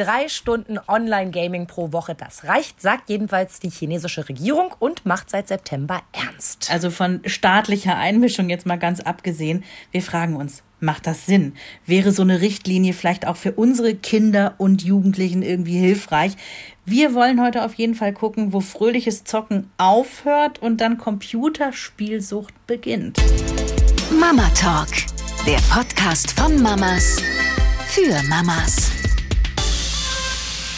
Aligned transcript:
Drei 0.00 0.28
Stunden 0.28 0.78
Online-Gaming 0.88 1.66
pro 1.66 1.92
Woche, 1.92 2.14
das 2.14 2.44
reicht, 2.44 2.80
sagt 2.80 3.10
jedenfalls 3.10 3.60
die 3.60 3.68
chinesische 3.68 4.26
Regierung 4.30 4.74
und 4.78 5.04
macht 5.04 5.28
seit 5.28 5.48
September 5.48 6.00
ernst. 6.12 6.70
Also 6.70 6.88
von 6.88 7.20
staatlicher 7.26 7.98
Einmischung 7.98 8.48
jetzt 8.48 8.64
mal 8.64 8.78
ganz 8.78 9.00
abgesehen. 9.00 9.62
Wir 9.90 10.00
fragen 10.00 10.36
uns, 10.36 10.62
macht 10.80 11.06
das 11.06 11.26
Sinn? 11.26 11.52
Wäre 11.84 12.12
so 12.12 12.22
eine 12.22 12.40
Richtlinie 12.40 12.94
vielleicht 12.94 13.26
auch 13.26 13.36
für 13.36 13.52
unsere 13.52 13.94
Kinder 13.94 14.54
und 14.56 14.82
Jugendlichen 14.82 15.42
irgendwie 15.42 15.76
hilfreich? 15.76 16.32
Wir 16.86 17.12
wollen 17.12 17.38
heute 17.42 17.62
auf 17.62 17.74
jeden 17.74 17.94
Fall 17.94 18.14
gucken, 18.14 18.54
wo 18.54 18.60
fröhliches 18.60 19.24
Zocken 19.24 19.70
aufhört 19.76 20.62
und 20.62 20.80
dann 20.80 20.96
Computerspielsucht 20.96 22.54
beginnt. 22.66 23.18
Mama 24.18 24.48
Talk, 24.58 24.88
der 25.46 25.58
Podcast 25.70 26.30
von 26.30 26.62
Mamas 26.62 27.18
für 27.88 28.22
Mamas. 28.30 28.99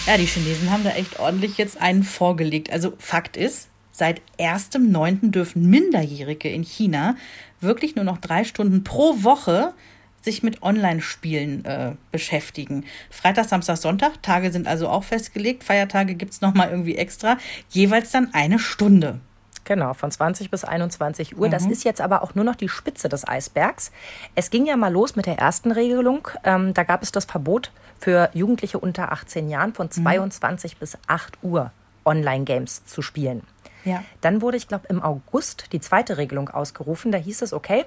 Ja, 0.04 0.16
die 0.16 0.26
Chinesen 0.26 0.72
haben 0.72 0.82
da 0.82 0.90
echt 0.90 1.20
ordentlich 1.20 1.58
jetzt 1.58 1.80
einen 1.80 2.02
vorgelegt. 2.02 2.72
Also 2.72 2.92
Fakt 2.98 3.36
ist, 3.36 3.68
seit 3.92 4.20
1.9. 4.38 5.30
dürfen 5.30 5.70
Minderjährige 5.70 6.48
in 6.48 6.64
China 6.64 7.14
wirklich 7.60 7.94
nur 7.94 8.04
noch 8.04 8.18
drei 8.18 8.42
Stunden 8.42 8.82
pro 8.82 9.22
Woche 9.22 9.74
sich 10.20 10.42
mit 10.42 10.60
Online-Spielen 10.62 11.64
äh, 11.64 11.92
beschäftigen. 12.10 12.84
Freitag, 13.10 13.48
Samstag, 13.48 13.76
Sonntag, 13.76 14.20
Tage 14.22 14.50
sind 14.50 14.66
also 14.66 14.88
auch 14.88 15.04
festgelegt. 15.04 15.62
Feiertage 15.62 16.14
gibt 16.16 16.32
es 16.32 16.40
nochmal 16.40 16.70
irgendwie 16.70 16.96
extra. 16.96 17.38
Jeweils 17.70 18.10
dann 18.10 18.34
eine 18.34 18.58
Stunde. 18.58 19.20
Genau, 19.64 19.94
von 19.94 20.10
20 20.10 20.50
bis 20.50 20.64
21 20.64 21.36
Uhr. 21.38 21.46
Mhm. 21.46 21.50
Das 21.50 21.66
ist 21.66 21.84
jetzt 21.84 22.00
aber 22.00 22.22
auch 22.22 22.34
nur 22.34 22.44
noch 22.44 22.56
die 22.56 22.68
Spitze 22.68 23.08
des 23.08 23.26
Eisbergs. 23.26 23.92
Es 24.34 24.50
ging 24.50 24.66
ja 24.66 24.76
mal 24.76 24.92
los 24.92 25.14
mit 25.14 25.26
der 25.26 25.38
ersten 25.38 25.70
Regelung. 25.70 26.28
Ähm, 26.44 26.74
da 26.74 26.82
gab 26.82 27.02
es 27.02 27.12
das 27.12 27.24
Verbot 27.24 27.70
für 28.00 28.30
Jugendliche 28.34 28.78
unter 28.78 29.12
18 29.12 29.48
Jahren 29.48 29.74
von 29.74 29.90
22 29.90 30.74
mhm. 30.74 30.78
bis 30.80 30.98
8 31.06 31.38
Uhr 31.42 31.70
Online-Games 32.04 32.84
zu 32.84 33.02
spielen. 33.02 33.42
Ja. 33.84 34.02
Dann 34.20 34.42
wurde, 34.42 34.56
ich 34.56 34.68
glaube, 34.68 34.86
im 34.88 35.02
August 35.02 35.72
die 35.72 35.80
zweite 35.80 36.16
Regelung 36.16 36.48
ausgerufen. 36.48 37.12
Da 37.12 37.18
hieß 37.18 37.42
es, 37.42 37.52
okay, 37.52 37.84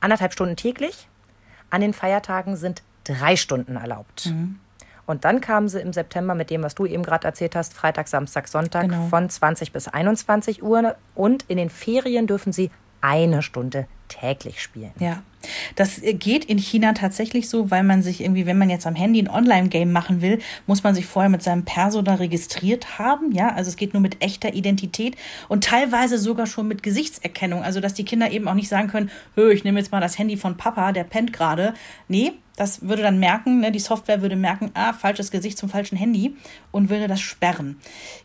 anderthalb 0.00 0.32
Stunden 0.32 0.56
täglich. 0.56 1.08
An 1.70 1.80
den 1.80 1.92
Feiertagen 1.92 2.56
sind 2.56 2.82
drei 3.04 3.36
Stunden 3.36 3.76
erlaubt. 3.76 4.26
Mhm. 4.26 4.58
Und 5.06 5.24
dann 5.24 5.40
kamen 5.40 5.68
sie 5.68 5.80
im 5.80 5.92
September 5.92 6.34
mit 6.34 6.50
dem, 6.50 6.62
was 6.62 6.74
du 6.74 6.86
eben 6.86 7.02
gerade 7.02 7.26
erzählt 7.26 7.56
hast, 7.56 7.74
Freitag, 7.74 8.08
Samstag, 8.08 8.48
Sonntag 8.48 8.88
genau. 8.88 9.08
von 9.08 9.28
20 9.28 9.72
bis 9.72 9.88
21 9.88 10.62
Uhr. 10.62 10.96
Und 11.14 11.44
in 11.48 11.56
den 11.56 11.70
Ferien 11.70 12.26
dürfen 12.26 12.52
sie 12.52 12.70
eine 13.00 13.42
Stunde 13.42 13.86
täglich 14.08 14.62
spielen. 14.62 14.92
Ja. 14.98 15.22
Das 15.74 16.00
geht 16.00 16.46
in 16.46 16.56
China 16.56 16.94
tatsächlich 16.94 17.50
so, 17.50 17.70
weil 17.70 17.82
man 17.82 18.02
sich 18.02 18.22
irgendwie, 18.22 18.46
wenn 18.46 18.56
man 18.56 18.70
jetzt 18.70 18.86
am 18.86 18.94
Handy 18.94 19.20
ein 19.20 19.28
Online-Game 19.28 19.92
machen 19.92 20.22
will, 20.22 20.38
muss 20.66 20.82
man 20.82 20.94
sich 20.94 21.04
vorher 21.04 21.28
mit 21.28 21.42
seinem 21.42 21.66
Perso 21.66 22.00
da 22.00 22.14
registriert 22.14 22.98
haben. 22.98 23.32
Ja, 23.32 23.48
also 23.48 23.68
es 23.68 23.76
geht 23.76 23.92
nur 23.92 24.00
mit 24.00 24.22
echter 24.22 24.54
Identität 24.54 25.16
und 25.48 25.64
teilweise 25.64 26.16
sogar 26.16 26.46
schon 26.46 26.66
mit 26.66 26.82
Gesichtserkennung. 26.82 27.62
Also, 27.62 27.80
dass 27.80 27.92
die 27.92 28.06
Kinder 28.06 28.30
eben 28.30 28.48
auch 28.48 28.54
nicht 28.54 28.68
sagen 28.68 28.88
können, 28.88 29.10
Hö, 29.34 29.52
ich 29.52 29.64
nehme 29.64 29.78
jetzt 29.78 29.92
mal 29.92 30.00
das 30.00 30.18
Handy 30.18 30.38
von 30.38 30.56
Papa, 30.56 30.92
der 30.92 31.04
pennt 31.04 31.34
gerade. 31.34 31.74
Nee, 32.08 32.32
das 32.56 32.82
würde 32.82 33.02
dann 33.02 33.18
merken, 33.18 33.60
ne, 33.60 33.72
die 33.72 33.80
Software 33.80 34.22
würde 34.22 34.36
merken, 34.36 34.70
ah, 34.74 34.92
falsches 34.92 35.30
Gesicht 35.30 35.58
zum 35.58 35.68
falschen 35.68 35.96
Handy 35.96 36.36
und 36.70 36.88
würde 36.88 37.08
das 37.08 37.20
sperren. 37.20 37.76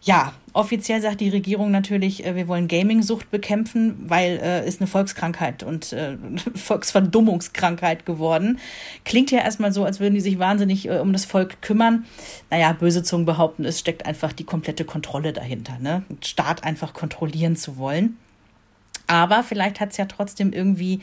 Ja, 0.01 0.33
offiziell 0.53 1.01
sagt 1.01 1.21
die 1.21 1.29
Regierung 1.29 1.71
natürlich, 1.71 2.25
äh, 2.25 2.35
wir 2.35 2.47
wollen 2.47 2.67
Gaming-Sucht 2.67 3.31
bekämpfen, 3.31 3.95
weil 4.07 4.39
äh, 4.43 4.67
ist 4.67 4.81
eine 4.81 4.87
Volkskrankheit 4.87 5.63
und 5.63 5.93
äh, 5.93 6.17
Volksverdummungskrankheit 6.55 8.05
geworden. 8.05 8.59
Klingt 9.03 9.31
ja 9.31 9.39
erstmal 9.39 9.71
so, 9.71 9.83
als 9.83 9.99
würden 9.99 10.13
die 10.13 10.21
sich 10.21 10.37
wahnsinnig 10.37 10.87
äh, 10.87 10.99
um 10.99 11.11
das 11.11 11.25
Volk 11.25 11.61
kümmern. 11.61 12.05
Naja, 12.51 12.73
böse 12.73 13.01
Zungen 13.01 13.25
behaupten, 13.25 13.65
es 13.65 13.79
steckt 13.79 14.05
einfach 14.05 14.31
die 14.31 14.43
komplette 14.43 14.85
Kontrolle 14.85 15.33
dahinter, 15.33 15.79
ne? 15.79 16.03
Staat 16.21 16.63
einfach 16.63 16.93
kontrollieren 16.93 17.55
zu 17.55 17.77
wollen. 17.77 18.17
Aber 19.07 19.43
vielleicht 19.43 19.79
hat 19.79 19.89
es 19.91 19.97
ja 19.97 20.05
trotzdem 20.05 20.53
irgendwie 20.53 20.99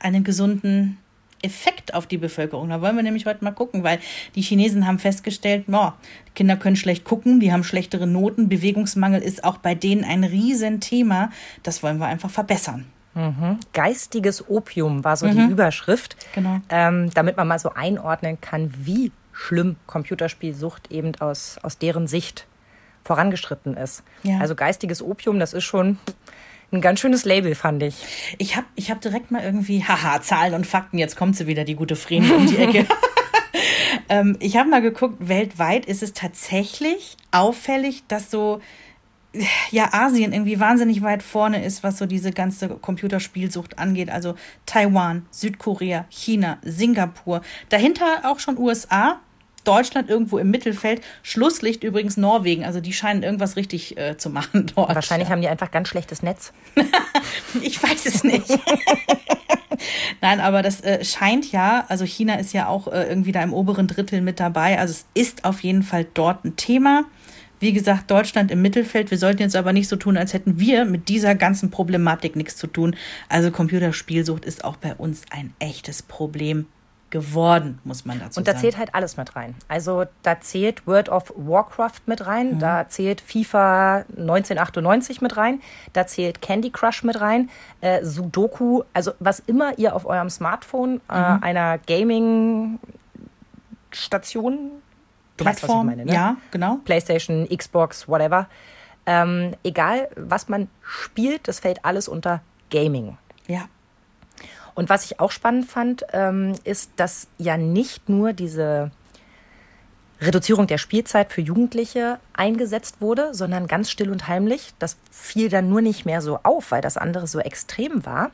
einen 0.00 0.24
gesunden 0.24 0.98
Effekt 1.42 1.94
auf 1.94 2.06
die 2.06 2.18
Bevölkerung. 2.18 2.68
Da 2.68 2.80
wollen 2.80 2.96
wir 2.96 3.02
nämlich 3.02 3.26
heute 3.26 3.44
mal 3.44 3.52
gucken, 3.52 3.84
weil 3.84 3.98
die 4.34 4.42
Chinesen 4.42 4.86
haben 4.86 4.98
festgestellt, 4.98 5.64
oh, 5.70 5.92
Kinder 6.34 6.56
können 6.56 6.76
schlecht 6.76 7.04
gucken, 7.04 7.40
die 7.40 7.52
haben 7.52 7.64
schlechtere 7.64 8.06
Noten, 8.06 8.48
Bewegungsmangel 8.48 9.22
ist 9.22 9.44
auch 9.44 9.58
bei 9.58 9.74
denen 9.74 10.04
ein 10.04 10.24
Riesenthema. 10.24 11.30
Das 11.62 11.82
wollen 11.82 11.98
wir 11.98 12.06
einfach 12.06 12.30
verbessern. 12.30 12.86
Mhm. 13.14 13.58
Geistiges 13.72 14.48
Opium 14.48 15.04
war 15.04 15.16
so 15.16 15.26
mhm. 15.26 15.32
die 15.36 15.52
Überschrift, 15.52 16.16
genau. 16.34 16.60
ähm, 16.68 17.10
damit 17.14 17.36
man 17.36 17.48
mal 17.48 17.58
so 17.58 17.70
einordnen 17.74 18.40
kann, 18.40 18.72
wie 18.76 19.12
schlimm 19.32 19.76
Computerspielsucht 19.86 20.90
eben 20.90 21.14
aus, 21.20 21.58
aus 21.62 21.78
deren 21.78 22.06
Sicht 22.06 22.46
vorangeschritten 23.04 23.76
ist. 23.76 24.02
Ja. 24.22 24.38
Also 24.38 24.54
geistiges 24.54 25.02
Opium, 25.02 25.38
das 25.38 25.52
ist 25.52 25.64
schon 25.64 25.98
ein 26.72 26.80
ganz 26.80 27.00
schönes 27.00 27.24
Label, 27.24 27.54
fand 27.54 27.82
ich. 27.82 27.96
Ich 28.38 28.56
habe 28.56 28.66
ich 28.74 28.90
hab 28.90 29.00
direkt 29.00 29.30
mal 29.30 29.42
irgendwie, 29.42 29.82
haha, 29.82 30.20
Zahlen 30.20 30.54
und 30.54 30.66
Fakten, 30.66 30.98
jetzt 30.98 31.16
kommt 31.16 31.36
sie 31.36 31.46
wieder, 31.46 31.64
die 31.64 31.74
gute 31.74 31.96
Vreni 31.96 32.30
um 32.30 32.46
die 32.46 32.58
Ecke. 32.58 32.86
ähm, 34.08 34.36
ich 34.40 34.56
habe 34.56 34.68
mal 34.68 34.82
geguckt, 34.82 35.16
weltweit 35.20 35.86
ist 35.86 36.02
es 36.02 36.12
tatsächlich 36.12 37.16
auffällig, 37.30 38.04
dass 38.08 38.30
so 38.30 38.60
ja, 39.70 39.92
Asien 39.92 40.32
irgendwie 40.32 40.58
wahnsinnig 40.58 41.02
weit 41.02 41.22
vorne 41.22 41.64
ist, 41.64 41.82
was 41.82 41.98
so 41.98 42.06
diese 42.06 42.32
ganze 42.32 42.68
Computerspielsucht 42.68 43.78
angeht. 43.78 44.10
Also 44.10 44.34
Taiwan, 44.66 45.26
Südkorea, 45.30 46.06
China, 46.08 46.58
Singapur. 46.62 47.42
Dahinter 47.68 48.22
auch 48.24 48.40
schon 48.40 48.58
USA, 48.58 49.20
Deutschland 49.64 50.08
irgendwo 50.08 50.38
im 50.38 50.50
Mittelfeld. 50.50 51.02
Schlusslicht 51.22 51.84
übrigens 51.84 52.16
Norwegen. 52.16 52.64
Also 52.64 52.80
die 52.80 52.92
scheinen 52.92 53.22
irgendwas 53.22 53.56
richtig 53.56 53.96
äh, 53.96 54.16
zu 54.16 54.30
machen 54.30 54.66
dort. 54.74 54.94
Wahrscheinlich 54.94 55.30
haben 55.30 55.42
die 55.42 55.48
einfach 55.48 55.70
ganz 55.70 55.88
schlechtes 55.88 56.22
Netz. 56.22 56.52
ich 57.62 57.82
weiß 57.82 58.06
es 58.06 58.24
nicht. 58.24 58.48
Nein, 60.20 60.40
aber 60.40 60.62
das 60.62 60.80
äh, 60.80 61.04
scheint 61.04 61.52
ja, 61.52 61.84
also 61.88 62.04
China 62.04 62.34
ist 62.34 62.52
ja 62.52 62.66
auch 62.66 62.88
äh, 62.88 63.04
irgendwie 63.08 63.32
da 63.32 63.42
im 63.42 63.52
oberen 63.52 63.86
Drittel 63.86 64.20
mit 64.20 64.40
dabei. 64.40 64.78
Also 64.78 64.92
es 64.92 65.06
ist 65.14 65.44
auf 65.44 65.60
jeden 65.62 65.82
Fall 65.82 66.06
dort 66.14 66.44
ein 66.44 66.56
Thema. 66.56 67.04
Wie 67.60 67.72
gesagt, 67.72 68.10
Deutschland 68.10 68.50
im 68.50 68.62
Mittelfeld. 68.62 69.10
Wir 69.10 69.18
sollten 69.18 69.42
jetzt 69.42 69.56
aber 69.56 69.72
nicht 69.72 69.88
so 69.88 69.96
tun, 69.96 70.16
als 70.16 70.32
hätten 70.32 70.60
wir 70.60 70.84
mit 70.84 71.08
dieser 71.08 71.34
ganzen 71.34 71.70
Problematik 71.70 72.36
nichts 72.36 72.56
zu 72.56 72.68
tun. 72.68 72.94
Also 73.28 73.50
Computerspielsucht 73.50 74.44
ist 74.44 74.64
auch 74.64 74.76
bei 74.76 74.94
uns 74.94 75.22
ein 75.30 75.52
echtes 75.58 76.02
Problem 76.02 76.66
geworden, 77.10 77.80
muss 77.84 78.04
man 78.04 78.18
dazu 78.18 78.34
sagen. 78.34 78.40
Und 78.40 78.48
da 78.48 78.56
zählt 78.56 78.76
halt 78.76 78.92
alles 78.94 79.16
mit 79.16 79.34
rein. 79.34 79.54
Also 79.68 80.04
da 80.22 80.40
zählt 80.40 80.86
World 80.86 81.08
of 81.08 81.32
Warcraft 81.36 82.02
mit 82.06 82.26
rein, 82.26 82.54
mhm. 82.54 82.58
da 82.58 82.88
zählt 82.88 83.20
FIFA 83.20 84.04
1998 84.16 85.20
mit 85.20 85.36
rein, 85.36 85.60
da 85.92 86.04
zählt 86.06 86.42
Candy 86.42 86.70
Crush 86.70 87.04
mit 87.04 87.20
rein, 87.20 87.50
äh, 87.80 88.04
Sudoku, 88.04 88.82
also 88.92 89.12
was 89.20 89.38
immer 89.40 89.78
ihr 89.78 89.96
auf 89.96 90.06
eurem 90.06 90.30
Smartphone 90.30 91.00
äh, 91.10 91.18
mhm. 91.18 91.42
einer 91.42 91.78
Gaming-Station, 91.78 94.70
Plattform, 95.36 95.86
weißt, 95.86 95.96
meine, 95.96 96.04
ne? 96.04 96.12
ja, 96.12 96.36
genau. 96.50 96.80
PlayStation, 96.84 97.48
Xbox, 97.48 98.08
whatever. 98.08 98.48
Ähm, 99.06 99.54
egal, 99.62 100.08
was 100.16 100.48
man 100.48 100.68
spielt, 100.82 101.46
das 101.48 101.60
fällt 101.60 101.84
alles 101.84 102.08
unter 102.08 102.42
Gaming. 102.70 103.16
Ja. 103.46 103.68
Und 104.78 104.90
was 104.90 105.04
ich 105.06 105.18
auch 105.18 105.32
spannend 105.32 105.68
fand, 105.68 106.04
ähm, 106.12 106.54
ist, 106.62 106.92
dass 106.94 107.26
ja 107.36 107.56
nicht 107.56 108.08
nur 108.08 108.32
diese 108.32 108.92
Reduzierung 110.20 110.68
der 110.68 110.78
Spielzeit 110.78 111.32
für 111.32 111.40
Jugendliche 111.40 112.20
eingesetzt 112.32 113.00
wurde, 113.00 113.34
sondern 113.34 113.66
ganz 113.66 113.90
still 113.90 114.08
und 114.08 114.28
heimlich. 114.28 114.74
Das 114.78 114.96
fiel 115.10 115.48
dann 115.48 115.68
nur 115.68 115.80
nicht 115.80 116.06
mehr 116.06 116.20
so 116.22 116.38
auf, 116.44 116.70
weil 116.70 116.80
das 116.80 116.96
andere 116.96 117.26
so 117.26 117.40
extrem 117.40 118.06
war 118.06 118.30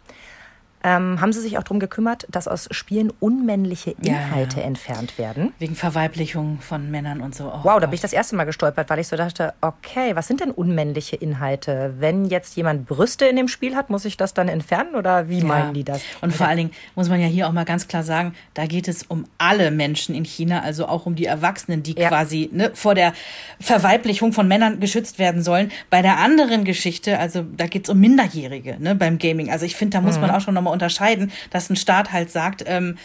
ähm, 0.85 1.21
haben 1.21 1.33
sie 1.33 1.41
sich 1.41 1.57
auch 1.57 1.63
darum 1.63 1.81
gekümmert, 1.81 2.27
dass 2.31 2.47
aus 2.47 2.69
Spielen 2.71 3.11
unmännliche 3.19 3.93
Inhalte 3.93 4.57
ja, 4.57 4.63
ja. 4.63 4.69
entfernt 4.69 5.17
werden. 5.19 5.55
Wegen 5.59 5.75
Verweiblichung 5.75 6.59
von 6.61 6.91
Männern 6.91 7.23
und 7.23 7.35
so. 7.35 7.47
Oh, 7.47 7.61
wow, 7.63 7.81
da 7.81 7.87
bin 7.87 7.95
ich 7.95 8.03
das 8.03 8.13
erste 8.13 8.37
Mal 8.37 8.45
gestolpert, 8.45 8.91
weil 8.91 8.99
ich 8.99 9.09
so 9.09 9.17
dachte, 9.17 9.55
okay, 9.63 10.15
was 10.15 10.29
sind 10.29 10.41
denn 10.41 10.51
unmännliche 10.51 11.17
Inhalte? 11.17 11.95
Wenn 11.99 12.27
jetzt 12.27 12.55
jemand 12.57 12.87
Brüste 12.87 13.25
in 13.25 13.37
dem 13.37 13.49
Spiel 13.49 13.75
hat, 13.75 13.89
muss 13.89 14.05
ich 14.05 14.19
das 14.19 14.35
dann 14.35 14.49
entfernen 14.49 14.95
oder 14.95 15.31
wie 15.31 15.39
ja. 15.39 15.47
meinen 15.47 15.73
die 15.73 15.85
das? 15.85 16.03
Und 16.21 16.35
vor 16.35 16.47
allen 16.47 16.59
Dingen 16.59 16.71
muss 16.95 17.09
man 17.09 17.19
ja 17.19 17.29
hier 17.29 17.49
auch 17.49 17.53
mal 17.53 17.65
ganz 17.65 17.89
klar 17.89 18.03
sagen, 18.03 18.35
da 18.53 18.67
geht 18.67 18.87
es 18.87 19.05
um 19.05 19.25
alle 19.39 19.71
Menschen 19.71 20.15
in 20.15 20.25
China, 20.25 20.61
also 20.61 20.87
auch 20.87 21.07
um 21.07 21.15
die 21.15 21.25
Erwachsenen, 21.25 21.83
die 21.83 21.95
quasi 21.95 22.51
ne, 22.53 22.71
vor 22.75 22.95
der 22.95 23.15
Verweiblichung 23.59 24.35
von 24.35 24.47
Männern 24.47 24.81
geschützt 24.81 25.19
werden 25.19 25.43
sollen. 25.43 25.73
Bei 25.89 26.03
der 26.03 26.19
anderen 26.19 26.65
Geschichte, 26.65 27.19
also 27.19 27.43
da 27.57 27.69
geht 27.69 27.85
es 27.85 27.91
um 27.91 27.99
Minderjährige 27.99 28.77
ne, 28.79 28.95
beim 28.95 29.17
Gaming. 29.17 29.51
Also 29.51 29.65
ich 29.65 29.77
finde, 29.77 29.97
da 29.97 30.01
muss 30.03 30.17
mhm. 30.17 30.23
man 30.23 30.31
auch 30.33 30.43
schon 30.43 30.53
nochmal 30.53 30.74
unterscheiden, 30.75 31.33
dass 31.51 31.71
ein 31.71 31.77
Staat 31.77 32.13
halt 32.13 32.31
sagt, 32.31 32.63
ähm, 32.67 32.97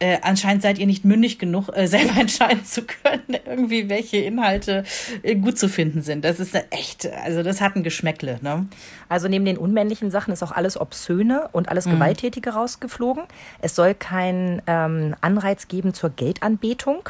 äh, 0.00 0.18
anscheinend 0.22 0.62
seid 0.62 0.78
ihr 0.78 0.86
nicht 0.86 1.04
mündig 1.04 1.38
genug, 1.38 1.70
äh, 1.74 1.86
selber 1.86 2.16
entscheiden 2.20 2.64
zu 2.64 2.82
können, 2.82 3.38
irgendwie 3.46 3.88
welche 3.88 4.18
Inhalte 4.18 4.84
äh, 5.22 5.36
gut 5.36 5.58
zu 5.58 5.68
finden 5.68 6.02
sind. 6.02 6.24
Das 6.24 6.40
ist 6.40 6.54
echt, 6.70 7.06
also 7.24 7.42
das 7.42 7.60
hat 7.60 7.76
ein 7.76 7.82
Geschmäckle. 7.82 8.38
Ne? 8.42 8.66
Also 9.08 9.28
neben 9.28 9.44
den 9.44 9.56
unmännlichen 9.56 10.10
Sachen 10.10 10.32
ist 10.32 10.42
auch 10.42 10.52
alles 10.52 10.78
Obszöne 10.80 11.48
und 11.52 11.68
alles 11.68 11.86
mhm. 11.86 11.92
Gewalttätige 11.92 12.50
rausgeflogen. 12.50 13.24
Es 13.60 13.74
soll 13.76 13.94
keinen 13.94 14.60
ähm, 14.66 15.14
Anreiz 15.20 15.68
geben 15.68 15.94
zur 15.94 16.10
Geldanbetung. 16.10 17.08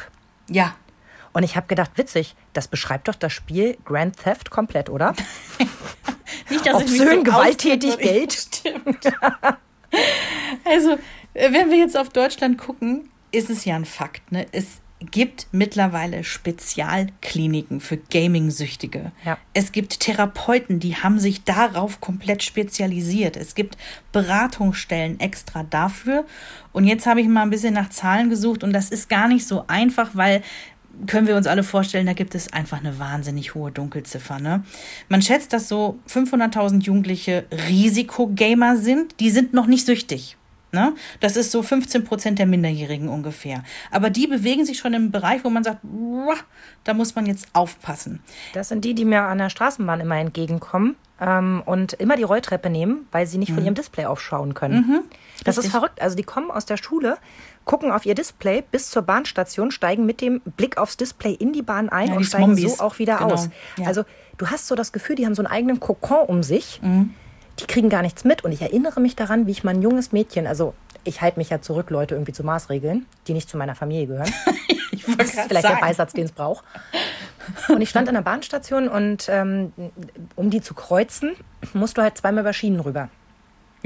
Ja. 0.49 0.75
Und 1.33 1.43
ich 1.43 1.57
habe 1.57 1.67
gedacht, 1.67 1.91
witzig, 1.95 2.35
das 2.53 2.69
beschreibt 2.69 3.09
doch 3.09 3.15
das 3.15 3.33
Spiel 3.33 3.77
Grand 3.83 4.15
Theft 4.15 4.51
komplett, 4.51 4.89
oder? 4.89 5.13
Nicht, 6.49 6.65
dass 6.65 6.75
Obszön, 6.75 6.95
ich 6.95 7.01
mich 7.01 7.09
so 7.09 7.23
gewalttätig. 7.23 7.97
Geld. 7.97 8.33
Stimmt. 8.55 9.11
also, 10.65 10.93
äh, 11.33 11.51
wenn 11.51 11.69
wir 11.69 11.77
jetzt 11.77 11.97
auf 11.97 12.09
Deutschland 12.09 12.57
gucken, 12.57 13.09
ist 13.31 13.49
es 13.49 13.65
ja 13.65 13.75
ein 13.75 13.85
Fakt. 13.85 14.31
Ne? 14.31 14.45
Es 14.51 14.81
gibt 15.11 15.47
mittlerweile 15.51 16.23
Spezialkliniken 16.23 17.79
für 17.81 17.97
Gaming-Süchtige. 17.97 19.11
Ja. 19.25 19.37
Es 19.53 19.71
gibt 19.71 19.99
Therapeuten, 19.99 20.79
die 20.79 20.95
haben 20.95 21.19
sich 21.19 21.43
darauf 21.43 21.99
komplett 21.99 22.43
spezialisiert. 22.43 23.35
Es 23.35 23.55
gibt 23.55 23.77
Beratungsstellen 24.11 25.19
extra 25.19 25.63
dafür. 25.63 26.25
Und 26.71 26.85
jetzt 26.85 27.05
habe 27.05 27.21
ich 27.21 27.27
mal 27.27 27.43
ein 27.43 27.49
bisschen 27.49 27.73
nach 27.73 27.89
Zahlen 27.89 28.29
gesucht 28.29 28.63
und 28.63 28.73
das 28.73 28.89
ist 28.89 29.09
gar 29.09 29.27
nicht 29.27 29.45
so 29.45 29.65
einfach, 29.67 30.11
weil 30.13 30.41
können 31.07 31.27
wir 31.27 31.35
uns 31.35 31.47
alle 31.47 31.63
vorstellen, 31.63 32.05
da 32.05 32.13
gibt 32.13 32.35
es 32.35 32.51
einfach 32.53 32.79
eine 32.79 32.99
wahnsinnig 32.99 33.55
hohe 33.55 33.71
Dunkelziffer. 33.71 34.39
Ne? 34.39 34.63
Man 35.09 35.21
schätzt, 35.21 35.53
dass 35.53 35.67
so 35.67 35.99
500.000 36.09 36.81
Jugendliche 36.83 37.45
Risikogamer 37.69 38.77
sind. 38.77 39.19
Die 39.19 39.29
sind 39.29 39.53
noch 39.53 39.67
nicht 39.67 39.85
süchtig. 39.85 40.37
Ne? 40.71 40.93
Das 41.21 41.37
ist 41.37 41.51
so 41.51 41.63
15 41.63 42.03
Prozent 42.03 42.37
der 42.39 42.45
Minderjährigen 42.47 43.07
ungefähr. 43.07 43.63
Aber 43.91 44.09
die 44.09 44.27
bewegen 44.27 44.65
sich 44.65 44.77
schon 44.77 44.93
im 44.93 45.09
Bereich, 45.09 45.43
wo 45.45 45.49
man 45.49 45.63
sagt, 45.63 45.79
"Uah, 45.85 46.35
da 46.83 46.93
muss 46.93 47.15
man 47.15 47.25
jetzt 47.25 47.47
aufpassen. 47.53 48.19
Das 48.53 48.67
sind 48.69 48.83
die, 48.83 48.93
die 48.93 49.05
mir 49.05 49.21
an 49.21 49.37
der 49.37 49.49
Straßenbahn 49.49 50.01
immer 50.01 50.17
entgegenkommen 50.17 50.97
ähm, 51.21 51.63
und 51.65 51.93
immer 51.93 52.17
die 52.17 52.23
Rolltreppe 52.23 52.69
nehmen, 52.69 53.07
weil 53.13 53.25
sie 53.25 53.37
nicht 53.37 53.53
von 53.53 53.63
ihrem 53.63 53.75
Display 53.75 54.05
aufschauen 54.05 54.53
können. 54.53 55.03
das 55.45 55.57
ist 55.57 55.63
Mhm. 55.63 55.67
richtig. 55.67 55.71
verrückt. 55.71 56.01
Also 56.01 56.17
die 56.17 56.23
kommen 56.23 56.51
aus 56.51 56.65
der 56.65 56.75
Schule, 56.75 57.17
gucken 57.65 57.91
auf 57.91 58.05
ihr 58.05 58.15
Display 58.15 58.63
bis 58.71 58.89
zur 58.89 59.01
Bahnstation, 59.01 59.71
steigen 59.71 60.05
mit 60.05 60.21
dem 60.21 60.41
Blick 60.41 60.77
aufs 60.77 60.97
Display 60.97 61.33
in 61.33 61.51
die 61.53 61.61
Bahn 61.63 61.89
ein 61.89 62.09
Ja, 62.09 62.15
und 62.15 62.23
steigen 62.23 62.45
Zombies. 62.55 62.77
so 62.77 62.83
auch 62.83 62.99
wieder 62.99 63.17
Genau. 63.17 63.33
aus. 63.33 63.49
Ja. 63.77 63.87
Also 63.87 64.03
du 64.37 64.47
hast 64.47 64.67
so 64.67 64.75
das 64.75 64.91
Gefühl, 64.91 65.15
die 65.15 65.25
haben 65.25 65.35
so 65.35 65.41
einen 65.43 65.51
eigenen 65.51 65.79
Kokon 65.79 66.25
um 66.27 66.43
sich. 66.43 66.79
Mhm. 66.83 67.13
Die 67.59 67.65
kriegen 67.67 67.89
gar 67.89 68.01
nichts 68.01 68.23
mit. 68.23 68.43
Und 68.43 68.51
ich 68.51 68.61
erinnere 68.61 68.99
mich 68.99 69.15
daran, 69.15 69.47
wie 69.47 69.51
ich 69.51 69.63
mein 69.63 69.81
junges 69.81 70.11
Mädchen, 70.11 70.45
also 70.47 70.73
ich 71.05 71.21
halte 71.21 71.39
mich 71.39 71.49
ja 71.49 71.61
zurück, 71.61 71.89
Leute 71.89 72.15
irgendwie 72.15 72.33
zu 72.33 72.43
Maßregeln, 72.43 73.05
die 73.27 73.33
nicht 73.33 73.49
zu 73.49 73.57
meiner 73.57 73.75
Familie 73.75 74.07
gehören. 74.07 74.31
Ich 74.91 75.03
Das 75.17 75.27
ist 75.33 75.39
vielleicht 75.41 75.63
sagen. 75.63 75.77
der 75.81 75.85
Beisatz, 75.87 76.13
den 76.13 76.23
es 76.25 76.31
braucht. 76.31 76.63
Und 77.67 77.81
ich 77.81 77.89
stand 77.89 78.07
an 78.07 78.15
der 78.15 78.21
Bahnstation 78.21 78.87
und 78.87 79.27
ähm, 79.29 79.73
um 80.35 80.49
die 80.49 80.61
zu 80.61 80.73
kreuzen, 80.73 81.35
musst 81.73 81.97
du 81.97 82.01
halt 82.01 82.17
zweimal 82.17 82.41
über 82.43 82.53
Schienen 82.53 82.79
rüber. 82.79 83.09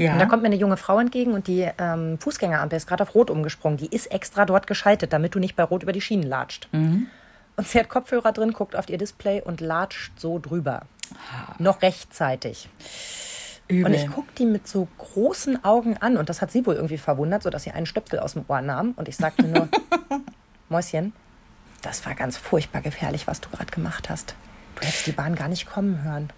Ja. 0.00 0.14
Und 0.14 0.18
da 0.18 0.24
kommt 0.24 0.42
mir 0.42 0.46
eine 0.46 0.56
junge 0.56 0.78
Frau 0.78 0.98
entgegen 0.98 1.34
und 1.34 1.46
die 1.46 1.68
ähm, 1.76 2.18
Fußgängerampel 2.18 2.76
ist 2.76 2.86
gerade 2.86 3.02
auf 3.02 3.14
Rot 3.14 3.28
umgesprungen. 3.28 3.76
Die 3.76 3.94
ist 3.94 4.06
extra 4.06 4.46
dort 4.46 4.66
geschaltet, 4.66 5.12
damit 5.12 5.34
du 5.34 5.38
nicht 5.38 5.56
bei 5.56 5.62
Rot 5.62 5.82
über 5.82 5.92
die 5.92 6.00
Schienen 6.00 6.22
latscht. 6.22 6.68
Mhm. 6.72 7.08
Und 7.56 7.68
sie 7.68 7.78
hat 7.78 7.90
Kopfhörer 7.90 8.32
drin, 8.32 8.52
guckt 8.52 8.76
auf 8.76 8.88
ihr 8.88 8.96
Display 8.96 9.42
und 9.42 9.60
latscht 9.60 10.18
so 10.18 10.38
drüber. 10.38 10.82
Noch 11.58 11.82
rechtzeitig. 11.82 12.70
Übel. 13.68 13.84
Und 13.84 13.92
ich 13.92 14.10
gucke 14.10 14.32
die 14.38 14.46
mit 14.46 14.66
so 14.66 14.88
großen 14.96 15.62
Augen 15.64 15.98
an 15.98 16.16
und 16.16 16.30
das 16.30 16.40
hat 16.40 16.50
sie 16.50 16.64
wohl 16.64 16.76
irgendwie 16.76 16.96
verwundert, 16.96 17.42
sodass 17.42 17.64
sie 17.64 17.72
einen 17.72 17.84
Stöpsel 17.84 18.20
aus 18.20 18.32
dem 18.32 18.46
Ohr 18.48 18.62
nahm. 18.62 18.94
Und 18.96 19.06
ich 19.06 19.18
sagte 19.18 19.46
nur, 19.46 19.68
Mäuschen, 20.70 21.12
das 21.82 22.06
war 22.06 22.14
ganz 22.14 22.38
furchtbar 22.38 22.80
gefährlich, 22.80 23.26
was 23.26 23.42
du 23.42 23.50
gerade 23.50 23.70
gemacht 23.70 24.08
hast. 24.08 24.34
Du 24.76 24.82
hättest 24.82 25.06
die 25.06 25.12
Bahn 25.12 25.34
gar 25.34 25.48
nicht 25.48 25.66
kommen 25.66 26.02
hören. 26.02 26.30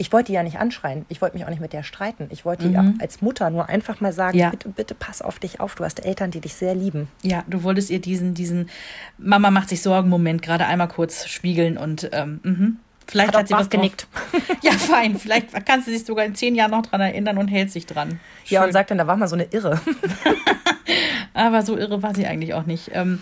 Ich 0.00 0.12
wollte 0.12 0.28
die 0.28 0.32
ja 0.32 0.42
nicht 0.42 0.58
anschreien. 0.58 1.04
Ich 1.10 1.20
wollte 1.20 1.36
mich 1.36 1.44
auch 1.44 1.50
nicht 1.50 1.60
mit 1.60 1.74
der 1.74 1.82
streiten. 1.82 2.26
Ich 2.30 2.46
wollte 2.46 2.66
ihr 2.66 2.94
als 3.00 3.20
Mutter 3.20 3.50
nur 3.50 3.68
einfach 3.68 4.00
mal 4.00 4.12
sagen, 4.14 4.36
Mhm. 4.38 4.40
Ja. 4.42 4.50
bitte, 4.50 4.68
bitte 4.70 4.94
pass 4.94 5.20
auf 5.20 5.38
dich 5.38 5.60
auf. 5.60 5.74
Du 5.74 5.84
hast 5.84 6.02
Eltern, 6.04 6.30
die 6.30 6.40
dich 6.40 6.54
sehr 6.54 6.74
lieben. 6.74 7.08
Ja, 7.22 7.44
du 7.46 7.62
wolltest 7.64 7.90
ihr 7.90 8.00
diesen, 8.00 8.32
diesen 8.32 8.70
Mama 9.18 9.50
macht 9.50 9.68
sich 9.68 9.82
Sorgen 9.82 10.08
Moment 10.08 10.40
gerade 10.40 10.64
einmal 10.66 10.88
kurz 10.88 11.26
spiegeln 11.28 11.76
und 11.76 12.08
ähm, 12.12 12.40
mhm. 12.42 12.76
vielleicht 13.06 13.34
Hat 13.34 13.40
hat, 13.40 13.48
sie 13.48 13.54
was 13.54 13.68
genickt. 13.68 14.06
Ja, 14.62 14.72
fein. 14.72 15.18
Vielleicht 15.18 15.48
kannst 15.66 15.86
du 15.86 15.90
dich 15.92 16.04
sogar 16.04 16.24
in 16.24 16.34
zehn 16.34 16.54
Jahren 16.54 16.70
noch 16.70 16.82
dran 16.86 17.00
erinnern 17.02 17.36
und 17.38 17.48
hält 17.48 17.70
sich 17.70 17.84
dran. 17.86 18.20
Ja, 18.46 18.60
und 18.60 18.66
Schön. 18.68 18.72
sagt 18.72 18.90
dann, 18.90 18.98
da 18.98 19.06
war 19.06 19.16
mal 19.16 19.28
so 19.28 19.36
eine 19.36 19.44
Irre. 19.50 19.80
Aber 21.34 21.62
so 21.62 21.76
irre 21.76 22.02
war 22.02 22.14
sie 22.14 22.26
eigentlich 22.26 22.54
auch 22.54 22.66
nicht. 22.66 22.90
Ähm, 22.94 23.20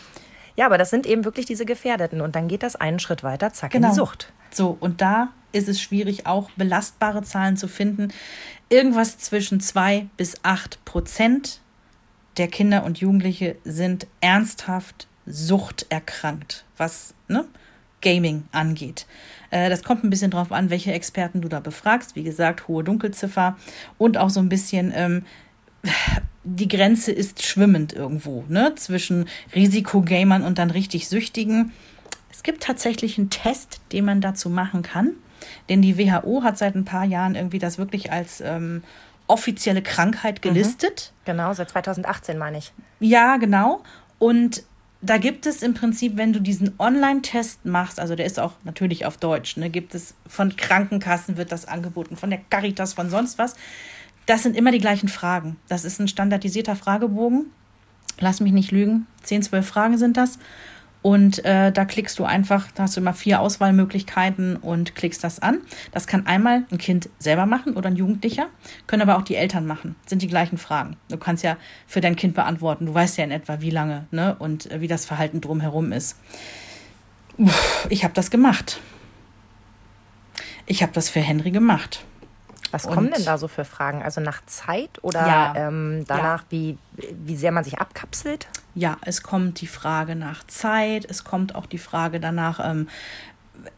Ja, 0.56 0.66
aber 0.66 0.78
das 0.78 0.90
sind 0.90 1.06
eben 1.06 1.24
wirklich 1.24 1.46
diese 1.46 1.64
Gefährdeten. 1.64 2.20
Und 2.20 2.34
dann 2.34 2.48
geht 2.48 2.62
das 2.64 2.74
einen 2.76 2.98
Schritt 2.98 3.22
weiter, 3.22 3.52
zack, 3.52 3.74
in 3.74 3.80
Genau. 3.82 3.92
die 3.92 3.98
Sucht. 3.98 4.32
So, 4.50 4.76
und 4.80 5.00
da 5.00 5.28
ist 5.52 5.68
es 5.68 5.80
schwierig, 5.80 6.26
auch 6.26 6.50
belastbare 6.52 7.22
Zahlen 7.22 7.56
zu 7.56 7.68
finden. 7.68 8.08
Irgendwas 8.68 9.18
zwischen 9.18 9.60
zwei 9.60 10.06
bis 10.16 10.36
acht 10.42 10.84
Prozent 10.84 11.60
der 12.36 12.48
Kinder 12.48 12.84
und 12.84 12.98
Jugendliche 12.98 13.56
sind 13.64 14.06
ernsthaft 14.20 15.08
suchterkrankt, 15.26 16.64
was 16.76 17.14
ne, 17.26 17.46
Gaming 18.00 18.44
angeht. 18.52 19.06
Äh, 19.50 19.68
das 19.70 19.82
kommt 19.82 20.04
ein 20.04 20.10
bisschen 20.10 20.30
drauf 20.30 20.52
an, 20.52 20.70
welche 20.70 20.92
Experten 20.92 21.40
du 21.40 21.48
da 21.48 21.60
befragst. 21.60 22.14
Wie 22.16 22.22
gesagt, 22.22 22.68
hohe 22.68 22.84
Dunkelziffer 22.84 23.56
und 23.98 24.16
auch 24.16 24.30
so 24.30 24.40
ein 24.40 24.48
bisschen 24.48 24.92
ähm, 24.94 25.24
die 26.44 26.68
Grenze 26.68 27.12
ist 27.12 27.44
schwimmend 27.44 27.92
irgendwo, 27.92 28.44
ne? 28.48 28.74
Zwischen 28.76 29.28
Risikogamern 29.54 30.42
und 30.42 30.58
dann 30.58 30.70
richtig 30.70 31.08
Süchtigen. 31.08 31.72
Es 32.30 32.42
gibt 32.42 32.62
tatsächlich 32.62 33.18
einen 33.18 33.30
Test, 33.30 33.80
den 33.92 34.04
man 34.04 34.20
dazu 34.20 34.48
machen 34.48 34.82
kann. 34.82 35.12
Denn 35.68 35.82
die 35.82 35.98
WHO 35.98 36.42
hat 36.42 36.58
seit 36.58 36.74
ein 36.74 36.84
paar 36.84 37.04
Jahren 37.04 37.34
irgendwie 37.34 37.58
das 37.58 37.78
wirklich 37.78 38.12
als 38.12 38.40
ähm, 38.40 38.82
offizielle 39.26 39.82
Krankheit 39.82 40.42
gelistet. 40.42 41.12
Genau, 41.24 41.52
seit 41.52 41.70
2018 41.70 42.38
meine 42.38 42.58
ich. 42.58 42.72
Ja, 43.00 43.36
genau. 43.36 43.82
Und 44.18 44.64
da 45.00 45.18
gibt 45.18 45.46
es 45.46 45.62
im 45.62 45.74
Prinzip, 45.74 46.16
wenn 46.16 46.32
du 46.32 46.40
diesen 46.40 46.74
Online-Test 46.78 47.64
machst, 47.64 48.00
also 48.00 48.16
der 48.16 48.26
ist 48.26 48.40
auch 48.40 48.54
natürlich 48.64 49.06
auf 49.06 49.16
Deutsch, 49.16 49.56
ne, 49.56 49.70
gibt 49.70 49.94
es 49.94 50.14
von 50.26 50.56
Krankenkassen 50.56 51.36
wird 51.36 51.52
das 51.52 51.66
angeboten, 51.66 52.16
von 52.16 52.30
der 52.30 52.40
Caritas, 52.50 52.94
von 52.94 53.08
sonst 53.10 53.38
was. 53.38 53.54
Das 54.26 54.42
sind 54.42 54.56
immer 54.56 54.72
die 54.72 54.80
gleichen 54.80 55.08
Fragen. 55.08 55.56
Das 55.68 55.84
ist 55.84 56.00
ein 56.00 56.08
standardisierter 56.08 56.76
Fragebogen. 56.76 57.46
Lass 58.18 58.40
mich 58.40 58.52
nicht 58.52 58.72
lügen. 58.72 59.06
10, 59.22 59.42
12 59.42 59.66
Fragen 59.66 59.98
sind 59.98 60.16
das. 60.16 60.38
Und 61.00 61.44
äh, 61.44 61.70
da 61.70 61.84
klickst 61.84 62.18
du 62.18 62.24
einfach, 62.24 62.72
da 62.72 62.82
hast 62.82 62.96
du 62.96 63.00
immer 63.00 63.14
vier 63.14 63.40
Auswahlmöglichkeiten 63.40 64.56
und 64.56 64.96
klickst 64.96 65.22
das 65.22 65.38
an. 65.40 65.60
Das 65.92 66.08
kann 66.08 66.26
einmal 66.26 66.64
ein 66.72 66.78
Kind 66.78 67.08
selber 67.20 67.46
machen 67.46 67.76
oder 67.76 67.88
ein 67.88 67.94
Jugendlicher, 67.96 68.46
können 68.88 69.02
aber 69.02 69.16
auch 69.16 69.22
die 69.22 69.36
Eltern 69.36 69.64
machen. 69.64 69.94
Sind 70.06 70.22
die 70.22 70.26
gleichen 70.26 70.58
Fragen. 70.58 70.96
Du 71.08 71.16
kannst 71.16 71.44
ja 71.44 71.56
für 71.86 72.00
dein 72.00 72.16
Kind 72.16 72.34
beantworten. 72.34 72.86
Du 72.86 72.94
weißt 72.94 73.16
ja 73.16 73.24
in 73.24 73.30
etwa, 73.30 73.60
wie 73.60 73.70
lange 73.70 74.06
ne? 74.10 74.34
und 74.40 74.70
äh, 74.72 74.80
wie 74.80 74.88
das 74.88 75.04
Verhalten 75.06 75.40
drumherum 75.40 75.92
ist. 75.92 76.18
Uff, 77.36 77.86
ich 77.90 78.02
habe 78.02 78.14
das 78.14 78.30
gemacht. 78.32 78.80
Ich 80.66 80.82
habe 80.82 80.92
das 80.92 81.08
für 81.08 81.20
Henry 81.20 81.52
gemacht. 81.52 82.04
Was 82.72 82.84
Und- 82.86 82.94
kommen 82.94 83.10
denn 83.12 83.24
da 83.24 83.38
so 83.38 83.48
für 83.48 83.64
Fragen? 83.64 84.02
Also 84.02 84.20
nach 84.20 84.44
Zeit 84.46 85.02
oder 85.02 85.26
Ja. 85.26 85.52
ähm, 85.56 86.04
danach, 86.06 86.44
wie, 86.50 86.76
wie 86.96 87.36
sehr 87.36 87.52
man 87.52 87.64
sich 87.64 87.78
abkapselt? 87.78 88.48
Ja, 88.74 88.98
es 89.02 89.22
kommt 89.22 89.60
die 89.60 89.66
Frage 89.66 90.14
nach 90.14 90.46
Zeit, 90.46 91.06
es 91.08 91.24
kommt 91.24 91.54
auch 91.54 91.66
die 91.66 91.78
Frage 91.78 92.20
danach, 92.20 92.60
ähm, 92.62 92.88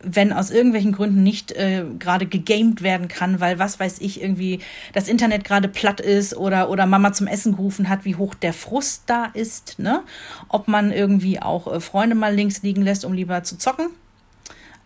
wenn 0.02 0.32
aus 0.32 0.50
irgendwelchen 0.50 0.92
Gründen 0.92 1.22
nicht 1.22 1.52
äh, 1.52 1.84
gerade 1.98 2.26
gegamed 2.26 2.82
werden 2.82 3.08
kann, 3.08 3.40
weil 3.40 3.58
was 3.58 3.80
weiß 3.80 4.00
ich, 4.00 4.22
irgendwie 4.22 4.60
das 4.92 5.08
Internet 5.08 5.44
gerade 5.44 5.68
platt 5.68 6.00
ist 6.00 6.36
oder, 6.36 6.70
oder 6.70 6.86
Mama 6.86 7.12
zum 7.12 7.26
Essen 7.26 7.56
gerufen 7.56 7.88
hat, 7.88 8.04
wie 8.04 8.16
hoch 8.16 8.34
der 8.34 8.52
Frust 8.52 9.04
da 9.06 9.26
ist, 9.26 9.78
ne? 9.78 10.02
Ob 10.48 10.68
man 10.68 10.92
irgendwie 10.92 11.40
auch 11.40 11.72
äh, 11.72 11.80
Freunde 11.80 12.14
mal 12.14 12.34
links 12.34 12.62
liegen 12.62 12.82
lässt, 12.82 13.04
um 13.04 13.12
lieber 13.12 13.42
zu 13.42 13.58
zocken. 13.58 13.88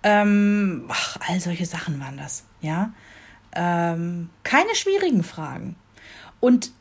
Ähm, 0.03 0.85
ach, 0.89 1.17
all 1.29 1.41
solche 1.41 1.67
Sachen 1.67 1.99
waren 2.01 2.17
das, 2.17 2.45
ja. 2.61 2.93
Ähm, 3.55 4.31
keine 4.43 4.75
schwierigen 4.75 5.23
Fragen. 5.23 5.77
Und 6.41 6.73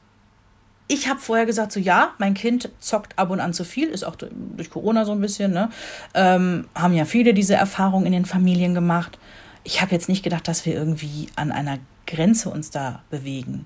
ich 0.93 1.09
habe 1.09 1.19
vorher 1.19 1.45
gesagt, 1.45 1.71
so 1.71 1.79
ja, 1.79 2.13
mein 2.19 2.33
Kind 2.33 2.69
zockt 2.79 3.17
ab 3.17 3.29
und 3.31 3.39
an 3.39 3.53
zu 3.53 3.63
viel, 3.63 3.89
ist 3.89 4.03
auch 4.03 4.15
durch 4.15 4.69
Corona 4.69 5.05
so 5.05 5.11
ein 5.11 5.21
bisschen, 5.21 5.51
ne? 5.51 5.69
Ähm, 6.13 6.67
haben 6.75 6.93
ja 6.93 7.05
viele 7.05 7.33
diese 7.33 7.55
Erfahrungen 7.55 8.05
in 8.05 8.11
den 8.11 8.25
Familien 8.25 8.73
gemacht. 8.73 9.17
Ich 9.63 9.81
habe 9.81 9.91
jetzt 9.91 10.09
nicht 10.09 10.23
gedacht, 10.23 10.47
dass 10.47 10.65
wir 10.65 10.73
irgendwie 10.73 11.29
an 11.35 11.51
einer 11.51 11.79
Grenze 12.05 12.49
uns 12.49 12.69
da 12.69 13.01
bewegen. 13.09 13.65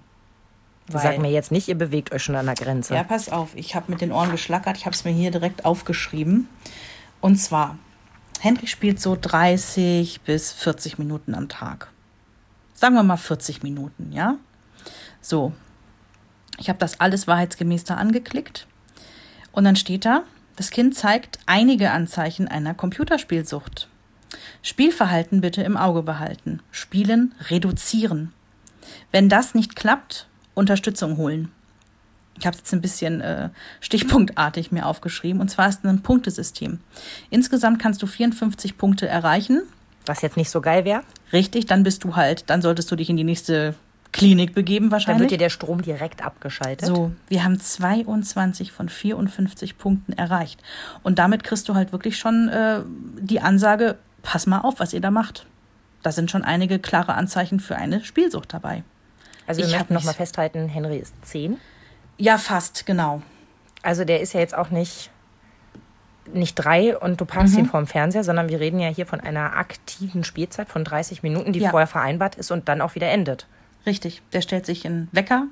Sie 0.90 0.98
sagen 1.00 1.22
mir 1.22 1.32
jetzt 1.32 1.52
nicht, 1.52 1.68
ihr 1.68 1.78
bewegt 1.78 2.14
euch 2.14 2.24
schon 2.24 2.36
an 2.38 2.46
der 2.46 2.56
Grenze. 2.56 2.96
Ja, 2.96 3.04
pass 3.04 3.30
auf, 3.30 3.50
ich 3.56 3.76
habe 3.76 3.92
mit 3.92 4.00
den 4.00 4.14
Ohren 4.14 4.32
geschlackert, 4.32 4.78
ich 4.78 4.86
habe 4.86 4.96
es 4.96 5.04
mir 5.04 5.12
hier 5.12 5.32
direkt 5.32 5.66
aufgeschrieben. 5.66 6.48
Und 7.20 7.36
zwar, 7.38 7.78
Henry 8.40 8.68
spielt 8.68 9.02
so 9.02 9.18
30 9.20 10.22
bis 10.22 10.54
40 10.54 10.98
Minuten 10.98 11.36
am 11.36 11.50
Tag. 11.50 11.90
Sagen 12.74 12.96
wir 12.96 13.04
mal 13.04 13.18
40 13.18 13.64
Minuten, 13.64 14.14
ja? 14.14 14.38
So, 15.20 15.52
ich 16.58 16.70
habe 16.70 16.80
das 16.80 17.00
alles 17.00 17.28
wahrheitsgemäß 17.28 17.84
da 17.84 17.96
angeklickt. 17.96 18.68
Und 19.52 19.64
dann 19.64 19.76
steht 19.76 20.06
da, 20.06 20.24
das 20.56 20.72
Kind 20.72 20.96
zeigt 20.96 21.40
einige 21.46 21.92
Anzeichen 21.92 22.48
einer 22.48 22.74
Computerspielsucht. 22.74 23.88
Spielverhalten 24.62 25.42
bitte 25.42 25.62
im 25.62 25.78
Auge 25.78 26.04
behalten. 26.04 26.62
Spielen 26.72 27.34
reduzieren. 27.50 28.34
Wenn 29.12 29.30
das 29.30 29.56
nicht 29.56 29.76
klappt, 29.76 30.28
Unterstützung 30.54 31.18
holen. 31.18 31.52
Ich 32.40 32.46
habe 32.46 32.56
es 32.56 32.62
jetzt 32.62 32.74
ein 32.74 32.82
bisschen 32.82 33.22
äh, 33.22 33.50
stichpunktartig 33.80 34.72
mir 34.72 34.86
aufgeschrieben. 34.86 35.42
Und 35.42 35.50
zwar 35.50 35.70
ist 35.70 35.84
es 35.84 35.90
ein 35.90 36.04
Punktesystem. 36.04 36.80
Insgesamt 37.30 37.80
kannst 37.80 38.02
du 38.02 38.08
54 38.08 38.78
Punkte 38.78 39.08
erreichen. 39.08 39.64
Was 40.06 40.22
jetzt 40.22 40.38
nicht 40.38 40.50
so 40.50 40.62
geil 40.62 40.86
wäre. 40.86 41.04
Richtig, 41.34 41.66
dann 41.66 41.84
bist 41.84 42.04
du 42.04 42.16
halt, 42.16 42.50
dann 42.50 42.62
solltest 42.62 42.90
du 42.92 42.96
dich 42.96 43.10
in 43.10 43.18
die 43.18 43.24
nächste 43.24 43.76
Klinik 44.18 44.54
begeben 44.56 44.92
wahrscheinlich. 44.92 45.16
Dann 45.18 45.22
wird 45.22 45.32
dir 45.32 45.38
der 45.38 45.50
Strom 45.50 45.82
direkt 45.82 46.24
abgeschaltet. 46.26 46.88
So, 46.88 47.12
wir 47.28 47.44
haben 47.44 47.60
22 47.60 48.72
von 48.72 48.90
54 48.90 49.78
Punkten 49.78 50.14
erreicht. 50.14 50.62
Und 51.04 51.20
damit 51.20 51.44
kriegst 51.44 51.70
du 51.70 51.76
halt 51.76 51.92
wirklich 51.92 52.18
schon 52.18 52.50
äh, 52.50 52.82
die 53.20 53.40
Ansage, 53.42 53.98
pass 54.24 54.46
mal 54.48 54.60
auf, 54.62 54.80
was 54.80 54.94
ihr 54.94 55.02
da 55.02 55.12
macht. 55.12 55.46
Da 56.04 56.12
sind 56.12 56.32
schon 56.32 56.44
einige 56.44 56.80
klare 56.80 57.14
Anzeichen 57.16 57.60
für 57.60 57.76
eine 57.76 58.04
Spielsucht 58.04 58.54
dabei. 58.54 58.84
Also 59.46 59.62
wir 59.62 59.68
Ich 59.68 59.74
möchten 59.74 59.94
nochmal 59.94 60.14
festhalten, 60.14 60.68
Henry 60.68 60.98
ist 60.98 61.14
10. 61.26 61.58
Ja, 62.18 62.38
fast, 62.38 62.86
genau. 62.86 63.22
Also 63.84 64.04
der 64.04 64.20
ist 64.22 64.34
ja 64.34 64.40
jetzt 64.40 64.56
auch 64.58 64.70
nicht, 64.72 65.10
nicht 66.34 66.56
drei 66.56 66.98
und 66.98 67.22
du 67.22 67.26
parkst 67.26 67.54
Mhm. 67.54 67.60
ihn 67.60 67.66
vorm 67.68 67.88
Fernseher, 67.88 68.24
sondern 68.24 68.50
wir 68.50 68.60
reden 68.60 68.80
ja 68.80 68.90
hier 68.90 69.06
von 69.06 69.20
einer 69.22 69.56
aktiven 69.56 70.24
Spielzeit 70.24 70.68
von 70.68 70.84
30 70.84 71.24
Minuten, 71.24 71.54
die 71.54 71.60
Ja. 71.60 71.70
vorher 71.70 71.88
vereinbart 71.88 72.36
ist 72.36 72.52
und 72.52 72.68
dann 72.68 72.82
auch 72.82 72.96
wieder 72.96 73.10
endet. 73.10 73.48
Richtig. 73.88 74.22
Der 74.34 74.42
stellt 74.42 74.66
sich 74.66 74.86
einen 74.86 75.08
Wecker. 75.14 75.48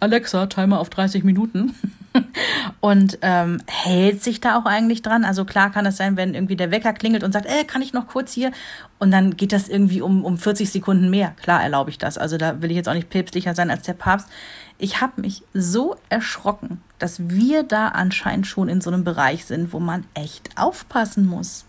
Alexa, 0.00 0.46
Timer 0.46 0.80
auf 0.80 0.90
30 0.90 1.24
Minuten. 1.24 1.74
und 2.80 3.18
ähm, 3.22 3.62
hält 3.66 4.22
sich 4.22 4.40
da 4.40 4.58
auch 4.58 4.66
eigentlich 4.66 5.00
dran. 5.00 5.24
Also 5.24 5.44
klar 5.44 5.70
kann 5.70 5.86
es 5.86 5.96
sein, 5.96 6.16
wenn 6.16 6.34
irgendwie 6.34 6.56
der 6.56 6.70
Wecker 6.70 6.92
klingelt 6.92 7.22
und 7.22 7.32
sagt, 7.32 7.46
äh, 7.46 7.64
kann 7.64 7.80
ich 7.82 7.92
noch 7.92 8.08
kurz 8.08 8.32
hier? 8.32 8.52
Und 8.98 9.10
dann 9.10 9.36
geht 9.36 9.52
das 9.52 9.68
irgendwie 9.68 10.02
um, 10.02 10.24
um 10.24 10.36
40 10.36 10.70
Sekunden 10.70 11.08
mehr. 11.08 11.34
Klar 11.40 11.62
erlaube 11.62 11.88
ich 11.88 11.98
das. 11.98 12.18
Also 12.18 12.36
da 12.36 12.60
will 12.60 12.70
ich 12.70 12.76
jetzt 12.76 12.88
auch 12.88 12.94
nicht 12.94 13.10
päpstlicher 13.10 13.54
sein 13.54 13.70
als 13.70 13.82
der 13.82 13.94
Papst. 13.94 14.28
Ich 14.78 15.00
habe 15.00 15.20
mich 15.20 15.42
so 15.54 15.96
erschrocken, 16.10 16.82
dass 16.98 17.28
wir 17.28 17.62
da 17.62 17.88
anscheinend 17.88 18.46
schon 18.46 18.68
in 18.68 18.80
so 18.80 18.90
einem 18.90 19.04
Bereich 19.04 19.46
sind, 19.46 19.72
wo 19.72 19.78
man 19.78 20.04
echt 20.14 20.50
aufpassen 20.56 21.26
muss. 21.26 21.64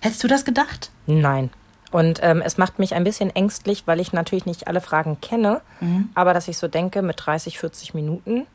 Hättest 0.00 0.22
du 0.22 0.28
das 0.28 0.44
gedacht? 0.44 0.90
Nein. 1.06 1.50
Und 1.94 2.18
ähm, 2.24 2.42
es 2.44 2.58
macht 2.58 2.80
mich 2.80 2.96
ein 2.96 3.04
bisschen 3.04 3.30
ängstlich, 3.36 3.84
weil 3.86 4.00
ich 4.00 4.12
natürlich 4.12 4.46
nicht 4.46 4.66
alle 4.66 4.80
Fragen 4.80 5.20
kenne, 5.20 5.60
Mhm. 5.80 6.08
aber 6.16 6.34
dass 6.34 6.48
ich 6.48 6.58
so 6.58 6.66
denke, 6.66 7.02
mit 7.02 7.24
30, 7.24 7.56
40 7.60 7.94
Minuten 7.94 8.46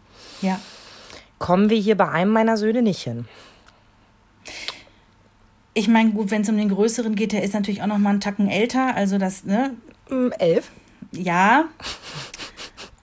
Ja. 0.41 0.59
kommen 1.37 1.69
wir 1.69 1.77
hier 1.77 1.95
bei 1.95 2.09
einem 2.09 2.31
meiner 2.33 2.57
Söhne 2.57 2.81
nicht 2.81 3.01
hin. 3.01 3.29
Ich 5.73 5.87
meine, 5.87 6.11
gut, 6.11 6.31
wenn 6.31 6.41
es 6.41 6.49
um 6.49 6.57
den 6.57 6.67
Größeren 6.67 7.15
geht, 7.15 7.31
der 7.31 7.41
ist 7.43 7.53
natürlich 7.53 7.81
auch 7.81 7.87
noch 7.87 7.97
mal 7.97 8.09
einen 8.09 8.19
Tacken 8.19 8.49
älter. 8.49 8.93
Also 8.97 9.17
das, 9.17 9.45
ne, 9.45 9.71
Hm, 10.09 10.33
elf? 10.37 10.69
ja. 11.13 11.63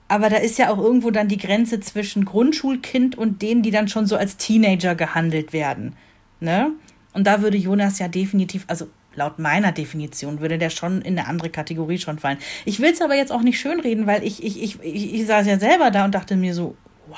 Aber 0.09 0.29
da 0.29 0.37
ist 0.37 0.59
ja 0.59 0.69
auch 0.71 0.77
irgendwo 0.77 1.09
dann 1.09 1.27
die 1.29 1.37
Grenze 1.39 1.79
zwischen 1.79 2.25
Grundschulkind 2.25 3.17
und 3.17 3.41
denen, 3.41 3.63
die 3.63 3.71
dann 3.71 3.87
schon 3.87 4.05
so 4.05 4.15
als 4.15 4.37
Teenager 4.37 4.93
gehandelt 4.93 5.51
werden. 5.51 5.95
Ne? 6.39 6.71
Und 7.13 7.25
da 7.25 7.41
würde 7.41 7.57
Jonas 7.57 7.97
ja 7.97 8.07
definitiv, 8.07 8.65
also 8.67 8.87
laut 9.17 9.37
meiner 9.39 9.73
Definition, 9.73 10.39
würde 10.39 10.57
der 10.57 10.69
schon 10.69 11.01
in 11.01 11.19
eine 11.19 11.27
andere 11.27 11.49
Kategorie 11.49 11.97
schon 11.99 12.19
fallen. 12.19 12.37
Ich 12.63 12.79
will 12.79 12.91
es 12.93 13.01
aber 13.01 13.15
jetzt 13.15 13.31
auch 13.33 13.41
nicht 13.41 13.59
schönreden, 13.59 14.07
weil 14.07 14.23
ich, 14.23 14.41
ich, 14.43 14.61
ich, 14.63 14.79
ich, 14.81 15.13
ich 15.15 15.27
saß 15.27 15.45
ja 15.47 15.59
selber 15.59 15.91
da 15.91 16.05
und 16.05 16.15
dachte 16.15 16.35
mir 16.37 16.53
so, 16.53 16.75
wow. 17.07 17.17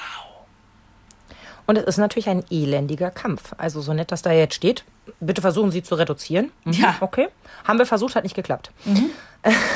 Und 1.67 1.77
es 1.77 1.83
ist 1.83 1.97
natürlich 1.97 2.27
ein 2.29 2.43
elendiger 2.49 3.11
Kampf. 3.11 3.53
Also 3.59 3.81
so 3.81 3.93
nett, 3.93 4.11
dass 4.11 4.23
da 4.23 4.31
jetzt 4.31 4.55
steht. 4.55 4.83
Bitte 5.19 5.41
versuchen 5.41 5.71
Sie 5.71 5.83
zu 5.83 5.93
reduzieren. 5.95 6.51
Mhm, 6.65 6.71
Ja. 6.73 6.95
Okay. 7.01 7.27
Haben 7.63 7.77
wir 7.77 7.85
versucht, 7.85 8.15
hat 8.15 8.23
nicht 8.23 8.35
geklappt. 8.35 8.71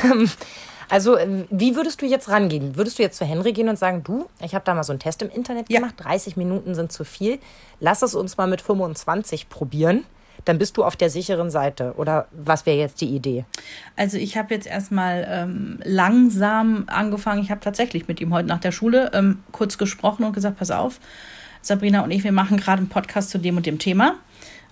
Ähm, 0.04 0.30
Also, 0.90 1.18
wie 1.50 1.76
würdest 1.78 2.02
du 2.02 2.06
jetzt 2.06 2.28
rangehen? 2.30 2.76
Würdest 2.76 3.00
du 3.00 3.04
jetzt 3.04 3.18
zu 3.18 3.26
Henry 3.26 3.54
gehen 3.54 3.70
und 3.70 3.80
sagen, 3.80 4.04
du, 4.04 4.26
ich 4.42 4.54
habe 4.54 4.66
da 4.66 4.74
mal 4.74 4.84
so 4.84 4.92
einen 4.92 5.00
Test 5.00 5.22
im 5.22 5.30
Internet 5.30 5.70
Ja. 5.72 5.80
gemacht, 5.80 5.96
30 6.00 6.36
Minuten 6.36 6.76
sind 6.76 6.92
zu 6.92 7.06
viel, 7.06 7.40
lass 7.80 8.02
es 8.02 8.14
uns 8.16 8.36
mal 8.38 8.48
mit 8.48 8.62
25 8.62 9.48
probieren, 9.50 10.04
dann 10.46 10.58
bist 10.58 10.78
du 10.78 10.84
auf 10.84 10.96
der 10.96 11.10
sicheren 11.10 11.50
Seite. 11.50 11.94
Oder 11.98 12.28
was 12.32 12.66
wäre 12.66 12.78
jetzt 12.78 13.02
die 13.02 13.10
Idee? 13.10 13.46
Also 13.96 14.18
ich 14.18 14.38
habe 14.38 14.54
jetzt 14.54 14.68
erstmal 14.68 15.28
ähm, 15.30 15.80
langsam 15.84 16.84
angefangen. 16.88 17.42
Ich 17.42 17.52
habe 17.52 17.62
tatsächlich 17.62 18.08
mit 18.08 18.20
ihm 18.22 18.34
heute 18.34 18.48
nach 18.48 18.60
der 18.60 18.72
Schule 18.72 19.12
ähm, 19.14 19.40
kurz 19.52 19.78
gesprochen 19.78 20.24
und 20.24 20.34
gesagt, 20.34 20.58
pass 20.58 20.72
auf, 20.72 21.00
Sabrina 21.62 22.02
und 22.02 22.12
ich, 22.12 22.24
wir 22.24 22.32
machen 22.32 22.58
gerade 22.58 22.80
einen 22.80 22.90
Podcast 22.90 23.30
zu 23.30 23.38
dem 23.38 23.58
und 23.58 23.66
dem 23.66 23.80
Thema. 23.80 24.16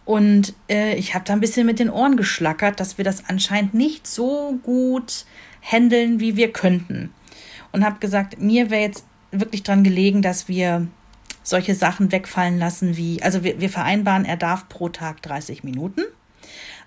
Und 0.04 0.54
äh, 0.70 0.96
ich 0.96 1.13
habe 1.13 1.25
da 1.25 1.34
ein 1.34 1.40
bisschen 1.40 1.66
mit 1.66 1.80
den 1.80 1.90
Ohren 1.90 2.18
geschlackert, 2.18 2.80
dass 2.80 2.98
wir 2.98 3.06
das 3.06 3.30
anscheinend 3.30 3.74
nicht 3.74 4.08
so 4.08 4.60
gut 4.63 5.25
handeln, 5.62 6.20
wie 6.20 6.36
wir 6.36 6.51
könnten. 6.51 7.13
Und 7.72 7.86
habe 7.86 8.00
gesagt, 8.00 8.42
mir 8.42 8.70
wäre 8.70 8.82
jetzt 8.82 9.06
wirklich 9.32 9.63
dran 9.63 9.84
gelegen, 9.84 10.22
dass 10.22 10.48
wir 10.48 10.88
solche 11.44 11.76
Sachen 11.76 12.12
wegfallen 12.12 12.58
lassen 12.60 12.98
wie, 12.98 13.22
also 13.22 13.44
wir, 13.44 13.60
wir 13.60 13.70
vereinbaren, 13.70 14.26
er 14.26 14.38
darf 14.38 14.70
pro 14.70 14.90
Tag 14.90 15.22
30 15.22 15.64
Minuten 15.64 16.04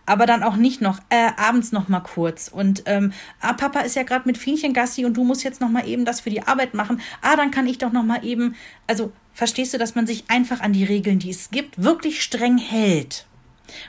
aber 0.06 0.26
dann 0.26 0.42
auch 0.42 0.56
nicht 0.56 0.80
noch 0.80 0.98
äh, 1.08 1.30
abends 1.36 1.72
noch 1.72 1.88
mal 1.88 2.00
kurz 2.00 2.48
und 2.48 2.82
ähm, 2.86 3.12
ah, 3.40 3.52
Papa 3.52 3.80
ist 3.80 3.96
ja 3.96 4.02
gerade 4.02 4.26
mit 4.26 4.38
Fienchen 4.38 4.72
Gassi 4.72 5.04
und 5.04 5.16
du 5.16 5.24
musst 5.24 5.44
jetzt 5.44 5.60
noch 5.60 5.68
mal 5.68 5.86
eben 5.88 6.04
das 6.04 6.20
für 6.20 6.30
die 6.30 6.42
Arbeit 6.42 6.74
machen. 6.74 7.00
Ah, 7.22 7.36
dann 7.36 7.50
kann 7.50 7.66
ich 7.66 7.78
doch 7.78 7.92
noch 7.92 8.02
mal 8.02 8.24
eben. 8.24 8.54
Also 8.86 9.12
verstehst 9.32 9.72
du, 9.72 9.78
dass 9.78 9.94
man 9.94 10.06
sich 10.06 10.24
einfach 10.28 10.60
an 10.60 10.72
die 10.72 10.84
Regeln, 10.84 11.18
die 11.18 11.30
es 11.30 11.50
gibt, 11.50 11.82
wirklich 11.82 12.22
streng 12.22 12.58
hält? 12.58 13.26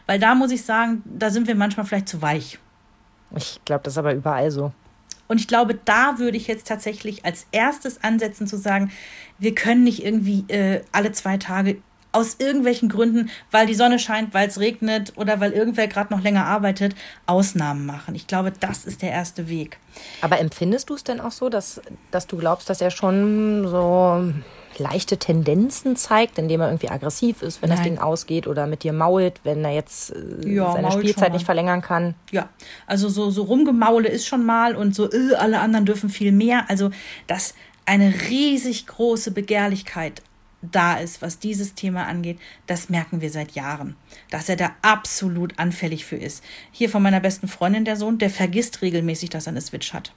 Weil 0.06 0.20
da 0.20 0.36
muss 0.36 0.52
ich 0.52 0.64
sagen, 0.64 1.04
da 1.06 1.30
sind 1.30 1.48
wir 1.48 1.56
manchmal 1.56 1.86
vielleicht 1.86 2.10
zu 2.10 2.22
weich. 2.22 2.60
Ich 3.36 3.60
glaube, 3.66 3.84
das 3.84 3.94
ist 3.94 3.98
aber 3.98 4.14
überall 4.14 4.52
so. 4.52 4.72
Und 5.28 5.40
ich 5.40 5.48
glaube, 5.48 5.76
da 5.86 6.20
würde 6.20 6.38
ich 6.38 6.48
jetzt 6.48 6.68
tatsächlich 6.68 7.26
als 7.26 7.48
erstes 7.52 8.04
ansetzen 8.04 8.48
zu 8.48 8.58
sagen, 8.58 8.92
wir 9.40 9.56
können 9.56 9.84
nicht 9.84 10.04
irgendwie 10.04 10.46
äh, 10.48 10.82
alle 10.92 11.12
zwei 11.12 11.38
Tage 11.38 11.78
aus 12.16 12.38
irgendwelchen 12.40 12.88
Gründen, 12.88 13.30
weil 13.52 13.68
die 13.68 13.76
Sonne 13.76 14.00
scheint, 14.00 14.34
weil 14.34 14.48
es 14.48 14.60
regnet 14.60 15.14
oder 15.18 15.42
weil 15.42 15.52
irgendwer 15.52 15.88
gerade 15.88 16.14
noch 16.14 16.22
länger 16.22 16.46
arbeitet, 16.46 16.96
Ausnahmen 17.26 17.86
machen. 17.86 18.16
Ich 18.16 18.26
glaube, 18.26 18.54
das 18.58 18.86
ist 18.86 19.02
der 19.02 19.12
erste 19.12 19.50
Weg. 19.50 19.80
Aber 20.22 20.40
empfindest 20.40 20.90
du 20.90 20.94
es 20.94 21.04
denn 21.04 21.20
auch 21.20 21.34
so, 21.34 21.50
dass, 21.50 21.82
dass 22.12 22.26
du 22.26 22.38
glaubst, 22.38 22.70
dass 22.70 22.80
er 22.80 22.90
schon 22.90 23.68
so 23.68 24.32
leichte 24.80 25.18
Tendenzen 25.18 25.96
zeigt, 25.96 26.38
indem 26.38 26.62
er 26.62 26.68
irgendwie 26.68 26.90
aggressiv 26.90 27.42
ist, 27.42 27.62
wenn 27.62 27.70
das 27.70 27.80
Nein. 27.80 27.96
Ding 27.96 27.98
ausgeht 28.00 28.48
oder 28.48 28.68
mit 28.68 28.84
dir 28.84 28.94
mault, 28.94 29.42
wenn 29.44 29.64
er 29.64 29.72
jetzt 29.72 30.12
äh, 30.12 30.54
Ja, 30.54 30.74
seine 30.74 30.92
Spielzeit 30.92 31.34
nicht 31.34 31.46
verlängern 31.46 31.82
kann? 31.82 32.16
Ja, 32.32 32.50
also 32.88 33.10
so, 33.10 33.30
so 33.30 33.44
rumgemaule 33.44 34.08
ist 34.08 34.26
schon 34.26 34.46
mal 34.46 34.76
und 34.76 34.96
so, 34.96 35.12
äh, 35.12 35.36
alle 35.36 35.60
anderen 35.60 35.86
dürfen 35.86 36.10
viel 36.10 36.32
mehr. 36.32 36.70
Also, 36.70 36.92
dass 37.28 37.54
eine 37.86 38.14
riesig 38.30 38.88
große 38.88 39.32
Begehrlichkeit 39.32 40.22
da 40.72 40.96
ist, 40.96 41.22
was 41.22 41.40
dieses 41.40 41.76
Thema 41.76 42.08
angeht, 42.08 42.40
das 42.68 42.90
merken 42.90 43.22
wir 43.22 43.30
seit 43.30 43.52
Jahren. 43.52 43.96
Dass 44.32 44.50
er 44.50 44.56
da 44.56 44.72
absolut 44.82 45.60
anfällig 45.60 46.06
für 46.06 46.16
ist. 46.16 46.44
Hier 46.72 46.90
von 46.90 47.04
meiner 47.04 47.20
besten 47.20 47.48
Freundin, 47.48 47.86
der 47.86 47.96
Sohn, 47.96 48.18
der 48.18 48.30
vergisst 48.30 48.82
regelmäßig, 48.82 49.30
dass 49.30 49.48
er 49.48 49.52
eine 49.52 49.62
Switch 49.62 49.94
hat. 49.94 50.14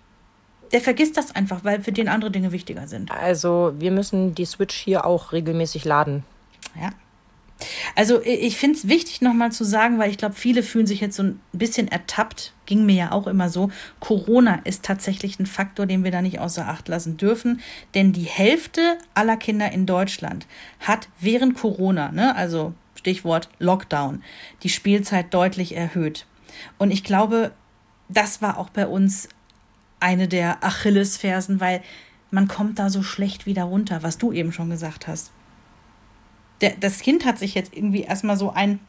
Der 0.72 0.80
vergisst 0.80 1.16
das 1.16 1.34
einfach, 1.34 1.64
weil 1.64 1.82
für 1.82 1.92
den 1.92 2.08
andere 2.08 2.30
Dinge 2.30 2.52
wichtiger 2.52 2.86
sind. 2.86 3.10
Also 3.10 3.72
wir 3.78 3.90
müssen 3.90 4.34
die 4.34 4.44
Switch 4.44 4.76
hier 4.76 5.06
auch 5.06 5.32
regelmäßig 5.32 5.84
laden. 5.84 6.24
Ja. 6.80 6.90
Also 7.96 8.22
ich 8.22 8.56
finde 8.56 8.78
es 8.78 8.88
wichtig 8.88 9.20
nochmal 9.20 9.50
zu 9.50 9.64
sagen, 9.64 9.98
weil 9.98 10.10
ich 10.10 10.18
glaube, 10.18 10.36
viele 10.36 10.62
fühlen 10.62 10.86
sich 10.86 11.00
jetzt 11.00 11.16
so 11.16 11.24
ein 11.24 11.40
bisschen 11.52 11.88
ertappt. 11.88 12.52
Ging 12.66 12.86
mir 12.86 12.94
ja 12.94 13.12
auch 13.12 13.26
immer 13.26 13.48
so. 13.48 13.70
Corona 13.98 14.60
ist 14.64 14.84
tatsächlich 14.84 15.40
ein 15.40 15.46
Faktor, 15.46 15.86
den 15.86 16.04
wir 16.04 16.12
da 16.12 16.22
nicht 16.22 16.38
außer 16.38 16.68
Acht 16.68 16.86
lassen 16.86 17.16
dürfen. 17.16 17.60
Denn 17.94 18.12
die 18.12 18.22
Hälfte 18.22 18.98
aller 19.14 19.36
Kinder 19.36 19.72
in 19.72 19.86
Deutschland 19.86 20.46
hat 20.80 21.08
während 21.18 21.56
Corona, 21.56 22.12
ne, 22.12 22.36
also 22.36 22.74
Stichwort 22.94 23.48
Lockdown, 23.58 24.22
die 24.62 24.68
Spielzeit 24.68 25.34
deutlich 25.34 25.74
erhöht. 25.76 26.26
Und 26.78 26.90
ich 26.90 27.02
glaube, 27.02 27.52
das 28.08 28.40
war 28.40 28.58
auch 28.58 28.70
bei 28.70 28.86
uns 28.86 29.28
eine 30.00 30.28
der 30.28 30.64
Achillesfersen, 30.64 31.60
weil 31.60 31.82
man 32.30 32.48
kommt 32.48 32.78
da 32.78 32.90
so 32.90 33.02
schlecht 33.02 33.46
wieder 33.46 33.64
runter, 33.64 34.02
was 34.02 34.18
du 34.18 34.32
eben 34.32 34.52
schon 34.52 34.70
gesagt 34.70 35.06
hast 35.06 35.32
der, 36.60 36.74
das 36.78 37.00
Kind 37.00 37.24
hat 37.24 37.38
sich 37.38 37.54
jetzt 37.54 37.74
irgendwie 37.74 38.02
erstmal 38.02 38.36
so 38.36 38.50
ein 38.52 38.80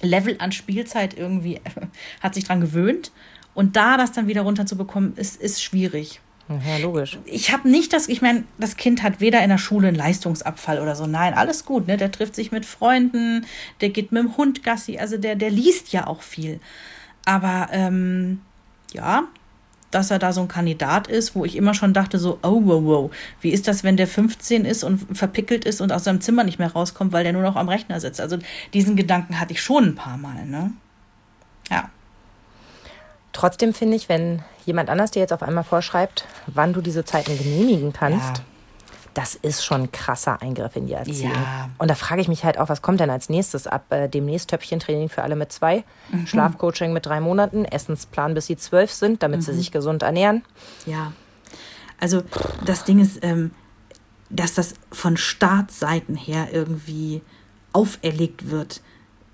Level 0.00 0.36
an 0.38 0.52
Spielzeit 0.52 1.16
irgendwie, 1.16 1.60
hat 2.20 2.34
sich 2.34 2.44
dran 2.44 2.60
gewöhnt. 2.60 3.12
Und 3.54 3.76
da 3.76 3.96
das 3.96 4.12
dann 4.12 4.28
wieder 4.28 4.42
runterzubekommen, 4.42 5.16
ist, 5.16 5.40
ist 5.40 5.62
schwierig. 5.62 6.20
Ja, 6.48 6.78
logisch. 6.78 7.18
Ich 7.26 7.52
habe 7.52 7.68
nicht 7.68 7.92
das, 7.92 8.08
ich 8.08 8.22
meine, 8.22 8.44
das 8.58 8.76
Kind 8.76 9.02
hat 9.02 9.20
weder 9.20 9.42
in 9.42 9.50
der 9.50 9.58
Schule 9.58 9.88
einen 9.88 9.96
Leistungsabfall 9.96 10.80
oder 10.80 10.94
so. 10.94 11.06
Nein, 11.06 11.34
alles 11.34 11.64
gut, 11.64 11.88
ne? 11.88 11.96
Der 11.98 12.10
trifft 12.10 12.34
sich 12.34 12.52
mit 12.52 12.64
Freunden, 12.64 13.44
der 13.80 13.90
geht 13.90 14.12
mit 14.12 14.22
dem 14.22 14.36
Hund 14.36 14.62
Gassi, 14.62 14.98
also 14.98 15.18
der, 15.18 15.36
der 15.36 15.50
liest 15.50 15.92
ja 15.92 16.06
auch 16.06 16.22
viel. 16.22 16.60
Aber 17.26 17.68
ähm, 17.72 18.40
ja, 18.94 19.24
dass 19.90 20.10
er 20.10 20.18
da 20.18 20.32
so 20.32 20.40
ein 20.42 20.48
Kandidat 20.48 21.06
ist, 21.06 21.34
wo 21.34 21.44
ich 21.44 21.56
immer 21.56 21.74
schon 21.74 21.92
dachte, 21.94 22.18
so, 22.18 22.38
oh, 22.42 22.60
wow, 22.64 22.82
wow, 22.84 23.10
wie 23.40 23.50
ist 23.50 23.68
das, 23.68 23.84
wenn 23.84 23.96
der 23.96 24.06
15 24.06 24.64
ist 24.64 24.84
und 24.84 25.16
verpickelt 25.16 25.64
ist 25.64 25.80
und 25.80 25.92
aus 25.92 26.04
seinem 26.04 26.20
Zimmer 26.20 26.44
nicht 26.44 26.58
mehr 26.58 26.72
rauskommt, 26.72 27.12
weil 27.12 27.24
der 27.24 27.32
nur 27.32 27.42
noch 27.42 27.56
am 27.56 27.68
Rechner 27.68 28.00
sitzt? 28.00 28.20
Also 28.20 28.38
diesen 28.74 28.96
Gedanken 28.96 29.40
hatte 29.40 29.52
ich 29.52 29.62
schon 29.62 29.84
ein 29.84 29.94
paar 29.94 30.18
Mal, 30.18 30.44
ne? 30.44 30.72
Ja. 31.70 31.90
Trotzdem 33.32 33.72
finde 33.72 33.96
ich, 33.96 34.08
wenn 34.08 34.42
jemand 34.66 34.90
anders 34.90 35.10
dir 35.10 35.20
jetzt 35.20 35.32
auf 35.32 35.42
einmal 35.42 35.64
vorschreibt, 35.64 36.26
wann 36.46 36.72
du 36.72 36.80
diese 36.80 37.04
Zeiten 37.04 37.38
genehmigen 37.38 37.92
kannst, 37.92 38.38
Ja. 38.38 38.44
Das 39.18 39.34
ist 39.34 39.64
schon 39.64 39.82
ein 39.82 39.90
krasser 39.90 40.40
Eingriff 40.42 40.76
in 40.76 40.86
die 40.86 40.92
Erziehung. 40.92 41.32
Ja. 41.32 41.70
Und 41.78 41.90
da 41.90 41.96
frage 41.96 42.20
ich 42.20 42.28
mich 42.28 42.44
halt 42.44 42.56
auch, 42.56 42.68
was 42.68 42.82
kommt 42.82 43.00
denn 43.00 43.10
als 43.10 43.28
nächstes? 43.28 43.66
Ab 43.66 43.90
äh, 43.92 44.06
demnächst 44.08 44.48
Töpfchentraining 44.50 45.08
für 45.08 45.24
alle 45.24 45.34
mit 45.34 45.50
zwei, 45.50 45.82
Mhm. 46.12 46.28
Schlafcoaching 46.28 46.92
mit 46.92 47.04
drei 47.04 47.18
Monaten, 47.18 47.64
Essensplan 47.64 48.34
bis 48.34 48.46
sie 48.46 48.56
zwölf 48.56 48.92
sind, 48.92 49.24
damit 49.24 49.40
Mhm. 49.40 49.44
sie 49.46 49.54
sich 49.54 49.72
gesund 49.72 50.04
ernähren. 50.04 50.44
Ja. 50.86 51.12
Also 51.98 52.22
das 52.64 52.84
Ding 52.84 53.00
ist, 53.00 53.18
ähm, 53.24 53.50
dass 54.30 54.54
das 54.54 54.74
von 54.92 55.16
Staatsseiten 55.16 56.14
her 56.14 56.50
irgendwie 56.52 57.20
auferlegt 57.72 58.50
wird, 58.52 58.82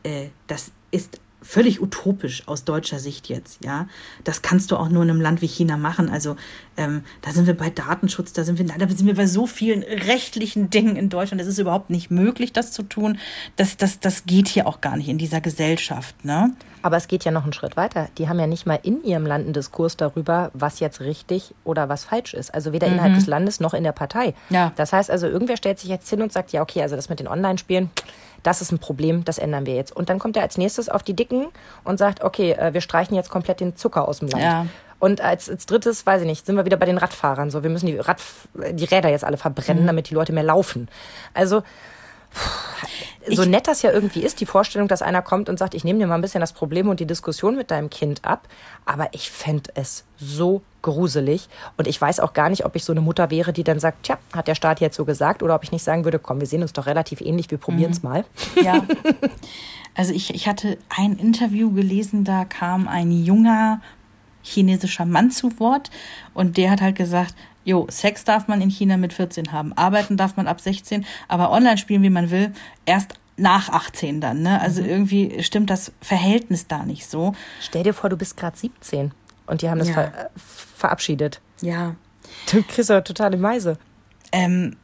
äh, 0.03 0.29
das 0.47 0.73
ist 0.93 1.21
völlig 1.45 1.81
utopisch 1.81 2.49
aus 2.49 2.65
deutscher 2.65 2.99
Sicht 2.99 3.29
jetzt, 3.29 3.65
ja. 3.65 3.87
Das 4.25 4.43
kannst 4.43 4.71
du 4.71 4.77
auch 4.77 4.89
nur 4.89 5.03
in 5.03 5.11
einem 5.11 5.21
Land 5.21 5.43
wie 5.43 5.47
China 5.47 5.77
machen. 5.77 6.09
Also 6.09 6.37
ähm, 6.77 7.05
da 7.21 7.33
sind 7.33 7.47
wir 7.47 7.57
bei 7.57 7.71
Datenschutz, 7.71 8.33
da 8.33 8.45
sind 8.45 8.59
wir, 8.59 8.65
da 8.65 8.89
sind 8.89 9.07
wir 9.07 9.15
bei 9.15 9.27
so 9.27 9.47
vielen 9.47 9.83
rechtlichen 9.83 10.71
Dingen 10.71 10.97
in 10.97 11.11
Deutschland. 11.11 11.41
Es 11.41 11.47
ist 11.47 11.59
überhaupt 11.59 11.91
nicht 11.91 12.11
möglich, 12.11 12.53
das 12.53 12.73
zu 12.73 12.83
tun. 12.83 13.19
Das, 13.57 13.77
das, 13.77 14.01
das 14.01 14.25
geht 14.25 14.49
hier 14.49 14.67
auch 14.67 14.81
gar 14.81 14.97
nicht 14.97 15.09
in 15.09 15.19
dieser 15.19 15.41
Gesellschaft, 15.41 16.25
ne? 16.25 16.55
Aber 16.83 16.99
es 16.99 17.09
geht 17.09 17.25
ja 17.25 17.31
noch 17.31 17.45
einen 17.45 17.55
Schritt 17.55 17.79
weiter. 17.79 18.09
Die 18.19 18.29
haben 18.29 18.39
ja 18.39 18.47
nicht 18.47 18.67
mal 18.67 18.79
in 18.83 19.03
ihrem 19.05 19.25
Land 19.25 19.45
einen 19.45 19.55
Diskurs 19.55 19.97
darüber, 19.97 20.51
was 20.53 20.81
jetzt 20.81 21.01
richtig 21.01 21.55
oder 21.65 21.89
was 21.89 22.05
falsch 22.05 22.35
ist. 22.35 22.53
Also 22.53 22.73
weder 22.73 22.87
innerhalb 22.89 23.15
des 23.15 23.27
Landes 23.27 23.59
noch 23.59 23.73
in 23.73 23.85
der 23.85 23.93
Partei. 23.93 24.35
Mhm. 24.51 24.55
Ja. 24.55 24.73
Das 24.77 24.93
heißt 24.93 25.11
also, 25.11 25.27
irgendwer 25.27 25.57
stellt 25.57 25.79
sich 25.79 25.89
jetzt 25.89 26.09
hin 26.11 26.21
und 26.21 26.31
sagt, 26.31 26.53
ja, 26.53 26.61
okay, 26.61 26.83
also 26.83 26.95
das 26.95 27.09
mit 27.09 27.21
den 27.21 27.29
Online-Spielen, 27.29 27.89
das 28.45 28.61
ist 28.61 28.71
ein 28.71 28.79
Problem, 28.79 29.25
das 29.25 29.39
ändern 29.39 29.67
wir 29.67 29.75
jetzt. 29.75 29.95
Und 29.95 30.09
dann 30.09 30.21
kommt 30.21 30.37
er 30.37 30.43
als 30.43 30.57
nächstes 30.57 30.89
auf 30.89 31.03
die 31.03 31.15
Dicken 31.15 31.47
und 31.83 31.99
sagt, 31.99 32.23
okay, 32.23 32.53
äh, 32.53 32.73
wir 32.73 32.81
streichen 32.81 33.17
jetzt 33.17 33.31
komplett 33.31 33.59
den 33.59 33.75
Zucker 33.75 34.07
aus 34.07 34.21
dem 34.21 34.29
Land. 34.29 34.43
Ja. 34.43 34.67
Und 35.01 35.21
als, 35.21 35.51
als 35.51 35.67
drittes, 35.67 36.07
weiß 36.07 36.23
ich 36.23 36.27
nicht, 36.27 36.47
sind 36.47 36.57
wir 36.57 36.65
wieder 36.65 36.77
bei 36.77 36.87
den 36.87 36.99
Radfahrern. 36.99 37.51
So, 37.51 37.63
wir 37.63 37.71
müssen 37.71 37.87
die, 37.87 37.99
Rad, 37.99 38.19
die 38.55 38.85
Räder 38.85 39.09
jetzt 39.09 39.25
alle 39.25 39.37
verbrennen, 39.37 39.87
damit 39.87 40.11
die 40.11 40.15
Leute 40.15 40.33
mehr 40.33 40.45
laufen. 40.45 40.89
Also 41.35 41.63
so 43.31 43.45
nett 43.45 43.67
das 43.67 43.83
ja 43.83 43.91
irgendwie 43.91 44.21
ist, 44.21 44.41
die 44.41 44.47
Vorstellung, 44.47 44.89
dass 44.89 45.03
einer 45.03 45.23
kommt 45.23 45.49
und 45.49 45.59
sagt, 45.59 45.75
ich 45.75 45.85
nehme 45.85 45.99
dir 45.99 46.07
mal 46.07 46.17
ein 46.17 46.21
bisschen 46.21 46.41
das 46.41 46.53
Problem 46.53 46.89
und 46.89 47.01
die 47.01 47.07
Diskussion 47.07 47.57
mit 47.57 47.71
deinem 47.71 47.91
Kind 47.91 48.25
ab, 48.25 48.49
aber 48.85 49.09
ich 49.13 49.31
fände 49.31 49.71
es 49.75 50.05
so 50.17 50.63
gruselig 50.83 51.49
und 51.79 51.87
ich 51.87 51.99
weiß 51.99 52.21
auch 52.21 52.35
gar 52.35 52.51
nicht, 52.51 52.67
ob 52.67 52.77
ich 52.77 52.85
so 52.85 52.93
eine 52.93 53.01
Mutter 53.01 53.31
wäre, 53.31 53.53
die 53.53 53.65
dann 53.65 53.81
sagt, 53.81 54.03
tja, 54.03 54.19
hat 54.35 54.49
der 54.49 54.55
Staat 54.55 54.81
jetzt 54.81 54.97
so 54.97 55.05
gesagt 55.05 55.43
oder 55.43 55.55
ob 55.55 55.65
ich 55.65 55.73
nicht 55.73 55.83
sagen 55.83 56.05
würde, 56.05 56.19
komm, 56.19 56.41
wir 56.41 56.47
sehen 56.47 56.63
uns 56.63 56.75
doch 56.75 56.87
relativ 56.87 57.21
ähnlich, 57.21 57.51
wir 57.51 57.59
probieren 57.59 57.93
es 57.93 58.03
mal. 58.03 58.25
Ja. 58.63 58.85
Also 59.97 60.13
ich, 60.13 60.35
ich 60.35 60.49
hatte 60.49 60.77
ein 60.89 61.17
Interview 61.19 61.73
gelesen, 61.73 62.25
da 62.25 62.45
kam 62.45 62.89
ein 62.89 63.13
junger 63.13 63.81
chinesischer 64.43 65.05
Mann 65.05 65.31
zu 65.31 65.59
Wort 65.61 65.91
und 66.35 66.57
der 66.57 66.73
hat 66.73 66.81
halt 66.81 66.97
gesagt, 66.97 67.35
jo, 67.65 67.87
Sex 67.91 68.25
darf 68.25 68.47
man 68.49 68.61
in 68.61 68.71
China 68.71 68.97
mit 68.97 69.13
14 69.13 69.53
haben, 69.53 69.73
arbeiten 69.75 70.17
darf 70.17 70.37
man 70.37 70.47
ab 70.47 70.61
16, 70.61 71.05
aber 71.29 71.51
online 71.51 71.79
spielen, 71.79 72.03
wie 72.03 72.11
man 72.11 72.31
will, 72.31 72.53
erst 72.87 73.15
nach 73.37 73.69
18 73.69 74.21
dann. 74.21 74.43
Ne? 74.43 74.61
Also 74.61 74.83
irgendwie 74.83 75.43
stimmt 75.43 75.71
das 75.71 75.93
Verhältnis 76.01 76.69
da 76.69 76.85
nicht 76.85 77.07
so. 77.11 77.35
Stell 77.61 77.83
dir 77.83 77.95
vor, 77.95 78.11
du 78.11 78.17
bist 78.17 78.37
gerade 78.37 78.57
17 78.57 79.13
und 79.47 79.63
die 79.63 79.69
haben 79.71 79.79
das 79.79 79.89
Ja. 79.89 79.95
ver 79.95 80.31
verabschiedet. 80.77 81.41
Ja. 81.61 81.97
Du 82.51 82.63
kriegst 82.63 82.91
ja 82.91 83.01
totale 83.01 83.37
Meise. 83.37 83.79
Ähm, 84.33 84.77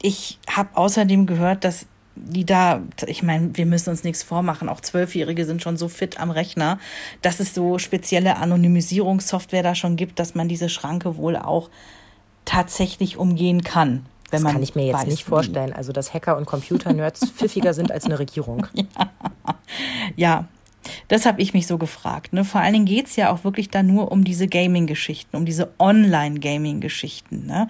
ich 0.00 0.38
habe 0.50 0.70
außerdem 0.74 1.26
gehört, 1.26 1.64
dass 1.64 1.86
die 2.14 2.44
da, 2.44 2.82
ich 3.06 3.22
meine, 3.22 3.56
wir 3.56 3.66
müssen 3.66 3.90
uns 3.90 4.04
nichts 4.04 4.22
vormachen, 4.22 4.68
auch 4.68 4.80
Zwölfjährige 4.80 5.44
sind 5.46 5.62
schon 5.62 5.76
so 5.76 5.88
fit 5.88 6.20
am 6.20 6.30
Rechner, 6.30 6.78
dass 7.22 7.40
es 7.40 7.54
so 7.54 7.78
spezielle 7.78 8.36
Anonymisierungssoftware 8.36 9.62
da 9.62 9.74
schon 9.74 9.96
gibt, 9.96 10.18
dass 10.18 10.34
man 10.34 10.48
diese 10.48 10.68
Schranke 10.68 11.16
wohl 11.16 11.36
auch 11.36 11.70
tatsächlich 12.44 13.16
umgehen 13.16 13.62
kann. 13.62 14.06
Wenn 14.30 14.38
Das 14.38 14.42
man 14.42 14.52
kann 14.54 14.62
ich 14.62 14.74
mir 14.74 14.86
jetzt 14.86 15.00
weiß, 15.00 15.06
nicht 15.06 15.26
wie. 15.26 15.30
vorstellen. 15.30 15.72
Also, 15.72 15.92
dass 15.92 16.12
Hacker 16.14 16.36
und 16.36 16.46
Computernerds 16.46 17.30
pfiffiger 17.30 17.74
sind 17.74 17.92
als 17.92 18.04
eine 18.06 18.18
Regierung. 18.18 18.66
Ja, 20.16 20.46
das 21.08 21.26
habe 21.26 21.40
ich 21.40 21.54
mich 21.54 21.66
so 21.66 21.78
gefragt. 21.78 22.32
Ne? 22.32 22.44
Vor 22.44 22.60
allen 22.60 22.72
Dingen 22.72 22.84
geht's 22.86 23.16
ja 23.16 23.30
auch 23.32 23.44
wirklich 23.44 23.70
da 23.70 23.82
nur 23.82 24.10
um 24.10 24.24
diese 24.24 24.48
Gaming-Geschichten, 24.48 25.36
um 25.36 25.44
diese 25.44 25.72
Online-Gaming-Geschichten. 25.78 27.46
Ne? 27.46 27.68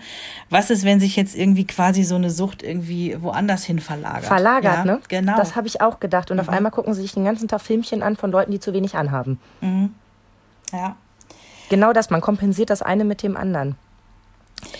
Was 0.51 0.71
ist, 0.71 0.85
wenn 0.85 1.01
sich 1.01 1.17
jetzt 1.17 1.35
irgendwie 1.37 1.67
quasi 1.67 2.05
so 2.05 2.15
eine 2.15 2.31
Sucht 2.31 2.63
irgendwie 2.63 3.21
woanders 3.23 3.65
hin 3.65 3.79
verlagert? 3.81 4.25
Verlagert, 4.25 4.75
ja, 4.79 4.85
ne? 4.85 5.01
Genau. 5.09 5.37
Das 5.37 5.57
habe 5.57 5.67
ich 5.67 5.81
auch 5.81 6.01
gedacht. 6.01 6.31
Und 6.31 6.41
auf 6.41 6.49
einmal 6.49 6.73
gucken 6.73 6.95
sie 6.95 7.03
sich 7.03 7.13
den 7.13 7.25
ganzen 7.25 7.49
Tag 7.49 7.61
Filmchen 7.61 8.03
an 8.03 8.17
von 8.17 8.31
Leuten, 8.31 8.51
die 8.53 8.61
zu 8.61 8.73
wenig 8.73 8.97
anhaben. 8.97 9.39
ja. 10.73 10.97
Genau 11.69 11.95
das, 11.95 12.11
man 12.11 12.21
kompensiert 12.21 12.69
das 12.69 12.83
eine 12.83 13.03
mit 13.05 13.23
dem 13.23 13.35
anderen. 13.35 13.77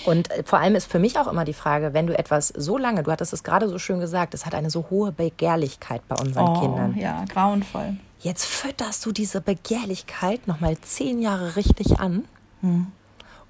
Und 0.05 0.31
äh, 0.31 0.43
vor 0.45 0.59
allem 0.59 0.75
ist 0.75 0.91
für 0.91 0.99
mich 0.99 1.19
auch 1.19 1.27
immer 1.27 1.45
die 1.47 1.55
Frage, 1.55 1.95
wenn 1.95 2.07
du 2.07 2.19
etwas 2.19 2.49
so 2.49 2.77
lange, 2.77 3.03
du 3.03 3.11
hattest 3.11 3.33
es 3.33 3.43
gerade 3.45 3.67
so 3.69 3.79
schön 3.79 3.99
gesagt, 3.99 4.35
es 4.35 4.45
hat 4.45 4.55
eine 4.55 4.69
so 4.69 4.87
hohe 4.91 5.11
Begehrlichkeit 5.11 6.03
bei 6.07 6.17
unseren 6.17 6.49
Oh, 6.49 6.61
Kindern. 6.61 6.95
ja, 6.99 7.25
grauenvoll. 7.33 7.97
Jetzt 8.23 8.45
fütterst 8.45 9.05
du 9.05 9.13
diese 9.13 9.41
Begehrlichkeit 9.41 10.47
nochmal 10.47 10.79
zehn 10.79 11.21
Jahre 11.21 11.57
richtig 11.57 11.99
an, 11.99 12.25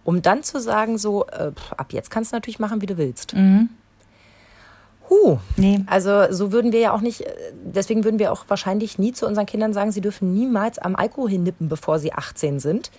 um 0.02 0.22
dann 0.22 0.42
zu 0.42 0.60
sagen, 0.60 0.96
so, 0.96 1.26
äh, 1.26 1.52
ab 1.76 1.92
jetzt 1.92 2.10
kannst 2.10 2.32
du 2.32 2.36
natürlich 2.36 2.58
machen, 2.58 2.80
wie 2.80 2.86
du 2.86 2.96
willst. 2.96 3.34
Huh. 5.10 5.38
Nee. 5.58 5.84
Also 5.86 6.24
so 6.30 6.52
würden 6.52 6.72
wir 6.72 6.80
ja 6.80 6.92
auch 6.94 7.02
nicht, 7.02 7.20
äh, 7.20 7.52
deswegen 7.52 8.02
würden 8.04 8.18
wir 8.18 8.32
auch 8.32 8.44
wahrscheinlich 8.48 8.98
nie 8.98 9.12
zu 9.12 9.26
unseren 9.26 9.44
Kindern 9.44 9.74
sagen, 9.74 9.92
sie 9.92 10.00
dürfen 10.00 10.32
niemals 10.32 10.78
am 10.78 10.96
Alkohol 10.96 11.28
hinnippen, 11.28 11.68
bevor 11.68 11.98
sie 11.98 12.14
18 12.14 12.58
sind. 12.60 12.90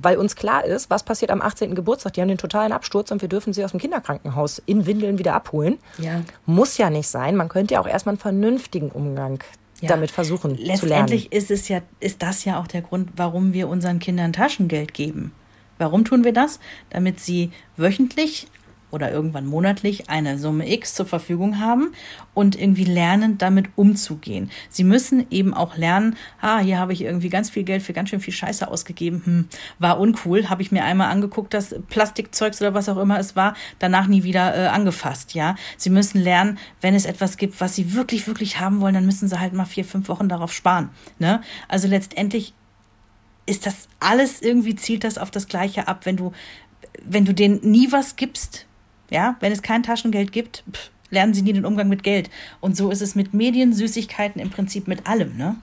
Weil 0.00 0.16
uns 0.16 0.36
klar 0.36 0.64
ist, 0.64 0.88
was 0.88 1.02
passiert 1.02 1.30
am 1.30 1.42
18. 1.42 1.74
Geburtstag. 1.74 2.14
Die 2.14 2.22
haben 2.22 2.28
den 2.28 2.38
totalen 2.38 2.72
Absturz 2.72 3.10
und 3.10 3.20
wir 3.20 3.28
dürfen 3.28 3.52
sie 3.52 3.62
aus 3.62 3.72
dem 3.72 3.80
Kinderkrankenhaus 3.80 4.62
in 4.64 4.86
Windeln 4.86 5.18
wieder 5.18 5.34
abholen. 5.34 5.78
Ja. 5.98 6.22
Muss 6.46 6.78
ja 6.78 6.88
nicht 6.88 7.08
sein. 7.08 7.36
Man 7.36 7.50
könnte 7.50 7.74
ja 7.74 7.80
auch 7.80 7.88
erstmal 7.88 8.14
einen 8.14 8.20
vernünftigen 8.20 8.90
Umgang 8.90 9.40
Ja. 9.80 9.88
damit 9.88 10.10
versuchen 10.10 10.56
zu 10.56 10.62
lernen. 10.62 10.80
Letztendlich 10.82 11.32
ist 11.32 11.50
es 11.50 11.68
ja, 11.68 11.80
ist 12.00 12.22
das 12.22 12.44
ja 12.44 12.60
auch 12.60 12.66
der 12.66 12.82
Grund, 12.82 13.10
warum 13.16 13.52
wir 13.52 13.68
unseren 13.68 13.98
Kindern 13.98 14.32
Taschengeld 14.32 14.94
geben. 14.94 15.32
Warum 15.78 16.04
tun 16.04 16.24
wir 16.24 16.32
das? 16.32 16.60
Damit 16.90 17.20
sie 17.20 17.50
wöchentlich 17.76 18.46
oder 18.90 19.10
irgendwann 19.10 19.46
monatlich 19.46 20.10
eine 20.10 20.38
Summe 20.38 20.70
X 20.70 20.94
zur 20.94 21.06
Verfügung 21.06 21.58
haben 21.58 21.92
und 22.34 22.60
irgendwie 22.60 22.84
lernen, 22.84 23.38
damit 23.38 23.68
umzugehen. 23.76 24.50
Sie 24.68 24.84
müssen 24.84 25.26
eben 25.30 25.54
auch 25.54 25.76
lernen, 25.76 26.16
ah, 26.40 26.58
hier 26.58 26.78
habe 26.78 26.92
ich 26.92 27.02
irgendwie 27.02 27.28
ganz 27.28 27.50
viel 27.50 27.64
Geld 27.64 27.82
für 27.82 27.92
ganz 27.92 28.10
schön 28.10 28.20
viel 28.20 28.34
Scheiße 28.34 28.66
ausgegeben, 28.68 29.22
hm, 29.24 29.48
war 29.78 29.98
uncool, 29.98 30.48
habe 30.48 30.62
ich 30.62 30.72
mir 30.72 30.84
einmal 30.84 31.10
angeguckt, 31.10 31.54
das 31.54 31.74
Plastikzeugs 31.88 32.60
oder 32.60 32.74
was 32.74 32.88
auch 32.88 32.98
immer 32.98 33.18
es 33.18 33.36
war, 33.36 33.54
danach 33.78 34.06
nie 34.06 34.22
wieder 34.24 34.56
äh, 34.56 34.66
angefasst, 34.68 35.34
ja. 35.34 35.56
Sie 35.76 35.90
müssen 35.90 36.20
lernen, 36.20 36.58
wenn 36.80 36.94
es 36.94 37.04
etwas 37.04 37.36
gibt, 37.36 37.60
was 37.60 37.74
sie 37.74 37.94
wirklich, 37.94 38.26
wirklich 38.26 38.60
haben 38.60 38.80
wollen, 38.80 38.94
dann 38.94 39.06
müssen 39.06 39.28
sie 39.28 39.40
halt 39.40 39.52
mal 39.52 39.64
vier, 39.64 39.84
fünf 39.84 40.08
Wochen 40.08 40.28
darauf 40.28 40.52
sparen, 40.52 40.90
ne. 41.18 41.40
Also 41.68 41.88
letztendlich 41.88 42.54
ist 43.46 43.66
das 43.66 43.88
alles 43.98 44.40
irgendwie 44.40 44.76
zielt 44.76 45.04
das 45.04 45.18
auf 45.18 45.30
das 45.30 45.48
Gleiche 45.48 45.88
ab, 45.88 46.06
wenn 46.06 46.16
du, 46.16 46.32
wenn 47.02 47.24
du 47.24 47.34
denen 47.34 47.60
nie 47.62 47.90
was 47.90 48.16
gibst, 48.16 48.66
ja, 49.10 49.36
wenn 49.40 49.52
es 49.52 49.62
kein 49.62 49.82
Taschengeld 49.82 50.32
gibt, 50.32 50.64
pff, 50.72 50.90
lernen 51.10 51.34
sie 51.34 51.42
nie 51.42 51.52
den 51.52 51.64
Umgang 51.66 51.88
mit 51.88 52.02
Geld. 52.02 52.30
Und 52.60 52.76
so 52.76 52.90
ist 52.90 53.02
es 53.02 53.14
mit 53.14 53.34
Medien, 53.34 53.72
Süßigkeiten, 53.72 54.40
im 54.40 54.50
Prinzip 54.50 54.86
mit 54.88 55.06
allem, 55.06 55.36
ne? 55.36 55.56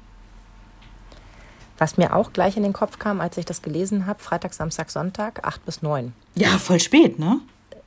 Was 1.77 1.95
mir 1.97 2.15
auch 2.15 2.33
gleich 2.33 2.57
in 2.57 2.63
den 2.63 2.73
Kopf 2.73 2.97
kam, 2.97 3.21
als 3.21 3.37
ich 3.37 3.45
das 3.45 3.61
gelesen 3.61 4.07
habe, 4.07 4.19
Freitag, 4.21 4.53
Samstag, 4.53 4.89
Sonntag, 4.89 5.45
8 5.45 5.63
bis 5.65 5.81
9. 5.83 6.11
Ja, 6.35 6.57
voll 6.57 6.79
spät, 6.79 7.19
ne? 7.19 7.39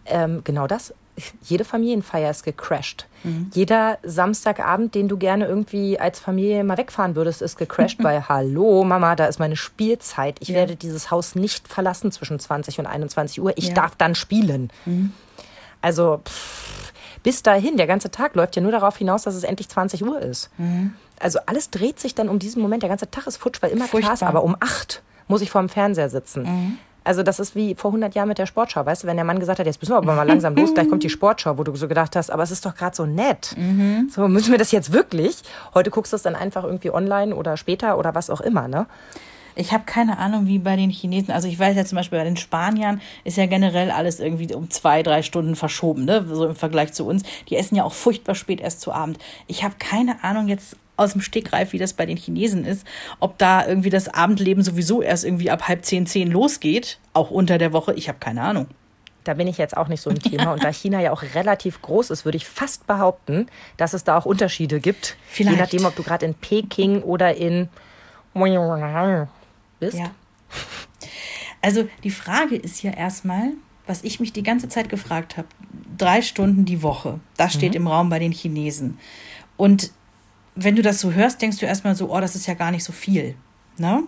Ähm, 0.07 0.43
genau 0.45 0.67
das. 0.69 0.95
Jede 1.43 1.65
Familienfeier 1.65 2.31
ist 2.31 2.45
gecrashed. 2.45 3.07
Jeder 3.53 3.99
Samstagabend, 4.03 4.95
den 4.95 5.09
du 5.09 5.19
gerne 5.19 5.45
irgendwie 5.47 5.99
als 6.01 6.19
Familie 6.21 6.65
mal 6.65 6.79
wegfahren 6.79 7.15
würdest, 7.17 7.43
ist 7.43 7.59
gecrashed, 7.59 7.99
weil, 8.03 8.27
hallo 8.29 8.85
Mama, 8.85 9.17
da 9.17 9.27
ist 9.27 9.39
meine 9.41 9.57
Spielzeit. 9.57 10.37
Ich 10.41 10.49
Ja. 10.49 10.55
werde 10.55 10.77
dieses 10.77 11.11
Haus 11.11 11.35
nicht 11.35 11.69
verlassen 11.69 12.11
zwischen 12.13 12.39
20 12.39 12.79
und 12.79 12.87
21 12.87 13.41
Uhr. 13.43 13.53
Ich 13.57 13.69
Ja. 13.69 13.75
darf 13.75 13.97
dann 13.97 14.15
spielen. 14.15 14.71
Also 15.83 16.21
pff, 16.25 16.93
bis 17.23 17.43
dahin, 17.43 17.77
der 17.77 17.87
ganze 17.87 18.11
Tag 18.11 18.35
läuft 18.35 18.57
ja 18.57 18.63
nur 18.63 18.73
darauf 18.73 18.97
hinaus, 18.97 19.23
dass 19.23 19.35
es 19.35 19.45
endlich 19.45 19.69
20 19.69 20.05
Uhr 20.05 20.21
ist. 20.21 20.51
Also 21.19 21.39
alles 21.47 21.71
dreht 21.71 22.01
sich 22.01 22.15
dann 22.15 22.29
um 22.29 22.39
diesen 22.39 22.63
Moment. 22.63 22.83
Der 22.83 22.89
ganze 22.89 23.11
Tag 23.11 23.27
ist 23.27 23.37
futsch, 23.37 23.61
weil 23.63 23.71
immer 23.71 23.87
klar 23.87 24.01
ist, 24.01 24.07
Furchtbar. 24.09 24.29
aber 24.29 24.43
um 24.43 24.57
acht 24.61 25.03
muss 25.29 25.43
ich 25.43 25.51
vor 25.51 25.61
dem 25.61 25.69
Fernseher 25.69 26.09
sitzen. 26.09 26.79
Also 27.05 27.23
das 27.23 27.41
ist 27.41 27.55
wie 27.55 27.75
vor 27.75 27.91
100 27.91 28.15
Jahren 28.15 28.29
mit 28.29 28.37
der 28.39 28.45
Sportschau, 28.47 28.85
weißt 28.85 29.03
du, 29.03 29.07
wenn 29.07 29.17
der 29.17 29.25
Mann 29.25 29.41
gesagt 29.41 29.59
hat, 29.59 29.67
jetzt 29.67 29.81
müssen 29.81 29.93
wir 29.93 29.97
aber 29.97 30.15
mal 30.15 30.27
langsam 30.27 30.55
los, 30.55 30.75
gleich 30.75 30.89
kommt 30.89 31.03
die 31.03 31.09
Sportschau, 31.09 31.57
wo 31.57 31.65
du 31.65 31.75
so 31.75 31.89
gedacht 31.89 32.15
hast, 32.15 32.31
aber 32.31 32.43
es 32.43 32.51
ist 32.51 32.67
doch 32.67 32.75
gerade 32.75 32.95
so 32.95 33.07
nett. 33.07 33.57
So 34.11 34.29
müssen 34.29 34.51
wir 34.51 34.59
das 34.59 34.71
jetzt 34.71 34.93
wirklich? 34.93 35.43
Heute 35.73 35.91
guckst 35.91 36.13
du 36.13 36.17
es 36.17 36.23
dann 36.23 36.35
einfach 36.35 36.63
irgendwie 36.65 36.91
online 36.91 37.35
oder 37.35 37.57
später 37.57 37.97
oder 37.97 38.15
was 38.15 38.29
auch 38.29 38.43
immer, 38.43 38.69
ne? 38.69 38.87
Ich 39.55 39.73
habe 39.73 39.85
keine 39.85 40.19
Ahnung, 40.19 40.47
wie 40.47 40.59
bei 40.59 40.77
den 40.77 40.91
Chinesen. 40.91 41.33
Also 41.33 41.49
ich 41.49 41.59
weiß 41.59 41.77
ja 41.77 41.85
zum 41.85 41.97
Beispiel 41.97 42.19
bei 42.19 42.25
den 42.25 42.37
Spaniern 42.37 43.01
ist 43.25 43.37
ja 43.37 43.47
generell 43.47 43.91
alles 43.91 44.21
irgendwie 44.21 44.55
um 44.55 44.71
zwei, 44.71 45.03
drei 45.03 45.23
Stunden 45.23 45.57
verschoben, 45.57 46.05
ne? 46.05 46.25
So 46.29 46.47
im 46.47 46.57
Vergleich 46.57 46.93
zu 46.93 47.07
uns. 47.07 47.23
Die 47.49 47.57
essen 47.57 47.75
ja 47.75 47.85
auch 47.85 47.93
furchtbar 47.93 48.35
spät 48.35 48.61
erst 48.61 48.81
zu 48.81 48.93
Abend. 48.93 49.19
Ich 49.47 49.65
habe 49.65 49.75
keine 49.79 50.23
Ahnung 50.25 50.49
jetzt 50.49 50.77
aus 50.97 51.13
dem 51.13 51.23
Stegreif, 51.23 51.73
wie 51.73 51.79
das 51.79 51.95
bei 51.95 52.05
den 52.05 52.19
Chinesen 52.19 52.65
ist, 52.65 52.87
ob 53.21 53.39
da 53.39 53.67
irgendwie 53.67 53.91
das 53.91 54.09
Abendleben 54.09 54.63
sowieso 54.63 55.01
erst 55.01 55.25
irgendwie 55.25 55.51
ab 55.51 55.67
halb 55.67 55.85
zehn, 55.85 56.07
zehn 56.07 56.31
losgeht, 56.31 56.99
auch 57.15 57.31
unter 57.31 57.57
der 57.57 57.73
Woche. 57.73 57.95
Ich 57.95 58.09
habe 58.09 58.19
keine 58.19 58.43
Ahnung. 58.43 58.67
Da 59.25 59.35
bin 59.35 59.47
ich 59.49 59.59
jetzt 59.59 59.77
auch 59.77 59.89
nicht 59.89 60.01
so 60.03 60.11
im 60.11 60.19
Thema. 60.23 60.53
Und 60.53 60.63
da 60.63 60.71
China 60.73 61.01
ja 61.01 61.13
auch 61.13 61.23
relativ 61.35 61.81
groß 61.81 62.11
ist, 62.11 62.25
würde 62.25 62.37
ich 62.37 62.47
fast 62.47 62.87
behaupten, 62.87 63.47
dass 63.79 63.95
es 63.95 64.05
da 64.05 64.19
auch 64.19 64.27
Unterschiede 64.27 64.79
gibt. 64.79 65.17
Vielleicht. 65.27 65.57
Je 65.57 65.63
nachdem, 65.63 65.85
ob 65.87 65.97
du 65.97 66.03
gerade 66.03 66.27
in 66.27 66.35
Peking 66.35 67.03
oder 67.03 67.35
in 67.35 67.69
bist. 69.81 69.99
Ja. 69.99 70.13
Also 71.63 71.89
die 72.05 72.11
Frage 72.11 72.57
ist 72.57 72.83
ja 72.83 72.93
erstmal, 72.93 73.53
was 73.87 74.03
ich 74.03 74.21
mich 74.21 74.33
die 74.33 74.43
ganze 74.43 74.69
Zeit 74.69 74.89
gefragt 74.89 75.37
habe, 75.37 75.49
drei 75.99 76.23
Stunden 76.23 76.65
die 76.65 76.83
Woche, 76.83 77.21
das 77.37 77.53
steht 77.53 77.75
im 77.75 77.87
Raum 77.87 78.09
bei 78.09 78.19
den 78.19 78.33
Chinesen. 78.33 78.99
Und 79.57 79.93
wenn 80.55 80.77
du 80.77 80.83
das 80.83 81.01
so 81.01 81.13
hörst, 81.13 81.43
denkst 81.43 81.59
du 81.59 81.67
erstmal 81.67 81.95
so, 81.95 82.15
oh, 82.15 82.21
das 82.21 82.35
ist 82.35 82.47
ja 82.47 82.55
gar 82.55 82.71
nicht 82.71 82.85
so 82.85 82.93
viel. 82.93 83.35
Ne? 83.77 84.05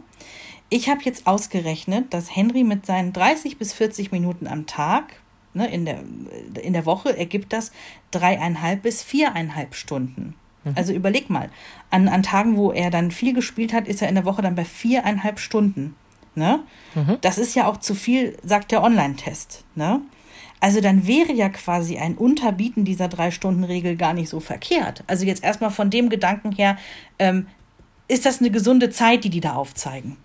Ich 0.70 0.88
habe 0.88 1.02
jetzt 1.02 1.26
ausgerechnet, 1.26 2.14
dass 2.14 2.34
Henry 2.34 2.64
mit 2.64 2.86
seinen 2.86 3.12
30 3.12 3.58
bis 3.58 3.72
40 3.74 4.12
Minuten 4.12 4.46
am 4.46 4.66
Tag 4.66 5.20
ne, 5.54 5.70
in, 5.70 5.84
der, 5.84 6.02
in 6.62 6.72
der 6.72 6.86
Woche 6.86 7.16
ergibt 7.16 7.52
das 7.52 7.72
dreieinhalb 8.10 8.82
bis 8.82 9.02
viereinhalb 9.02 9.74
Stunden. 9.74 10.34
Also 10.76 10.92
überleg 10.92 11.28
mal, 11.30 11.50
an, 11.90 12.08
an 12.08 12.22
Tagen, 12.22 12.56
wo 12.56 12.72
er 12.72 12.90
dann 12.90 13.10
viel 13.10 13.34
gespielt 13.34 13.72
hat, 13.72 13.88
ist 13.88 14.02
er 14.02 14.08
in 14.08 14.14
der 14.14 14.24
Woche 14.24 14.42
dann 14.42 14.54
bei 14.54 14.64
viereinhalb 14.64 15.38
Stunden. 15.38 15.96
Ne? 16.34 16.60
Das 17.20 17.38
ist 17.38 17.54
ja 17.54 17.66
auch 17.66 17.78
zu 17.78 17.94
viel, 17.94 18.38
sagt 18.42 18.72
der 18.72 18.82
Online-Test. 18.82 19.64
Ne? 19.74 20.00
Also 20.60 20.80
dann 20.80 21.06
wäre 21.06 21.32
ja 21.32 21.48
quasi 21.48 21.98
ein 21.98 22.16
Unterbieten 22.16 22.84
dieser 22.84 23.08
Drei-Stunden-Regel 23.08 23.96
gar 23.96 24.14
nicht 24.14 24.28
so 24.28 24.40
verkehrt. 24.40 25.02
Also 25.08 25.26
jetzt 25.26 25.42
erstmal 25.42 25.70
von 25.70 25.90
dem 25.90 26.08
Gedanken 26.08 26.52
her, 26.52 26.78
ähm, 27.18 27.48
ist 28.08 28.26
das 28.26 28.40
eine 28.40 28.50
gesunde 28.50 28.90
Zeit, 28.90 29.24
die 29.24 29.30
die 29.30 29.40
da 29.40 29.54
aufzeigen? 29.54 30.16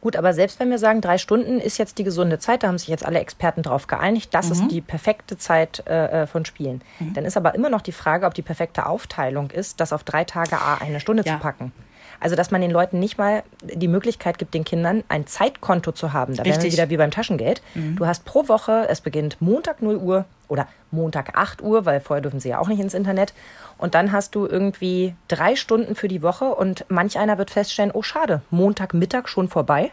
Gut, 0.00 0.16
aber 0.16 0.32
selbst 0.32 0.58
wenn 0.60 0.70
wir 0.70 0.78
sagen, 0.78 1.00
drei 1.02 1.18
Stunden 1.18 1.60
ist 1.60 1.76
jetzt 1.78 1.98
die 1.98 2.04
gesunde 2.04 2.38
Zeit, 2.38 2.62
da 2.62 2.68
haben 2.68 2.78
sich 2.78 2.88
jetzt 2.88 3.04
alle 3.04 3.18
Experten 3.20 3.62
darauf 3.62 3.86
geeinigt, 3.86 4.32
das 4.32 4.50
ist 4.50 4.68
die 4.68 4.80
perfekte 4.80 5.36
Zeit 5.36 5.86
äh, 5.86 6.26
von 6.26 6.44
Spielen. 6.46 6.80
Dann 7.14 7.24
ist 7.26 7.36
aber 7.36 7.54
immer 7.54 7.68
noch 7.68 7.82
die 7.82 7.92
Frage, 7.92 8.24
ob 8.26 8.32
die 8.32 8.42
perfekte 8.42 8.86
Aufteilung 8.86 9.50
ist, 9.50 9.78
das 9.80 9.92
auf 9.92 10.02
drei 10.02 10.24
Tage 10.24 10.56
A 10.58 10.76
eine 10.76 11.00
Stunde 11.00 11.22
Ja. 11.26 11.34
zu 11.34 11.38
packen. 11.40 11.72
Also, 12.20 12.36
dass 12.36 12.50
man 12.50 12.60
den 12.60 12.70
Leuten 12.70 13.00
nicht 13.00 13.16
mal 13.16 13.42
die 13.62 13.88
Möglichkeit 13.88 14.38
gibt, 14.38 14.52
den 14.52 14.64
Kindern 14.64 15.02
ein 15.08 15.26
Zeitkonto 15.26 15.92
zu 15.92 16.12
haben. 16.12 16.34
Da 16.36 16.44
wären 16.44 16.52
wir 16.52 16.56
Richtig. 16.58 16.74
wieder 16.74 16.90
wie 16.90 16.98
beim 16.98 17.10
Taschengeld. 17.10 17.62
Du 17.74 18.06
hast 18.06 18.26
pro 18.26 18.46
Woche, 18.48 18.86
es 18.88 19.00
beginnt 19.00 19.40
Montag 19.40 19.80
0 19.80 19.96
Uhr 19.96 20.26
oder 20.48 20.68
Montag 20.90 21.36
8 21.36 21.62
Uhr, 21.62 21.86
weil 21.86 22.00
vorher 22.00 22.20
dürfen 22.20 22.38
sie 22.38 22.50
ja 22.50 22.58
auch 22.58 22.68
nicht 22.68 22.80
ins 22.80 22.92
Internet. 22.92 23.32
Und 23.78 23.94
dann 23.94 24.12
hast 24.12 24.34
du 24.34 24.46
irgendwie 24.46 25.14
drei 25.28 25.56
Stunden 25.56 25.94
für 25.94 26.08
die 26.08 26.22
Woche 26.22 26.54
und 26.54 26.84
manch 26.88 27.18
einer 27.18 27.38
wird 27.38 27.50
feststellen, 27.50 27.90
oh 27.92 28.02
schade, 28.02 28.42
Montagmittag 28.50 29.26
schon 29.26 29.48
vorbei. 29.48 29.90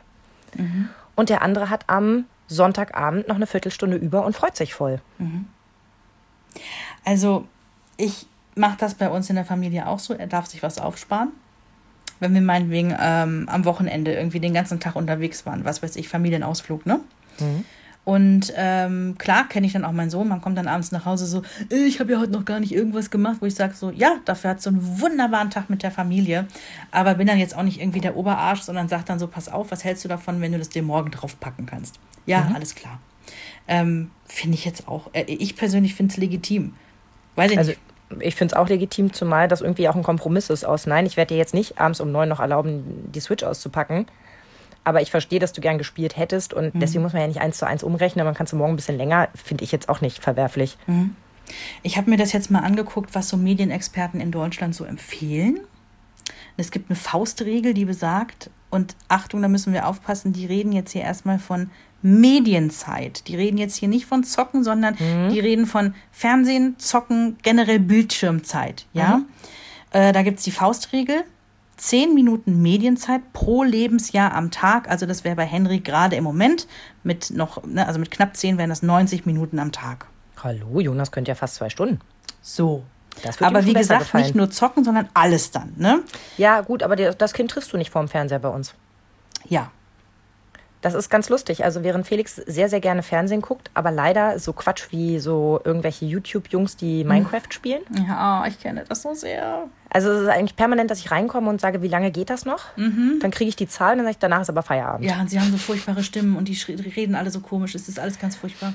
Und 1.16 1.30
der 1.30 1.42
andere 1.42 1.70
hat 1.70 1.86
am 1.88 2.26
Sonntagabend 2.48 3.28
noch 3.28 3.36
eine 3.36 3.48
Viertelstunde 3.48 3.96
über 3.98 4.26
und 4.26 4.36
freut 4.36 4.58
sich 4.58 4.74
voll. 4.74 5.00
Also 7.06 7.46
ich 7.96 8.28
mache 8.56 8.78
das 8.78 8.96
bei 8.96 9.10
uns 9.10 9.30
in 9.30 9.36
der 9.36 9.46
Familie 9.46 9.88
auch 9.88 10.00
so. 10.00 10.14
Er 10.14 10.28
darf 10.28 10.48
sich 10.48 10.64
was 10.64 10.80
aufsparen. 10.80 11.30
Wenn 12.20 12.34
wir 12.34 12.42
meinetwegen 12.42 12.96
ähm, 13.00 13.48
am 13.52 13.66
Wochenende 13.66 14.14
irgendwie 14.14 14.40
den 14.40 14.54
ganzen 14.54 14.80
Tag 14.80 14.96
unterwegs 14.96 15.46
waren, 15.46 15.66
was 15.66 15.84
weiß 15.84 15.96
ich, 15.98 16.10
Familienausflug, 16.10 16.86
ne? 16.86 17.00
Und 18.04 18.54
ähm, 18.56 19.16
klar 19.18 19.50
kenne 19.50 19.68
ich 19.68 19.74
dann 19.74 19.84
auch 19.84 19.92
meinen 19.92 20.10
Sohn. 20.10 20.30
Man 20.30 20.40
kommt 20.40 20.58
dann 20.58 20.70
abends 20.70 20.94
nach 20.94 21.04
Hause 21.04 21.26
so, 21.26 21.42
"Äh, 21.70 21.84
ich 21.88 22.00
habe 22.00 22.14
ja 22.14 22.20
heute 22.20 22.32
noch 22.32 22.46
gar 22.46 22.62
nicht 22.62 22.74
irgendwas 22.74 23.10
gemacht, 23.12 23.38
wo 23.42 23.46
ich 23.46 23.54
sage 23.54 23.74
so, 23.76 23.92
ja, 23.92 24.16
dafür 24.24 24.52
hat 24.52 24.62
so 24.62 24.70
einen 24.70 25.02
wunderbaren 25.02 25.50
Tag 25.50 25.70
mit 25.70 25.84
der 25.84 25.92
Familie. 25.92 26.48
Aber 26.90 27.16
bin 27.16 27.28
dann 27.28 27.38
jetzt 27.38 27.54
auch 27.54 27.64
nicht 27.64 27.82
irgendwie 27.82 28.00
der 28.00 28.16
Oberarsch, 28.16 28.62
sondern 28.62 28.88
sag 28.88 29.06
dann 29.08 29.20
so, 29.20 29.28
pass 29.28 29.50
auf, 29.50 29.72
was 29.72 29.84
hältst 29.84 30.06
du 30.06 30.08
davon, 30.08 30.40
wenn 30.40 30.54
du 30.54 30.58
das 30.58 30.70
dir 30.70 30.84
morgen 30.84 31.12
draufpacken 31.12 31.66
kannst? 31.66 32.00
Ja, 32.26 32.50
alles 32.56 32.76
klar. 32.76 33.00
Ähm, 33.68 34.10
finde 34.26 34.56
ich 34.56 34.64
jetzt 34.64 34.88
auch. 34.88 35.10
Äh, 35.14 35.24
ich 35.28 35.58
persönlich 35.58 35.94
finde 35.94 36.14
es 36.14 36.18
legitim. 36.18 36.76
Weiß 37.36 37.52
ich 37.52 37.58
Also 37.58 37.72
nicht. 37.72 37.82
Ich 38.20 38.36
finde 38.36 38.54
es 38.54 38.58
auch 38.58 38.70
legitim, 38.70 39.14
zumal 39.14 39.48
das 39.48 39.62
irgendwie 39.62 39.90
auch 39.90 39.96
ein 39.96 40.04
Kompromiss 40.04 40.50
ist 40.50 40.66
aus, 40.66 40.86
nein, 40.88 41.06
ich 41.06 41.18
werde 41.18 41.34
dir 41.34 41.38
jetzt 41.38 41.54
nicht 41.54 41.80
abends 41.80 42.00
um 42.00 42.12
neun 42.12 42.30
noch 42.30 42.40
erlauben, 42.40 43.12
die 43.14 43.20
Switch 43.20 43.44
auszupacken. 43.44 44.08
Aber 44.84 45.02
ich 45.02 45.12
verstehe, 45.12 45.40
dass 45.40 45.52
du 45.52 45.60
gern 45.60 45.78
gespielt 45.78 46.16
hättest 46.16 46.54
und 46.54 46.72
deswegen 46.76 47.04
muss 47.04 47.12
man 47.12 47.22
ja 47.22 47.28
nicht 47.28 47.42
eins 47.42 47.58
zu 47.58 47.68
eins 47.68 47.84
umrechnen, 47.84 48.24
man 48.24 48.36
kann 48.36 48.46
es 48.46 48.54
morgen 48.54 48.74
ein 48.74 48.78
bisschen 48.78 48.98
länger, 48.98 49.28
finde 49.36 49.66
ich 49.66 49.74
jetzt 49.74 49.90
auch 49.90 50.00
nicht 50.00 50.24
verwerflich. 50.24 50.78
Ich 51.84 51.98
habe 51.98 52.10
mir 52.10 52.18
das 52.18 52.32
jetzt 52.32 52.52
mal 52.52 52.62
angeguckt, 52.62 53.14
was 53.14 53.28
so 53.28 53.36
Medienexperten 53.36 54.22
in 54.22 54.32
Deutschland 54.32 54.76
so 54.76 54.86
empfehlen. 54.86 55.60
Es 56.56 56.72
gibt 56.72 56.90
eine 56.90 56.96
Faustregel, 56.96 57.74
die 57.74 57.86
besagt, 57.86 58.50
und 58.70 58.96
Achtung, 59.08 59.42
da 59.42 59.48
müssen 59.48 59.74
wir 59.74 59.88
aufpassen, 59.88 60.34
die 60.34 60.46
reden 60.46 60.72
jetzt 60.72 60.92
hier 60.92 61.04
erstmal 61.04 61.40
von 61.40 61.70
Medienzeit. 62.02 63.28
Die 63.28 63.36
reden 63.36 63.58
jetzt 63.58 63.76
hier 63.76 63.90
nicht 63.90 64.06
von 64.06 64.24
Zocken, 64.24 64.64
sondern 64.64 64.96
die 65.32 65.40
reden 65.40 65.66
von 65.66 65.94
Fernsehen, 66.12 66.76
Zocken, 66.78 67.38
generell 67.42 67.80
Bildschirmzeit. 67.80 68.86
Ja? 68.94 69.22
Äh, 69.92 70.14
da 70.14 70.22
gibt 70.22 70.38
es 70.40 70.44
die 70.44 70.52
Faustregel. 70.52 71.24
10 71.78 72.16
Minuten 72.16 72.62
Medienzeit 72.62 73.22
pro 73.34 73.64
Lebensjahr 73.64 74.34
am 74.34 74.52
Tag. 74.52 74.90
Also 74.90 75.06
das 75.06 75.24
wäre 75.24 75.36
bei 75.36 75.46
Henry 75.46 75.80
gerade 75.80 76.16
im 76.16 76.24
Moment 76.24 76.68
mit 77.04 77.30
noch, 77.30 77.64
ne, 77.66 77.86
also 77.86 78.00
mit 78.00 78.10
knapp 78.12 78.36
10 78.36 78.58
wären 78.58 78.70
das 78.70 78.82
90 78.82 79.26
Minuten 79.26 79.60
am 79.60 79.72
Tag. 79.72 80.08
Hallo, 80.44 80.80
Jonas 80.80 81.12
könnte 81.12 81.30
ja 81.30 81.36
fast 81.36 81.56
zwei 81.56 81.70
Stunden. 81.70 82.00
So. 82.42 82.84
Aber 83.40 83.66
wie 83.66 83.74
gesagt, 83.74 84.02
gefallen. 84.02 84.24
nicht 84.24 84.36
nur 84.36 84.50
zocken, 84.52 84.84
sondern 84.84 85.10
alles 85.14 85.52
dann, 85.52 85.74
ne? 85.78 86.04
Ja, 86.38 86.62
gut, 86.62 86.84
aber 86.84 86.96
das 86.96 87.34
Kind 87.34 87.50
triffst 87.50 87.74
du 87.74 87.78
nicht 87.78 87.90
vorm 87.90 88.08
Fernseher 88.08 88.40
bei 88.40 88.50
uns. 88.50 88.76
Ja. 89.46 89.72
Das 90.82 90.94
ist 90.94 91.10
ganz 91.10 91.30
lustig. 91.30 91.64
Also 91.64 91.84
während 91.84 92.06
Felix 92.06 92.36
sehr, 92.36 92.70
sehr 92.70 92.80
gerne 92.80 93.02
Fernsehen 93.02 93.42
guckt, 93.42 93.72
aber 93.74 93.92
leider 93.92 94.38
so 94.40 94.54
Quatsch 94.54 94.88
wie 94.92 95.20
so 95.20 95.60
irgendwelche 95.64 96.06
YouTube-Jungs, 96.06 96.78
die 96.78 97.04
Minecraft 97.04 97.50
spielen. 97.50 97.82
Ja, 98.08 98.46
ich 98.48 98.60
kenne 98.60 98.84
das 98.88 99.02
so 99.02 99.14
sehr. 99.14 99.68
Also 99.90 100.12
es 100.12 100.22
ist 100.24 100.30
eigentlich 100.30 100.56
permanent, 100.56 100.92
dass 100.92 101.00
ich 101.00 101.10
reinkomme 101.10 101.50
und 101.50 101.60
sage, 101.60 101.82
wie 101.82 101.88
lange 101.88 102.12
geht 102.12 102.30
das 102.30 102.46
noch? 102.46 102.66
Dann 102.76 103.32
kriege 103.32 103.50
ich 103.50 103.56
die 103.56 103.68
Zahl 103.68 103.94
und 103.94 103.98
dann 104.00 104.06
sage 104.06 104.12
ich, 104.12 104.20
danach 104.20 104.42
ist 104.42 104.50
aber 104.50 104.62
Feierabend. 104.62 105.10
Ja, 105.10 105.20
und 105.20 105.30
sie 105.30 105.40
haben 105.40 105.50
so 105.50 105.58
furchtbare 105.58 106.04
Stimmen 106.04 106.36
und 106.36 106.48
die 106.48 106.58
reden 106.96 107.16
alle 107.16 107.32
so 107.32 107.40
komisch. 107.40 107.74
Es 107.74 107.90
ist 107.90 108.00
alles 108.00 108.20
ganz 108.20 108.36
furchtbar. 108.36 108.74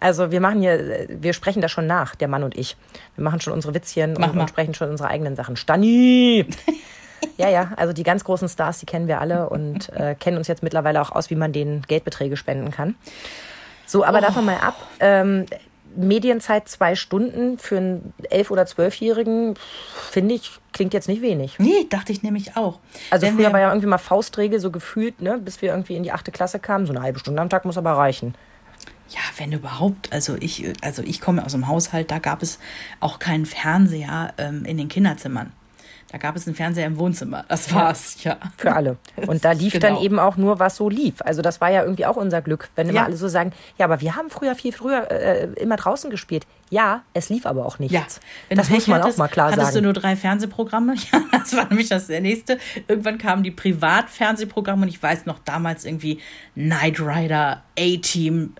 Also 0.00 0.32
wir 0.32 0.40
machen 0.40 0.60
hier, 0.60 1.06
wir 1.08 1.32
sprechen 1.32 1.62
das 1.62 1.70
schon 1.70 1.86
nach, 1.86 2.16
der 2.16 2.26
Mann 2.26 2.42
und 2.42 2.56
ich. 2.58 2.76
Wir 3.14 3.22
machen 3.22 3.40
schon 3.40 3.52
unsere 3.52 3.72
Witzchen 3.72 4.14
Mach 4.18 4.32
und, 4.32 4.38
und 4.38 4.48
sprechen 4.48 4.74
schon 4.74 4.90
unsere 4.90 5.08
eigenen 5.08 5.36
Sachen. 5.36 5.56
Stani! 5.56 6.46
ja, 7.36 7.48
ja, 7.48 7.72
also 7.76 7.92
die 7.92 8.02
ganz 8.02 8.24
großen 8.24 8.48
Stars, 8.48 8.78
die 8.78 8.86
kennen 8.86 9.08
wir 9.08 9.20
alle 9.20 9.48
und 9.48 9.90
äh, 9.92 10.14
kennen 10.14 10.36
uns 10.38 10.48
jetzt 10.48 10.62
mittlerweile 10.62 11.00
auch 11.00 11.10
aus, 11.12 11.30
wie 11.30 11.34
man 11.36 11.52
denen 11.52 11.82
Geldbeträge 11.82 12.36
spenden 12.36 12.70
kann. 12.70 12.94
So, 13.86 14.04
aber 14.04 14.20
davon 14.20 14.44
mal 14.44 14.58
ab. 14.58 14.76
Ähm, 15.00 15.46
Medienzeit 15.94 16.68
zwei 16.68 16.94
Stunden 16.94 17.58
für 17.58 17.76
einen 17.76 18.14
elf- 18.30 18.50
oder 18.50 18.64
zwölfjährigen, 18.64 19.56
finde 20.10 20.34
ich, 20.34 20.52
klingt 20.72 20.94
jetzt 20.94 21.06
nicht 21.06 21.20
wenig. 21.20 21.58
Nee, 21.58 21.86
dachte 21.90 22.12
ich 22.12 22.22
nämlich 22.22 22.56
auch. 22.56 22.78
Also 23.10 23.26
Wenn 23.26 23.34
früher 23.34 23.48
wir- 23.48 23.52
war 23.52 23.60
ja 23.60 23.68
irgendwie 23.68 23.88
mal 23.88 23.98
Faustregel 23.98 24.58
so 24.58 24.70
gefühlt, 24.70 25.20
ne, 25.20 25.36
bis 25.38 25.60
wir 25.60 25.70
irgendwie 25.70 25.96
in 25.96 26.02
die 26.02 26.12
achte 26.12 26.30
Klasse 26.32 26.58
kamen. 26.58 26.86
So 26.86 26.92
eine 26.94 27.02
halbe 27.02 27.18
Stunde 27.18 27.42
am 27.42 27.50
Tag 27.50 27.66
muss 27.66 27.76
aber 27.76 27.92
reichen. 27.92 28.34
Ja, 29.10 29.20
wenn 29.36 29.52
überhaupt. 29.52 30.10
Also 30.10 30.36
ich, 30.40 30.72
also 30.80 31.02
ich 31.02 31.20
komme 31.20 31.44
aus 31.44 31.52
einem 31.52 31.68
Haushalt, 31.68 32.10
da 32.10 32.18
gab 32.18 32.42
es 32.42 32.58
auch 33.00 33.18
keinen 33.18 33.44
Fernseher 33.44 34.32
ähm, 34.38 34.64
in 34.64 34.78
den 34.78 34.88
Kinderzimmern. 34.88 35.52
Da 36.12 36.18
gab 36.18 36.36
es 36.36 36.46
einen 36.46 36.54
Fernseher 36.54 36.86
im 36.86 36.98
Wohnzimmer. 36.98 37.44
Das 37.48 37.72
war's, 37.74 38.22
ja. 38.22 38.36
Für 38.58 38.74
alle. 38.74 38.98
Und 39.26 39.44
da 39.44 39.52
lief 39.52 39.72
dann 39.78 39.94
Genau. 39.94 40.02
eben 40.04 40.18
auch 40.18 40.36
nur, 40.36 40.58
was 40.58 40.76
so 40.76 40.88
lief. 40.90 41.14
Also 41.20 41.40
das 41.42 41.60
war 41.62 41.70
ja 41.70 41.82
irgendwie 41.82 42.04
auch 42.06 42.16
unser 42.16 42.42
Glück. 42.42 42.68
Wenn 42.76 42.88
immer 42.90 43.00
Ja. 43.00 43.04
alle 43.06 43.16
so 43.16 43.28
sagen, 43.28 43.52
ja, 43.78 43.86
aber 43.86 44.00
wir 44.02 44.14
haben 44.14 44.28
früher 44.28 44.54
viel 44.54 44.72
früher 44.72 45.10
äh, 45.10 45.44
immer 45.54 45.76
draußen 45.76 46.10
gespielt. 46.10 46.46
Ja, 46.68 47.02
es 47.14 47.28
lief 47.30 47.46
aber 47.46 47.64
auch 47.66 47.78
nichts. 47.78 47.94
Ja, 47.94 48.04
wenn 48.48 48.58
das 48.58 48.68
du 48.68 48.74
muss 48.74 48.86
man 48.88 49.00
hattest, 49.02 49.16
auch 49.16 49.18
mal 49.24 49.28
klar 49.28 49.46
hattest 49.52 49.68
du 49.70 49.72
sagen. 49.72 49.84
nur 49.84 49.92
drei 49.94 50.14
Fernsehprogramme? 50.16 50.94
Ja, 51.12 51.20
das 51.32 51.56
war 51.56 51.66
nämlich 51.68 51.88
das 51.88 52.08
nächste. 52.08 52.58
Irgendwann 52.88 53.16
kamen 53.18 53.42
die 53.42 53.50
Privatfernsehprogramme 53.50 54.82
und 54.82 54.88
ich 54.88 55.02
weiß 55.02 55.26
noch 55.26 55.38
damals 55.40 55.84
irgendwie 55.84 56.18
Knight 56.54 57.00
Rider, 57.00 57.62
A-Team, 57.78 58.54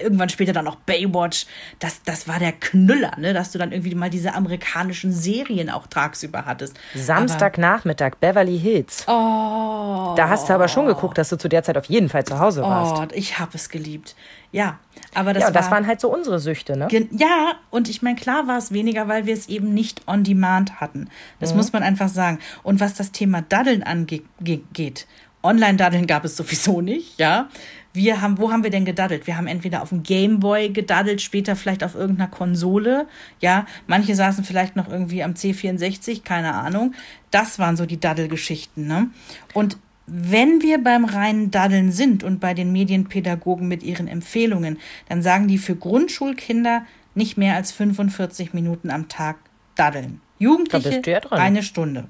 irgendwann 0.00 0.28
später 0.28 0.52
dann 0.52 0.66
auch 0.66 0.76
Baywatch. 0.76 1.46
Das, 1.78 2.02
das 2.04 2.28
war 2.28 2.38
der 2.38 2.52
Knüller, 2.52 3.12
ne? 3.18 3.32
dass 3.32 3.52
du 3.52 3.58
dann 3.58 3.72
irgendwie 3.72 3.94
mal 3.94 4.10
diese 4.10 4.34
amerikanischen 4.34 5.12
Serien 5.12 5.70
auch 5.70 5.86
tagsüber 5.86 6.44
hattest. 6.46 6.76
Samstagnachmittag, 6.94 8.16
Beverly 8.20 8.58
Hills. 8.58 9.04
Oh, 9.06 10.14
Da 10.16 10.28
hast 10.28 10.48
du 10.48 10.54
aber 10.54 10.68
schon 10.68 10.86
geguckt, 10.86 11.18
dass 11.18 11.28
du 11.28 11.36
zu 11.36 11.48
der 11.48 11.62
Zeit 11.62 11.76
auf 11.76 11.86
jeden 11.86 12.08
Fall 12.08 12.24
zu 12.24 12.38
Hause 12.38 12.62
warst. 12.62 13.02
oh 13.02 13.06
ich 13.14 13.38
habe 13.38 13.52
es 13.54 13.68
geliebt. 13.68 14.14
Ja, 14.50 14.78
aber 15.14 15.32
das, 15.32 15.44
ja, 15.44 15.50
das 15.50 15.66
war, 15.66 15.72
waren 15.72 15.86
halt 15.86 16.00
so 16.00 16.12
unsere 16.12 16.38
Süchte, 16.38 16.76
ne? 16.76 16.88
Ja, 17.10 17.54
und 17.70 17.88
ich 17.88 18.02
meine, 18.02 18.16
klar 18.16 18.46
war 18.46 18.58
es 18.58 18.70
weniger, 18.72 19.08
weil 19.08 19.24
wir 19.24 19.32
es 19.32 19.48
eben 19.48 19.72
nicht 19.72 20.06
on 20.06 20.24
demand 20.24 20.80
hatten. 20.80 21.08
Das 21.40 21.54
muss 21.54 21.72
man 21.72 21.82
einfach 21.82 22.08
sagen. 22.08 22.38
Und 22.62 22.80
was 22.80 22.94
das 22.94 23.12
Thema 23.12 23.42
Daddeln 23.42 23.82
angeht, 23.82 25.06
Online-Daddeln 25.42 26.06
gab 26.06 26.24
es 26.24 26.36
sowieso 26.36 26.80
nicht, 26.80 27.18
ja. 27.18 27.48
Wir 27.94 28.22
haben, 28.22 28.38
wo 28.38 28.50
haben 28.50 28.62
wir 28.62 28.70
denn 28.70 28.84
gedaddelt? 28.84 29.26
Wir 29.26 29.36
haben 29.36 29.46
entweder 29.46 29.82
auf 29.82 29.90
dem 29.90 30.02
Gameboy 30.02 30.70
gedaddelt, 30.70 31.20
später 31.20 31.56
vielleicht 31.56 31.84
auf 31.84 31.94
irgendeiner 31.94 32.30
Konsole, 32.30 33.06
ja. 33.40 33.66
Manche 33.86 34.14
saßen 34.14 34.44
vielleicht 34.44 34.76
noch 34.76 34.88
irgendwie 34.88 35.22
am 35.22 35.32
C64, 35.32 36.22
keine 36.22 36.54
Ahnung. 36.54 36.94
Das 37.30 37.58
waren 37.58 37.76
so 37.76 37.84
die 37.84 38.00
Daddelgeschichten, 38.00 38.86
ne? 38.86 39.10
Und 39.52 39.76
wenn 40.06 40.62
wir 40.62 40.82
beim 40.82 41.04
reinen 41.04 41.50
Daddeln 41.50 41.92
sind 41.92 42.24
und 42.24 42.40
bei 42.40 42.54
den 42.54 42.72
Medienpädagogen 42.72 43.68
mit 43.68 43.82
ihren 43.82 44.08
Empfehlungen, 44.08 44.78
dann 45.08 45.22
sagen 45.22 45.46
die 45.46 45.58
für 45.58 45.76
Grundschulkinder 45.76 46.84
nicht 47.14 47.36
mehr 47.36 47.56
als 47.56 47.72
45 47.72 48.52
Minuten 48.52 48.90
am 48.90 49.08
Tag 49.08 49.36
daddeln. 49.74 50.20
Jugendliche 50.38 51.02
ja 51.06 51.20
eine 51.30 51.62
Stunde. 51.62 52.08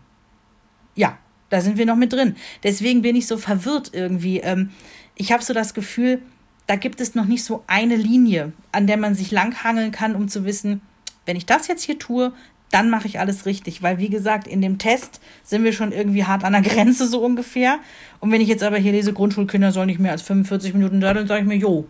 Ja, 0.95 1.19
da 1.51 1.61
sind 1.61 1.77
wir 1.77 1.87
noch 1.87 1.97
mit 1.97 2.13
drin. 2.13 2.37
Deswegen 2.63 3.03
bin 3.03 3.15
ich 3.15 3.27
so 3.27 3.37
verwirrt 3.37 3.91
irgendwie. 3.93 4.39
Ähm, 4.39 4.71
ich 5.15 5.33
habe 5.33 5.43
so 5.43 5.53
das 5.55 5.75
Gefühl, 5.75 6.23
da 6.67 6.77
gibt 6.77 7.01
es 7.01 7.15
noch 7.15 7.27
nicht 7.27 7.45
so 7.45 7.65
eine 7.67 7.97
Linie, 7.97 8.53
an 8.71 8.87
der 8.87 8.97
man 8.97 9.15
sich 9.15 9.31
langhangeln 9.31 9.93
kann, 9.93 10.15
um 10.15 10.29
zu 10.29 10.45
wissen, 10.45 10.81
wenn 11.27 11.37
ich 11.37 11.47
das 11.47 11.69
jetzt 11.69 11.83
hier 11.83 11.99
tue, 11.99 12.33
dann 12.71 12.89
mache 12.91 13.07
ich 13.07 13.21
alles 13.21 13.47
richtig. 13.47 13.83
Weil, 13.83 13.99
wie 13.99 14.09
gesagt, 14.09 14.49
in 14.49 14.63
dem 14.63 14.79
Test 14.79 15.21
sind 15.43 15.63
wir 15.63 15.73
schon 15.73 15.93
irgendwie 15.93 16.25
hart 16.25 16.43
an 16.45 16.55
der 16.55 16.63
Grenze, 16.63 17.07
so 17.07 17.23
ungefähr. 17.23 17.79
Und 18.21 18.33
wenn 18.33 18.41
ich 18.41 18.49
jetzt 18.49 18.63
aber 18.63 18.79
hier 18.79 18.93
lese, 18.93 19.13
Grundschulkinder 19.13 19.73
sollen 19.73 19.89
nicht 19.89 20.01
mehr 20.01 20.13
als 20.13 20.23
45 20.23 20.75
Minuten 20.75 21.01
da, 21.01 21.13
dann 21.13 21.27
sage 21.27 21.43
ich 21.43 21.47
mir, 21.47 21.57
jo, 21.57 21.87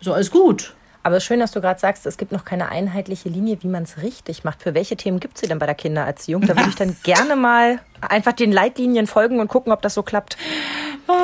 so 0.00 0.14
alles 0.14 0.30
gut. 0.30 0.74
Aber 1.04 1.16
es 1.16 1.24
ist 1.24 1.26
schön, 1.26 1.40
dass 1.40 1.50
du 1.50 1.60
gerade 1.60 1.80
sagst, 1.80 2.06
es 2.06 2.16
gibt 2.16 2.30
noch 2.30 2.44
keine 2.44 2.68
einheitliche 2.70 3.28
Linie, 3.28 3.58
wie 3.62 3.66
man 3.66 3.82
es 3.82 4.02
richtig 4.02 4.44
macht. 4.44 4.62
Für 4.62 4.74
welche 4.74 4.96
Themen 4.96 5.18
gibt 5.18 5.34
es 5.34 5.40
sie 5.40 5.48
denn 5.48 5.58
bei 5.58 5.66
der 5.66 5.74
Kindererziehung? 5.74 6.42
Da 6.42 6.56
würde 6.56 6.68
ich 6.68 6.76
dann 6.76 6.96
gerne 7.02 7.34
mal 7.34 7.80
einfach 8.00 8.32
den 8.32 8.52
Leitlinien 8.52 9.06
folgen 9.06 9.40
und 9.40 9.48
gucken, 9.48 9.72
ob 9.72 9.82
das 9.82 9.94
so 9.94 10.02
klappt. 10.02 10.36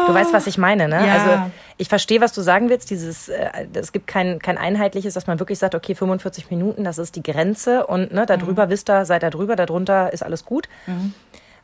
Du 0.06 0.14
weißt, 0.14 0.32
was 0.32 0.46
ich 0.46 0.58
meine, 0.58 0.88
ne? 0.88 1.06
Ja. 1.06 1.12
Also 1.14 1.50
ich 1.76 1.88
verstehe, 1.88 2.20
was 2.20 2.32
du 2.32 2.40
sagen 2.40 2.68
willst. 2.68 2.90
Dieses, 2.90 3.28
äh, 3.28 3.66
es 3.74 3.92
gibt 3.92 4.06
kein, 4.06 4.38
kein 4.40 4.58
einheitliches, 4.58 5.14
dass 5.14 5.26
man 5.26 5.38
wirklich 5.38 5.58
sagt, 5.58 5.74
okay, 5.74 5.94
45 5.94 6.50
Minuten, 6.50 6.84
das 6.84 6.98
ist 6.98 7.16
die 7.16 7.22
Grenze 7.22 7.86
und 7.86 8.12
ne, 8.12 8.26
darüber 8.26 8.66
mhm. 8.66 8.70
wisst 8.70 8.90
ihr, 8.90 9.04
seid 9.04 9.22
ihr 9.22 9.30
drüber, 9.30 9.56
darunter 9.56 10.12
ist 10.12 10.22
alles 10.22 10.44
gut. 10.44 10.68
Mhm. 10.86 11.14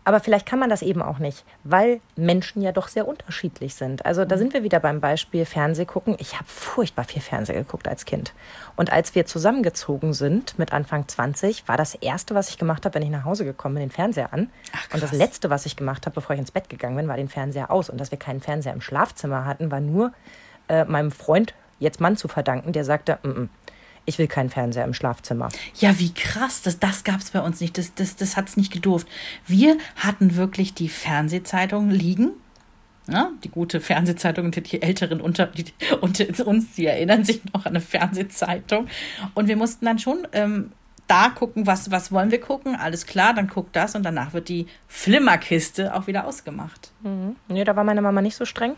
Aber 0.04 0.20
vielleicht 0.20 0.44
kann 0.44 0.58
man 0.58 0.68
das 0.68 0.82
eben 0.82 1.00
auch 1.00 1.18
nicht, 1.18 1.44
weil 1.64 2.00
Menschen 2.14 2.60
ja 2.60 2.72
doch 2.72 2.88
sehr 2.88 3.08
unterschiedlich 3.08 3.74
sind. 3.74 4.04
Also 4.04 4.26
da 4.26 4.36
mhm. 4.36 4.40
sind 4.40 4.54
wir 4.54 4.62
wieder 4.62 4.78
beim 4.78 5.00
Beispiel 5.00 5.46
Fernseh 5.46 5.86
gucken. 5.86 6.14
Ich 6.18 6.34
habe 6.34 6.44
furchtbar 6.46 7.04
viel 7.04 7.22
Fernseh 7.22 7.54
geguckt 7.54 7.88
als 7.88 8.04
Kind. 8.04 8.34
Und 8.76 8.92
als 8.92 9.14
wir 9.14 9.24
zusammengezogen 9.24 10.12
sind 10.12 10.58
mit 10.58 10.72
Anfang 10.72 11.08
20, 11.08 11.66
war 11.68 11.78
das 11.78 11.94
erste, 11.94 12.34
was 12.34 12.50
ich 12.50 12.58
gemacht 12.58 12.84
habe, 12.84 12.96
wenn 12.96 13.02
ich 13.02 13.10
nach 13.10 13.24
Hause 13.24 13.46
gekommen 13.46 13.76
bin, 13.76 13.84
den 13.84 13.90
Fernseher 13.90 14.32
an. 14.32 14.50
Ach, 14.74 14.94
und 14.94 15.02
das 15.02 15.12
letzte, 15.12 15.48
was 15.48 15.64
ich 15.64 15.74
gemacht 15.76 16.04
habe, 16.04 16.14
bevor 16.14 16.34
ich 16.34 16.40
ins 16.40 16.50
Bett 16.50 16.68
gegangen 16.68 16.96
bin, 16.96 17.08
war 17.08 17.16
den 17.16 17.30
Fernseher 17.30 17.70
aus. 17.70 17.88
Und 17.88 17.98
dass 17.98 18.10
wir 18.10 18.18
keinen 18.18 18.42
Fernseher 18.42 18.74
im 18.74 18.82
Schlafzimmer 18.82 19.46
hatten, 19.46 19.70
war 19.70 19.80
nur 19.80 20.12
äh, 20.68 20.84
meinem 20.84 21.12
Freund, 21.12 21.54
jetzt 21.78 22.00
Mann, 22.00 22.16
zu 22.16 22.28
verdanken, 22.28 22.72
der 22.72 22.84
sagte, 22.84 23.18
mm 23.22 23.28
-mm, 23.28 23.48
ich 24.06 24.18
will 24.18 24.26
keinen 24.26 24.50
Fernseher 24.50 24.84
im 24.84 24.94
Schlafzimmer. 24.94 25.48
Ja, 25.76 25.98
wie 25.98 26.12
krass, 26.12 26.62
das, 26.62 26.78
das 26.78 27.04
gab 27.04 27.20
es 27.20 27.30
bei 27.30 27.40
uns 27.40 27.60
nicht. 27.60 27.78
Das, 27.78 27.94
das, 27.94 28.16
das 28.16 28.36
hat 28.36 28.48
es 28.48 28.56
nicht 28.56 28.72
gedurft. 28.72 29.08
Wir 29.46 29.78
hatten 29.96 30.36
wirklich 30.36 30.74
die 30.74 30.88
Fernsehzeitung 30.88 31.90
liegen. 31.90 32.32
Ja, 33.06 33.32
die 33.42 33.50
gute 33.50 33.82
Fernsehzeitung 33.82 34.50
die 34.50 34.80
Älteren 34.80 35.20
unter, 35.20 35.46
die, 35.46 35.66
unter 36.00 36.46
uns, 36.46 36.72
die 36.72 36.86
erinnern 36.86 37.22
sich 37.22 37.42
noch 37.52 37.66
an 37.66 37.72
eine 37.72 37.80
Fernsehzeitung. 37.82 38.88
Und 39.34 39.46
wir 39.46 39.56
mussten 39.56 39.84
dann 39.84 39.98
schon 39.98 40.26
ähm, 40.32 40.72
da 41.06 41.28
gucken, 41.28 41.66
was, 41.66 41.90
was 41.90 42.12
wollen 42.12 42.30
wir 42.30 42.40
gucken. 42.40 42.76
Alles 42.76 43.04
klar, 43.04 43.34
dann 43.34 43.48
guckt 43.48 43.76
das 43.76 43.94
und 43.94 44.04
danach 44.04 44.32
wird 44.32 44.48
die 44.48 44.66
Flimmerkiste 44.88 45.94
auch 45.94 46.06
wieder 46.06 46.26
ausgemacht. 46.26 46.92
Mhm. 47.02 47.36
Nee, 47.48 47.64
da 47.64 47.76
war 47.76 47.84
meine 47.84 48.00
Mama 48.00 48.22
nicht 48.22 48.36
so 48.36 48.46
streng. 48.46 48.74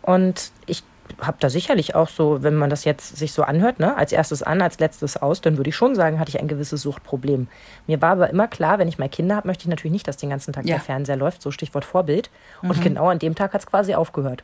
Und 0.00 0.50
ich 0.66 0.82
habe 1.20 1.36
da 1.40 1.50
sicherlich 1.50 1.94
auch 1.94 2.08
so, 2.08 2.42
wenn 2.42 2.54
man 2.54 2.70
das 2.70 2.84
jetzt 2.84 3.16
sich 3.16 3.32
so 3.32 3.42
anhört, 3.42 3.78
ne, 3.78 3.96
als 3.96 4.12
erstes 4.12 4.42
an, 4.42 4.62
als 4.62 4.78
letztes 4.78 5.16
aus, 5.16 5.40
dann 5.40 5.56
würde 5.56 5.70
ich 5.70 5.76
schon 5.76 5.94
sagen, 5.94 6.18
hatte 6.18 6.30
ich 6.30 6.40
ein 6.40 6.48
gewisses 6.48 6.82
Suchtproblem. 6.82 7.48
Mir 7.86 8.00
war 8.00 8.12
aber 8.12 8.30
immer 8.30 8.48
klar, 8.48 8.78
wenn 8.78 8.88
ich 8.88 8.98
mal 8.98 9.08
Kinder 9.08 9.36
habe, 9.36 9.48
möchte 9.48 9.62
ich 9.62 9.68
natürlich 9.68 9.92
nicht, 9.92 10.08
dass 10.08 10.16
den 10.16 10.30
ganzen 10.30 10.52
Tag 10.52 10.64
ja. 10.64 10.76
der 10.76 10.80
Fernseher 10.80 11.16
läuft, 11.16 11.42
so 11.42 11.50
Stichwort 11.50 11.84
Vorbild. 11.84 12.30
Mhm. 12.62 12.70
Und 12.70 12.82
genau 12.82 13.08
an 13.08 13.18
dem 13.18 13.34
Tag 13.34 13.52
hat 13.52 13.60
es 13.60 13.66
quasi 13.66 13.94
aufgehört. 13.94 14.42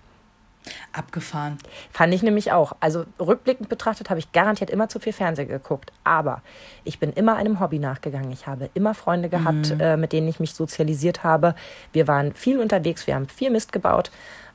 Abgefahren. 0.92 1.59
Fand 1.90 2.12
ich 2.12 2.22
nämlich 2.22 2.52
auch. 2.52 2.72
Also 2.81 3.04
rückblickend 3.18 3.68
betrachtet 3.68 4.11
habe 4.11 4.20
ich 4.20 4.33
garantiert 4.33 4.70
immer 4.70 4.88
zu 4.88 4.98
viel 4.98 5.12
Fernsehen 5.12 5.48
geguckt. 5.48 5.92
Aber 6.04 6.42
ich 6.85 6.98
bin 6.98 7.12
immer 7.12 7.37
einem 7.37 7.61
Hobby 7.61 7.78
nachgegangen. 7.78 8.31
Ich 8.33 8.46
habe 8.46 8.70
immer 8.74 8.94
Freunde 8.94 9.28
gehabt, 9.28 9.74
mhm. 9.74 9.81
äh, 9.81 9.96
mit 9.96 10.12
denen 10.12 10.28
ich 10.28 10.40
mich 10.40 10.54
sozialisiert 10.54 11.24
habe. 11.24 11.54
Wir 11.92 12.07
waren 12.09 12.35
viel 12.35 12.59
unterwegs, 12.59 13.07
wir 13.07 13.14
haben 13.14 13.28
viel 13.28 13.50
Mist 13.50 13.72
gebaut. 13.72 14.11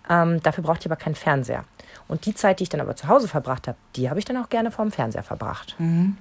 Ähm, 0.09 0.41
dafür 0.43 0.63
brauchte 0.63 0.81
ich 0.81 0.85
aber 0.87 1.01
keinen 1.01 1.15
Fernseher. 1.15 1.63
Und 2.07 2.25
die 2.25 2.33
Zeit, 2.33 2.59
die 2.59 2.63
ich 2.63 2.69
dann 2.69 2.81
aber 2.81 2.95
zu 2.95 3.07
Hause 3.07 3.27
verbracht 3.27 3.67
habe, 3.67 3.77
die 3.95 4.09
habe 4.09 4.19
ich 4.19 4.25
dann 4.25 4.37
auch 4.37 4.49
gerne 4.49 4.71
vorm 4.71 4.91
Fernseher 4.91 5.23
verbracht. 5.23 5.75
Mhm. 5.79 6.17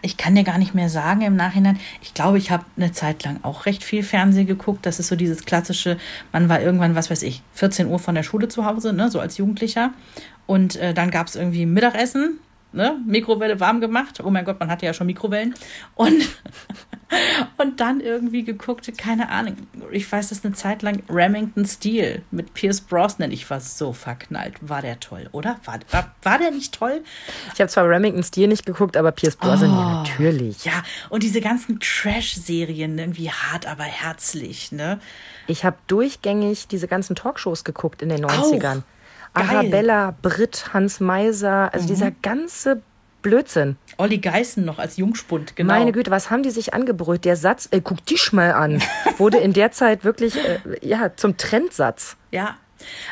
Ich 0.00 0.16
kann 0.16 0.34
dir 0.34 0.44
gar 0.44 0.58
nicht 0.58 0.74
mehr 0.74 0.88
sagen 0.88 1.20
im 1.20 1.36
Nachhinein. 1.36 1.78
Ich 2.00 2.14
glaube, 2.14 2.38
ich 2.38 2.50
habe 2.50 2.64
eine 2.76 2.92
Zeit 2.92 3.24
lang 3.24 3.40
auch 3.42 3.66
recht 3.66 3.84
viel 3.84 4.02
Fernsehen 4.02 4.46
geguckt. 4.46 4.86
Das 4.86 4.98
ist 4.98 5.08
so 5.08 5.16
dieses 5.16 5.44
klassische, 5.44 5.98
man 6.32 6.48
war 6.48 6.60
irgendwann, 6.60 6.94
was 6.94 7.10
weiß 7.10 7.22
ich, 7.22 7.42
14 7.52 7.86
Uhr 7.86 7.98
von 7.98 8.14
der 8.14 8.22
Schule 8.22 8.48
zu 8.48 8.64
Hause, 8.64 8.92
ne, 8.92 9.10
so 9.10 9.20
als 9.20 9.36
Jugendlicher. 9.36 9.92
Und 10.46 10.76
äh, 10.76 10.94
dann 10.94 11.10
gab 11.10 11.26
es 11.26 11.36
irgendwie 11.36 11.66
Mittagessen 11.66 12.40
ne, 12.72 12.98
Mikrowelle 13.06 13.60
warm 13.60 13.80
gemacht. 13.80 14.20
Oh 14.22 14.30
mein 14.30 14.44
Gott, 14.44 14.60
man 14.60 14.70
hatte 14.70 14.86
ja 14.86 14.92
schon 14.92 15.06
Mikrowellen. 15.06 15.54
Und, 15.94 16.28
und 17.58 17.80
dann 17.80 18.00
irgendwie 18.00 18.44
geguckt, 18.44 18.90
keine 18.98 19.30
Ahnung, 19.30 19.56
ich 19.90 20.10
weiß 20.10 20.28
das 20.28 20.44
eine 20.44 20.54
Zeit 20.54 20.82
lang, 20.82 21.02
Remington 21.08 21.64
Steel 21.66 22.22
mit 22.30 22.54
Pierce 22.54 22.80
Brosnan. 22.80 23.32
Ich 23.32 23.48
war 23.50 23.60
so 23.60 23.92
verknallt. 23.92 24.56
War 24.60 24.82
der 24.82 25.00
toll, 25.00 25.28
oder? 25.32 25.58
War, 25.64 25.78
war, 25.90 26.14
war 26.22 26.38
der 26.38 26.50
nicht 26.50 26.74
toll? 26.74 27.02
Ich 27.54 27.60
habe 27.60 27.70
zwar 27.70 27.88
Remington 27.88 28.22
Steel 28.22 28.48
nicht 28.48 28.66
geguckt, 28.66 28.96
aber 28.96 29.12
Pierce 29.12 29.36
Brosnan 29.36 29.70
oh, 29.70 29.80
ja 29.80 29.92
natürlich. 30.02 30.64
Ja, 30.64 30.82
und 31.08 31.22
diese 31.22 31.40
ganzen 31.40 31.80
Trash-Serien, 31.80 32.98
irgendwie 32.98 33.30
hart, 33.30 33.66
aber 33.66 33.84
herzlich, 33.84 34.72
ne? 34.72 35.00
Ich 35.46 35.64
habe 35.64 35.76
durchgängig 35.86 36.68
diese 36.68 36.88
ganzen 36.88 37.16
Talkshows 37.16 37.64
geguckt 37.64 38.02
in 38.02 38.10
den 38.10 38.24
90ern. 38.24 38.78
Auch. 38.78 38.97
Arabella, 39.40 40.16
Britt, 40.22 40.72
Hans 40.72 41.00
Meiser, 41.00 41.72
also 41.72 41.84
mhm. 41.84 41.88
dieser 41.88 42.10
ganze 42.10 42.82
Blödsinn. 43.22 43.76
Olli 43.96 44.18
Geißen 44.18 44.64
noch 44.64 44.78
als 44.78 44.96
Jungspund, 44.96 45.56
genau. 45.56 45.72
Meine 45.72 45.92
Güte, 45.92 46.10
was 46.10 46.30
haben 46.30 46.42
die 46.42 46.50
sich 46.50 46.74
angebrüllt? 46.74 47.24
Der 47.24 47.36
Satz, 47.36 47.68
ey, 47.70 47.80
guck 47.80 48.04
dich 48.06 48.32
mal 48.32 48.52
an, 48.52 48.80
wurde 49.18 49.38
in 49.38 49.52
der 49.52 49.72
Zeit 49.72 50.04
wirklich 50.04 50.36
äh, 50.36 50.60
ja, 50.82 51.16
zum 51.16 51.36
Trendsatz. 51.36 52.16
Ja, 52.30 52.56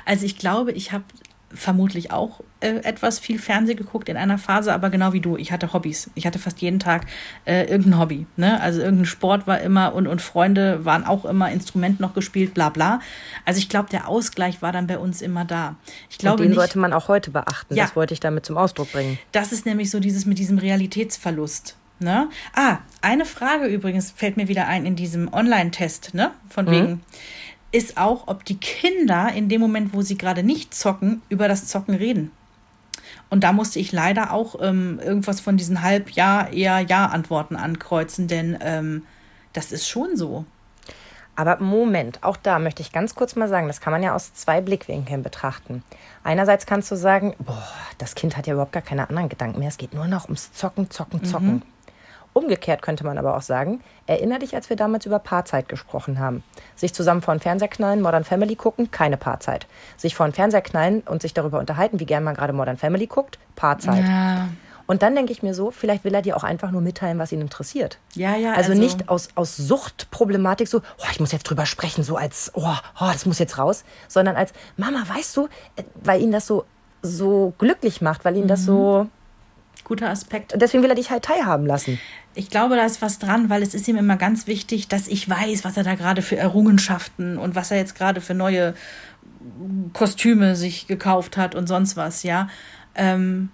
also 0.05 0.25
ich 0.25 0.39
glaube, 0.39 0.73
ich 0.73 0.93
habe 0.93 1.05
vermutlich 1.53 2.13
auch 2.13 2.41
äh, 2.61 2.77
etwas 2.85 3.19
viel 3.19 3.39
Fernsehen 3.39 3.77
geguckt 3.77 4.09
in 4.09 4.17
einer 4.17 4.39
Phase, 4.39 4.73
aber 4.73 4.91
genau 4.91 5.13
wie 5.13 5.21
du, 5.21 5.37
ich 5.37 5.53
hatte 5.53 5.73
Hobbys. 5.73 6.11
Ich 6.15 6.27
hatte 6.27 6.39
fast 6.39 6.61
jeden 6.63 6.79
Tag 6.79 7.07
äh, 7.45 7.65
irgendein 7.65 7.99
Hobby. 7.99 8.27
Ne? 8.37 8.61
Also 8.61 8.81
irgendein 8.81 9.07
Sport 9.07 9.47
war 9.47 9.61
immer 9.61 9.95
und, 9.95 10.07
und 10.07 10.23
Freunde 10.23 10.85
waren 10.85 11.05
auch 11.05 11.25
immer, 11.25 11.51
Instrument 11.51 12.01
noch 12.01 12.15
gespielt, 12.15 12.55
bla 12.55 12.71
bla. 12.71 13.01
Also 13.45 13.59
ich 13.59 13.69
glaube, 13.69 13.91
der 13.91 14.09
Ausgleich 14.09 14.63
war 14.63 14.73
dann 14.73 14.87
bei 14.87 14.99
uns 14.99 15.21
immer 15.21 15.45
da. 15.45 15.77
Ich 16.09 16.19
glaube 16.19 16.37
und 16.37 16.43
den 16.43 16.49
nicht, 16.51 16.57
sollte 16.57 16.79
man 16.79 16.93
auch 16.93 17.09
heute 17.09 17.31
beachten. 17.31 17.75
Ja, 17.75 17.85
das 17.85 17.97
wollte 17.97 18.15
ich 18.15 18.21
damit 18.21 18.47
zum 18.47 18.57
Ausdruck 18.57 18.91
bringen. 18.91 19.19
Das 19.33 19.53
ist 19.53 19.67
nämlich 19.67 19.91
so 19.91 20.01
dieses 20.01 20.25
mit 20.25 20.39
diesem 20.39 20.59
Realitätsverlust. 20.59 21.77
Ne? 21.99 22.29
Ah, 22.55 22.79
eine 23.01 23.25
Frage 23.25 23.67
übrigens 23.67 24.11
fällt 24.11 24.37
mir 24.37 24.49
wieder 24.49 24.67
ein 24.67 24.85
in 24.85 24.97
diesem 24.97 25.33
Online-Test, 25.33 26.13
ne? 26.13 26.33
Von 26.49 26.67
mhm. 26.67 26.71
wegen 26.71 27.01
ist 27.73 27.99
auch, 27.99 28.29
ob 28.29 28.45
die 28.45 28.57
Kinder 28.59 29.33
in 29.35 29.49
dem 29.49 29.61
Moment, 29.61 29.93
wo 29.93 30.03
sie 30.03 30.17
gerade 30.17 30.43
nicht 30.43 30.75
zocken, 30.75 31.23
über 31.29 31.49
das 31.49 31.67
Zocken 31.67 31.95
reden. 31.95 32.31
Und 33.29 33.43
da 33.43 33.53
musste 33.53 33.79
ich 33.79 33.93
leider 33.93 34.33
auch 34.33 34.57
ähm, 34.61 35.01
irgendwas 35.03 35.41
von 35.41 35.57
diesen 35.57 35.83
Halb-Ja, 35.83 36.49
eher 36.49 36.81
Ja-Antworten 36.81 37.57
ankreuzen, 37.57 38.29
denn 38.29 38.57
ähm, 38.61 39.03
das 39.53 39.73
ist 39.73 39.89
schon 39.89 40.17
so. 40.17 40.45
Aber 41.35 41.59
Moment, 41.61 42.23
auch 42.23 42.39
da 42.39 42.59
möchte 42.59 42.81
ich 42.83 42.93
ganz 42.93 43.15
kurz 43.15 43.37
mal 43.37 43.49
sagen, 43.49 43.67
das 43.67 43.81
kann 43.81 43.93
man 43.93 44.03
ja 44.03 44.15
aus 44.15 44.33
zwei 44.33 44.63
Blickwinkeln 44.63 45.23
betrachten. 45.23 45.83
Einerseits 46.25 46.65
kannst 46.65 46.91
du 46.91 46.97
sagen, 46.97 47.35
boah, 47.39 47.63
das 47.99 48.15
Kind 48.15 48.37
hat 48.37 48.47
ja 48.47 48.55
überhaupt 48.55 48.73
gar 48.73 48.83
keine 48.83 49.09
anderen 49.09 49.29
Gedanken 49.29 49.59
mehr, 49.59 49.69
es 49.69 49.77
geht 49.77 49.93
nur 49.93 50.07
noch 50.07 50.25
ums 50.25 50.53
Zocken, 50.53 50.91
Zocken, 50.91 51.25
Zocken. 51.25 51.55
Mhm. 51.55 51.63
Umgekehrt 52.37 52.83
könnte 52.83 53.03
man 53.03 53.17
aber 53.17 53.35
auch 53.35 53.41
sagen, 53.41 53.81
erinnere 54.07 54.41
dich, 54.41 54.55
als 54.55 54.69
wir 54.69 54.77
damals 54.77 55.07
über 55.07 55.19
Paarzeit 55.19 55.71
gesprochen 55.71 56.19
haben. 56.19 56.45
Sich 56.75 56.93
zusammen 56.93 57.23
vor 57.23 57.35
den 57.35 57.41
Fernseher 57.41 57.69
knallen, 57.69 58.03
Modern 58.03 58.25
Family 58.25 58.57
gucken, 58.57 58.91
keine 58.91 59.17
Paarzeit. 59.17 59.67
Sich 59.97 60.15
vor 60.15 60.29
den 60.29 60.35
Fernseher 60.35 60.61
knallen 60.61 61.01
und 61.01 61.23
sich 61.23 61.33
darüber 61.33 61.59
unterhalten, 61.59 61.99
wie 61.99 62.05
gern 62.05 62.25
man 62.25 62.35
gerade 62.35 62.53
Modern 62.53 62.77
Family 62.77 63.07
guckt, 63.07 63.39
Paarzeit. 63.55 64.05
Ja. 64.05 64.49
Und 64.87 65.03
dann 65.03 65.15
denke 65.15 65.33
ich 65.33 65.43
mir 65.43 65.55
so, 65.55 65.71
vielleicht 65.71 66.05
will 66.05 66.13
er 66.13 66.21
dir 66.21 66.37
auch 66.37 66.45
einfach 66.45 66.71
nur 66.71 66.83
mitteilen, 66.83 67.19
was 67.19 67.33
ihn 67.33 67.41
interessiert. 67.41 67.97
Ja, 68.13 68.37
ja. 68.37 68.53
Also, 68.53 68.73
also 68.73 68.83
nicht 68.83 69.09
aus, 69.09 69.31
aus 69.35 69.57
Suchtproblematik 69.57 70.69
so, 70.69 70.83
oh, 70.99 71.07
ich 71.11 71.21
muss 71.21 71.33
jetzt 71.33 71.45
drüber 71.45 71.65
sprechen, 71.65 72.05
so 72.05 72.17
als, 72.17 72.51
oh, 72.53 72.69
oh, 73.01 73.09
das 73.11 73.25
muss 73.25 73.39
jetzt 73.39 73.57
raus, 73.57 73.83
sondern 74.09 74.37
als, 74.37 74.53
Mama, 74.77 75.05
weißt 75.09 75.35
du, 75.39 75.47
äh, 75.77 75.85
weil 76.05 76.21
ihn 76.21 76.33
das 76.33 76.47
so, 76.47 76.67
so 77.01 77.55
glücklich 77.57 78.03
macht, 78.03 78.27
weil 78.27 78.37
ihn 78.37 78.45
mhm. 78.45 78.49
das 78.49 78.67
so 78.67 79.07
guter 79.87 80.11
Aspekt. 80.11 80.53
Deswegen 80.57 80.83
will 80.83 80.91
er 80.91 80.97
dich 80.97 81.11
halt 81.11 81.25
teilhaben 81.25 81.65
lassen. 81.65 81.99
Ich 82.35 82.51
glaube, 82.51 82.77
da 82.77 82.85
ist 82.85 83.01
was 83.01 83.19
dran, 83.19 83.49
weil 83.49 83.63
es 83.63 83.75
ist 83.75 83.89
ihm 83.89 83.97
immer 83.97 84.17
ganz 84.17 84.47
wichtig, 84.47 84.89
dass 84.89 85.09
ich 85.09 85.29
weiß, 85.29 85.65
was 85.65 85.77
er 85.77 85.85
da 85.85 85.95
gerade 85.95 86.21
für 86.21 86.37
Errungenschaften 86.37 87.39
und 87.39 87.55
was 87.55 87.71
er 87.71 87.79
jetzt 87.79 87.95
gerade 87.95 88.21
für 88.21 88.35
neue 88.35 88.75
Kostüme 89.93 90.57
sich 90.57 90.87
gekauft 90.87 91.37
hat 91.37 91.55
und 91.55 91.67
sonst 91.67 91.97
was, 91.97 92.25
ja. 92.25 92.49
Ähm, 92.95 93.51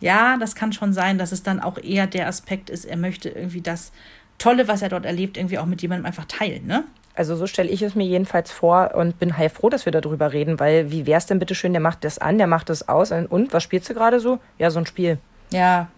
ja, 0.00 0.36
das 0.38 0.54
kann 0.54 0.72
schon 0.72 0.92
sein, 0.92 1.18
dass 1.18 1.32
es 1.32 1.42
dann 1.42 1.60
auch 1.60 1.78
eher 1.78 2.06
der 2.06 2.28
Aspekt 2.28 2.70
ist, 2.70 2.84
er 2.84 2.96
möchte 2.96 3.28
irgendwie 3.28 3.60
das 3.60 3.92
Tolle, 4.38 4.68
was 4.68 4.82
er 4.82 4.88
dort 4.88 5.04
erlebt, 5.04 5.36
irgendwie 5.36 5.58
auch 5.58 5.66
mit 5.66 5.82
jemandem 5.82 6.06
einfach 6.06 6.24
teilen, 6.26 6.66
ne? 6.66 6.84
Also 7.14 7.36
so 7.36 7.46
stelle 7.46 7.68
ich 7.68 7.82
es 7.82 7.94
mir 7.94 8.06
jedenfalls 8.06 8.50
vor 8.50 8.94
und 8.94 9.18
bin 9.18 9.36
heilfroh, 9.36 9.68
dass 9.68 9.84
wir 9.84 9.92
darüber 9.92 10.32
reden, 10.32 10.60
weil 10.60 10.90
wie 10.90 11.06
wär's 11.06 11.26
denn 11.26 11.38
bitte 11.38 11.54
schön, 11.54 11.72
der 11.72 11.82
macht 11.82 12.04
das 12.04 12.18
an, 12.18 12.38
der 12.38 12.46
macht 12.46 12.68
das 12.70 12.88
aus 12.88 13.12
und 13.12 13.52
was 13.52 13.62
spielst 13.62 13.90
du 13.90 13.94
gerade 13.94 14.20
so? 14.20 14.38
Ja, 14.58 14.70
so 14.70 14.78
ein 14.78 14.86
Spiel. 14.86 15.18
Ja. 15.52 15.88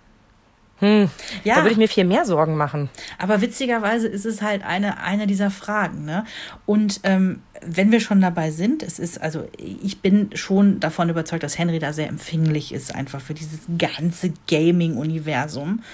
Hm. 0.83 1.09
Ja. 1.45 1.55
Da 1.55 1.63
würde 1.63 1.73
ich 1.73 1.79
mir 1.79 1.89
viel 1.89 2.05
mehr 2.05 2.25
Sorgen 2.25 2.57
machen. 2.57 2.91
Aber 3.19 3.41
witzigerweise 3.41 4.09
ist 4.09 4.27
es 4.27 4.43
halt 4.43 4.65
eine, 4.65 5.01
eine 5.01 5.29
dieser 5.29 5.51
Fragen. 5.51 6.05
Ne? 6.05 6.25
Und 6.67 7.01
ähm, 7.05 7.41
wenn 7.65 7.93
wir 7.93 8.01
schon 8.01 8.21
dabei 8.21 8.51
sind, 8.51 8.83
es 8.83 8.99
ist, 8.99 9.23
also 9.23 9.49
ich 9.59 10.01
bin 10.01 10.31
schon 10.35 10.81
davon 10.81 11.09
überzeugt, 11.09 11.45
dass 11.45 11.57
Henry 11.57 11.79
da 11.79 11.93
sehr 11.93 12.09
empfänglich 12.09 12.73
ist, 12.73 12.97
einfach 12.97 13.21
für 13.21 13.35
dieses 13.35 13.61
ganze 13.79 14.33
Gaming-Universum. 14.49 15.85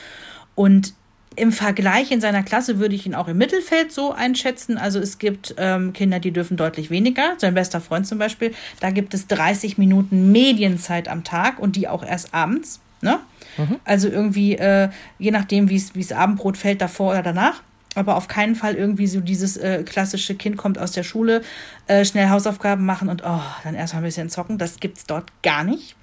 Und 0.54 0.94
im 1.36 1.52
Vergleich 1.52 2.10
in 2.10 2.22
seiner 2.22 2.42
Klasse 2.42 2.78
würde 2.78 2.94
ich 2.94 3.06
ihn 3.06 3.14
auch 3.14 3.28
im 3.28 3.36
Mittelfeld 3.36 3.92
so 3.92 4.12
einschätzen. 4.12 4.78
Also 4.78 4.98
es 4.98 5.18
gibt 5.18 5.54
ähm, 5.58 5.92
Kinder, 5.92 6.18
die 6.18 6.32
dürfen 6.32 6.56
deutlich 6.56 6.88
weniger. 6.88 7.34
Sein 7.36 7.54
bester 7.54 7.82
Freund 7.82 8.06
zum 8.06 8.18
Beispiel, 8.18 8.54
da 8.80 8.90
gibt 8.90 9.12
es 9.12 9.26
30 9.26 9.78
Minuten 9.78 10.32
Medienzeit 10.32 11.08
am 11.08 11.24
Tag 11.24 11.58
und 11.58 11.76
die 11.76 11.88
auch 11.88 12.02
erst 12.02 12.34
abends. 12.34 12.80
Ne? 13.00 13.20
Mhm. 13.56 13.76
Also 13.84 14.08
irgendwie, 14.08 14.56
äh, 14.56 14.88
je 15.18 15.30
nachdem, 15.30 15.68
wie 15.70 15.76
es 15.76 16.12
Abendbrot 16.12 16.56
fällt, 16.56 16.80
davor 16.80 17.12
oder 17.12 17.22
danach. 17.22 17.62
Aber 17.94 18.16
auf 18.16 18.28
keinen 18.28 18.54
Fall 18.54 18.74
irgendwie 18.74 19.06
so 19.06 19.20
dieses 19.20 19.56
äh, 19.56 19.82
klassische 19.82 20.34
Kind 20.34 20.56
kommt 20.56 20.78
aus 20.78 20.92
der 20.92 21.02
Schule, 21.02 21.42
äh, 21.86 22.04
schnell 22.04 22.28
Hausaufgaben 22.28 22.84
machen 22.84 23.08
und 23.08 23.22
oh, 23.24 23.40
dann 23.64 23.74
erstmal 23.74 24.02
ein 24.02 24.06
bisschen 24.06 24.28
zocken. 24.28 24.58
Das 24.58 24.78
gibt 24.78 24.98
es 24.98 25.06
dort 25.06 25.30
gar 25.42 25.64
nicht. 25.64 25.96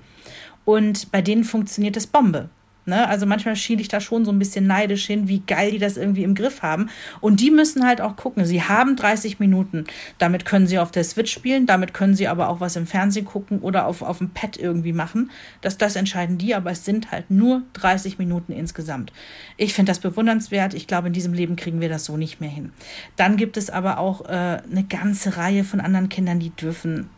Und 0.66 1.12
bei 1.12 1.22
denen 1.22 1.44
funktioniert 1.44 1.96
das 1.96 2.08
Bombe. 2.08 2.50
Ne? 2.86 3.08
Also 3.08 3.26
manchmal 3.26 3.56
schiele 3.56 3.82
ich 3.82 3.88
da 3.88 4.00
schon 4.00 4.26
so 4.26 4.32
ein 4.32 4.38
bisschen 4.38 4.68
neidisch 4.68 5.08
hin, 5.08 5.28
wie 5.28 5.40
geil 5.40 5.72
die 5.72 5.80
das 5.80 5.98
irgendwie 5.98 6.24
im 6.24 6.36
Griff 6.36 6.62
haben. 6.62 6.90
Und 7.20 7.40
die 7.40 7.50
müssen 7.50 7.86
halt 7.86 8.00
auch 8.00 8.16
gucken. 8.16 8.46
Sie 8.46 8.62
haben 8.62 8.96
30 8.96 9.40
Minuten. 9.40 9.86
Damit 10.20 10.46
können 10.46 10.68
sie 10.68 10.78
auf 10.78 10.92
der 10.92 11.04
Switch 11.04 11.34
spielen, 11.34 11.66
damit 11.66 11.94
können 11.96 12.14
sie 12.14 12.28
aber 12.28 12.50
auch 12.50 12.60
was 12.60 12.76
im 12.76 12.86
Fernsehen 12.86 13.26
gucken 13.26 13.60
oder 13.60 13.88
auf, 13.88 14.04
auf 14.04 14.20
dem 14.20 14.30
Pad 14.30 14.58
irgendwie 14.58 14.94
machen. 14.94 15.32
Das, 15.62 15.78
das 15.78 15.96
entscheiden 15.96 16.38
die, 16.38 16.54
aber 16.54 16.72
es 16.72 16.86
sind 16.86 17.12
halt 17.12 17.32
nur 17.32 17.64
30 17.74 18.20
Minuten 18.20 18.52
insgesamt. 18.52 19.12
Ich 19.58 19.74
finde 19.74 19.90
das 19.92 20.00
bewundernswert. 20.00 20.76
Ich 20.76 20.86
glaube, 20.86 21.08
in 21.08 21.14
diesem 21.14 21.34
Leben 21.34 21.56
kriegen 21.56 21.82
wir 21.82 21.90
das 21.90 22.06
so 22.06 22.18
nicht 22.18 22.40
mehr 22.40 22.50
hin. 22.50 22.72
Dann 23.16 23.36
gibt 23.36 23.58
es 23.58 23.72
aber 23.72 23.98
auch 23.98 24.26
äh, 24.26 24.28
eine 24.30 24.86
ganze 24.88 25.38
Reihe 25.38 25.64
von 25.64 25.80
anderen 25.80 26.10
Kindern, 26.10 26.40
die 26.40 26.52
dürfen, 26.52 27.10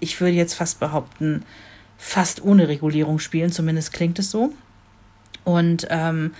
ich 0.00 0.20
würde 0.20 0.34
jetzt 0.34 0.54
fast 0.54 0.80
behaupten, 0.80 1.44
fast 1.98 2.42
ohne 2.42 2.66
Regulierung 2.66 3.20
spielen. 3.20 3.52
Zumindest 3.52 3.92
klingt 3.92 4.18
es 4.18 4.30
so. 4.30 4.52
Und 5.44 5.86
ähm, 5.90 6.34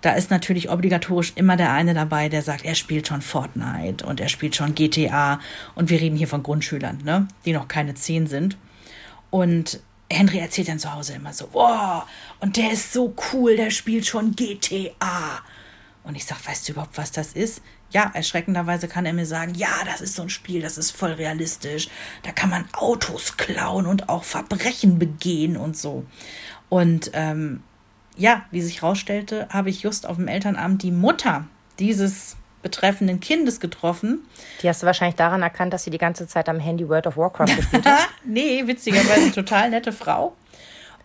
da 0.00 0.12
ist 0.12 0.30
natürlich 0.30 0.68
obligatorisch 0.68 1.32
immer 1.34 1.56
der 1.56 1.72
eine 1.72 1.94
dabei, 1.94 2.28
der 2.28 2.42
sagt, 2.42 2.64
er 2.64 2.74
spielt 2.74 3.08
schon 3.08 3.22
Fortnite 3.22 4.04
und 4.04 4.20
er 4.20 4.28
spielt 4.28 4.54
schon 4.54 4.74
GTA. 4.74 5.40
Und 5.74 5.88
wir 5.88 6.00
reden 6.00 6.16
hier 6.16 6.28
von 6.28 6.42
Grundschülern, 6.42 6.98
ne? 7.02 7.26
die 7.46 7.54
noch 7.54 7.68
keine 7.68 7.94
zehn 7.94 8.26
sind. 8.26 8.58
Und 9.30 9.80
Henry 10.10 10.38
erzählt 10.38 10.68
dann 10.68 10.78
zu 10.78 10.92
Hause 10.92 11.14
immer 11.14 11.32
so, 11.32 11.48
wow, 11.52 12.04
und 12.40 12.56
der 12.56 12.72
ist 12.72 12.92
so 12.92 13.14
cool, 13.32 13.56
der 13.56 13.70
spielt 13.70 14.06
schon 14.06 14.36
GTA. 14.36 15.40
Und 16.04 16.16
ich 16.16 16.26
sag, 16.26 16.46
weißt 16.46 16.68
du 16.68 16.72
überhaupt, 16.72 16.98
was 16.98 17.10
das 17.10 17.32
ist? 17.32 17.62
Ja, 17.90 18.10
erschreckenderweise 18.12 18.88
kann 18.88 19.06
er 19.06 19.14
mir 19.14 19.24
sagen, 19.24 19.54
ja, 19.54 19.72
das 19.86 20.02
ist 20.02 20.16
so 20.16 20.22
ein 20.22 20.28
Spiel, 20.28 20.60
das 20.60 20.76
ist 20.76 20.90
voll 20.90 21.12
realistisch. 21.12 21.88
Da 22.22 22.32
kann 22.32 22.50
man 22.50 22.66
Autos 22.72 23.36
klauen 23.38 23.86
und 23.86 24.08
auch 24.08 24.24
Verbrechen 24.24 24.98
begehen 24.98 25.56
und 25.56 25.78
so. 25.78 26.04
Und 26.68 27.10
ähm, 27.14 27.62
ja, 28.16 28.44
wie 28.50 28.60
sich 28.60 28.82
herausstellte, 28.82 29.48
habe 29.50 29.70
ich 29.70 29.82
just 29.82 30.06
auf 30.06 30.16
dem 30.16 30.28
Elternabend 30.28 30.82
die 30.82 30.90
Mutter 30.90 31.44
dieses 31.78 32.36
betreffenden 32.62 33.20
Kindes 33.20 33.60
getroffen. 33.60 34.20
Die 34.62 34.68
hast 34.68 34.82
du 34.82 34.86
wahrscheinlich 34.86 35.16
daran 35.16 35.42
erkannt, 35.42 35.72
dass 35.72 35.84
sie 35.84 35.90
die 35.90 35.98
ganze 35.98 36.26
Zeit 36.26 36.48
am 36.48 36.58
Handy 36.58 36.88
World 36.88 37.06
of 37.06 37.16
Warcraft 37.16 37.56
gespielt 37.56 37.86
hat. 37.86 38.08
nee, 38.24 38.66
witzigerweise 38.66 39.32
total 39.32 39.70
nette 39.70 39.92
Frau. 39.92 40.34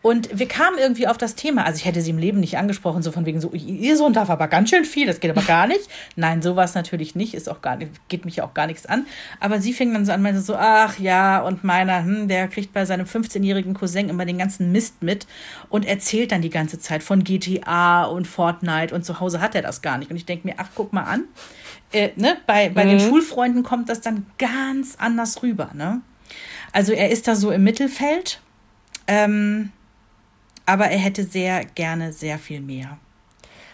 Und 0.01 0.37
wir 0.37 0.47
kamen 0.47 0.77
irgendwie 0.77 1.07
auf 1.07 1.17
das 1.17 1.35
Thema. 1.35 1.65
Also 1.65 1.77
ich 1.77 1.85
hätte 1.85 2.01
sie 2.01 2.11
im 2.11 2.17
Leben 2.17 2.39
nicht 2.39 2.57
angesprochen, 2.57 3.03
so 3.03 3.11
von 3.11 3.25
wegen 3.25 3.41
so, 3.41 3.51
ihr 3.51 3.97
Sohn 3.97 4.13
darf 4.13 4.29
aber 4.29 4.47
ganz 4.47 4.69
schön 4.69 4.85
viel, 4.85 5.05
das 5.05 5.19
geht 5.19 5.29
aber 5.29 5.41
gar 5.41 5.67
nicht. 5.67 5.81
Nein, 6.15 6.41
sowas 6.41 6.73
natürlich 6.73 7.15
nicht, 7.15 7.33
ist 7.33 7.49
auch 7.49 7.61
gar 7.61 7.75
nicht, 7.75 7.91
geht 8.07 8.23
mich 8.23 8.41
auch 8.41 8.53
gar 8.53 8.67
nichts 8.67 8.85
an. 8.85 9.05
Aber 9.41 9.59
sie 9.59 9.73
fing 9.73 9.93
dann 9.93 10.05
so 10.05 10.13
an, 10.13 10.21
meinte 10.21 10.39
so, 10.39 10.55
ach 10.55 10.99
ja, 10.99 11.41
und 11.41 11.63
meiner, 11.63 12.03
hm, 12.03 12.29
der 12.29 12.47
kriegt 12.47 12.71
bei 12.71 12.85
seinem 12.85 13.05
15-jährigen 13.05 13.73
Cousin 13.73 14.09
immer 14.09 14.25
den 14.25 14.37
ganzen 14.37 14.71
Mist 14.71 15.03
mit 15.03 15.27
und 15.69 15.85
erzählt 15.85 16.31
dann 16.31 16.41
die 16.41 16.49
ganze 16.49 16.79
Zeit 16.79 17.03
von 17.03 17.23
GTA 17.23 18.05
und 18.05 18.25
Fortnite 18.25 18.95
und 18.95 19.03
zu 19.03 19.19
Hause 19.19 19.41
hat 19.41 19.53
er 19.53 19.61
das 19.61 19.81
gar 19.81 19.97
nicht. 19.97 20.11
Und 20.11 20.17
ich 20.17 20.25
denke 20.25 20.47
mir, 20.47 20.55
ach, 20.57 20.69
guck 20.75 20.93
mal 20.93 21.03
an. 21.03 21.25
Äh, 21.91 22.11
ne? 22.15 22.37
Bei, 22.47 22.69
bei 22.69 22.85
mhm. 22.85 22.89
den 22.89 22.99
Schulfreunden 23.01 23.63
kommt 23.63 23.89
das 23.89 23.99
dann 23.99 24.25
ganz 24.37 24.95
anders 24.97 25.43
rüber. 25.43 25.71
Ne? 25.73 26.01
Also 26.71 26.93
er 26.93 27.09
ist 27.09 27.27
da 27.27 27.35
so 27.35 27.51
im 27.51 27.63
Mittelfeld. 27.63 28.39
Ähm, 29.07 29.71
aber 30.69 30.85
er 30.85 30.99
hätte 30.99 31.23
sehr 31.23 31.65
gerne 31.65 32.13
sehr 32.13 32.37
viel 32.37 32.61
mehr. 32.61 32.99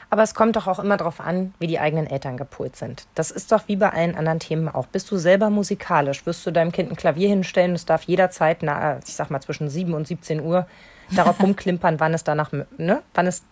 Aber 0.09 0.23
es 0.23 0.33
kommt 0.33 0.55
doch 0.55 0.65
auch 0.67 0.79
immer 0.79 0.95
darauf 0.95 1.19
an, 1.19 1.53
wie 1.59 1.67
die 1.67 1.77
eigenen 1.77 2.07
Eltern 2.07 2.37
gepolt 2.37 2.77
sind. 2.77 3.05
Das 3.15 3.31
ist 3.31 3.51
doch 3.51 3.67
wie 3.67 3.75
bei 3.75 3.89
allen 3.89 4.15
anderen 4.15 4.39
Themen 4.39 4.69
auch. 4.69 4.85
Bist 4.85 5.11
du 5.11 5.17
selber 5.17 5.49
musikalisch? 5.49 6.25
Wirst 6.25 6.45
du 6.45 6.51
deinem 6.51 6.71
Kind 6.71 6.89
ein 6.89 6.95
Klavier 6.95 7.27
hinstellen? 7.27 7.75
Es 7.75 7.85
darf 7.85 8.03
jederzeit, 8.03 8.59
na, 8.61 8.99
ich 9.05 9.13
sag 9.13 9.29
mal 9.29 9.41
zwischen 9.41 9.67
7 9.67 9.93
und 9.93 10.07
17 10.07 10.41
Uhr, 10.41 10.67
darauf 11.13 11.37
rumklimpern, 11.43 11.99
wann 11.99 12.13
es 12.13 12.23
danach, 12.23 12.53
ne, 12.77 13.01
wann 13.13 13.27
es 13.27 13.43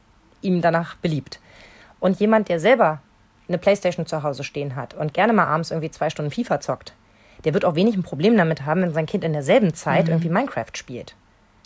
ihm 0.41 0.62
danach 0.62 0.95
beliebt. 0.95 1.41
Und 1.99 2.21
jemand, 2.21 2.47
der 2.47 2.62
selber 2.62 3.01
eine 3.49 3.58
Playstation 3.58 4.06
zu 4.06 4.23
Hause 4.23 4.45
stehen 4.45 4.77
hat 4.77 4.93
und 4.93 5.13
gerne 5.13 5.34
mal 5.34 5.47
abends 5.47 5.71
irgendwie 5.71 5.91
zwei 5.91 6.10
Stunden 6.10 6.32
FIFA 6.32 6.62
zockt, 6.62 6.93
der 7.43 7.53
wird 7.53 7.65
auch 7.65 7.75
wenig 7.75 7.97
ein 7.97 8.03
Problem 8.03 8.38
damit 8.38 8.65
haben, 8.65 8.84
wenn 8.84 8.93
sein 8.93 9.06
Kind 9.06 9.25
in 9.25 9.34
derselben 9.34 9.73
Zeit 9.73 10.06
mhm. 10.06 10.12
irgendwie 10.12 10.29
Minecraft 10.29 10.71
spielt. 10.75 11.15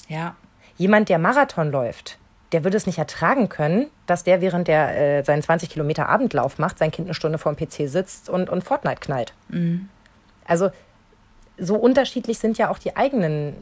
Ja. 0.08 0.36
Jemand, 0.78 1.10
der 1.10 1.20
Marathon 1.20 1.72
läuft, 1.72 2.18
der 2.52 2.64
würde 2.64 2.78
es 2.78 2.86
nicht 2.86 2.98
ertragen 2.98 3.50
können, 3.50 3.88
dass 4.06 4.24
der 4.24 4.42
während 4.42 4.68
der 4.68 5.20
äh, 5.20 5.24
seinen 5.24 5.42
20 5.42 5.70
Kilometer 5.70 6.08
Abendlauf 6.08 6.60
macht, 6.60 6.78
sein 6.78 6.92
Kind 6.92 7.08
eine 7.08 7.14
Stunde 7.14 7.38
vor 7.38 7.54
dem 7.54 7.58
PC 7.58 7.90
sitzt 7.90 8.30
und, 8.30 8.50
und 8.50 8.64
Fortnite 8.64 9.02
knallt. 9.02 9.34
Mhm. 9.50 9.90
Also 10.46 10.72
so 11.58 11.76
unterschiedlich 11.76 12.40
sind 12.40 12.58
ja 12.58 12.70
auch 12.70 12.78
die 12.78 12.96
eigenen 12.96 13.56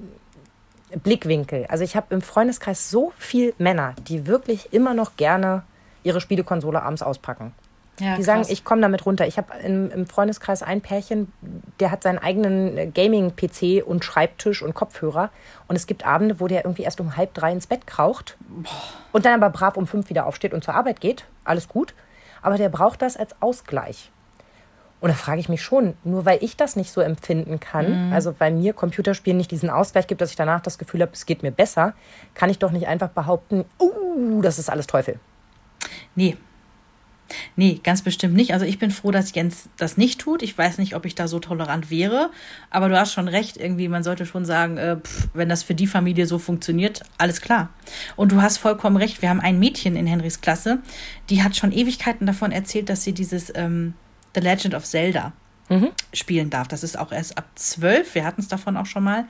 Blickwinkel. 1.04 1.65
Also 1.67 1.84
ich 1.84 1.95
habe 1.95 2.13
im 2.13 2.21
Freundeskreis 2.21 2.89
so 2.89 3.12
viele 3.17 3.54
Männer, 3.58 3.95
die 4.08 4.28
wirklich 4.28 4.71
immer 4.73 4.93
noch 4.93 5.15
gerne 5.17 5.63
ihre 6.04 6.21
Spielekonsole 6.21 6.84
abends 6.84 7.01
auspacken. 7.01 7.54
Ja, 8.00 8.18
die 8.18 8.24
sagen, 8.24 8.42
krass. 8.42 8.50
ich 8.50 8.66
komme 8.66 8.82
damit 8.82 9.06
runter. 9.06 9.26
Ich 9.26 9.38
habe 9.38 9.54
im 9.64 10.06
Freundeskreis 10.06 10.64
ein 10.64 10.82
Pärchen, 10.82 11.32
der 11.80 11.92
hat 11.92 12.04
seinen 12.04 12.18
eigenen 12.18 12.78
äh, 12.78 12.88
Gaming-PC 12.88 13.86
und 13.86 14.04
Schreibtisch 14.04 14.62
und 14.62 14.74
Kopfhörer. 14.74 15.30
Und 15.68 15.76
es 15.76 15.88
gibt 15.88 16.06
Abende, 16.06 16.40
wo 16.40 16.48
der 16.48 16.66
irgendwie 16.66 16.84
erst 16.84 17.00
um 17.00 17.16
halb 17.16 17.34
drei 17.34 17.52
ins 17.52 17.68
Bett 17.68 17.88
kraucht 17.88 18.38
und 19.14 19.26
dann 19.26 19.42
aber 19.42 19.50
brav 19.50 19.78
um 19.78 19.88
fünf 19.88 20.10
wieder 20.10 20.26
aufsteht 20.26 20.54
und 20.54 20.64
zur 20.64 20.74
Arbeit 20.74 21.00
geht. 21.00 21.26
Alles 21.46 21.70
gut. 21.70 21.94
Aber 22.42 22.58
der 22.58 22.70
braucht 22.70 23.02
das 23.02 23.18
als 23.18 23.42
Ausgleich. 23.42 24.12
Und 25.02 25.10
da 25.10 25.16
frage 25.16 25.40
ich 25.40 25.50
mich 25.50 25.62
schon, 25.62 25.94
nur 26.04 26.26
weil 26.26 26.40
ich 26.42 26.58
das 26.58 26.76
nicht 26.76 26.92
so 26.92 27.02
empfinden 27.02 27.60
kann, 27.60 28.08
mhm. 28.08 28.14
also 28.14 28.34
weil 28.40 28.52
mir 28.52 28.74
Computerspielen 28.74 29.38
nicht 29.38 29.52
diesen 29.52 29.70
Ausgleich 29.70 30.08
gibt, 30.08 30.22
dass 30.22 30.32
ich 30.32 30.36
danach 30.36 30.62
das 30.62 30.78
Gefühl 30.78 31.02
habe, 31.02 31.12
es 31.14 31.26
geht 31.26 31.44
mir 31.44 31.52
besser, 31.52 31.94
kann 32.34 32.50
ich 32.50 32.60
doch 32.60 32.72
nicht 32.72 32.88
einfach 32.88 33.10
behaupten, 33.10 33.66
uh, 33.80 34.42
das 34.42 34.58
ist 34.58 34.70
alles 34.70 34.88
Teufel. 34.88 35.20
Nee, 36.16 36.38
Nee, 37.56 37.80
ganz 37.84 38.02
bestimmt 38.02 38.36
nicht. 38.36 38.54
Also 38.54 38.66
ich 38.66 38.80
bin 38.80 38.92
froh, 38.92 39.12
dass 39.12 39.34
Jens 39.34 39.70
das 39.78 39.98
nicht 39.98 40.20
tut. 40.20 40.44
Ich 40.44 40.58
weiß 40.58 40.78
nicht, 40.78 40.96
ob 40.96 41.06
ich 41.06 41.16
da 41.16 41.28
so 41.28 41.40
tolerant 41.40 41.90
wäre. 41.90 42.32
Aber 42.70 42.90
du 42.90 43.00
hast 43.00 43.14
schon 43.14 43.28
recht, 43.28 43.58
irgendwie, 43.58 43.88
man 43.88 44.04
sollte 44.04 44.26
schon 44.26 44.46
sagen, 44.46 44.78
äh, 44.78 44.98
pff, 44.98 45.30
wenn 45.34 45.50
das 45.50 45.64
für 45.64 45.76
die 45.76 45.88
Familie 45.88 46.28
so 46.28 46.38
funktioniert, 46.38 47.02
alles 47.18 47.42
klar. 47.42 47.70
Und 48.16 48.32
du 48.32 48.42
hast 48.42 48.58
vollkommen 48.58 48.98
recht. 48.98 49.22
Wir 49.22 49.30
haben 49.30 49.42
ein 49.42 49.60
Mädchen 49.60 49.96
in 49.96 50.08
Henrys 50.08 50.42
Klasse, 50.42 50.80
die 51.30 51.44
hat 51.44 51.56
schon 51.56 51.72
Ewigkeiten 51.72 52.28
davon 52.28 52.52
erzählt, 52.52 52.90
dass 52.90 53.04
sie 53.04 53.14
dieses 53.14 53.52
ähm, 53.56 53.94
The 54.34 54.42
Legend 54.42 54.76
of 54.76 54.86
Zelda 54.86 55.34
mhm. 55.70 55.92
spielen 56.14 56.50
darf. 56.50 56.68
Das 56.68 56.84
ist 56.84 56.98
auch 56.98 57.12
erst 57.12 57.38
ab 57.38 57.46
zwölf. 57.56 58.16
Wir 58.16 58.26
hatten 58.26 58.42
es 58.42 58.48
davon 58.48 58.78
auch 58.78 58.86
schon 58.86 59.04
mal 59.04 59.26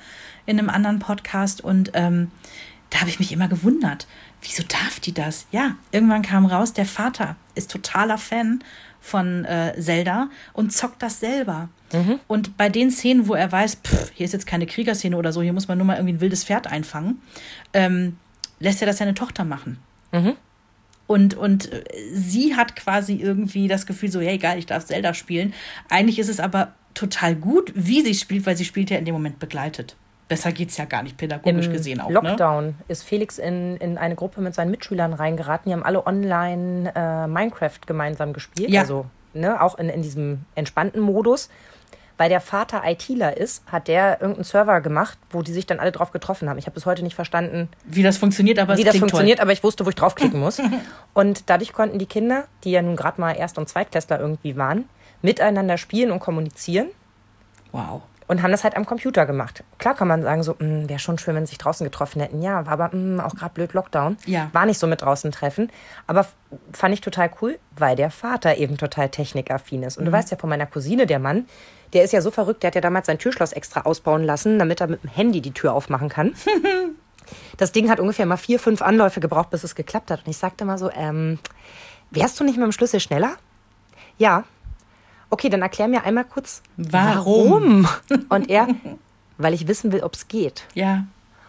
in 0.45 0.59
einem 0.59 0.69
anderen 0.69 0.99
Podcast. 0.99 1.61
Und 1.61 1.91
ähm, 1.93 2.31
da 2.89 3.01
habe 3.01 3.09
ich 3.09 3.19
mich 3.19 3.31
immer 3.31 3.47
gewundert 3.47 4.07
wieso 4.45 4.63
darf 4.63 4.99
die 4.99 5.13
das? 5.13 5.47
Ja, 5.51 5.75
irgendwann 5.91 6.21
kam 6.21 6.45
raus, 6.45 6.73
der 6.73 6.85
Vater 6.85 7.35
ist 7.55 7.71
totaler 7.71 8.17
Fan 8.17 8.63
von 9.01 9.45
äh, 9.45 9.73
Zelda 9.79 10.29
und 10.53 10.71
zockt 10.71 11.01
das 11.01 11.19
selber. 11.19 11.69
Mhm. 11.93 12.19
Und 12.27 12.57
bei 12.57 12.69
den 12.69 12.91
Szenen, 12.91 13.27
wo 13.27 13.33
er 13.33 13.51
weiß, 13.51 13.79
pff, 13.83 14.11
hier 14.13 14.25
ist 14.25 14.33
jetzt 14.33 14.47
keine 14.47 14.65
Kriegerszene 14.65 15.17
oder 15.17 15.31
so, 15.31 15.41
hier 15.41 15.53
muss 15.53 15.67
man 15.67 15.77
nur 15.77 15.85
mal 15.85 15.95
irgendwie 15.95 16.13
ein 16.13 16.21
wildes 16.21 16.43
Pferd 16.43 16.67
einfangen, 16.67 17.21
ähm, 17.73 18.17
lässt 18.59 18.81
er 18.81 18.87
das 18.87 18.97
seine 18.97 19.13
Tochter 19.13 19.43
machen. 19.43 19.77
Mhm. 20.11 20.33
Und, 21.07 21.35
und 21.35 21.71
äh, 21.71 21.83
sie 22.13 22.55
hat 22.55 22.75
quasi 22.75 23.13
irgendwie 23.13 23.67
das 23.67 23.85
Gefühl, 23.85 24.11
so, 24.11 24.19
hey, 24.21 24.37
geil, 24.37 24.57
ich 24.57 24.65
darf 24.65 24.85
Zelda 24.85 25.13
spielen. 25.13 25.53
Eigentlich 25.89 26.17
ist 26.17 26.29
es 26.29 26.39
aber 26.39 26.73
total 26.95 27.35
gut, 27.35 27.71
wie 27.75 28.01
sie 28.01 28.15
spielt, 28.15 28.45
weil 28.45 28.57
sie 28.57 28.65
spielt 28.65 28.89
ja 28.89 28.97
in 28.97 29.05
dem 29.05 29.13
Moment 29.13 29.37
begleitet 29.37 29.95
besser 30.27 30.51
geht 30.51 30.69
es 30.69 30.77
ja 30.77 30.85
gar 30.85 31.03
nicht, 31.03 31.17
pädagogisch 31.17 31.67
Im 31.67 31.73
gesehen 31.73 32.01
auch. 32.01 32.09
Ne? 32.09 32.13
Lockdown 32.15 32.65
ne? 32.65 32.73
ist 32.87 33.03
Felix 33.03 33.37
in, 33.37 33.77
in 33.77 33.97
eine 33.97 34.15
Gruppe 34.15 34.41
mit 34.41 34.55
seinen 34.55 34.71
Mitschülern 34.71 35.13
reingeraten. 35.13 35.69
Die 35.69 35.73
haben 35.73 35.83
alle 35.83 36.05
online 36.05 36.91
äh, 36.95 37.27
Minecraft 37.27 37.79
gemeinsam 37.85 38.33
gespielt. 38.33 38.69
Ja. 38.69 38.81
Also 38.81 39.05
ne, 39.33 39.61
auch 39.61 39.77
in, 39.77 39.89
in 39.89 40.01
diesem 40.01 40.45
entspannten 40.55 41.01
Modus. 41.01 41.49
Weil 42.17 42.29
der 42.29 42.39
Vater 42.39 42.83
ITler 42.85 43.35
ist, 43.35 43.61
hat 43.69 43.89
der 43.89 44.21
irgendeinen 44.21 44.45
Server 44.45 44.79
gemacht, 44.79 45.17
wo 45.31 45.41
die 45.41 45.51
sich 45.51 45.65
dann 45.65 45.81
alle 45.81 45.91
drauf 45.91 46.11
getroffen 46.11 46.47
haben. 46.47 46.57
Ich 46.57 46.65
habe 46.65 46.73
bis 46.73 46.85
heute 46.85 47.03
nicht 47.03 47.13
verstanden, 47.13 47.67
Wie 47.83 48.03
das 48.03 48.17
funktioniert, 48.17 48.57
aber 48.57 48.77
wie 48.77 48.85
das 48.85 48.95
funktioniert, 48.95 49.41
aber 49.41 49.51
ich 49.51 49.65
wusste, 49.65 49.85
wo 49.85 49.89
ich 49.89 49.95
draufklicken 49.95 50.39
muss. 50.39 50.61
Und 51.13 51.49
dadurch 51.49 51.73
konnten 51.73 51.99
die 51.99 52.05
Kinder, 52.05 52.45
die 52.63 52.71
ja 52.71 52.81
nun 52.81 52.95
gerade 52.95 53.19
mal 53.19 53.33
Erst- 53.33 53.57
und 53.57 53.67
Zweitklässler 53.67 54.17
irgendwie 54.17 54.55
waren, 54.55 54.85
miteinander 55.21 55.77
spielen 55.77 56.11
und 56.11 56.21
kommunizieren 56.21 56.87
toll. 56.87 56.93
Wow. 57.71 58.01
Und 58.27 58.41
haben 58.41 58.51
das 58.51 58.63
halt 58.63 58.75
am 58.75 58.85
Computer 58.85 59.25
gemacht. 59.25 59.63
Klar 59.77 59.95
kann 59.95 60.07
man 60.07 60.23
sagen, 60.23 60.43
so, 60.43 60.55
wäre 60.59 60.99
schon 60.99 61.17
schön, 61.17 61.35
wenn 61.35 61.45
sie 61.45 61.51
sich 61.51 61.57
draußen 61.57 61.83
getroffen 61.83 62.21
hätten. 62.21 62.41
Ja, 62.41 62.65
war 62.65 62.73
aber 62.73 62.95
mh, 62.95 63.23
auch 63.23 63.35
gerade 63.35 63.53
blöd 63.53 63.73
Lockdown. 63.73 64.17
Ja. 64.25 64.49
War 64.53 64.65
nicht 64.65 64.79
so 64.79 64.87
mit 64.87 65.01
draußen 65.01 65.31
treffen. 65.31 65.71
Aber 66.07 66.25
fand 66.73 66.93
ich 66.93 67.01
total 67.01 67.29
cool, 67.41 67.59
weil 67.77 67.95
der 67.95 68.09
Vater 68.11 68.57
eben 68.57 68.77
total 68.77 69.09
technikaffin 69.09 69.83
ist. 69.83 69.97
Und 69.97 70.05
du 70.05 70.11
weißt 70.11 70.31
ja 70.31 70.37
von 70.37 70.49
meiner 70.49 70.65
Cousine, 70.65 71.05
der 71.05 71.19
Mann, 71.19 71.45
der 71.93 72.03
ist 72.03 72.13
ja 72.13 72.21
so 72.21 72.31
verrückt, 72.31 72.63
der 72.63 72.69
hat 72.69 72.75
ja 72.75 72.81
damals 72.81 73.07
sein 73.07 73.19
Türschloss 73.19 73.53
extra 73.53 73.81
ausbauen 73.81 74.23
lassen, 74.23 74.59
damit 74.59 74.81
er 74.81 74.87
mit 74.87 75.03
dem 75.03 75.09
Handy 75.09 75.41
die 75.41 75.53
Tür 75.53 75.73
aufmachen 75.73 76.09
kann. 76.09 76.33
Das 77.57 77.71
Ding 77.71 77.89
hat 77.89 77.99
ungefähr 77.99 78.25
mal 78.25 78.37
vier, 78.37 78.59
fünf 78.59 78.83
Anläufe 78.83 79.19
gebraucht, 79.19 79.49
bis 79.49 79.63
es 79.63 79.73
geklappt 79.73 80.11
hat. 80.11 80.19
Und 80.25 80.29
ich 80.29 80.37
sagte 80.37 80.65
mal 80.65 80.77
so, 80.77 80.91
ähm, 80.91 81.39
wärst 82.11 82.39
du 82.39 82.43
nicht 82.43 82.57
mit 82.57 82.65
dem 82.65 82.71
Schlüssel 82.71 82.99
schneller? 82.99 83.31
Ja. 84.17 84.43
Okay, 85.29 85.49
dann 85.49 85.61
erklär 85.61 85.87
mir 85.87 86.03
einmal 86.03 86.25
kurz, 86.25 86.61
Warum? 86.77 87.87
warum? 88.09 88.25
Und 88.29 88.49
er, 88.49 88.67
weil 89.37 89.53
ich 89.53 89.67
wissen 89.67 89.91
will, 89.91 90.01
ob 90.01 90.13
es 90.13 90.27
geht. 90.27 90.63
Ja. 90.73 91.05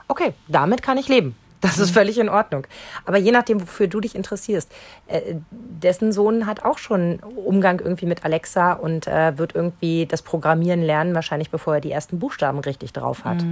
Okay, 0.09 0.35
damit 0.49 0.83
kann 0.83 0.99
ich 0.99 1.09
leben. 1.09 1.37
Das 1.62 1.79
ist 1.79 1.91
völlig 1.91 2.18
in 2.18 2.29
Ordnung. 2.29 2.66
Aber 3.07 3.16
je 3.16 3.33
nachdem, 3.33 3.61
wofür 3.61 3.89
du 3.89 4.01
dich 4.01 4.14
interessierst, 4.14 4.70
äh, 5.09 5.37
dessen 5.51 6.12
Sohn 6.12 6.47
hat 6.47 6.64
auch 6.64 6.79
schon 6.79 7.18
Umgang 7.45 7.81
irgendwie 7.81 8.07
mit 8.07 8.24
Alexa 8.24 8.74
und 8.74 9.07
äh, 9.07 9.37
wird 9.39 9.55
irgendwie 9.55 10.07
das 10.07 10.22
Programmieren 10.22 10.83
lernen, 10.83 11.14
wahrscheinlich 11.14 11.51
bevor 11.51 11.77
er 11.77 11.81
die 11.81 11.91
ersten 11.91 12.18
Buchstaben 12.18 12.59
richtig 12.61 12.93
drauf 12.93 13.24
hat. 13.24 13.43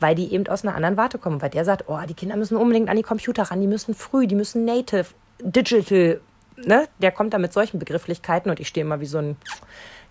Weil 0.00 0.14
die 0.16 0.32
eben 0.34 0.46
aus 0.48 0.64
einer 0.64 0.74
anderen 0.74 0.96
Warte 0.96 1.18
kommen. 1.18 1.40
Weil 1.40 1.50
der 1.50 1.64
sagt, 1.64 1.84
oh, 1.86 1.98
die 2.06 2.14
Kinder 2.14 2.36
müssen 2.36 2.56
unbedingt 2.56 2.88
an 2.88 2.96
die 2.96 3.02
Computer 3.02 3.44
ran, 3.44 3.60
die 3.60 3.68
müssen 3.68 3.94
früh, 3.94 4.26
die 4.26 4.34
müssen 4.34 4.64
native, 4.64 5.06
digital. 5.40 6.20
Ne? 6.56 6.86
Der 7.00 7.10
kommt 7.12 7.34
da 7.34 7.38
mit 7.38 7.52
solchen 7.52 7.78
Begrifflichkeiten 7.78 8.50
und 8.50 8.60
ich 8.60 8.68
stehe 8.68 8.84
immer 8.84 9.00
wie 9.00 9.06
so 9.06 9.18
ein, 9.18 9.36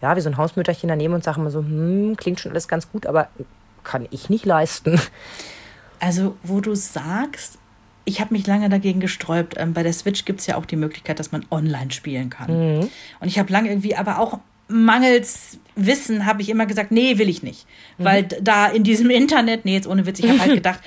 ja, 0.02 0.16
wie 0.16 0.22
so 0.22 0.30
ein 0.30 0.38
Hausmütterchen 0.38 0.90
daneben 0.90 1.14
und 1.14 1.24
sage 1.24 1.40
immer 1.40 1.52
so, 1.52 1.60
hm, 1.60 2.16
klingt 2.18 2.40
schon 2.40 2.52
alles 2.52 2.68
ganz 2.68 2.92
gut, 2.92 3.06
aber 3.06 3.30
kann 3.84 4.08
ich 4.12 4.30
nicht 4.30 4.46
leisten. 4.46 5.00
Also, 6.00 6.36
wo 6.44 6.60
du 6.60 6.76
sagst, 6.76 7.58
ich 8.06 8.20
habe 8.20 8.34
mich 8.34 8.46
lange 8.46 8.68
dagegen 8.68 9.00
gesträubt. 9.00 9.56
Ähm, 9.58 9.74
bei 9.74 9.84
der 9.84 9.94
Switch 9.94 10.26
gibt 10.26 10.42
es 10.42 10.48
ja 10.48 10.58
auch 10.58 10.66
die 10.66 10.76
Möglichkeit, 10.76 11.20
dass 11.20 11.32
man 11.32 11.46
online 11.50 11.92
spielen 11.92 12.30
kann. 12.30 12.50
Und 13.22 13.28
ich 13.28 13.40
habe 13.40 13.52
lange 13.52 13.70
irgendwie, 13.70 13.96
aber 13.96 14.20
auch 14.20 14.40
mangels 14.68 15.58
Wissen 15.76 16.26
habe 16.26 16.42
ich 16.42 16.50
immer 16.50 16.66
gesagt, 16.66 16.92
nee, 16.92 17.18
will 17.18 17.30
ich 17.30 17.42
nicht. 17.44 17.66
Weil 17.98 18.24
d- 18.24 18.38
da 18.42 18.68
in 18.68 18.84
diesem 18.84 19.10
Internet, 19.10 19.66
nee, 19.66 19.74
jetzt 19.76 19.88
ohne 19.88 20.06
Witz, 20.06 20.20
ich 20.20 20.28
habe 20.30 20.40
halt 20.40 20.54
gedacht, 20.56 20.80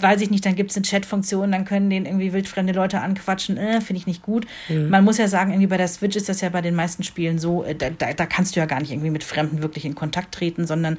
weiß 0.00 0.20
ich 0.20 0.30
nicht, 0.30 0.44
dann 0.44 0.56
gibt 0.56 0.70
es 0.70 0.76
eine 0.76 0.84
Chatfunktion, 0.84 1.52
dann 1.52 1.64
können 1.64 1.90
den 1.90 2.06
irgendwie 2.06 2.32
wildfremde 2.32 2.72
Leute 2.72 3.00
anquatschen, 3.00 3.56
äh, 3.56 3.80
finde 3.80 4.00
ich 4.00 4.06
nicht 4.06 4.22
gut. 4.22 4.46
Man 4.90 5.04
muss 5.04 5.18
ja 5.18 5.28
sagen, 5.28 5.52
irgendwie 5.52 5.68
bei 5.68 5.76
der 5.76 5.88
Switch 5.88 6.16
ist 6.16 6.28
das 6.28 6.40
ja 6.40 6.48
bei 6.48 6.60
den 6.60 6.74
meisten 6.74 7.02
Spielen 7.02 7.38
so, 7.38 7.64
äh, 7.64 7.74
da, 7.74 7.90
da, 7.90 8.12
da 8.12 8.26
kannst 8.26 8.56
du 8.56 8.60
ja 8.60 8.66
gar 8.66 8.80
nicht 8.80 8.90
irgendwie 8.90 9.10
mit 9.10 9.24
Fremden 9.24 9.62
wirklich 9.62 9.84
in 9.84 9.94
Kontakt 9.94 10.34
treten, 10.34 10.66
sondern 10.66 10.98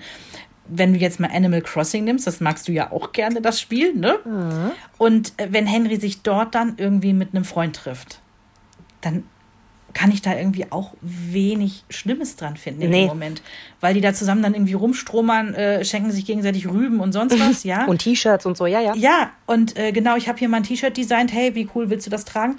wenn 0.67 0.93
du 0.93 0.99
jetzt 0.99 1.19
mal 1.19 1.29
Animal 1.33 1.61
Crossing 1.61 2.05
nimmst, 2.05 2.27
das 2.27 2.39
magst 2.39 2.67
du 2.67 2.71
ja 2.71 2.91
auch 2.91 3.11
gerne, 3.11 3.41
das 3.41 3.59
Spiel, 3.59 3.93
ne? 3.93 4.19
Und 4.97 5.33
äh, 5.37 5.47
wenn 5.51 5.65
Henry 5.65 5.97
sich 5.97 6.21
dort 6.21 6.55
dann 6.55 6.75
irgendwie 6.77 7.13
mit 7.13 7.33
einem 7.33 7.43
Freund 7.43 7.75
trifft, 7.75 8.21
dann 9.01 9.23
kann 9.93 10.11
ich 10.11 10.21
da 10.21 10.35
irgendwie 10.35 10.71
auch 10.71 10.93
wenig 11.01 11.83
Schlimmes 11.89 12.35
dran 12.35 12.57
finden 12.57 12.81
in 12.83 12.89
Nee. 12.91 13.01
dem 13.01 13.07
Moment. 13.09 13.41
Weil 13.79 13.93
die 13.93 14.01
da 14.01 14.13
zusammen 14.13 14.41
dann 14.43 14.53
irgendwie 14.53 14.73
rumstromern, 14.73 15.53
äh, 15.53 15.85
schenken 15.85 16.11
sich 16.11 16.25
gegenseitig 16.25 16.67
Rüben 16.67 16.99
und 16.99 17.11
sonst 17.13 17.39
was, 17.39 17.63
ja. 17.65 17.85
Und 17.85 17.99
T-Shirts 17.99 18.45
und 18.45 18.57
so, 18.57 18.65
ja, 18.65 18.79
ja. 18.79 18.93
ja, 18.95 19.31
und 19.47 19.77
äh, 19.77 19.91
genau, 19.91 20.15
ich 20.15 20.27
habe 20.27 20.37
hier 20.39 20.49
mal 20.49 20.57
ein 20.57 20.63
T-Shirt 20.63 20.95
designt. 20.95 21.33
Hey, 21.33 21.55
wie 21.55 21.67
cool 21.75 21.89
willst 21.89 22.05
du 22.05 22.11
das 22.11 22.25
tragen? 22.25 22.57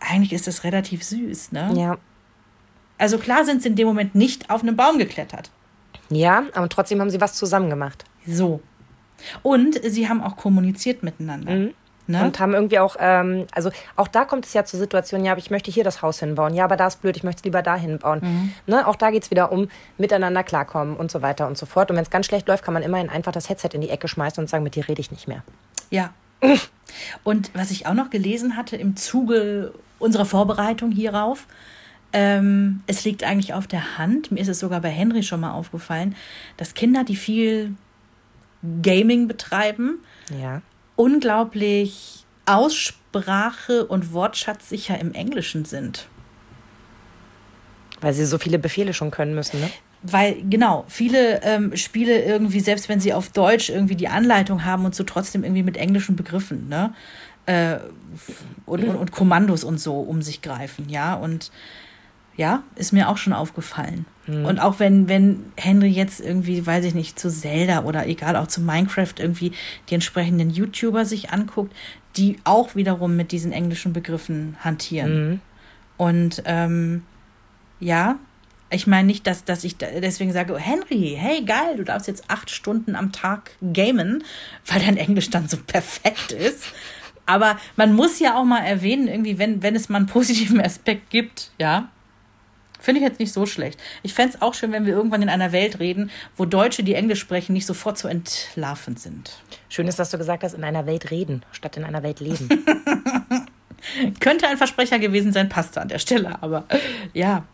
Eigentlich 0.00 0.32
ist 0.32 0.46
das 0.46 0.64
relativ 0.64 1.02
süß, 1.04 1.52
ne? 1.52 1.72
Ja. 1.76 1.98
Also 2.98 3.18
klar 3.18 3.44
sind 3.44 3.62
sie 3.62 3.68
in 3.68 3.76
dem 3.76 3.86
Moment 3.86 4.14
nicht 4.14 4.50
auf 4.50 4.62
einen 4.62 4.76
Baum 4.76 4.98
geklettert. 4.98 5.50
Ja, 6.10 6.44
aber 6.54 6.68
trotzdem 6.68 7.00
haben 7.00 7.10
sie 7.10 7.20
was 7.20 7.34
zusammen 7.34 7.70
gemacht. 7.70 8.04
So. 8.26 8.60
Und 9.42 9.80
sie 9.84 10.08
haben 10.08 10.22
auch 10.22 10.36
kommuniziert 10.36 11.02
miteinander. 11.02 11.68
Ne? 12.06 12.22
Und 12.22 12.38
haben 12.38 12.52
irgendwie 12.52 12.78
auch, 12.78 12.96
ähm, 12.98 13.46
also 13.52 13.70
auch 13.96 14.08
da 14.08 14.24
kommt 14.24 14.44
es 14.44 14.52
ja 14.52 14.64
zur 14.64 14.78
Situation, 14.78 15.24
ja, 15.24 15.32
aber 15.32 15.38
ich 15.38 15.50
möchte 15.50 15.70
hier 15.70 15.84
das 15.84 16.02
Haus 16.02 16.20
hinbauen. 16.20 16.54
Ja, 16.54 16.64
aber 16.64 16.76
da 16.76 16.86
ist 16.86 17.00
blöd, 17.00 17.16
ich 17.16 17.22
möchte 17.22 17.40
es 17.40 17.44
lieber 17.44 17.62
da 17.62 17.76
hinbauen. 17.76 18.52
Ne? 18.66 18.86
Auch 18.86 18.96
da 18.96 19.10
geht 19.10 19.22
es 19.22 19.30
wieder 19.30 19.50
um 19.50 19.68
miteinander 19.96 20.42
klarkommen 20.42 20.96
und 20.96 21.10
so 21.10 21.22
weiter 21.22 21.46
und 21.46 21.56
so 21.56 21.64
fort. 21.64 21.90
Und 21.90 21.96
wenn 21.96 22.04
es 22.04 22.10
ganz 22.10 22.26
schlecht 22.26 22.46
läuft, 22.46 22.62
kann 22.62 22.74
man 22.74 22.82
immerhin 22.82 23.08
einfach 23.08 23.32
das 23.32 23.48
Headset 23.48 23.70
in 23.72 23.80
die 23.80 23.88
Ecke 23.88 24.08
schmeißen 24.08 24.42
und 24.42 24.48
sagen, 24.48 24.64
mit 24.64 24.74
dir 24.74 24.86
rede 24.86 25.00
ich 25.00 25.10
nicht 25.10 25.28
mehr. 25.28 25.42
Ja. 25.90 26.12
Und 27.24 27.50
was 27.54 27.70
ich 27.70 27.86
auch 27.86 27.94
noch 27.94 28.10
gelesen 28.10 28.56
hatte 28.56 28.76
im 28.76 28.96
Zuge 28.96 29.72
unserer 29.98 30.26
Vorbereitung 30.26 30.92
hierauf, 30.92 31.46
ähm, 32.12 32.82
es 32.86 33.04
liegt 33.04 33.24
eigentlich 33.24 33.54
auf 33.54 33.66
der 33.66 33.98
Hand, 33.98 34.30
mir 34.30 34.40
ist 34.40 34.48
es 34.48 34.60
sogar 34.60 34.80
bei 34.80 34.90
Henry 34.90 35.22
schon 35.22 35.40
mal 35.40 35.52
aufgefallen, 35.52 36.14
dass 36.56 36.74
Kinder, 36.74 37.02
die 37.02 37.16
viel 37.16 37.74
Gaming 38.82 39.26
betreiben, 39.26 39.98
Ja. 40.40 40.62
Unglaublich 40.96 42.24
aussprache- 42.46 43.86
und 43.86 44.12
wortschatzsicher 44.12 44.98
im 45.00 45.12
Englischen 45.14 45.64
sind. 45.64 46.06
Weil 48.00 48.12
sie 48.12 48.26
so 48.26 48.38
viele 48.38 48.58
Befehle 48.58 48.92
schon 48.92 49.10
können 49.10 49.34
müssen, 49.34 49.60
ne? 49.60 49.70
Weil, 50.02 50.42
genau, 50.50 50.84
viele 50.88 51.42
ähm, 51.42 51.74
Spiele 51.76 52.22
irgendwie, 52.22 52.60
selbst 52.60 52.90
wenn 52.90 53.00
sie 53.00 53.14
auf 53.14 53.30
Deutsch 53.30 53.70
irgendwie 53.70 53.96
die 53.96 54.08
Anleitung 54.08 54.66
haben 54.66 54.84
und 54.84 54.94
so 54.94 55.02
trotzdem 55.02 55.44
irgendwie 55.44 55.62
mit 55.62 55.78
englischen 55.78 56.14
Begriffen, 56.14 56.68
ne? 56.68 56.92
Äh, 57.46 57.78
und, 58.66 58.84
und, 58.84 58.96
und 58.96 59.12
Kommandos 59.12 59.64
und 59.64 59.78
so 59.78 60.00
um 60.00 60.20
sich 60.20 60.42
greifen, 60.42 60.90
ja. 60.90 61.14
Und 61.14 61.50
ja, 62.36 62.62
ist 62.76 62.92
mir 62.92 63.08
auch 63.08 63.16
schon 63.16 63.32
aufgefallen. 63.32 64.06
Und 64.26 64.58
auch 64.58 64.78
wenn, 64.78 65.06
wenn 65.08 65.52
Henry 65.56 65.88
jetzt 65.88 66.20
irgendwie, 66.20 66.66
weiß 66.66 66.86
ich 66.86 66.94
nicht, 66.94 67.18
zu 67.18 67.28
Zelda 67.28 67.84
oder 67.84 68.06
egal, 68.06 68.36
auch 68.36 68.46
zu 68.46 68.62
Minecraft 68.62 69.12
irgendwie 69.18 69.52
die 69.90 69.94
entsprechenden 69.94 70.48
YouTuber 70.48 71.04
sich 71.04 71.30
anguckt, 71.30 71.74
die 72.16 72.38
auch 72.44 72.74
wiederum 72.74 73.16
mit 73.16 73.32
diesen 73.32 73.52
englischen 73.52 73.92
Begriffen 73.92 74.56
hantieren. 74.60 75.40
Und 75.98 76.42
ähm, 76.46 77.02
ja, 77.80 78.18
ich 78.70 78.86
meine 78.86 79.06
nicht, 79.06 79.26
dass, 79.26 79.44
dass 79.44 79.62
ich 79.62 79.76
deswegen 79.76 80.32
sage, 80.32 80.54
oh, 80.54 80.58
Henry, 80.58 81.16
hey, 81.18 81.44
geil, 81.44 81.76
du 81.76 81.84
darfst 81.84 82.08
jetzt 82.08 82.24
acht 82.28 82.50
Stunden 82.50 82.96
am 82.96 83.12
Tag 83.12 83.52
gamen, 83.74 84.24
weil 84.66 84.80
dein 84.80 84.96
Englisch 84.96 85.28
dann 85.28 85.48
so 85.48 85.58
perfekt 85.58 86.32
ist. 86.32 86.64
Aber 87.26 87.58
man 87.76 87.94
muss 87.94 88.18
ja 88.20 88.36
auch 88.36 88.44
mal 88.44 88.60
erwähnen, 88.60 89.08
irgendwie, 89.08 89.38
wenn, 89.38 89.62
wenn 89.62 89.76
es 89.76 89.88
mal 89.90 89.98
einen 89.98 90.06
positiven 90.06 90.60
Aspekt 90.64 91.10
gibt, 91.10 91.52
ja, 91.58 91.90
finde 92.84 93.00
ich 93.00 93.06
jetzt 93.06 93.20
nicht 93.20 93.32
so 93.32 93.46
schlecht. 93.46 93.80
Ich 94.02 94.14
fände 94.14 94.34
es 94.34 94.42
auch 94.42 94.54
schön, 94.54 94.72
wenn 94.72 94.86
wir 94.86 94.94
irgendwann 94.94 95.22
in 95.22 95.28
einer 95.28 95.52
Welt 95.52 95.80
reden, 95.80 96.10
wo 96.36 96.44
Deutsche, 96.44 96.82
die 96.82 96.94
Englisch 96.94 97.20
sprechen, 97.20 97.52
nicht 97.52 97.66
sofort 97.66 97.98
so 97.98 98.08
entlarvend 98.08 99.00
sind. 99.00 99.32
Schön 99.68 99.88
ist, 99.88 99.98
dass 99.98 100.10
du 100.10 100.18
gesagt 100.18 100.42
hast, 100.44 100.54
in 100.54 100.64
einer 100.64 100.86
Welt 100.86 101.10
reden, 101.10 101.42
statt 101.52 101.76
in 101.76 101.84
einer 101.84 102.02
Welt 102.02 102.20
leben. 102.20 102.48
Könnte 104.20 104.48
ein 104.48 104.56
Versprecher 104.56 104.98
gewesen 104.98 105.32
sein, 105.32 105.48
passte 105.48 105.80
an 105.80 105.88
der 105.88 105.98
Stelle, 105.98 106.42
aber 106.42 106.64
ja. 107.12 107.44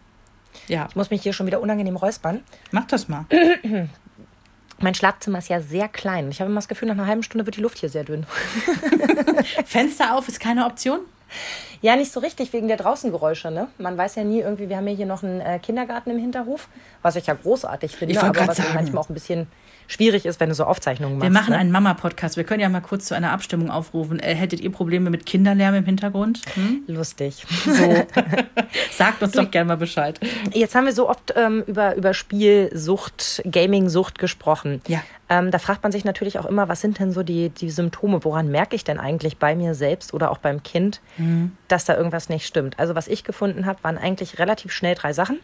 Ja, 0.69 0.87
Ich 0.91 0.97
muss 0.97 1.11
mich 1.11 1.23
hier 1.23 1.33
schon 1.33 1.47
wieder 1.47 1.61
unangenehm 1.61 1.97
räuspern. 1.97 2.43
mach 2.71 2.87
das 2.87 3.09
mal. 3.09 3.25
Mein 4.83 4.95
Schlafzimmer 4.95 5.39
ist 5.39 5.49
ja 5.49 5.61
sehr 5.61 5.89
klein. 5.89 6.31
Ich 6.31 6.41
habe 6.41 6.51
immer 6.51 6.59
das 6.59 6.69
Gefühl, 6.69 6.89
nach 6.89 6.95
einer 6.95 7.07
halben 7.07 7.23
Stunde 7.23 7.45
wird 7.45 7.57
die 7.57 7.61
Luft 7.61 7.79
hier 7.79 7.91
sehr 7.91 8.05
dünn. 8.05 8.27
Fenster 9.67 10.17
auf 10.17 10.27
ist 10.27 10.41
keine 10.41 10.65
Option? 10.65 11.01
Ja, 11.83 11.97
nicht 11.97 12.13
so 12.13 12.21
richtig 12.21 12.53
wegen 12.53 12.69
der 12.69 12.77
Draußengeräusche, 12.77 13.51
ne? 13.51 13.69
Man 13.79 13.97
weiß 13.97 14.17
ja 14.17 14.23
nie 14.25 14.41
irgendwie, 14.41 14.69
wir 14.69 14.77
haben 14.77 14.87
ja 14.87 14.95
hier 14.95 15.07
noch 15.07 15.23
einen 15.23 15.41
äh, 15.41 15.59
Kindergarten 15.59 16.11
im 16.11 16.19
Hinterhof, 16.19 16.69
was 17.01 17.17
ich 17.17 17.27
ja 17.27 17.33
großartig 17.33 17.97
finde, 17.97 18.13
Ich 18.13 18.21
aber 18.21 18.47
was 18.47 18.59
sagen. 18.59 18.75
manchmal 18.75 19.03
auch 19.03 19.09
ein 19.09 19.15
bisschen 19.15 19.47
schwierig 19.91 20.25
ist, 20.25 20.39
wenn 20.39 20.49
du 20.49 20.55
so 20.55 20.65
Aufzeichnungen 20.65 21.19
machst. 21.19 21.25
Wir 21.29 21.33
machen 21.33 21.51
ne? 21.51 21.59
einen 21.59 21.73
Mama-Podcast. 21.73 22.37
Wir 22.37 22.45
können 22.45 22.61
ja 22.61 22.69
mal 22.69 22.81
kurz 22.81 23.07
zu 23.07 23.15
einer 23.15 23.33
Abstimmung 23.33 23.71
aufrufen. 23.71 24.21
Äh, 24.21 24.35
hättet 24.37 24.61
ihr 24.61 24.71
Probleme 24.71 25.11
mit 25.11 25.27
Kinderlärm 25.27 25.75
im 25.75 25.85
Hintergrund? 25.85 26.43
Hm? 26.55 26.83
Lustig. 26.87 27.45
So. 27.65 28.07
Sagt 28.93 29.23
uns 29.23 29.33
doch 29.33 29.51
gerne 29.51 29.69
mal 29.69 29.77
Bescheid. 29.77 30.19
Jetzt 30.53 30.75
haben 30.75 30.85
wir 30.87 30.93
so 30.93 31.09
oft 31.09 31.35
ähm, 31.37 31.65
über, 31.67 31.95
über 31.97 32.15
Spielsucht, 32.15 33.43
Gaming-Sucht 33.51 34.19
gesprochen. 34.19 34.81
Ja. 34.87 35.03
Ähm, 35.29 35.51
da 35.51 35.59
fragt 35.59 35.83
man 35.83 35.93
sich 35.93 36.05
natürlich 36.05 36.39
auch 36.39 36.47
immer, 36.47 36.69
was 36.69 36.81
sind 36.81 36.99
denn 36.99 37.13
so 37.13 37.23
die, 37.23 37.49
die 37.51 37.71
Symptome? 37.71 38.25
Woran 38.25 38.49
merke 38.49 38.77
ich 38.77 38.85
denn 38.85 38.99
eigentlich 38.99 39.39
bei 39.39 39.55
mir 39.55 39.75
selbst 39.75 40.15
oder 40.15 40.31
auch 40.31 40.39
beim 40.39 40.63
Kind, 40.63 41.01
Mhm. 41.17 41.53
dass 41.69 41.85
da 41.85 41.97
irgendwas 41.97 42.29
nicht 42.29 42.47
stimmt? 42.47 42.79
Also 42.79 42.95
was 42.95 43.09
ich 43.09 43.25
gefunden 43.25 43.67
habe, 43.67 43.83
waren 43.83 43.99
eigentlich 43.99 44.39
relativ 44.39 44.73
schnell 44.73 44.95
drei 44.95 45.13
Sachen. 45.13 45.41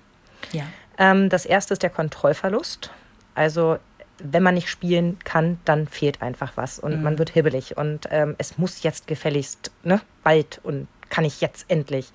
Ja. 0.53 0.65
Ähm, 0.99 1.29
das 1.29 1.47
erste 1.47 1.75
ist 1.75 1.83
der 1.83 1.91
Kontrollverlust. 1.91 2.91
Also 3.35 3.79
wenn 4.19 4.43
man 4.43 4.55
nicht 4.55 4.69
spielen 4.69 5.19
kann, 5.25 5.59
dann 5.65 5.87
fehlt 5.87 6.23
einfach 6.23 6.53
was 6.57 6.79
und 6.79 7.03
man 7.03 7.19
wird 7.19 7.31
hibbelig 7.31 7.77
und 7.77 8.09
ähm, 8.11 8.35
es 8.39 8.59
muss 8.59 8.83
jetzt 8.83 9.07
gefälligst, 9.07 9.71
ne, 9.83 10.01
bald 10.23 10.61
und 10.63 10.89
kann 11.11 11.25
ich 11.25 11.41
jetzt 11.41 11.71
endlich. 11.71 12.13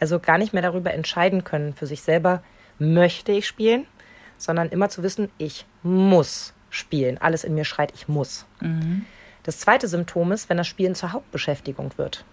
Also 0.00 0.18
gar 0.18 0.38
nicht 0.38 0.52
mehr 0.52 0.62
darüber 0.62 0.92
entscheiden 0.92 1.44
können 1.44 1.74
für 1.74 1.86
sich 1.86 2.02
selber, 2.02 2.42
möchte 2.78 3.32
ich 3.32 3.46
spielen, 3.46 3.86
sondern 4.38 4.68
immer 4.68 4.88
zu 4.88 5.02
wissen, 5.02 5.30
ich 5.38 5.66
muss 5.82 6.54
spielen. 6.70 7.18
Alles 7.18 7.44
in 7.44 7.54
mir 7.54 7.64
schreit, 7.64 7.92
ich 7.94 8.08
muss. 8.08 8.46
Das 9.42 9.58
zweite 9.58 9.88
Symptom 9.88 10.32
ist, 10.32 10.48
wenn 10.48 10.56
das 10.56 10.66
Spielen 10.66 10.94
zur 10.94 11.12
Hauptbeschäftigung 11.12 11.92
wird. 11.96 12.24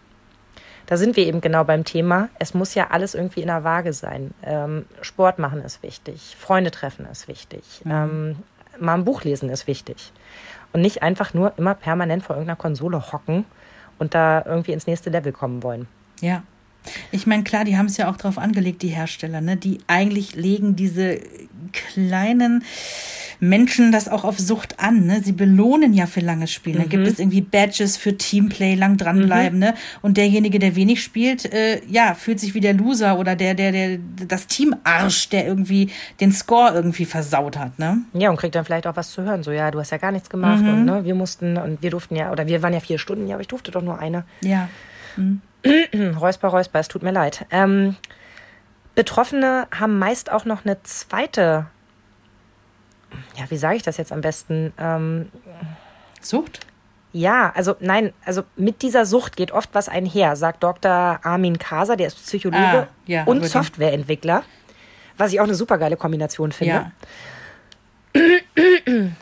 Da 0.85 0.97
sind 0.97 1.15
wir 1.15 1.27
eben 1.27 1.41
genau 1.41 1.63
beim 1.63 1.83
Thema. 1.83 2.29
Es 2.39 2.55
muss 2.55 2.73
ja 2.73 2.87
alles 2.89 3.13
irgendwie 3.13 3.41
in 3.41 3.47
der 3.47 3.63
Waage 3.63 3.93
sein. 3.93 4.33
Ähm, 4.41 4.85
Sport 5.01 5.37
machen 5.37 5.61
ist 5.61 5.83
wichtig, 5.83 6.35
Freunde 6.39 6.71
treffen 6.71 7.05
ist 7.05 7.27
wichtig, 7.27 7.83
ähm, 7.85 8.37
mal 8.81 8.95
ein 8.95 9.05
Buch 9.05 9.23
lesen 9.23 9.49
ist 9.49 9.67
wichtig. 9.67 10.11
Und 10.73 10.81
nicht 10.81 11.01
einfach 11.01 11.33
nur 11.33 11.53
immer 11.57 11.73
permanent 11.73 12.23
vor 12.23 12.35
irgendeiner 12.35 12.57
Konsole 12.57 13.11
hocken 13.11 13.45
und 13.97 14.13
da 14.13 14.43
irgendwie 14.45 14.71
ins 14.71 14.87
nächste 14.87 15.09
Level 15.09 15.31
kommen 15.31 15.63
wollen. 15.63 15.87
Ja. 16.21 16.43
Ich 17.11 17.27
meine, 17.27 17.43
klar, 17.43 17.65
die 17.65 17.77
haben 17.77 17.87
es 17.87 17.97
ja 17.97 18.09
auch 18.09 18.17
drauf 18.17 18.37
angelegt, 18.37 18.81
die 18.81 18.89
Hersteller, 18.89 19.41
ne? 19.41 19.57
Die 19.57 19.79
eigentlich 19.87 20.35
legen 20.35 20.75
diese 20.75 21.19
kleinen 21.71 22.63
Menschen 23.39 23.93
das 23.93 24.09
auch 24.09 24.25
auf 24.25 24.37
Sucht 24.37 24.79
an, 24.79 25.05
ne? 25.05 25.21
Sie 25.23 25.31
belohnen 25.31 25.93
ja 25.93 26.07
für 26.07 26.19
langes 26.19 26.51
Spielen. 26.51 26.77
Da 26.77 26.83
gibt 26.83 27.07
es 27.07 27.19
irgendwie 27.19 27.41
Badges 27.41 27.95
für 27.95 28.17
Teamplay, 28.17 28.75
lang 28.75 28.97
dranbleiben, 28.97 29.59
ne? 29.59 29.75
Und 30.01 30.17
derjenige, 30.17 30.59
der 30.59 30.75
wenig 30.75 31.01
spielt, 31.01 31.51
äh, 31.53 31.81
ja, 31.87 32.15
fühlt 32.15 32.39
sich 32.39 32.53
wie 32.53 32.59
der 32.59 32.73
Loser 32.73 33.17
oder 33.17 33.35
der, 33.35 33.53
der, 33.53 33.71
der, 33.71 33.99
das 34.27 34.47
Teamarsch, 34.47 35.29
der 35.29 35.47
irgendwie 35.47 35.89
den 36.19 36.31
Score 36.33 36.73
irgendwie 36.73 37.05
versaut 37.05 37.57
hat, 37.57 37.79
ne? 37.79 37.99
Ja, 38.13 38.29
und 38.29 38.37
kriegt 38.37 38.55
dann 38.55 38.65
vielleicht 38.65 38.87
auch 38.87 38.97
was 38.97 39.11
zu 39.11 39.21
hören. 39.21 39.43
So, 39.43 39.51
ja, 39.51 39.71
du 39.71 39.79
hast 39.79 39.91
ja 39.91 39.97
gar 39.97 40.11
nichts 40.11 40.29
gemacht 40.29 40.61
und 40.61 40.85
ne, 40.85 41.05
wir 41.05 41.15
mussten 41.15 41.57
und 41.57 41.81
wir 41.81 41.91
durften 41.91 42.15
ja, 42.15 42.31
oder 42.31 42.47
wir 42.47 42.61
waren 42.61 42.73
ja 42.73 42.79
vier 42.79 42.99
Stunden, 42.99 43.27
ja, 43.27 43.35
aber 43.35 43.41
ich 43.41 43.47
durfte 43.47 43.71
doch 43.71 43.81
nur 43.81 43.99
eine. 43.99 44.25
Ja. 44.41 44.67
Räusper, 46.19 46.47
Räusper, 46.49 46.79
es 46.79 46.87
tut 46.87 47.03
mir 47.03 47.11
leid. 47.11 47.45
Ähm, 47.51 47.95
Betroffene 48.95 49.67
haben 49.77 49.97
meist 49.99 50.31
auch 50.31 50.45
noch 50.45 50.65
eine 50.65 50.81
zweite, 50.83 51.67
ja, 53.37 53.45
wie 53.49 53.57
sage 53.57 53.75
ich 53.77 53.83
das 53.83 53.97
jetzt 53.97 54.11
am 54.11 54.21
besten? 54.21 54.73
Ähm, 54.77 55.31
Sucht? 56.21 56.65
ja, 57.11 57.51
also 57.55 57.75
nein, 57.79 58.13
also 58.25 58.43
mit 58.55 58.81
dieser 58.81 59.05
Sucht 59.05 59.35
geht 59.35 59.51
oft 59.51 59.69
was 59.73 59.89
einher, 59.89 60.35
sagt 60.35 60.63
Dr. 60.63 61.19
Armin 61.23 61.57
Kaser, 61.57 61.95
der 61.95 62.07
ist 62.07 62.17
Psychologe 62.23 62.63
Ah, 62.63 62.87
ja, 63.07 63.23
und. 63.23 63.45
Softwareentwickler, 63.45 64.43
was 65.17 65.33
ich 65.33 65.39
auch 65.39 65.45
eine 65.45 65.55
supergeile 65.55 65.97
Kombination 65.97 66.51
finde. 66.51 66.73
Ja. 66.73 66.91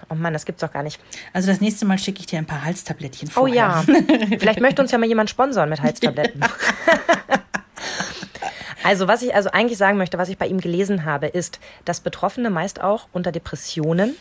Oh 0.10 0.16
Mann, 0.16 0.34
das 0.34 0.46
gibt's 0.46 0.62
doch 0.62 0.72
gar 0.72 0.84
nicht. 0.84 1.00
Also 1.34 1.48
das 1.50 1.62
nächste 1.62 1.86
Mal 1.86 1.98
schicke 2.00 2.20
ich 2.20 2.26
dir 2.28 2.40
ein 2.40 2.46
paar 2.46 2.64
Halstablettchen 2.64 3.30
Oh 3.30 3.40
vorher. 3.42 3.56
ja, 3.56 3.84
vielleicht 4.40 4.62
möchte 4.62 4.82
uns 4.82 4.92
ja 4.92 4.98
mal 4.98 5.08
jemand 5.08 5.30
sponsern 5.30 5.70
mit 5.70 5.82
Halstabletten. 5.82 6.42
Also 8.84 9.08
was 9.10 9.22
ich 9.22 9.36
also 9.36 9.50
eigentlich 9.52 9.78
sagen 9.78 9.98
möchte, 9.98 10.18
was 10.18 10.30
ich 10.30 10.38
bei 10.38 10.48
ihm 10.48 10.62
gelesen 10.62 11.04
habe, 11.04 11.28
ist, 11.28 11.60
dass 11.84 12.00
Betroffene 12.00 12.50
meist 12.50 12.82
auch 12.82 13.08
unter 13.12 13.34
Depressionen, 13.34 14.16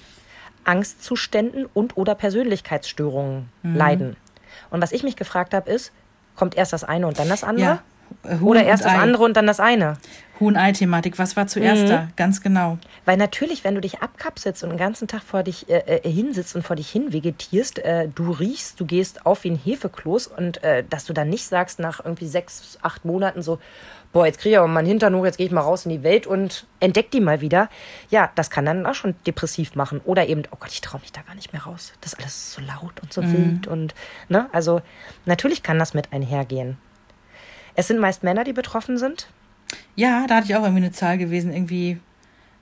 Angstzuständen 0.64 1.66
und 1.72 1.96
oder 1.96 2.14
Persönlichkeitsstörungen 2.16 3.48
Mhm. 3.62 3.76
leiden. 3.76 4.16
Und 4.70 4.82
was 4.82 4.90
ich 4.90 5.04
mich 5.04 5.14
gefragt 5.14 5.54
habe, 5.54 5.70
ist, 5.70 5.92
kommt 6.34 6.56
erst 6.56 6.72
das 6.72 6.82
eine 6.82 7.06
und 7.06 7.18
dann 7.20 7.28
das 7.28 7.44
andere? 7.44 7.66
Ja. 7.66 7.82
Huhn 8.24 8.42
Oder 8.42 8.64
erst 8.64 8.84
das 8.84 8.92
Ei. 8.92 8.98
andere 8.98 9.24
und 9.24 9.36
dann 9.36 9.46
das 9.46 9.60
eine? 9.60 9.96
Huhn-Ei-Thematik. 10.40 11.18
Was 11.18 11.36
war 11.36 11.46
zuerst 11.46 11.84
Mhm. 11.84 11.88
da? 11.88 12.08
Ganz 12.16 12.40
genau. 12.42 12.78
Weil 13.04 13.16
natürlich, 13.16 13.64
wenn 13.64 13.74
du 13.74 13.80
dich 13.80 14.00
abkapselst 14.00 14.62
und 14.64 14.70
den 14.70 14.78
ganzen 14.78 15.08
Tag 15.08 15.22
vor 15.22 15.42
dich 15.42 15.68
äh, 15.70 15.78
äh, 16.02 16.10
hinsitzt 16.10 16.54
und 16.56 16.62
vor 16.62 16.76
dich 16.76 16.90
hin 16.90 17.12
vegetierst, 17.12 17.78
äh, 17.78 18.08
du 18.14 18.30
riechst, 18.32 18.78
du 18.80 18.84
gehst 18.84 19.24
auf 19.24 19.44
wie 19.44 19.50
ein 19.52 19.56
Hefekloß 19.62 20.26
und 20.26 20.62
äh, 20.62 20.84
dass 20.88 21.04
du 21.06 21.12
dann 21.14 21.30
nicht 21.30 21.46
sagst 21.46 21.78
nach 21.78 22.04
irgendwie 22.04 22.26
sechs, 22.26 22.78
acht 22.82 23.04
Monaten 23.04 23.40
so, 23.42 23.58
boah, 24.12 24.26
jetzt 24.26 24.38
kriege 24.40 24.54
ich 24.54 24.58
aber 24.58 24.68
mal 24.68 24.80
einen 24.80 24.88
Hintern 24.88 25.14
hoch, 25.14 25.24
jetzt 25.24 25.38
gehe 25.38 25.46
ich 25.46 25.52
mal 25.52 25.60
raus 25.62 25.86
in 25.86 25.90
die 25.90 26.02
Welt 26.02 26.26
und 26.26 26.66
entdeck 26.80 27.10
die 27.10 27.20
mal 27.20 27.40
wieder. 27.40 27.68
Ja, 28.10 28.30
das 28.34 28.50
kann 28.50 28.66
dann 28.66 28.84
auch 28.86 28.94
schon 28.94 29.14
depressiv 29.26 29.74
machen. 29.74 30.00
Oder 30.04 30.26
eben, 30.28 30.42
oh 30.50 30.56
Gott, 30.58 30.70
ich 30.70 30.80
traue 30.82 31.00
mich 31.00 31.12
da 31.12 31.22
gar 31.22 31.34
nicht 31.34 31.52
mehr 31.52 31.62
raus. 31.62 31.92
Das 32.02 32.12
ist 32.12 32.18
alles 32.18 32.52
so 32.52 32.60
laut 32.60 33.00
und 33.02 33.12
so 33.12 33.22
wild 33.22 33.66
und, 33.66 33.94
ne, 34.28 34.48
also 34.52 34.82
natürlich 35.24 35.62
kann 35.62 35.78
das 35.78 35.94
mit 35.94 36.12
einhergehen. 36.12 36.76
Es 37.76 37.88
sind 37.88 38.00
meist 38.00 38.22
Männer, 38.22 38.42
die 38.42 38.52
betroffen 38.52 38.96
sind. 38.96 39.28
Ja, 39.94 40.26
da 40.26 40.36
hatte 40.36 40.46
ich 40.46 40.56
auch 40.56 40.62
irgendwie 40.62 40.84
eine 40.84 40.92
Zahl 40.92 41.18
gewesen. 41.18 41.52
Irgendwie, 41.52 41.98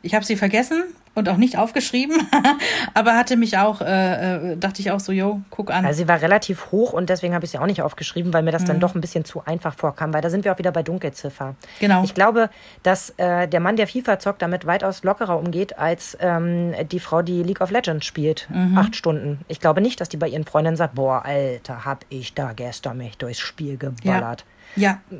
ich 0.02 0.14
habe 0.14 0.24
sie 0.24 0.36
vergessen 0.36 0.82
und 1.14 1.28
auch 1.28 1.36
nicht 1.36 1.56
aufgeschrieben, 1.56 2.16
aber 2.94 3.16
hatte 3.16 3.36
mich 3.36 3.56
auch, 3.56 3.80
äh, 3.80 4.52
äh, 4.52 4.56
dachte 4.56 4.80
ich 4.80 4.90
auch 4.90 4.98
so, 4.98 5.12
yo, 5.12 5.40
guck 5.50 5.70
an. 5.70 5.86
Also 5.86 6.02
sie 6.02 6.08
war 6.08 6.20
relativ 6.20 6.72
hoch 6.72 6.92
und 6.92 7.08
deswegen 7.08 7.34
habe 7.34 7.44
ich 7.44 7.52
sie 7.52 7.58
auch 7.58 7.66
nicht 7.66 7.82
aufgeschrieben, 7.82 8.32
weil 8.32 8.42
mir 8.42 8.50
das 8.50 8.64
dann 8.64 8.80
doch 8.80 8.96
ein 8.96 9.00
bisschen 9.00 9.24
zu 9.24 9.44
einfach 9.44 9.74
vorkam, 9.74 10.12
weil 10.12 10.22
da 10.22 10.30
sind 10.30 10.44
wir 10.44 10.52
auch 10.52 10.58
wieder 10.58 10.72
bei 10.72 10.82
Dunkelziffer. 10.82 11.54
Genau. 11.78 12.02
Ich 12.02 12.14
glaube, 12.14 12.50
dass 12.82 13.10
äh, 13.16 13.46
der 13.46 13.60
Mann, 13.60 13.76
der 13.76 13.86
FIFA 13.86 14.18
zockt, 14.18 14.42
damit 14.42 14.66
weitaus 14.66 15.04
lockerer 15.04 15.38
umgeht 15.38 15.78
als 15.78 16.16
ähm, 16.20 16.74
die 16.90 16.98
Frau, 16.98 17.22
die 17.22 17.42
League 17.44 17.60
of 17.60 17.70
Legends 17.70 18.04
spielt. 18.04 18.48
Acht 18.74 18.96
Stunden. 18.96 19.40
Ich 19.46 19.60
glaube 19.60 19.80
nicht, 19.80 20.00
dass 20.00 20.08
die 20.08 20.16
bei 20.16 20.28
ihren 20.28 20.44
Freundinnen 20.44 20.76
sagt, 20.76 20.96
boah, 20.96 21.24
Alter, 21.24 21.84
hab 21.84 22.04
ich 22.08 22.34
da 22.34 22.52
gestern 22.52 22.98
mich 22.98 23.16
durchs 23.18 23.38
Spiel 23.40 23.76
geballert. 23.76 24.40
ja, 24.40 24.46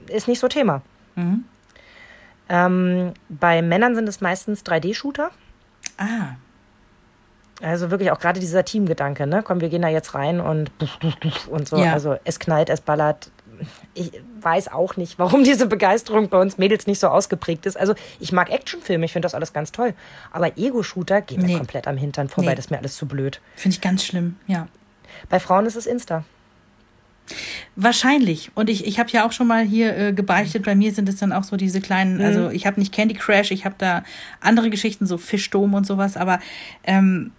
Ist 0.09 0.29
nicht 0.29 0.41
so 0.41 0.49
Thema. 0.49 0.83
Ähm, 2.49 3.15
bei 3.29 3.63
Männern 3.63 3.95
sind 3.95 4.09
es 4.09 4.21
meistens 4.21 4.63
3D-Shooter. 4.65 5.31
ah, 5.99 6.35
Also 7.63 7.91
wirklich 7.91 8.11
auch 8.11 8.19
gerade 8.21 8.41
dieser 8.41 8.65
Teamgedanke, 8.65 9.27
ne? 9.27 9.43
Komm, 9.43 9.61
wir 9.61 9.69
gehen 9.71 9.83
da 9.83 9.89
jetzt 9.89 10.15
rein 10.15 10.41
und 10.41 10.71
und 11.49 11.69
so. 11.69 11.77
Ja. 11.79 11.93
Also 11.95 12.17
es 12.25 12.39
knallt, 12.39 12.69
es 12.69 12.81
ballert. 12.81 13.31
Ich 13.95 14.11
weiß 14.41 14.73
auch 14.73 14.97
nicht, 14.97 15.19
warum 15.19 15.45
diese 15.45 15.67
Begeisterung 15.67 16.29
bei 16.29 16.39
uns 16.39 16.59
Mädels 16.59 16.87
nicht 16.87 16.99
so 17.01 17.09
ausgeprägt 17.09 17.65
ist. 17.67 17.77
Also 17.79 17.95
ich 18.21 18.33
mag 18.33 18.51
Actionfilme, 18.51 19.05
ich 19.07 19.13
finde 19.13 19.25
das 19.27 19.35
alles 19.35 19.53
ganz 19.53 19.73
toll. 19.73 19.95
Aber 20.33 20.59
Ego-Shooter 20.59 21.23
geht 21.23 21.39
mir 21.39 21.47
Nee. 21.47 21.57
komplett 21.57 21.87
am 21.87 21.97
Hintern 21.97 22.29
vorbei, 22.29 22.51
Nee. 22.51 22.57
das 22.57 22.67
ist 22.67 22.71
mir 22.71 22.79
alles 22.79 22.97
zu 22.97 23.07
blöd. 23.07 23.41
finde 23.57 23.77
ich 23.77 23.81
ganz 23.81 24.05
schlimm, 24.05 24.37
ja. 24.49 24.67
Bei 25.31 25.39
Frauen 25.41 25.65
ist 25.65 25.77
es 25.77 25.87
Insta. 25.87 26.25
Wahrscheinlich. 27.77 28.51
Und 28.55 28.69
ich, 28.71 28.87
ich 28.87 28.99
habe 28.99 29.11
ja 29.11 29.27
auch 29.27 29.33
schon 29.33 29.47
mal 29.47 29.65
hier 29.65 29.97
äh, 29.97 30.13
gebeichtet, 30.13 30.65
bei 30.65 30.75
mir 30.75 30.93
sind 30.93 31.09
es 31.09 31.17
dann 31.17 31.33
auch 31.33 31.45
so 31.45 31.57
diese 31.57 31.81
kleinen, 31.81 32.21
also 32.21 32.51
ich 32.51 32.67
habe 32.67 32.79
nicht 32.79 32.93
Candy 32.93 33.15
Crash, 33.15 33.51
ich 33.51 33.65
habe 33.65 33.75
da 33.79 34.05
andere 34.41 34.71
Geschichten, 34.71 35.07
so 35.07 35.19
Fischdom 35.19 35.75
und 35.75 35.87
sowas, 35.87 36.17
aber 36.17 36.39
ähm, 36.85 37.33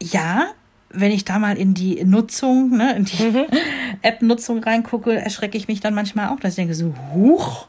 ja, 0.00 0.48
wenn 0.90 1.10
ich 1.10 1.24
da 1.24 1.38
mal 1.38 1.56
in 1.56 1.74
die 1.74 2.04
Nutzung, 2.04 2.76
ne, 2.76 2.94
in 2.96 3.04
die 3.06 3.46
App-Nutzung 4.02 4.62
reingucke, 4.62 5.14
erschrecke 5.18 5.56
ich 5.58 5.66
mich 5.68 5.80
dann 5.80 5.94
manchmal 5.94 6.28
auch, 6.28 6.38
dass 6.40 6.52
ich 6.52 6.56
denke 6.56 6.74
so, 6.74 6.94
huch, 7.12 7.66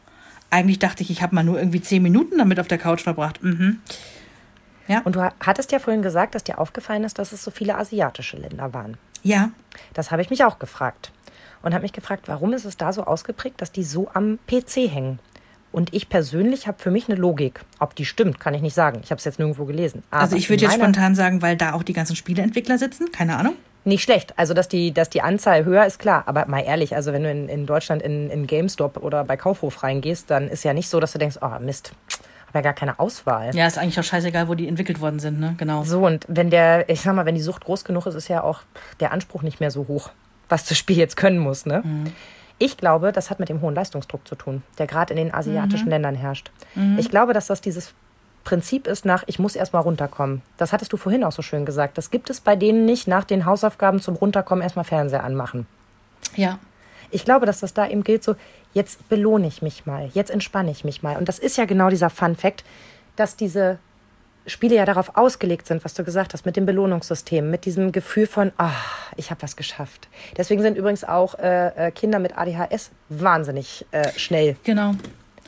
eigentlich 0.50 0.80
dachte 0.80 1.04
ich, 1.04 1.10
ich 1.10 1.22
habe 1.22 1.34
mal 1.36 1.44
nur 1.44 1.58
irgendwie 1.58 1.82
zehn 1.82 2.04
Minuten 2.04 2.38
damit 2.38 2.60
auf 2.60 2.68
der 2.68 2.78
Couch 2.78 3.02
verbracht. 3.02 3.42
Mhm. 3.44 3.80
Ja, 4.88 5.02
Und 5.04 5.16
du 5.18 5.22
ha- 5.22 5.34
hattest 5.42 5.72
ja 5.74 5.80
vorhin 5.80 6.02
gesagt, 6.02 6.36
dass 6.36 6.44
dir 6.46 6.60
aufgefallen 6.60 7.04
ist, 7.04 7.20
dass 7.20 7.34
es 7.34 7.44
so 7.44 7.52
viele 7.52 7.76
asiatische 7.76 8.38
Länder 8.38 8.74
waren. 8.74 8.98
ja, 9.24 9.52
Das 9.94 10.12
habe 10.12 10.22
ich 10.22 10.30
mich 10.30 10.46
auch 10.46 10.60
gefragt. 10.60 11.12
Und 11.62 11.74
habe 11.74 11.84
mich 11.84 11.94
gefragt, 11.94 12.28
warum 12.28 12.54
ist 12.54 12.66
es 12.66 12.78
da 12.78 12.94
so 12.94 13.04
ausgeprägt, 13.04 13.62
dass 13.62 13.72
die 13.72 13.84
so 13.84 14.10
am 14.14 14.40
PC 14.48 14.92
hängen? 14.92 15.20
Und 15.72 15.94
ich 15.94 16.10
persönlich 16.10 16.68
habe 16.68 16.80
für 16.80 16.92
mich 16.92 17.10
eine 17.10 17.18
Logik. 17.20 17.62
Ob 17.80 17.96
die 17.96 18.06
stimmt, 18.06 18.40
kann 18.40 18.54
ich 18.54 18.62
nicht 18.62 18.74
sagen. 18.74 19.02
Ich 19.04 19.12
habe 19.12 19.20
es 19.20 19.26
jetzt 19.26 19.38
nirgendwo 19.38 19.66
gelesen. 19.66 20.02
Aber 20.10 20.24
also 20.24 20.36
ich 20.36 20.50
würde 20.50 20.64
jetzt 20.64 20.76
spontan 20.76 21.14
sagen, 21.14 21.42
weil 21.42 21.58
da 21.58 21.74
auch 21.74 21.84
die 21.84 21.94
ganzen 21.94 22.16
Spieleentwickler 22.16 22.78
sitzen, 22.78 23.12
keine 23.12 23.38
Ahnung. 23.38 23.54
Nicht 23.84 24.04
schlecht. 24.04 24.34
Also, 24.38 24.54
dass 24.54 24.68
die, 24.68 24.92
dass 24.92 25.10
die 25.10 25.22
Anzahl 25.22 25.66
höher 25.66 25.86
ist, 25.86 26.00
klar. 26.00 26.24
Aber 26.26 26.46
mal 26.48 26.62
ehrlich, 26.62 26.96
also 26.96 27.14
wenn 27.14 27.24
du 27.24 27.32
in, 27.32 27.48
in 27.48 27.66
Deutschland 27.66 28.02
in, 28.02 28.30
in 28.30 28.48
GameStop 28.48 28.98
oder 28.98 29.24
bei 29.24 29.38
Kaufhof 29.38 29.84
reingehst, 29.84 30.30
dann 30.30 30.50
ist 30.50 30.64
ja 30.64 30.74
nicht 30.74 30.90
so, 30.90 31.00
dass 31.00 31.14
du 31.14 31.20
denkst, 31.20 31.38
oh 31.42 31.60
Mist, 31.60 31.94
habe 32.48 32.58
ja 32.60 32.62
gar 32.62 32.74
keine 32.74 33.00
Auswahl. 33.00 33.56
Ja, 33.56 33.68
ist 33.68 33.78
eigentlich 33.78 34.00
auch 34.00 34.04
scheißegal, 34.04 34.48
wo 34.48 34.56
die 34.56 34.68
entwickelt 34.68 35.00
worden 35.00 35.20
sind, 35.20 35.40
ne? 35.40 35.56
Genau. 35.58 35.84
So, 35.84 36.06
und 36.06 36.26
wenn 36.28 36.50
der, 36.50 36.90
ich 36.90 37.02
sag 37.02 37.16
mal, 37.16 37.26
wenn 37.26 37.36
die 37.36 37.42
Sucht 37.42 37.66
groß 37.66 37.84
genug 37.84 38.06
ist, 38.08 38.16
ist 38.16 38.28
ja 38.28 38.44
auch 38.44 38.62
der 39.00 39.12
Anspruch 39.12 39.42
nicht 39.42 39.60
mehr 39.60 39.72
so 39.72 39.88
hoch, 39.88 40.12
was 40.50 40.66
das 40.66 40.78
Spiel 40.78 40.98
jetzt 40.98 41.18
können 41.18 41.40
muss, 41.40 41.66
ne? 41.66 41.84
Ich 42.60 42.78
glaube, 42.78 43.12
das 43.12 43.30
hat 43.30 43.40
mit 43.40 43.50
dem 43.50 43.62
hohen 43.62 43.76
Leistungsdruck 43.76 44.28
zu 44.28 44.36
tun, 44.36 44.64
der 44.80 44.88
gerade 44.88 45.14
in 45.14 45.18
den 45.18 45.34
asiatischen 45.34 45.90
Ländern 45.90 46.16
herrscht. 46.16 46.52
Ich 46.98 47.10
glaube, 47.10 47.34
dass 47.34 47.48
das 47.48 47.62
dieses 47.62 47.94
Prinzip 48.44 48.88
ist 48.88 49.04
nach, 49.06 49.24
ich 49.28 49.40
muss 49.40 49.58
erstmal 49.58 49.82
runterkommen. 49.82 50.42
Das 50.58 50.72
hattest 50.72 50.94
du 50.94 50.98
vorhin 50.98 51.26
auch 51.26 51.34
so 51.34 51.42
schön 51.42 51.66
gesagt. 51.66 51.98
Das 51.98 52.12
gibt 52.12 52.30
es 52.30 52.40
bei 52.40 52.56
denen 52.56 52.86
nicht 52.86 53.08
nach 53.08 53.26
den 53.26 53.46
Hausaufgaben 53.46 54.00
zum 54.00 54.16
Runterkommen 54.16 54.64
erstmal 54.64 54.86
Fernseher 54.86 55.26
anmachen. 55.26 55.68
Ja. 56.36 56.58
Ich 57.12 57.26
glaube, 57.26 57.46
dass 57.46 57.60
das 57.60 57.74
da 57.74 57.88
eben 57.88 58.06
gilt, 58.06 58.24
so, 58.24 58.36
jetzt 58.74 59.10
belohne 59.10 59.48
ich 59.48 59.62
mich 59.62 59.86
mal, 59.86 60.10
jetzt 60.14 60.32
entspanne 60.32 60.72
ich 60.72 60.84
mich 60.86 61.04
mal. 61.04 61.18
Und 61.18 61.28
das 61.28 61.40
ist 61.40 61.58
ja 61.58 61.66
genau 61.66 61.90
dieser 61.90 62.10
Fun 62.10 62.36
Fact, 62.36 62.64
dass 63.18 63.36
diese 63.36 63.80
Spiele 64.48 64.76
ja 64.76 64.86
darauf 64.86 65.16
ausgelegt 65.16 65.68
sind, 65.68 65.84
was 65.84 65.94
du 65.94 66.04
gesagt 66.04 66.34
hast, 66.34 66.46
mit 66.46 66.56
dem 66.56 66.66
Belohnungssystem, 66.66 67.50
mit 67.50 67.66
diesem 67.66 67.92
Gefühl 67.92 68.28
von, 68.28 68.52
ah, 68.58 68.72
ich 69.18 69.30
habe 69.30 69.42
was 69.42 69.56
geschafft. 69.56 70.08
Deswegen 70.38 70.62
sind 70.62 70.78
übrigens 70.78 71.04
auch 71.04 71.38
äh, 71.38 71.88
äh, 71.88 71.92
Kinder 71.92 72.20
mit 72.20 72.38
ADHS 72.38 72.92
wahnsinnig 73.10 73.86
äh, 73.92 74.10
schnell. 74.18 74.56
Genau. 74.64 74.94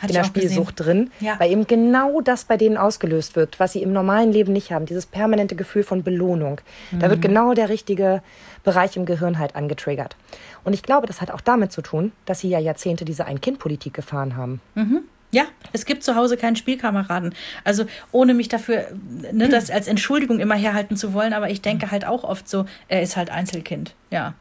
in 0.01 0.13
der 0.13 0.23
Spielsucht 0.23 0.77
gesehen. 0.77 1.09
drin, 1.09 1.11
ja. 1.19 1.39
weil 1.39 1.51
eben 1.51 1.67
genau 1.67 2.21
das 2.21 2.45
bei 2.45 2.57
denen 2.57 2.77
ausgelöst 2.77 3.35
wird, 3.35 3.59
was 3.59 3.73
sie 3.73 3.81
im 3.81 3.91
normalen 3.91 4.31
Leben 4.31 4.53
nicht 4.53 4.71
haben, 4.71 4.85
dieses 4.85 5.05
permanente 5.05 5.55
Gefühl 5.55 5.83
von 5.83 6.03
Belohnung. 6.03 6.61
Mhm. 6.91 6.99
Da 6.99 7.09
wird 7.09 7.19
mhm. 7.19 7.23
genau 7.23 7.53
der 7.53 7.69
richtige 7.69 8.21
Bereich 8.63 8.95
im 8.97 9.05
Gehirn 9.05 9.39
halt 9.39 9.55
angetriggert. 9.55 10.15
Und 10.63 10.73
ich 10.73 10.83
glaube, 10.83 11.07
das 11.07 11.21
hat 11.21 11.31
auch 11.31 11.41
damit 11.41 11.71
zu 11.71 11.81
tun, 11.81 12.11
dass 12.25 12.41
sie 12.41 12.49
ja 12.49 12.59
Jahrzehnte 12.59 13.05
diese 13.05 13.25
Ein-Kind-Politik 13.25 13.93
gefahren 13.93 14.35
haben. 14.35 14.61
Mhm. 14.75 15.03
Ja, 15.31 15.43
es 15.73 15.85
gibt 15.85 16.03
zu 16.03 16.15
Hause 16.15 16.37
keinen 16.37 16.55
Spielkameraden. 16.55 17.35
Also 17.63 17.85
ohne 18.11 18.33
mich 18.33 18.47
dafür, 18.47 18.87
ne, 19.31 19.47
das 19.47 19.69
als 19.69 19.87
Entschuldigung 19.87 20.39
immer 20.39 20.55
herhalten 20.55 20.97
zu 20.97 21.13
wollen, 21.13 21.33
aber 21.33 21.49
ich 21.49 21.61
denke 21.61 21.91
halt 21.91 22.05
auch 22.05 22.23
oft 22.23 22.49
so, 22.49 22.65
er 22.87 23.01
ist 23.03 23.15
halt 23.15 23.29
Einzelkind. 23.29 23.93
Ja. 24.09 24.33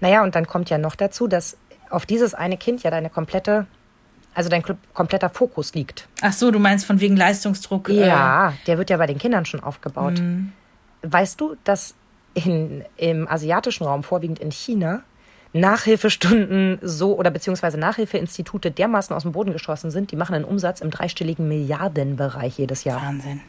Naja, 0.00 0.22
und 0.22 0.34
dann 0.34 0.46
kommt 0.46 0.70
ja 0.70 0.78
noch 0.78 0.94
dazu, 0.94 1.28
dass 1.28 1.58
auf 1.90 2.06
dieses 2.06 2.32
eine 2.34 2.56
Kind 2.56 2.82
ja 2.82 2.90
deine 2.90 3.10
komplette, 3.10 3.66
also 4.34 4.48
dein 4.48 4.62
kompletter 4.94 5.28
Fokus 5.28 5.74
liegt. 5.74 6.08
Ach 6.22 6.32
so, 6.32 6.50
du 6.50 6.58
meinst 6.58 6.86
von 6.86 7.00
wegen 7.00 7.16
Leistungsdruck. 7.16 7.90
Äh 7.90 8.06
ja, 8.06 8.50
äh 8.50 8.52
der 8.66 8.78
wird 8.78 8.88
ja 8.88 8.96
bei 8.96 9.06
den 9.06 9.18
Kindern 9.18 9.44
schon 9.44 9.60
aufgebaut. 9.60 10.18
Mhm. 10.18 10.52
Weißt 11.02 11.38
du, 11.40 11.56
dass 11.64 11.94
in, 12.32 12.84
im 12.96 13.28
asiatischen 13.28 13.84
Raum, 13.84 14.02
vorwiegend 14.02 14.38
in 14.38 14.50
China, 14.50 15.02
Nachhilfestunden 15.52 16.78
so 16.80 17.16
oder 17.16 17.30
beziehungsweise 17.30 17.78
Nachhilfeinstitute 17.78 18.70
dermaßen 18.70 19.14
aus 19.14 19.22
dem 19.22 19.32
Boden 19.32 19.52
geschossen 19.52 19.90
sind, 19.90 20.10
die 20.10 20.16
machen 20.16 20.34
einen 20.34 20.44
Umsatz 20.44 20.80
im 20.80 20.90
dreistelligen 20.90 21.46
Milliardenbereich 21.46 22.58
jedes 22.58 22.84
Jahr. 22.84 23.02
Wahnsinn. 23.02 23.40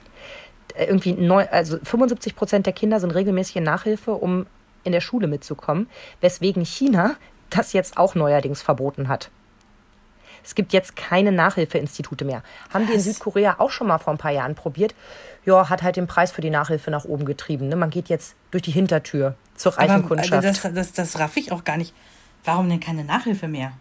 Äh, 0.76 0.86
irgendwie 0.86 1.14
neu, 1.14 1.46
also 1.50 1.78
75 1.82 2.36
Prozent 2.36 2.66
der 2.66 2.74
Kinder 2.74 3.00
sind 3.00 3.12
regelmäßig 3.12 3.58
in 3.58 3.64
Nachhilfe, 3.64 4.12
um 4.12 4.46
in 4.84 4.92
der 4.92 5.02
Schule 5.02 5.28
mitzukommen, 5.28 5.88
weswegen 6.20 6.66
China 6.66 7.16
das 7.50 7.74
jetzt 7.74 7.98
auch 7.98 8.16
neuerdings 8.16 8.62
verboten 8.62 9.08
hat. 9.08 9.30
Es 10.44 10.56
gibt 10.56 10.74
jetzt 10.74 10.96
keine 10.96 11.32
Nachhilfeinstitute 11.32 12.26
mehr. 12.26 12.44
Haben 12.74 12.84
Was? 12.84 12.92
die 12.92 12.94
in 12.96 13.00
Südkorea 13.00 13.56
auch 13.60 13.72
schon 13.72 13.88
mal 13.88 13.98
vor 13.98 14.14
ein 14.14 14.18
paar 14.18 14.32
Jahren 14.32 14.56
probiert. 14.56 14.94
Ja, 15.46 15.70
hat 15.70 15.84
halt 15.84 15.96
den 15.96 16.08
Preis 16.08 16.32
für 16.32 16.42
die 16.42 16.50
Nachhilfe 16.50 16.92
nach 16.92 17.06
oben 17.06 17.26
getrieben. 17.26 17.68
Ne? 17.68 17.76
Man 17.76 17.90
geht 17.90 18.10
jetzt 18.10 18.36
durch 18.52 18.64
die 18.64 18.72
Hintertür 18.72 19.36
zur 19.56 19.78
reichen 19.78 19.92
Aber, 19.92 20.08
Kundschaft. 20.08 20.44
Das, 20.44 20.62
das, 20.62 20.94
das 20.94 21.20
raff 21.20 21.38
ich 21.38 21.52
auch 21.52 21.64
gar 21.64 21.78
nicht. 21.78 21.94
Warum 22.44 22.70
denn 22.70 22.80
keine 22.80 23.04
Nachhilfe 23.04 23.48
mehr? 23.48 23.74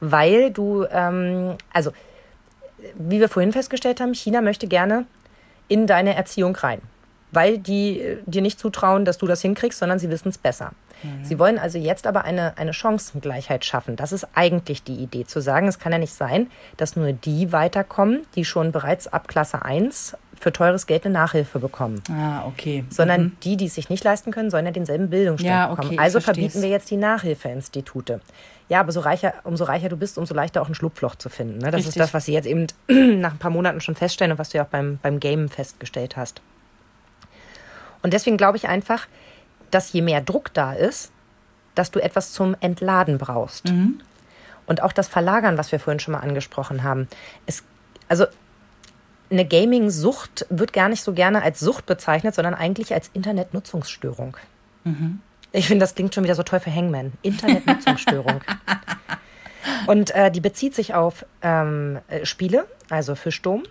Weil 0.00 0.50
du, 0.50 0.84
ähm, 0.90 1.56
also 1.72 1.92
wie 2.94 3.20
wir 3.20 3.28
vorhin 3.28 3.52
festgestellt 3.52 4.00
haben, 4.00 4.14
China 4.14 4.40
möchte 4.40 4.66
gerne 4.66 5.06
in 5.68 5.86
deine 5.86 6.14
Erziehung 6.14 6.54
rein 6.56 6.82
weil 7.34 7.58
die 7.58 8.00
äh, 8.00 8.18
dir 8.26 8.42
nicht 8.42 8.58
zutrauen, 8.58 9.04
dass 9.04 9.18
du 9.18 9.26
das 9.26 9.42
hinkriegst, 9.42 9.78
sondern 9.78 9.98
sie 9.98 10.10
wissen 10.10 10.28
es 10.28 10.38
besser. 10.38 10.72
Mhm. 11.04 11.24
Sie 11.24 11.38
wollen 11.38 11.58
also 11.58 11.78
jetzt 11.78 12.06
aber 12.06 12.24
eine, 12.24 12.56
eine 12.58 12.72
Chancengleichheit 12.72 13.64
schaffen. 13.64 13.96
Das 13.96 14.12
ist 14.12 14.26
eigentlich 14.34 14.82
die 14.82 14.96
Idee, 14.96 15.24
zu 15.24 15.40
sagen, 15.40 15.68
es 15.68 15.78
kann 15.78 15.92
ja 15.92 15.98
nicht 15.98 16.14
sein, 16.14 16.50
dass 16.76 16.96
nur 16.96 17.12
die 17.12 17.52
weiterkommen, 17.52 18.26
die 18.34 18.44
schon 18.44 18.72
bereits 18.72 19.06
ab 19.06 19.28
Klasse 19.28 19.64
1 19.64 20.16
für 20.40 20.52
teures 20.52 20.86
Geld 20.86 21.04
eine 21.04 21.14
Nachhilfe 21.14 21.58
bekommen. 21.58 22.02
Ah, 22.10 22.44
okay. 22.46 22.84
Sondern 22.90 23.22
mhm. 23.22 23.36
die, 23.44 23.56
die 23.56 23.66
es 23.66 23.74
sich 23.74 23.88
nicht 23.88 24.04
leisten 24.04 24.30
können, 24.30 24.50
sollen 24.50 24.66
ja 24.66 24.72
denselben 24.72 25.10
Bildungsstand 25.10 25.48
ja, 25.48 25.70
okay, 25.70 25.82
bekommen. 25.82 25.98
Also 25.98 26.20
verbieten 26.20 26.62
wir 26.62 26.68
jetzt 26.68 26.90
die 26.90 26.96
Nachhilfeinstitute. 26.96 28.20
Ja, 28.68 28.80
aber 28.80 28.92
so 28.92 29.00
reicher, 29.00 29.34
umso 29.44 29.64
reicher 29.64 29.88
du 29.88 29.96
bist, 29.96 30.16
umso 30.16 30.34
leichter 30.34 30.62
auch 30.62 30.68
ein 30.68 30.74
Schlupfloch 30.74 31.16
zu 31.16 31.28
finden. 31.28 31.58
Ne? 31.58 31.70
Das 31.70 31.74
Richtig. 31.74 31.88
ist 31.88 32.00
das, 32.00 32.14
was 32.14 32.24
sie 32.24 32.32
jetzt 32.32 32.46
eben 32.46 32.66
nach 33.20 33.32
ein 33.32 33.38
paar 33.38 33.50
Monaten 33.50 33.80
schon 33.80 33.94
feststellen 33.94 34.32
und 34.32 34.38
was 34.38 34.50
du 34.50 34.58
ja 34.58 34.64
auch 34.64 34.68
beim, 34.68 34.98
beim 35.02 35.20
Game 35.20 35.48
festgestellt 35.48 36.16
hast. 36.16 36.40
Und 38.02 38.12
deswegen 38.12 38.36
glaube 38.36 38.56
ich 38.56 38.68
einfach, 38.68 39.06
dass 39.70 39.92
je 39.92 40.02
mehr 40.02 40.20
Druck 40.20 40.52
da 40.54 40.72
ist, 40.72 41.10
dass 41.74 41.90
du 41.90 42.00
etwas 42.00 42.32
zum 42.32 42.56
Entladen 42.60 43.18
brauchst. 43.18 43.66
Mhm. 43.66 44.00
Und 44.66 44.82
auch 44.82 44.92
das 44.92 45.08
Verlagern, 45.08 45.58
was 45.58 45.72
wir 45.72 45.80
vorhin 45.80 46.00
schon 46.00 46.12
mal 46.12 46.20
angesprochen 46.20 46.82
haben. 46.82 47.08
Es, 47.46 47.62
also 48.08 48.26
eine 49.30 49.44
Gaming-Sucht 49.44 50.46
wird 50.48 50.72
gar 50.72 50.88
nicht 50.88 51.02
so 51.02 51.12
gerne 51.12 51.42
als 51.42 51.60
Sucht 51.60 51.86
bezeichnet, 51.86 52.34
sondern 52.34 52.54
eigentlich 52.54 52.94
als 52.94 53.10
Internetnutzungsstörung. 53.12 54.36
Mhm. 54.84 55.20
Ich 55.52 55.66
finde, 55.66 55.84
das 55.84 55.94
klingt 55.94 56.14
schon 56.14 56.24
wieder 56.24 56.34
so 56.34 56.42
toll 56.42 56.60
für 56.60 56.74
Hangman. 56.74 57.12
Internetnutzungsstörung. 57.22 58.42
Und 59.86 60.14
äh, 60.14 60.30
die 60.30 60.40
bezieht 60.40 60.74
sich 60.74 60.94
auf 60.94 61.24
ähm, 61.42 61.98
äh, 62.08 62.24
Spiele, 62.26 62.66
also 62.90 63.14
Fischdom, 63.14 63.62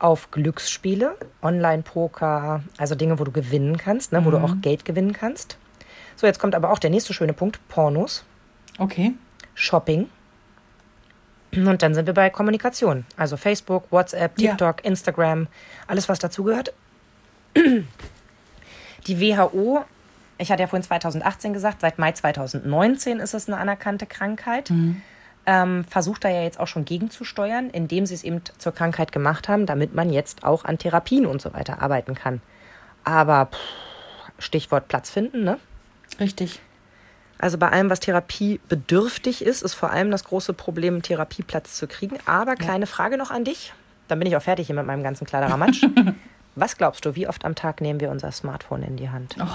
auf 0.00 0.30
Glücksspiele, 0.30 1.16
Online-Poker, 1.42 2.62
also 2.78 2.94
Dinge, 2.94 3.18
wo 3.18 3.24
du 3.24 3.30
gewinnen 3.30 3.76
kannst, 3.76 4.12
ne, 4.12 4.24
wo 4.24 4.30
mhm. 4.30 4.32
du 4.32 4.38
auch 4.38 4.54
Geld 4.60 4.84
gewinnen 4.84 5.12
kannst. 5.12 5.58
So, 6.16 6.26
jetzt 6.26 6.40
kommt 6.40 6.54
aber 6.54 6.70
auch 6.70 6.78
der 6.78 6.90
nächste 6.90 7.14
schöne 7.14 7.32
Punkt: 7.32 7.60
Pornos. 7.68 8.24
Okay. 8.78 9.12
Shopping. 9.54 10.08
Und 11.54 11.82
dann 11.82 11.94
sind 11.94 12.06
wir 12.06 12.14
bei 12.14 12.30
Kommunikation. 12.30 13.04
Also 13.16 13.36
Facebook, 13.36 13.90
WhatsApp, 13.90 14.36
TikTok, 14.36 14.82
ja. 14.82 14.88
Instagram, 14.88 15.48
alles, 15.86 16.08
was 16.08 16.18
dazugehört. 16.18 16.72
Die 19.06 19.20
WHO, 19.20 19.84
ich 20.38 20.52
hatte 20.52 20.62
ja 20.62 20.68
vorhin 20.68 20.84
2018 20.84 21.52
gesagt, 21.52 21.80
seit 21.80 21.98
Mai 21.98 22.12
2019 22.12 23.18
ist 23.18 23.34
es 23.34 23.48
eine 23.48 23.58
anerkannte 23.58 24.06
Krankheit. 24.06 24.70
Mhm 24.70 25.02
ähm, 25.46 25.84
versucht 25.84 26.24
da 26.24 26.28
ja 26.28 26.42
jetzt 26.42 26.60
auch 26.60 26.66
schon 26.66 26.84
gegenzusteuern, 26.84 27.70
indem 27.70 28.06
sie 28.06 28.14
es 28.14 28.24
eben 28.24 28.42
zur 28.58 28.72
Krankheit 28.72 29.12
gemacht 29.12 29.48
haben, 29.48 29.66
damit 29.66 29.94
man 29.94 30.10
jetzt 30.10 30.44
auch 30.44 30.64
an 30.64 30.78
Therapien 30.78 31.26
und 31.26 31.40
so 31.40 31.52
weiter 31.52 31.82
arbeiten 31.82 32.14
kann. 32.14 32.40
Aber 33.04 33.46
pff, 33.46 33.58
Stichwort 34.38 34.88
Platz 34.88 35.10
finden, 35.10 35.44
ne? 35.44 35.58
Richtig. 36.18 36.60
Also 37.38 37.56
bei 37.56 37.70
allem, 37.70 37.88
was 37.88 38.00
therapiebedürftig 38.00 39.42
ist, 39.42 39.62
ist 39.62 39.74
vor 39.74 39.90
allem 39.90 40.10
das 40.10 40.24
große 40.24 40.52
Problem, 40.52 40.94
einen 40.94 41.02
Therapieplatz 41.02 41.76
zu 41.76 41.86
kriegen. 41.86 42.18
Aber 42.26 42.54
kleine 42.54 42.84
ja. 42.84 42.90
Frage 42.90 43.16
noch 43.16 43.30
an 43.30 43.44
dich. 43.44 43.72
Dann 44.08 44.18
bin 44.18 44.28
ich 44.28 44.36
auch 44.36 44.42
fertig 44.42 44.66
hier 44.66 44.76
mit 44.76 44.86
meinem 44.86 45.02
ganzen 45.02 45.26
Kleiderramatsch. 45.26 45.86
was 46.54 46.76
glaubst 46.76 47.06
du, 47.06 47.14
wie 47.14 47.26
oft 47.26 47.44
am 47.46 47.54
Tag 47.54 47.80
nehmen 47.80 48.00
wir 48.00 48.10
unser 48.10 48.30
Smartphone 48.32 48.82
in 48.82 48.96
die 48.96 49.08
Hand? 49.08 49.36
Oh. 49.40 49.46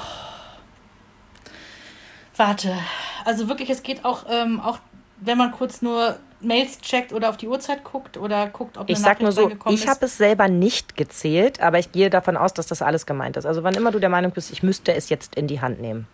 Warte, 2.38 2.76
also 3.24 3.48
wirklich, 3.48 3.70
es 3.70 3.84
geht 3.84 4.04
auch, 4.04 4.26
ähm, 4.30 4.60
auch 4.60 4.80
wenn 5.18 5.38
man 5.38 5.52
kurz 5.52 5.82
nur 5.82 6.18
Mails 6.42 6.80
checkt 6.80 7.14
oder 7.14 7.30
auf 7.30 7.38
die 7.38 7.48
Uhrzeit 7.48 7.84
guckt 7.84 8.18
oder 8.18 8.48
guckt, 8.48 8.78
ob 8.78 8.88
eine 8.88 8.92
Ich 8.92 9.00
sag 9.00 9.22
nur 9.22 9.32
so, 9.32 9.52
ich 9.70 9.88
habe 9.88 10.06
es 10.06 10.18
selber 10.18 10.48
nicht 10.48 10.96
gezählt, 10.96 11.62
aber 11.62 11.80
ich 11.80 11.92
gehe 11.92 12.10
davon 12.10 12.38
aus, 12.38 12.54
dass 12.54 12.68
das 12.68 12.82
alles 12.82 13.06
gemeint 13.06 13.38
ist. 13.38 13.46
Also 13.46 13.64
wann 13.64 13.74
immer 13.74 13.92
du 13.92 14.00
der 14.00 14.10
Meinung 14.10 14.32
bist, 14.32 14.52
ich 14.52 14.64
müsste 14.64 14.94
es 14.94 15.10
jetzt 15.10 15.36
in 15.36 15.48
die 15.48 15.62
Hand 15.62 15.82
nehmen. 15.82 16.08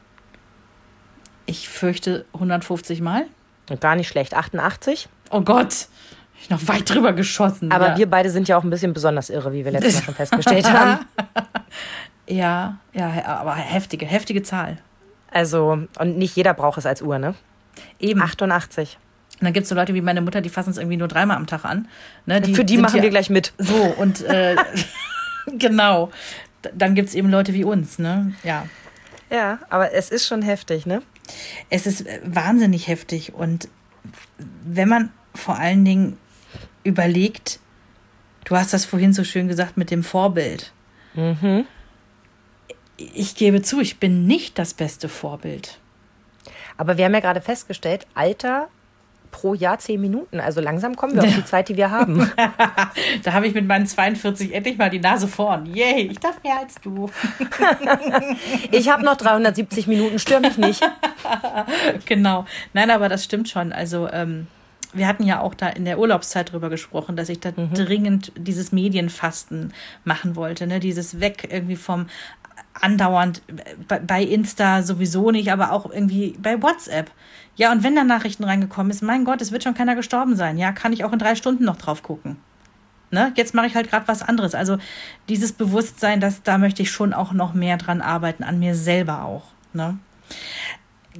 Ich 1.46 1.68
fürchte 1.68 2.26
150 2.34 3.02
Mal. 3.02 3.26
Gar 3.80 3.96
nicht 3.96 4.08
schlecht. 4.08 4.36
88? 4.36 5.10
Oh 5.32 5.42
Gott. 5.42 5.88
Ich 6.40 6.50
noch 6.50 6.68
weit 6.68 6.90
drüber 6.90 7.14
geschossen. 7.14 7.72
Aber 7.72 7.90
ja. 7.90 7.98
wir 7.98 8.10
beide 8.10 8.30
sind 8.30 8.48
ja 8.48 8.58
auch 8.58 8.64
ein 8.64 8.70
bisschen 8.70 8.94
besonders 8.94 9.30
irre, 9.30 9.54
wie 9.54 9.64
wir 9.64 9.72
letztes 9.72 9.96
Mal 9.96 10.04
schon 10.04 10.16
festgestellt 10.16 10.72
haben. 10.74 11.06
Ja, 12.28 12.78
ja, 12.94 13.26
aber 13.26 13.56
heftige, 13.56 14.06
heftige 14.06 14.42
Zahl. 14.42 14.78
Also, 15.30 15.80
und 16.00 16.18
nicht 16.18 16.36
jeder 16.36 16.54
braucht 16.54 16.78
es 16.78 16.86
als 16.86 17.02
Uhr, 17.02 17.20
ne? 17.20 17.36
Eben. 18.00 18.22
88. 18.22 18.98
Und 19.40 19.46
dann 19.46 19.54
gibt 19.54 19.64
es 19.64 19.70
so 19.70 19.76
Leute 19.76 19.94
wie 19.94 20.02
meine 20.02 20.22
Mutter, 20.22 20.42
die 20.42 20.50
fassen 20.50 20.70
es 20.70 20.78
irgendwie 20.78 20.98
nur 20.98 21.08
dreimal 21.08 21.38
am 21.38 21.48
Tag 21.48 21.66
an. 21.66 21.88
Ne? 22.26 22.42
Die 22.42 22.54
Für 22.54 22.64
die 22.64 22.78
machen 22.78 23.02
wir 23.02 23.10
gleich 23.10 23.30
mit. 23.30 23.54
So, 23.58 23.76
und 23.76 24.22
äh, 24.22 24.56
genau. 25.58 26.12
Dann 26.76 26.94
gibt 26.94 27.10
es 27.10 27.16
eben 27.16 27.32
Leute 27.32 27.54
wie 27.54 27.64
uns, 27.64 27.98
ne? 27.98 28.36
Ja. 28.44 28.68
Ja, 29.32 29.60
aber 29.70 29.94
es 29.94 30.12
ist 30.12 30.28
schon 30.28 30.44
heftig, 30.44 30.86
ne? 30.86 31.02
Es 31.70 31.88
ist 31.88 32.06
äh, 32.06 32.20
wahnsinnig 32.24 32.88
heftig. 32.88 33.34
Und 33.34 33.68
wenn 34.64 34.90
man 34.90 35.10
vor 35.34 35.58
allen 35.58 35.86
Dingen 35.86 36.18
überlegt, 36.84 37.60
du 38.46 38.56
hast 38.56 38.74
das 38.74 38.86
vorhin 38.86 39.14
so 39.14 39.24
schön 39.24 39.48
gesagt 39.48 39.78
mit 39.78 39.90
dem 39.90 40.04
Vorbild. 40.04 40.72
Mhm. 41.16 41.66
Ich 42.98 43.36
gebe 43.36 43.64
zu, 43.64 43.80
ich 43.80 43.98
bin 43.98 44.28
nicht 44.28 44.60
das 44.60 44.76
beste 44.76 45.10
Vorbild. 45.10 45.80
Aber 46.78 46.98
wir 46.98 47.06
haben 47.06 47.14
ja 47.14 47.20
gerade 47.20 47.42
festgestellt, 47.42 48.08
Alter 48.14 48.70
pro 49.32 49.54
Jahr 49.54 49.80
zehn 49.80 50.00
Minuten. 50.00 50.40
Also 50.40 50.62
langsam 50.62 50.96
kommen 50.96 51.16
wir 51.16 51.24
auf 51.24 51.36
die 51.36 51.46
Zeit, 51.46 51.70
die 51.70 51.78
wir 51.78 51.90
haben. 51.90 52.30
da 53.24 53.34
habe 53.34 53.48
ich 53.48 53.54
mit 53.54 53.66
meinen 53.66 53.88
42 53.88 54.54
endlich 54.54 54.78
mal 54.78 54.90
die 54.90 55.00
Nase 55.00 55.28
vorn. 55.28 55.66
Yay, 55.66 56.08
ich 56.12 56.20
darf 56.20 56.44
mehr 56.44 56.60
als 56.60 56.76
du. 56.82 57.10
ich 58.72 58.90
habe 58.90 59.04
noch 59.04 59.16
370 59.16 59.88
Minuten, 59.88 60.20
stör 60.20 60.40
mich 60.40 60.58
nicht. 60.58 60.84
genau. 62.06 62.46
Nein, 62.74 62.92
aber 62.92 63.10
das 63.10 63.24
stimmt 63.24 63.50
schon. 63.50 63.72
Also 63.72 64.10
ähm, 64.12 64.48
wir 64.94 65.08
hatten 65.08 65.24
ja 65.24 65.40
auch 65.40 65.54
da 65.54 65.70
in 65.70 65.86
der 65.86 66.00
Urlaubszeit 66.00 66.52
drüber 66.52 66.70
gesprochen, 66.70 67.16
dass 67.16 67.30
ich 67.30 67.40
da 67.40 67.52
mhm. 67.56 67.74
dringend 67.74 68.32
dieses 68.36 68.72
Medienfasten 68.72 69.74
machen 70.04 70.36
wollte, 70.36 70.68
ne? 70.68 70.80
Dieses 70.80 71.20
Weg 71.20 71.48
irgendwie 71.50 71.78
vom 71.78 72.08
andauernd 72.74 73.42
bei 74.08 74.24
Insta 74.24 74.84
sowieso 74.84 75.32
nicht, 75.32 75.52
aber 75.52 75.72
auch 75.72 75.92
irgendwie 75.92 76.36
bei 76.42 76.62
WhatsApp. 76.62 77.12
Ja, 77.56 77.72
und 77.72 77.84
wenn 77.84 77.96
da 77.96 78.04
Nachrichten 78.04 78.44
reingekommen 78.44 78.92
ist, 78.92 79.02
mein 79.02 79.26
Gott, 79.26 79.42
es 79.42 79.52
wird 79.52 79.64
schon 79.64 79.74
keiner 79.74 79.96
gestorben 79.96 80.36
sein. 80.36 80.58
Ja, 80.58 80.72
kann 80.72 80.94
ich 80.94 81.04
auch 81.04 81.12
in 81.12 81.20
drei 81.20 81.36
Stunden 81.36 81.66
noch 81.66 81.78
drauf 81.78 82.02
gucken. 82.02 82.38
Ne? 83.12 83.34
Jetzt 83.36 83.54
mache 83.54 83.68
ich 83.68 83.76
halt 83.76 83.90
gerade 83.90 84.08
was 84.08 84.22
anderes. 84.22 84.56
Also 84.56 84.78
dieses 85.28 85.52
Bewusstsein, 85.52 86.22
dass 86.22 86.44
da 86.44 86.58
möchte 86.58 86.82
ich 86.82 86.92
schon 86.92 87.14
auch 87.14 87.34
noch 87.34 87.54
mehr 87.54 87.78
dran 87.78 88.02
arbeiten, 88.02 88.44
an 88.44 88.58
mir 88.58 88.74
selber 88.74 89.26
auch. 89.26 89.44
Ne? 89.74 89.98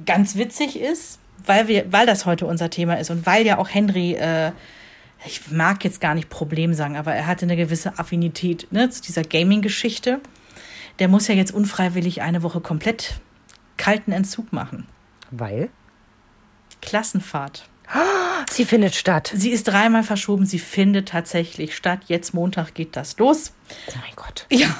Ganz 0.06 0.36
witzig 0.36 0.80
ist, 0.80 1.18
weil 1.44 1.68
wir, 1.68 1.92
weil 1.92 2.06
das 2.06 2.24
heute 2.24 2.46
unser 2.46 2.70
Thema 2.70 2.94
ist 2.94 3.10
und 3.10 3.26
weil 3.26 3.44
ja 3.44 3.58
auch 3.58 3.68
Henry, 3.68 4.14
äh, 4.14 4.52
ich 5.26 5.50
mag 5.50 5.84
jetzt 5.84 6.00
gar 6.00 6.14
nicht 6.14 6.30
Problem 6.30 6.72
sagen, 6.72 6.96
aber 6.96 7.12
er 7.12 7.26
hatte 7.26 7.44
eine 7.44 7.56
gewisse 7.56 7.98
Affinität 7.98 8.66
ne, 8.70 8.88
zu 8.88 9.02
dieser 9.02 9.22
Gaming-Geschichte. 9.22 10.20
Der 10.98 11.08
muss 11.08 11.28
ja 11.28 11.34
jetzt 11.34 11.52
unfreiwillig 11.52 12.22
eine 12.22 12.42
Woche 12.42 12.60
komplett 12.60 13.20
kalten 13.76 14.12
Entzug 14.12 14.52
machen. 14.52 14.86
Weil? 15.30 15.70
Klassenfahrt. 16.80 17.68
Sie 18.50 18.64
findet 18.64 18.94
statt. 18.94 19.30
Sie 19.34 19.50
ist 19.50 19.64
dreimal 19.64 20.02
verschoben, 20.02 20.46
sie 20.46 20.58
findet 20.58 21.08
tatsächlich 21.08 21.76
statt. 21.76 22.00
Jetzt 22.06 22.32
Montag 22.34 22.74
geht 22.74 22.96
das 22.96 23.18
los. 23.18 23.52
Oh 23.88 23.92
mein 24.00 24.14
Gott. 24.16 24.46
Ja, 24.50 24.74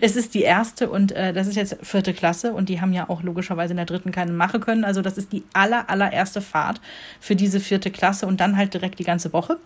es 0.00 0.16
ist 0.16 0.34
die 0.34 0.42
erste 0.42 0.90
und 0.90 1.12
äh, 1.12 1.32
das 1.32 1.46
ist 1.46 1.56
jetzt 1.56 1.78
vierte 1.82 2.12
Klasse 2.12 2.52
und 2.52 2.68
die 2.68 2.80
haben 2.80 2.92
ja 2.92 3.08
auch 3.08 3.22
logischerweise 3.22 3.72
in 3.72 3.76
der 3.76 3.86
dritten 3.86 4.10
keine 4.10 4.32
Mache 4.32 4.60
können. 4.60 4.84
Also 4.84 5.02
das 5.02 5.18
ist 5.18 5.32
die 5.32 5.44
aller, 5.52 5.88
allererste 5.88 6.40
Fahrt 6.40 6.80
für 7.20 7.36
diese 7.36 7.60
vierte 7.60 7.90
Klasse 7.90 8.26
und 8.26 8.40
dann 8.40 8.56
halt 8.56 8.74
direkt 8.74 8.98
die 8.98 9.04
ganze 9.04 9.32
Woche. 9.32 9.58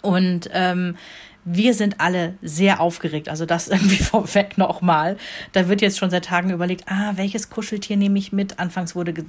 Und 0.00 0.48
ähm, 0.52 0.96
wir 1.46 1.72
sind 1.74 2.00
alle 2.00 2.34
sehr 2.42 2.80
aufgeregt. 2.80 3.30
Also 3.30 3.46
das 3.46 3.68
irgendwie 3.68 3.96
vorweg 3.96 4.58
nochmal. 4.58 5.16
Da 5.52 5.68
wird 5.68 5.80
jetzt 5.80 5.98
schon 5.98 6.10
seit 6.10 6.26
Tagen 6.26 6.50
überlegt, 6.50 6.84
ah, 6.86 7.12
welches 7.14 7.48
Kuscheltier 7.48 7.96
nehme 7.96 8.18
ich 8.18 8.32
mit? 8.32 8.58
Anfangs 8.58 8.94
wurde 8.94 9.14
ge 9.14 9.24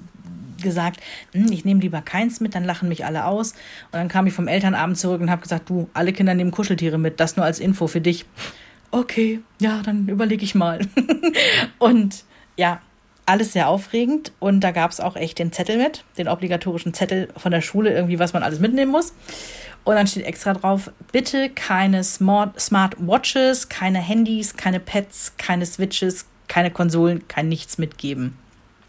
gesagt, 0.60 1.02
hm, 1.34 1.52
ich 1.52 1.66
nehme 1.66 1.82
lieber 1.82 2.02
keins 2.02 2.40
mit, 2.40 2.56
dann 2.56 2.64
lachen 2.64 2.90
mich 2.90 3.06
alle 3.06 3.26
aus. 3.26 3.52
Und 3.52 3.94
dann 3.94 4.08
kam 4.08 4.26
ich 4.26 4.34
vom 4.34 4.48
Elternabend 4.48 4.98
zurück 4.98 5.22
und 5.22 5.30
habe 5.30 5.44
gesagt, 5.44 5.70
du, 5.70 5.88
alle 5.94 6.14
Kinder 6.14 6.34
nehmen 6.34 6.50
Kuscheltiere 6.50 6.98
mit. 6.98 7.20
Das 7.20 7.38
nur 7.38 7.46
als 7.46 7.60
Info 7.60 7.86
für 7.86 8.02
dich. 8.02 8.26
Okay, 8.90 9.40
ja, 9.62 9.84
dann 9.84 10.08
überlege 10.08 10.44
ich 10.44 10.56
mal. 10.56 10.80
und 11.78 12.24
ja, 12.58 12.82
alles 13.28 13.52
sehr 13.54 13.68
aufregend 13.68 14.32
und 14.40 14.62
da 14.62 14.72
gab 14.72 14.90
es 14.90 15.02
auch 15.02 15.18
echt 15.18 15.38
den 15.38 15.52
Zettel 15.52 15.78
mit, 15.78 16.06
den 16.18 16.30
obligatorischen 16.30 16.94
Zettel 16.94 17.28
von 17.36 17.52
der 17.52 17.62
Schule, 17.62 17.94
irgendwie, 17.94 18.20
was 18.20 18.32
man 18.32 18.42
alles 18.42 18.60
mitnehmen 18.60 18.92
muss. 18.92 19.14
Und 19.88 19.96
dann 19.96 20.06
steht 20.06 20.26
extra 20.26 20.54
drauf, 20.54 20.92
bitte 21.14 21.50
keine 21.50 22.04
Smart, 22.04 22.60
Smart 22.60 22.98
Watches, 23.00 23.70
keine 23.70 24.00
Handys, 24.00 24.58
keine 24.58 24.82
Pads, 24.82 25.32
keine 25.38 25.66
Switches, 25.66 26.26
keine 26.50 26.72
Konsolen, 26.72 27.26
kein 27.30 27.48
nichts 27.48 27.78
mitgeben. 27.78 28.38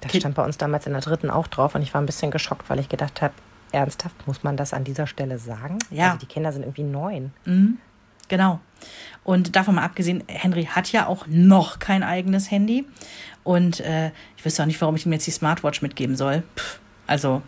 Das 0.01 0.17
stand 0.17 0.35
bei 0.35 0.45
uns 0.45 0.59
damals 0.59 0.87
in 0.89 0.95
der 0.95 1.01
dritten 1.01 1.31
auch 1.31 1.47
drauf 1.47 1.77
und 1.77 1.83
ich 1.83 1.95
war 1.95 2.03
ein 2.03 2.07
bisschen 2.07 2.33
geschockt, 2.33 2.69
weil 2.69 2.81
ich 2.81 2.89
gedacht 2.89 3.23
habe, 3.23 3.33
ernsthaft, 3.71 4.27
muss 4.27 4.43
man 4.43 4.57
das 4.57 4.73
an 4.73 4.83
dieser 4.83 5.07
Stelle 5.07 5.39
sagen? 5.39 5.79
Ja. 5.93 6.07
Also 6.07 6.19
die 6.19 6.27
Kinder 6.27 6.51
sind 6.51 6.63
irgendwie 6.63 6.83
neun. 6.83 7.33
Mhm, 7.45 7.79
genau. 8.27 8.59
Und 9.23 9.55
davon 9.55 9.77
mal 9.77 9.85
abgesehen, 9.85 10.25
Henry 10.27 10.65
hat 10.65 10.91
ja 10.91 11.07
auch 11.07 11.29
noch 11.29 11.79
kein 11.79 12.03
eigenes 12.03 12.51
Handy. 12.51 12.85
Und 13.45 13.79
äh, 13.79 14.11
ich 14.37 14.45
wüsste 14.45 14.65
auch 14.65 14.67
nicht, 14.67 14.81
warum 14.81 14.97
ich 14.97 15.07
ihm 15.07 15.13
jetzt 15.13 15.29
die 15.29 15.31
Smartwatch 15.31 15.81
mitgeben 15.81 16.17
soll. 16.17 16.43
Pff, 16.57 16.81
also, 17.07 17.43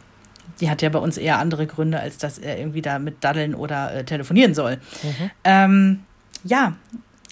die 0.61 0.71
hat 0.71 0.83
ja 0.83 0.89
bei 0.89 0.99
uns 0.99 1.17
eher 1.17 1.39
andere 1.39 1.67
Gründe, 1.67 2.01
als 2.01 2.19
dass 2.19 2.39
er 2.39 2.59
irgendwie 2.59 2.83
da 2.83 2.99
mit 2.99 3.23
daddeln 3.23 3.55
oder 3.55 3.95
äh, 3.95 4.05
telefonieren 4.05 4.55
soll. 4.55 4.77
Mhm. 5.03 5.31
Ähm, 5.45 6.01
ja, 6.45 6.75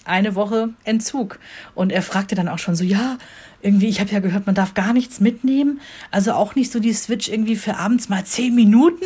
eine 0.05 0.35
Woche 0.35 0.69
Entzug. 0.83 1.39
Und 1.75 1.91
er 1.91 2.01
fragte 2.01 2.35
dann 2.35 2.47
auch 2.47 2.59
schon 2.59 2.75
so, 2.75 2.83
ja, 2.83 3.17
irgendwie, 3.61 3.87
ich 3.87 3.99
habe 3.99 4.11
ja 4.11 4.19
gehört, 4.19 4.45
man 4.45 4.55
darf 4.55 4.73
gar 4.73 4.93
nichts 4.93 5.19
mitnehmen. 5.19 5.81
Also 6.11 6.33
auch 6.33 6.55
nicht 6.55 6.71
so 6.71 6.79
die 6.79 6.93
Switch 6.93 7.29
irgendwie 7.29 7.55
für 7.55 7.77
abends 7.77 8.09
mal 8.09 8.23
zehn 8.25 8.55
Minuten. 8.55 9.05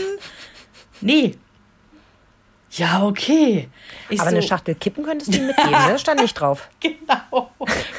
Nee. 1.02 1.36
Ja, 2.72 3.06
okay. 3.06 3.70
Ich 4.10 4.20
Aber 4.20 4.32
so, 4.32 4.36
eine 4.38 4.46
Schachtel 4.46 4.76
Kippen 4.76 5.04
könntest 5.04 5.34
du 5.34 5.42
mitgeben, 5.46 5.72
ne? 5.72 6.00
Stand 6.00 6.22
nicht 6.22 6.34
drauf. 6.34 6.70
Genau. 6.80 7.52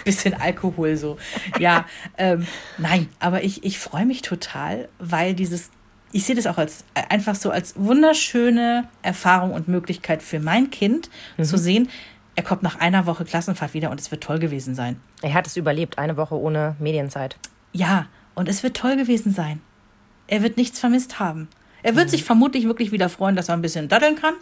Bisschen 0.04 0.34
Alkohol 0.34 0.96
so. 0.96 1.16
Ja, 1.58 1.86
ähm, 2.18 2.46
nein, 2.78 3.08
aber 3.20 3.44
ich, 3.44 3.64
ich 3.64 3.78
freue 3.78 4.06
mich 4.06 4.22
total, 4.22 4.88
weil 4.98 5.34
dieses, 5.34 5.70
ich 6.14 6.24
sehe 6.24 6.36
das 6.36 6.46
auch 6.46 6.58
als 6.58 6.84
einfach 6.94 7.34
so 7.34 7.50
als 7.50 7.74
wunderschöne 7.76 8.86
Erfahrung 9.02 9.52
und 9.52 9.66
Möglichkeit 9.66 10.22
für 10.22 10.38
mein 10.38 10.70
Kind 10.70 11.10
zu 11.42 11.58
sehen, 11.58 11.90
er 12.36 12.44
kommt 12.44 12.62
nach 12.62 12.78
einer 12.78 13.06
Woche 13.06 13.24
Klassenfahrt 13.24 13.74
wieder 13.74 13.90
und 13.90 14.00
es 14.00 14.12
wird 14.12 14.22
toll 14.22 14.38
gewesen 14.38 14.76
sein. 14.76 15.00
Er 15.22 15.34
hat 15.34 15.48
es 15.48 15.56
überlebt, 15.56 15.98
eine 15.98 16.16
Woche 16.16 16.36
ohne 16.36 16.76
Medienzeit. 16.78 17.36
Ja, 17.72 18.06
und 18.36 18.48
es 18.48 18.62
wird 18.62 18.76
toll 18.76 18.96
gewesen 18.96 19.32
sein. 19.32 19.60
Er 20.28 20.42
wird 20.42 20.56
nichts 20.56 20.78
vermisst 20.78 21.18
haben. 21.18 21.48
Er 21.82 21.96
wird 21.96 22.10
sich 22.10 22.22
vermutlich 22.22 22.66
wirklich 22.66 22.92
wieder 22.92 23.08
freuen, 23.08 23.34
dass 23.34 23.48
er 23.48 23.56
ein 23.56 23.62
bisschen 23.62 23.88
daddeln 23.88 24.14
kann. 24.14 24.34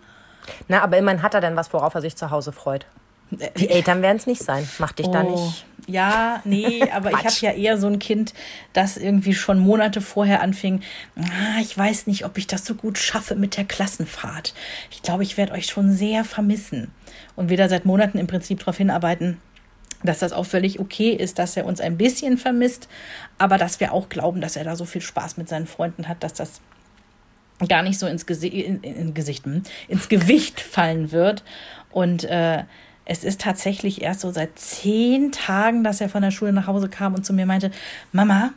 Na, 0.68 0.82
aber 0.82 0.98
immerhin 0.98 1.22
hat 1.22 1.32
er 1.32 1.40
denn 1.40 1.56
was, 1.56 1.72
worauf 1.72 1.94
er 1.94 2.02
sich 2.02 2.16
zu 2.16 2.30
Hause 2.30 2.52
freut. 2.52 2.84
Die 3.30 3.70
Eltern 3.70 4.02
werden 4.02 4.18
es 4.18 4.26
nicht 4.26 4.42
sein. 4.42 4.68
Mach 4.78 4.92
dich 4.92 5.06
da 5.08 5.22
Oh, 5.22 5.30
nicht. 5.30 5.64
Ja, 5.88 6.40
nee, 6.44 6.82
aber 6.92 7.10
ich 7.10 7.18
habe 7.18 7.34
ja 7.40 7.52
eher 7.52 7.76
so 7.76 7.88
ein 7.88 7.98
Kind, 7.98 8.34
das 8.72 8.96
irgendwie 8.96 9.34
schon 9.34 9.58
Monate 9.58 10.00
vorher 10.00 10.40
anfing. 10.40 10.80
Ah, 11.16 11.60
ich 11.60 11.76
weiß 11.76 12.06
nicht, 12.06 12.24
ob 12.24 12.38
ich 12.38 12.46
das 12.46 12.64
so 12.64 12.74
gut 12.74 12.98
schaffe 12.98 13.34
mit 13.34 13.56
der 13.56 13.64
Klassenfahrt. 13.64 14.54
Ich 14.90 15.02
glaube, 15.02 15.24
ich 15.24 15.36
werde 15.36 15.52
euch 15.52 15.66
schon 15.66 15.92
sehr 15.92 16.24
vermissen. 16.24 16.92
Und 17.34 17.48
wir 17.48 17.56
da 17.56 17.68
seit 17.68 17.84
Monaten 17.84 18.18
im 18.18 18.28
Prinzip 18.28 18.60
darauf 18.60 18.76
hinarbeiten, 18.76 19.38
dass 20.04 20.20
das 20.20 20.32
auch 20.32 20.46
völlig 20.46 20.78
okay 20.78 21.10
ist, 21.10 21.38
dass 21.38 21.56
er 21.56 21.66
uns 21.66 21.80
ein 21.80 21.96
bisschen 21.96 22.38
vermisst, 22.38 22.88
aber 23.38 23.58
dass 23.58 23.80
wir 23.80 23.92
auch 23.92 24.08
glauben, 24.08 24.40
dass 24.40 24.56
er 24.56 24.64
da 24.64 24.76
so 24.76 24.84
viel 24.84 25.00
Spaß 25.00 25.36
mit 25.36 25.48
seinen 25.48 25.66
Freunden 25.66 26.08
hat, 26.08 26.22
dass 26.22 26.34
das 26.34 26.60
gar 27.68 27.82
nicht 27.82 27.98
so 27.98 28.06
ins, 28.06 28.26
Gesi 28.26 28.48
in, 28.48 28.80
in, 28.82 28.94
in 28.94 29.14
Gesicht, 29.14 29.44
hm, 29.44 29.62
ins 29.88 30.08
Gewicht 30.08 30.60
fallen 30.60 31.12
wird. 31.12 31.44
Und 31.90 32.24
äh, 32.24 32.64
es 33.04 33.24
ist 33.24 33.40
tatsächlich 33.40 34.02
erst 34.02 34.20
so 34.20 34.30
seit 34.30 34.58
zehn 34.58 35.32
Tagen, 35.32 35.84
dass 35.84 36.00
er 36.00 36.08
von 36.08 36.22
der 36.22 36.30
Schule 36.30 36.52
nach 36.52 36.66
Hause 36.66 36.88
kam 36.88 37.14
und 37.14 37.24
zu 37.26 37.32
mir 37.32 37.46
meinte, 37.46 37.70
Mama, 38.12 38.52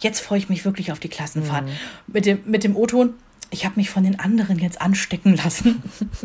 jetzt 0.00 0.20
freue 0.20 0.38
ich 0.38 0.48
mich 0.48 0.64
wirklich 0.64 0.92
auf 0.92 1.00
die 1.00 1.08
Klassenfahrt. 1.08 1.64
Mit 2.06 2.26
dem, 2.26 2.40
mit 2.44 2.64
dem 2.64 2.76
O-Ton, 2.76 3.14
ich 3.50 3.64
habe 3.64 3.76
mich 3.76 3.90
von 3.90 4.04
den 4.04 4.18
anderen 4.18 4.58
jetzt 4.58 4.80
anstecken 4.80 5.36
lassen. 5.36 5.82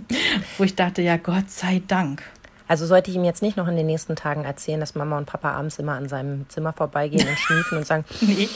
Wo 0.58 0.64
ich 0.64 0.76
dachte, 0.76 1.02
ja, 1.02 1.18
Gott 1.18 1.50
sei 1.50 1.82
Dank. 1.88 2.24
Also 2.72 2.86
sollte 2.86 3.12
ich 3.12 3.18
ihm 3.18 3.26
jetzt 3.26 3.42
nicht 3.42 3.58
noch 3.58 3.68
in 3.68 3.76
den 3.76 3.86
nächsten 3.86 4.16
Tagen 4.16 4.46
erzählen, 4.46 4.80
dass 4.80 4.96
Mama 4.96 5.18
und 5.18 5.26
Papa 5.26 5.52
abends 5.52 5.78
immer 5.78 5.92
an 5.92 6.08
seinem 6.08 6.48
Zimmer 6.48 6.72
vorbeigehen 6.72 7.28
und 7.28 7.38
schniefen 7.38 7.78
und 7.80 7.86
sagen, 7.86 8.06
Nee. 8.22 8.48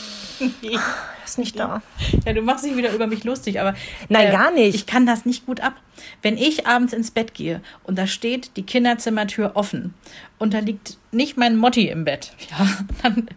nee. 0.62 0.76
er 0.76 0.80
ist 1.26 1.38
nicht 1.38 1.60
da. 1.60 1.82
Ja, 2.26 2.32
du 2.32 2.42
machst 2.42 2.64
dich 2.64 2.78
wieder 2.78 2.94
über 2.94 3.08
mich 3.08 3.26
lustig, 3.26 3.60
aber. 3.60 3.72
äh, 3.72 3.74
Nein, 4.08 4.32
gar 4.32 4.52
nicht. 4.52 4.74
Ich 4.74 4.86
kann 4.86 5.06
das 5.06 5.26
nicht 5.26 5.46
gut 5.46 5.60
ab. 5.60 5.74
Wenn 6.22 6.38
ich 6.38 6.66
abends 6.66 6.94
ins 6.94 7.12
Bett 7.12 7.34
gehe 7.34 7.60
und 7.84 7.98
da 7.98 8.08
steht 8.08 8.56
die 8.56 8.64
Kinderzimmertür 8.64 9.52
offen 9.56 9.94
und 10.38 10.54
da 10.54 10.60
liegt 10.60 10.98
nicht 11.16 11.38
mein 11.38 11.56
Motti 11.56 11.88
im 11.88 12.04
Bett, 12.04 12.34
ja, 12.52 12.68
dann, 13.02 13.28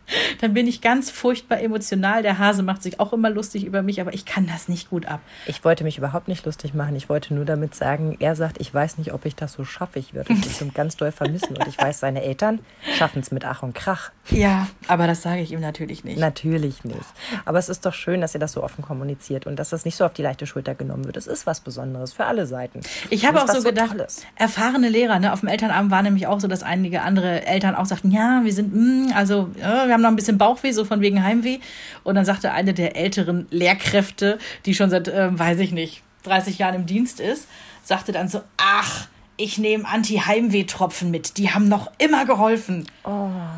dann 0.40 0.55
bin 0.55 0.66
ich 0.66 0.80
ganz 0.80 1.11
furchtbar 1.11 1.61
emotional. 1.61 2.22
Der 2.22 2.38
Hase 2.38 2.62
macht 2.62 2.82
sich 2.82 3.01
auch 3.01 3.12
immer 3.12 3.30
lustig 3.30 3.64
über 3.64 3.82
mich, 3.82 4.01
aber 4.01 4.12
ich 4.12 4.24
kann 4.24 4.46
das 4.46 4.68
nicht 4.68 4.90
gut 4.90 5.07
ab. 5.07 5.20
Ich 5.46 5.64
wollte 5.64 5.84
mich 5.84 5.96
überhaupt 5.96 6.28
nicht 6.28 6.44
lustig 6.44 6.74
machen. 6.74 6.96
Ich 6.96 7.09
wollte 7.09 7.34
nur 7.34 7.44
damit 7.44 7.74
sagen, 7.74 8.16
er 8.18 8.34
sagt, 8.34 8.61
ich 8.61 8.72
weiß 8.72 8.99
nicht, 8.99 9.12
ob 9.12 9.24
ich 9.24 9.36
das 9.36 9.53
so 9.53 9.64
schaffe. 9.64 9.99
Ich 9.99 10.12
würde 10.12 10.32
es 10.32 10.40
bestimmt 10.40 10.74
ganz 10.74 10.96
doll 10.96 11.12
vermissen. 11.12 11.57
Und 11.57 11.66
ich 11.68 11.78
weiß, 11.78 12.01
seine 12.01 12.22
Eltern 12.22 12.59
schaffen 12.96 13.20
es 13.20 13.30
mit 13.30 13.44
Ach 13.44 13.62
und 13.62 13.74
Krach. 13.74 14.11
Ja, 14.30 14.66
aber 14.88 15.07
das 15.07 15.22
sage 15.22 15.40
ich 15.40 15.53
ihm 15.53 15.61
natürlich 15.61 16.05
nicht. 16.05 16.18
Natürlich 16.18 16.84
nicht. 16.84 16.99
Aber 17.44 17.59
es 17.59 17.68
ist 17.68 17.86
doch 17.86 17.94
schön, 17.94 18.20
dass 18.20 18.34
ihr 18.34 18.40
das 18.40 18.53
so 18.53 18.62
offen 18.62 18.82
kommuniziert 18.82 19.46
und 19.46 19.57
dass 19.57 19.70
das 19.70 19.84
nicht 19.84 19.96
so 19.96 20.05
auf 20.05 20.12
die 20.12 20.22
leichte 20.22 20.46
Schulter 20.46 20.74
genommen 20.74 21.05
wird. 21.05 21.16
Es 21.16 21.26
ist 21.26 21.46
was 21.46 21.61
Besonderes 21.61 22.12
für 22.12 22.24
alle 22.24 22.46
Seiten. 22.46 22.80
Ich 23.11 23.24
habe 23.24 23.42
auch 23.42 23.49
so 23.49 23.62
gedacht, 23.62 23.92
Tolles. 23.92 24.24
erfahrene 24.36 24.88
Lehrer, 24.88 25.18
ne, 25.20 25.32
auf 25.32 25.40
dem 25.40 25.49
Elternabend 25.49 25.90
war 25.90 26.03
nämlich 26.03 26.26
auch 26.26 26.40
so, 26.40 26.49
dass 26.49 26.62
einige 26.62 26.88
andere 26.97 27.47
Eltern 27.47 27.74
auch 27.74 27.86
sagten, 27.86 28.11
ja, 28.11 28.41
wir 28.45 28.53
sind, 28.53 28.74
mm, 28.74 29.12
also 29.14 29.51
ja, 29.61 29.86
wir 29.86 29.95
haben 29.95 30.03
noch 30.03 30.11
ein 30.11 30.16
bisschen 30.16 30.39
Bauchweh, 30.39 30.72
so 30.72 30.84
von 30.84 31.01
wegen 31.01 31.22
Heimweh. 31.22 31.59
Und 32.05 32.14
dann 32.14 32.24
sagte 32.24 32.53
eine 32.53 32.74
der 32.74 32.97
älteren 32.97 33.47
Lehrkräfte, 33.51 34.39
die 34.66 34.74
schon 34.74 34.91
seit, 34.91 35.09
ähm, 35.09 35.39
weiß 35.39 35.59
ich 35.61 35.72
nicht, 35.72 36.03
30 36.24 36.59
Jahren 36.59 36.74
im 36.74 36.86
Dienst 36.86 37.20
ist, 37.20 37.47
sagte 37.82 38.12
dann 38.12 38.28
so, 38.28 38.41
ach, 38.57 39.09
ich 39.36 39.57
nehme 39.57 39.86
Anti-Heimweh-Tropfen 39.86 41.11
mit, 41.11 41.39
die 41.39 41.51
haben 41.51 41.68
noch 41.68 41.91
immer 41.99 42.26
geholfen. 42.26 42.86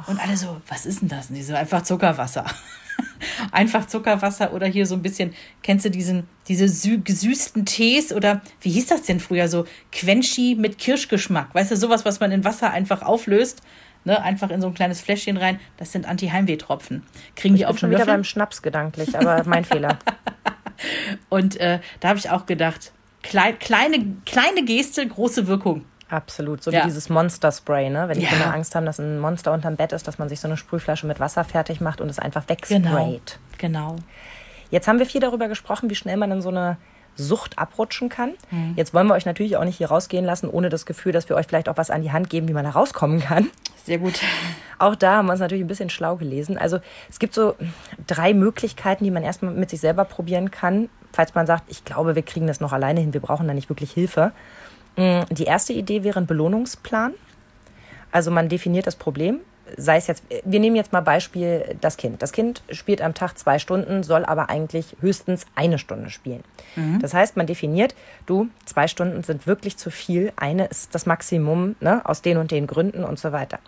Und 0.06 0.20
alle 0.20 0.36
so, 0.36 0.60
was 0.68 0.86
ist 0.86 1.00
denn 1.00 1.08
das? 1.08 1.30
Und 1.30 1.36
die 1.36 1.42
so, 1.42 1.54
einfach 1.54 1.82
Zuckerwasser. 1.82 2.44
Einfach 3.52 3.86
Zuckerwasser 3.86 4.52
oder 4.52 4.66
hier 4.66 4.86
so 4.86 4.94
ein 4.94 5.02
bisschen, 5.02 5.34
kennst 5.62 5.84
du 5.84 5.90
diesen, 5.90 6.24
diese 6.48 6.68
sü 6.68 7.00
gesüßten 7.02 7.64
Tees 7.64 8.12
oder 8.12 8.40
wie 8.60 8.70
hieß 8.70 8.86
das 8.86 9.02
denn 9.02 9.20
früher 9.20 9.48
so? 9.48 9.66
Quenchi 9.92 10.56
mit 10.58 10.78
Kirschgeschmack. 10.78 11.54
Weißt 11.54 11.70
du, 11.70 11.76
sowas, 11.76 12.04
was 12.04 12.20
man 12.20 12.32
in 12.32 12.44
Wasser 12.44 12.70
einfach 12.70 13.02
auflöst, 13.02 13.62
ne, 14.04 14.22
einfach 14.22 14.50
in 14.50 14.60
so 14.60 14.68
ein 14.68 14.74
kleines 14.74 15.00
Fläschchen 15.00 15.36
rein. 15.36 15.60
Das 15.76 15.92
sind 15.92 16.06
Anti-Heimweh-Tropfen. 16.06 17.02
Kriegen 17.36 17.54
die 17.54 17.62
Ich 17.62 17.66
bin 17.66 17.74
auf 17.74 17.78
schon 17.78 17.90
wieder 17.90 18.06
beim 18.06 18.24
Schnaps 18.24 18.62
gedanklich, 18.62 19.16
aber 19.18 19.42
mein 19.44 19.64
Fehler. 19.66 19.98
Und 21.28 21.58
äh, 21.58 21.80
da 22.00 22.08
habe 22.08 22.18
ich 22.18 22.30
auch 22.30 22.46
gedacht, 22.46 22.92
klei 23.22 23.52
kleine, 23.52 24.16
kleine 24.24 24.64
Geste, 24.64 25.06
große 25.06 25.46
Wirkung. 25.46 25.84
Absolut. 26.10 26.62
So 26.62 26.70
Ja. 26.70 26.80
wie 26.82 26.88
dieses 26.88 27.08
Monster-Spray, 27.08 27.88
ne? 27.90 28.08
Wenn 28.08 28.18
die 28.18 28.24
Ja. 28.24 28.30
Kinder 28.30 28.52
Angst 28.52 28.74
haben, 28.74 28.84
dass 28.84 28.98
ein 28.98 29.18
Monster 29.20 29.52
unterm 29.52 29.76
Bett 29.76 29.92
ist, 29.92 30.06
dass 30.08 30.18
man 30.18 30.28
sich 30.28 30.40
so 30.40 30.48
eine 30.48 30.56
Sprühflasche 30.56 31.06
mit 31.06 31.20
Wasser 31.20 31.44
fertig 31.44 31.80
macht 31.80 32.00
und 32.00 32.08
es 32.08 32.18
einfach 32.18 32.48
wegsprayt. 32.48 33.38
Genau. 33.58 33.96
Jetzt 34.70 34.88
haben 34.88 34.98
wir 34.98 35.06
viel 35.06 35.20
darüber 35.20 35.48
gesprochen, 35.48 35.88
wie 35.90 35.94
schnell 35.94 36.16
man 36.16 36.30
in 36.32 36.42
so 36.42 36.48
eine 36.48 36.76
Sucht 37.16 37.58
abrutschen 37.58 38.08
kann. 38.08 38.34
Hm. 38.50 38.74
Jetzt 38.76 38.94
wollen 38.94 39.06
wir 39.08 39.14
euch 39.14 39.26
natürlich 39.26 39.56
auch 39.56 39.64
nicht 39.64 39.76
hier 39.76 39.88
rausgehen 39.88 40.24
lassen, 40.24 40.48
ohne 40.48 40.68
das 40.68 40.86
Gefühl, 40.86 41.12
dass 41.12 41.28
wir 41.28 41.36
euch 41.36 41.46
vielleicht 41.46 41.68
auch 41.68 41.76
was 41.76 41.90
an 41.90 42.02
die 42.02 42.12
Hand 42.12 42.30
geben, 42.30 42.48
wie 42.48 42.52
man 42.52 42.64
da 42.64 42.70
rauskommen 42.70 43.20
kann. 43.20 43.50
Sehr 43.84 43.98
gut. 43.98 44.20
Auch 44.78 44.94
da 44.94 45.16
haben 45.16 45.26
wir 45.26 45.32
uns 45.32 45.40
natürlich 45.40 45.64
ein 45.64 45.68
bisschen 45.68 45.90
schlau 45.90 46.16
gelesen. 46.16 46.56
Also 46.56 46.78
es 47.08 47.18
gibt 47.18 47.34
so 47.34 47.56
drei 48.06 48.32
Möglichkeiten, 48.32 49.04
die 49.04 49.10
man 49.10 49.22
erstmal 49.22 49.52
mit 49.52 49.70
sich 49.70 49.80
selber 49.80 50.04
probieren 50.04 50.50
kann, 50.50 50.88
falls 51.12 51.34
man 51.34 51.46
sagt, 51.46 51.64
ich 51.68 51.84
glaube, 51.84 52.14
wir 52.14 52.22
kriegen 52.22 52.46
das 52.46 52.60
noch 52.60 52.72
alleine 52.72 53.00
hin, 53.00 53.12
wir 53.12 53.20
brauchen 53.20 53.48
da 53.48 53.54
nicht 53.54 53.68
wirklich 53.68 53.92
Hilfe. 53.92 54.32
Mm, 54.96 55.22
die 55.30 55.44
erste 55.44 55.72
Idee 55.72 56.04
wäre 56.04 56.20
ein 56.20 56.26
Belohnungsplan. 56.26 57.14
Also 58.12 58.30
man 58.30 58.48
definiert 58.48 58.86
das 58.86 58.96
Problem, 58.96 59.40
sei 59.76 59.96
es 59.96 60.06
jetzt, 60.06 60.24
wir 60.44 60.60
nehmen 60.60 60.76
jetzt 60.76 60.92
mal 60.92 61.00
Beispiel 61.00 61.76
das 61.80 61.96
Kind. 61.96 62.22
Das 62.22 62.32
Kind 62.32 62.62
spielt 62.70 63.02
am 63.02 63.14
Tag 63.14 63.38
zwei 63.38 63.58
Stunden, 63.58 64.02
soll 64.02 64.24
aber 64.24 64.50
eigentlich 64.50 64.96
höchstens 65.00 65.46
eine 65.54 65.78
Stunde 65.78 66.10
spielen. 66.10 66.42
Mhm. 66.76 67.00
Das 67.00 67.14
heißt, 67.14 67.36
man 67.36 67.46
definiert, 67.46 67.94
du, 68.26 68.48
zwei 68.64 68.88
Stunden 68.88 69.22
sind 69.22 69.46
wirklich 69.46 69.76
zu 69.76 69.90
viel, 69.90 70.32
eine 70.36 70.66
ist 70.66 70.94
das 70.94 71.06
Maximum, 71.06 71.76
ne, 71.80 72.02
aus 72.04 72.22
den 72.22 72.36
und 72.36 72.50
den 72.50 72.66
Gründen 72.66 73.04
und 73.04 73.18
so 73.18 73.32
weiter. 73.32 73.58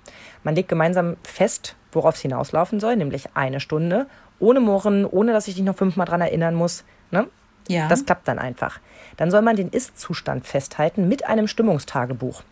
Man 0.42 0.54
legt 0.54 0.68
gemeinsam 0.68 1.16
fest, 1.22 1.76
worauf 1.92 2.16
es 2.16 2.22
hinauslaufen 2.22 2.80
soll, 2.80 2.96
nämlich 2.96 3.28
eine 3.34 3.60
Stunde, 3.60 4.06
ohne 4.38 4.60
Murren, 4.60 5.04
ohne 5.04 5.32
dass 5.32 5.48
ich 5.48 5.54
dich 5.54 5.64
noch 5.64 5.76
fünfmal 5.76 6.06
dran 6.06 6.20
erinnern 6.20 6.54
muss. 6.54 6.84
Ne? 7.10 7.26
Ja. 7.68 7.88
Das 7.88 8.04
klappt 8.04 8.28
dann 8.28 8.38
einfach. 8.38 8.80
Dann 9.16 9.30
soll 9.30 9.42
man 9.42 9.56
den 9.56 9.68
Ist-Zustand 9.68 10.46
festhalten 10.46 11.08
mit 11.08 11.26
einem 11.26 11.46
Stimmungstagebuch. 11.46 12.42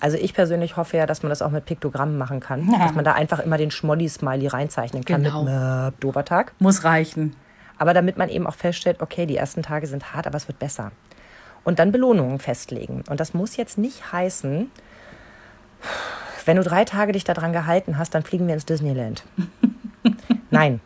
Also 0.00 0.16
ich 0.16 0.32
persönlich 0.32 0.76
hoffe 0.76 0.96
ja, 0.96 1.06
dass 1.06 1.22
man 1.22 1.30
das 1.30 1.42
auch 1.42 1.50
mit 1.50 1.66
Piktogrammen 1.66 2.16
machen 2.16 2.40
kann. 2.40 2.70
Ja. 2.70 2.78
Dass 2.78 2.94
man 2.94 3.04
da 3.04 3.12
einfach 3.12 3.38
immer 3.38 3.58
den 3.58 3.70
Schmolli-Smiley 3.70 4.48
reinzeichnen 4.48 5.04
kann 5.04 5.22
genau. 5.22 5.44
mit 5.44 5.52
Möp, 5.52 6.00
Dovertag. 6.00 6.52
Muss 6.58 6.84
reichen. 6.84 7.36
Aber 7.78 7.94
damit 7.94 8.16
man 8.16 8.28
eben 8.28 8.46
auch 8.46 8.54
feststellt, 8.54 9.00
okay, 9.00 9.26
die 9.26 9.36
ersten 9.36 9.62
Tage 9.62 9.86
sind 9.86 10.12
hart, 10.14 10.26
aber 10.26 10.36
es 10.36 10.48
wird 10.48 10.58
besser. 10.58 10.92
Und 11.64 11.78
dann 11.78 11.92
Belohnungen 11.92 12.38
festlegen. 12.38 13.04
Und 13.08 13.20
das 13.20 13.34
muss 13.34 13.56
jetzt 13.56 13.76
nicht 13.78 14.12
heißen, 14.12 14.70
wenn 16.46 16.56
du 16.56 16.62
drei 16.62 16.84
Tage 16.84 17.12
dich 17.12 17.24
daran 17.24 17.52
gehalten 17.52 17.98
hast, 17.98 18.14
dann 18.14 18.22
fliegen 18.22 18.46
wir 18.46 18.54
ins 18.54 18.66
Disneyland. 18.66 19.24
Nein, 20.50 20.80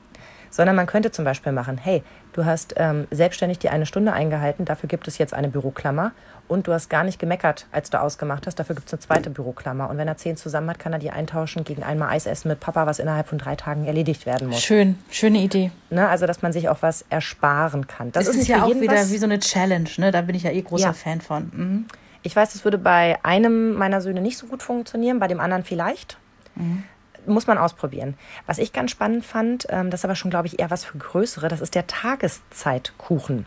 sondern 0.55 0.77
man 0.77 0.87
könnte 0.87 1.11
zum 1.11 1.25
Beispiel 1.25 1.51
machen, 1.51 1.79
hey, 1.79 2.05
du 2.33 2.45
hast 2.45 2.75
ähm, 2.77 3.09
selbstständig 3.11 3.59
die 3.59 3.71
eine 3.71 3.87
Stunde 3.87 4.13
eingehalten, 4.13 4.65
dafür 4.65 4.89
gibt 4.89 5.09
es 5.09 5.19
jetzt 5.19 5.35
eine 5.35 5.49
Büroklammer 5.49 6.13
und 6.47 6.69
du 6.69 6.73
hast 6.73 6.89
gar 6.89 7.03
nicht 7.03 7.19
gemeckert, 7.19 7.67
als 7.73 7.91
du 7.91 8.01
ausgemacht 8.01 8.47
hast, 8.47 8.61
dafür 8.61 8.77
gibt 8.77 8.87
es 8.87 8.93
eine 8.93 9.01
zweite 9.01 9.31
Büroklammer. 9.31 9.91
Und 9.91 9.99
wenn 9.99 10.07
er 10.07 10.17
zehn 10.17 10.37
zusammen 10.37 10.71
hat, 10.71 10.79
kann 10.79 10.93
er 10.93 11.01
die 11.01 11.11
eintauschen 11.11 11.65
gegen 11.65 11.83
einmal 11.83 12.11
Eis 12.11 12.27
essen 12.27 12.49
mit 12.49 12.61
Papa, 12.61 12.87
was 12.87 13.01
innerhalb 13.01 13.27
von 13.27 13.39
drei 13.39 13.57
Tagen 13.57 13.85
erledigt 13.85 14.27
werden 14.27 14.49
muss. 14.49 14.63
Schön, 14.63 14.97
schöne 15.11 15.39
Idee. 15.39 15.73
Ne, 15.91 16.09
also, 16.09 16.27
dass 16.27 16.41
man 16.41 16.53
sich 16.53 16.69
auch 16.69 16.83
was 16.83 17.05
ersparen 17.11 17.89
kann. 17.89 18.13
Das, 18.13 18.27
das 18.27 18.37
ist, 18.37 18.43
ist 18.43 18.49
ja 18.49 18.63
auch 18.63 18.69
wieder 18.69 18.93
was. 18.93 19.11
wie 19.11 19.19
so 19.19 19.27
eine 19.27 19.41
Challenge, 19.41 19.89
ne? 19.97 20.13
da 20.13 20.21
bin 20.21 20.37
ich 20.37 20.45
ja 20.45 20.53
eh 20.53 20.63
großer 20.63 20.87
ja. 20.87 20.93
Fan 20.93 21.21
von. 21.21 21.51
Mhm. 21.53 21.87
Ich 22.23 22.37
weiß, 22.37 22.53
das 22.53 22.63
würde 22.65 22.79
bei 22.79 23.19
einem 23.25 23.75
meiner 23.75 24.01
Söhne 24.01 24.21
nicht 24.21 24.39
so 24.39 24.47
gut 24.47 24.63
funktionieren, 24.63 25.19
bei 25.19 25.27
dem 25.27 25.41
anderen 25.41 25.65
vielleicht. 25.65 26.17
Mhm 26.55 26.85
muss 27.27 27.47
man 27.47 27.59
ausprobieren. 27.59 28.15
Was 28.47 28.59
ich 28.59 28.73
ganz 28.73 28.91
spannend 28.91 29.25
fand, 29.25 29.67
ähm, 29.71 29.91
das 29.91 30.01
ist 30.01 30.05
aber 30.05 30.17
schon, 30.17 30.31
glaube 30.31 30.47
ich, 30.47 30.59
eher 30.59 30.71
was 30.71 30.85
für 30.85 30.99
Größere, 30.99 31.49
das 31.49 31.61
ist 31.61 31.75
der 31.75 31.87
Tageszeitkuchen. 31.87 33.47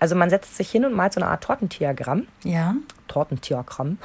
Also 0.00 0.14
man 0.14 0.30
setzt 0.30 0.56
sich 0.56 0.70
hin 0.70 0.84
und 0.84 0.92
malt 0.92 1.12
so 1.12 1.20
eine 1.20 1.30
Art 1.30 1.44
Tortendiagramm. 1.44 2.26
Ja. 2.42 2.74
Tortendiagramm. 3.08 3.98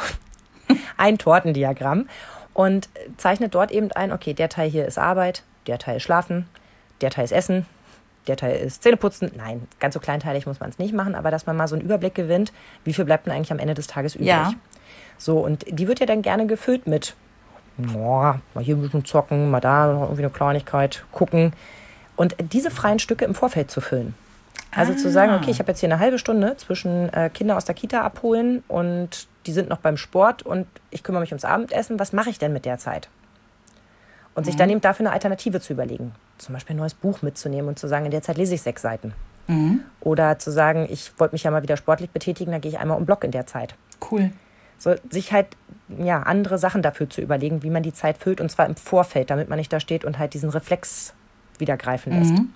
ein 0.97 1.17
Tortendiagramm. 1.17 2.07
Und 2.53 2.89
zeichnet 3.17 3.55
dort 3.55 3.71
eben 3.71 3.91
ein, 3.93 4.11
okay, 4.11 4.33
der 4.33 4.49
Teil 4.49 4.69
hier 4.69 4.85
ist 4.85 4.97
Arbeit, 4.97 5.43
der 5.67 5.77
Teil 5.77 5.97
ist 5.97 6.03
Schlafen, 6.03 6.47
der 7.01 7.09
Teil 7.09 7.25
ist 7.25 7.31
Essen, 7.31 7.65
der 8.27 8.37
Teil 8.37 8.55
ist 8.57 8.83
Zähneputzen. 8.83 9.31
Nein, 9.35 9.67
ganz 9.79 9.93
so 9.93 9.99
kleinteilig 9.99 10.45
muss 10.45 10.59
man 10.59 10.69
es 10.69 10.77
nicht 10.77 10.93
machen, 10.93 11.15
aber 11.15 11.31
dass 11.31 11.45
man 11.45 11.55
mal 11.55 11.67
so 11.67 11.75
einen 11.75 11.83
Überblick 11.83 12.15
gewinnt, 12.15 12.51
wie 12.83 12.93
viel 12.93 13.05
bleibt 13.05 13.25
denn 13.25 13.33
eigentlich 13.33 13.51
am 13.51 13.59
Ende 13.59 13.73
des 13.73 13.87
Tages 13.87 14.15
übrig. 14.15 14.27
Ja. 14.27 14.53
So, 15.17 15.39
und 15.39 15.65
die 15.67 15.87
wird 15.87 15.99
ja 15.99 16.05
dann 16.05 16.21
gerne 16.21 16.47
gefüllt 16.47 16.87
mit 16.87 17.15
boah, 17.79 18.39
mal 18.53 18.63
hier 18.63 18.75
ein 18.75 18.81
bisschen 18.81 19.05
zocken, 19.05 19.49
mal 19.49 19.59
da 19.59 19.91
noch 19.91 20.03
irgendwie 20.03 20.23
eine 20.23 20.31
Kleinigkeit 20.31 21.05
gucken. 21.11 21.53
Und 22.15 22.35
diese 22.51 22.71
freien 22.71 22.99
Stücke 22.99 23.25
im 23.25 23.33
Vorfeld 23.33 23.71
zu 23.71 23.81
füllen. 23.81 24.13
Also 24.71 24.93
ah. 24.93 24.97
zu 24.97 25.09
sagen, 25.09 25.33
okay, 25.33 25.51
ich 25.51 25.59
habe 25.59 25.71
jetzt 25.71 25.79
hier 25.79 25.87
eine 25.87 25.99
halbe 25.99 26.19
Stunde 26.19 26.55
zwischen 26.57 27.11
äh, 27.13 27.29
Kinder 27.33 27.57
aus 27.57 27.65
der 27.65 27.75
Kita 27.75 28.01
abholen 28.01 28.63
und 28.67 29.27
die 29.45 29.51
sind 29.51 29.69
noch 29.69 29.79
beim 29.79 29.97
Sport 29.97 30.43
und 30.43 30.67
ich 30.91 31.03
kümmere 31.03 31.21
mich 31.21 31.31
ums 31.31 31.45
Abendessen. 31.45 31.99
Was 31.99 32.13
mache 32.13 32.29
ich 32.29 32.37
denn 32.37 32.53
mit 32.53 32.65
der 32.65 32.77
Zeit? 32.77 33.09
Und 34.35 34.43
mhm. 34.43 34.45
sich 34.45 34.55
dann 34.57 34.69
eben 34.69 34.81
dafür 34.81 35.05
eine 35.05 35.13
Alternative 35.13 35.59
zu 35.59 35.73
überlegen. 35.73 36.13
Zum 36.37 36.53
Beispiel 36.53 36.75
ein 36.75 36.79
neues 36.79 36.93
Buch 36.93 37.21
mitzunehmen 37.21 37.69
und 37.69 37.79
zu 37.79 37.87
sagen, 37.87 38.05
in 38.05 38.11
der 38.11 38.21
Zeit 38.21 38.37
lese 38.37 38.55
ich 38.55 38.61
sechs 38.61 38.81
Seiten. 38.81 39.13
Mhm. 39.47 39.81
Oder 40.01 40.37
zu 40.37 40.51
sagen, 40.51 40.87
ich 40.89 41.11
wollte 41.17 41.33
mich 41.33 41.43
ja 41.43 41.51
mal 41.51 41.63
wieder 41.63 41.77
sportlich 41.77 42.11
betätigen, 42.11 42.51
dann 42.51 42.61
gehe 42.61 42.71
ich 42.71 42.79
einmal 42.79 42.97
um 42.97 43.05
Block 43.05 43.23
in 43.23 43.31
der 43.31 43.47
Zeit. 43.47 43.73
Cool. 44.11 44.31
So, 44.79 44.95
sich 45.09 45.31
halt 45.31 45.47
ja, 45.97 46.23
andere 46.23 46.57
Sachen 46.57 46.81
dafür 46.81 47.09
zu 47.09 47.21
überlegen, 47.21 47.63
wie 47.63 47.69
man 47.69 47.83
die 47.83 47.93
Zeit 47.93 48.17
füllt 48.17 48.41
und 48.41 48.49
zwar 48.49 48.65
im 48.65 48.75
Vorfeld, 48.75 49.29
damit 49.29 49.49
man 49.49 49.59
nicht 49.59 49.71
da 49.71 49.79
steht 49.79 50.05
und 50.05 50.17
halt 50.17 50.33
diesen 50.33 50.49
Reflex 50.49 51.13
wieder 51.57 51.77
greifen 51.77 52.17
lässt. 52.17 52.31
Mhm. 52.31 52.53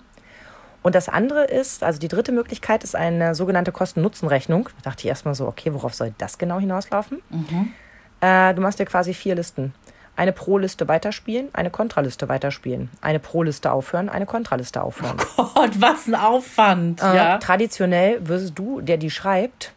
Und 0.82 0.94
das 0.94 1.08
andere 1.08 1.44
ist, 1.44 1.82
also 1.82 1.98
die 1.98 2.08
dritte 2.08 2.32
Möglichkeit 2.32 2.84
ist 2.84 2.94
eine 2.94 3.34
sogenannte 3.34 3.72
Kosten-Nutzen-Rechnung. 3.72 4.68
Da 4.82 4.90
dachte 4.90 5.04
ich 5.04 5.08
erstmal 5.08 5.34
so, 5.34 5.46
okay, 5.46 5.72
worauf 5.72 5.94
soll 5.94 6.14
das 6.18 6.38
genau 6.38 6.58
hinauslaufen? 6.58 7.22
Mhm. 7.30 7.72
Äh, 8.20 8.54
du 8.54 8.62
machst 8.62 8.78
dir 8.78 8.86
quasi 8.86 9.14
vier 9.14 9.34
Listen. 9.34 9.74
Eine 10.16 10.32
Pro-Liste 10.32 10.86
weiterspielen, 10.86 11.48
eine 11.54 11.70
Kontraliste 11.70 12.28
weiterspielen, 12.28 12.88
eine 13.00 13.18
Pro-Liste 13.18 13.72
aufhören, 13.72 14.08
eine 14.08 14.26
Kontraliste 14.26 14.82
aufhören. 14.82 15.16
Oh 15.36 15.48
Gott, 15.54 15.80
was 15.80 16.06
ein 16.06 16.14
Aufwand. 16.14 17.02
Äh, 17.02 17.16
ja. 17.16 17.38
Traditionell 17.38 18.26
wirst 18.26 18.58
du, 18.58 18.80
der 18.80 18.96
die 18.96 19.10
schreibt, 19.10 19.72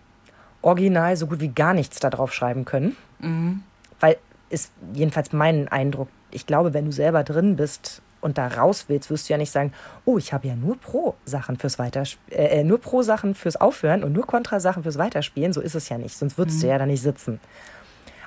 original 0.67 1.15
so 1.15 1.27
gut 1.27 1.39
wie 1.39 1.47
gar 1.47 1.73
nichts 1.73 1.99
darauf 1.99 2.33
schreiben 2.33 2.65
können. 2.65 2.95
Mhm. 3.19 3.63
Weil 3.99 4.17
ist 4.49 4.71
jedenfalls 4.93 5.33
mein 5.33 5.67
Eindruck. 5.67 6.09
Ich 6.31 6.45
glaube, 6.45 6.73
wenn 6.73 6.85
du 6.85 6.91
selber 6.91 7.23
drin 7.23 7.55
bist 7.55 8.01
und 8.21 8.37
da 8.37 8.47
raus 8.47 8.85
willst, 8.87 9.09
wirst 9.09 9.29
du 9.29 9.33
ja 9.33 9.37
nicht 9.37 9.51
sagen, 9.51 9.73
oh, 10.05 10.17
ich 10.17 10.33
habe 10.33 10.47
ja 10.47 10.55
nur 10.55 10.77
Pro-Sachen 10.77 11.57
fürs 11.57 11.79
Weiterspielen, 11.79 12.39
äh, 12.39 12.59
äh, 12.59 12.63
nur 12.63 12.79
Pro-Sachen 12.79 13.33
fürs 13.33 13.55
Aufhören 13.55 14.03
und 14.03 14.13
nur 14.13 14.25
Kontra-Sachen 14.25 14.83
fürs 14.83 14.97
Weiterspielen. 14.97 15.53
So 15.53 15.61
ist 15.61 15.75
es 15.75 15.89
ja 15.89 15.97
nicht, 15.97 16.17
sonst 16.17 16.37
würdest 16.37 16.57
mhm. 16.57 16.61
du 16.61 16.67
ja 16.67 16.77
da 16.77 16.85
nicht 16.85 17.01
sitzen. 17.01 17.39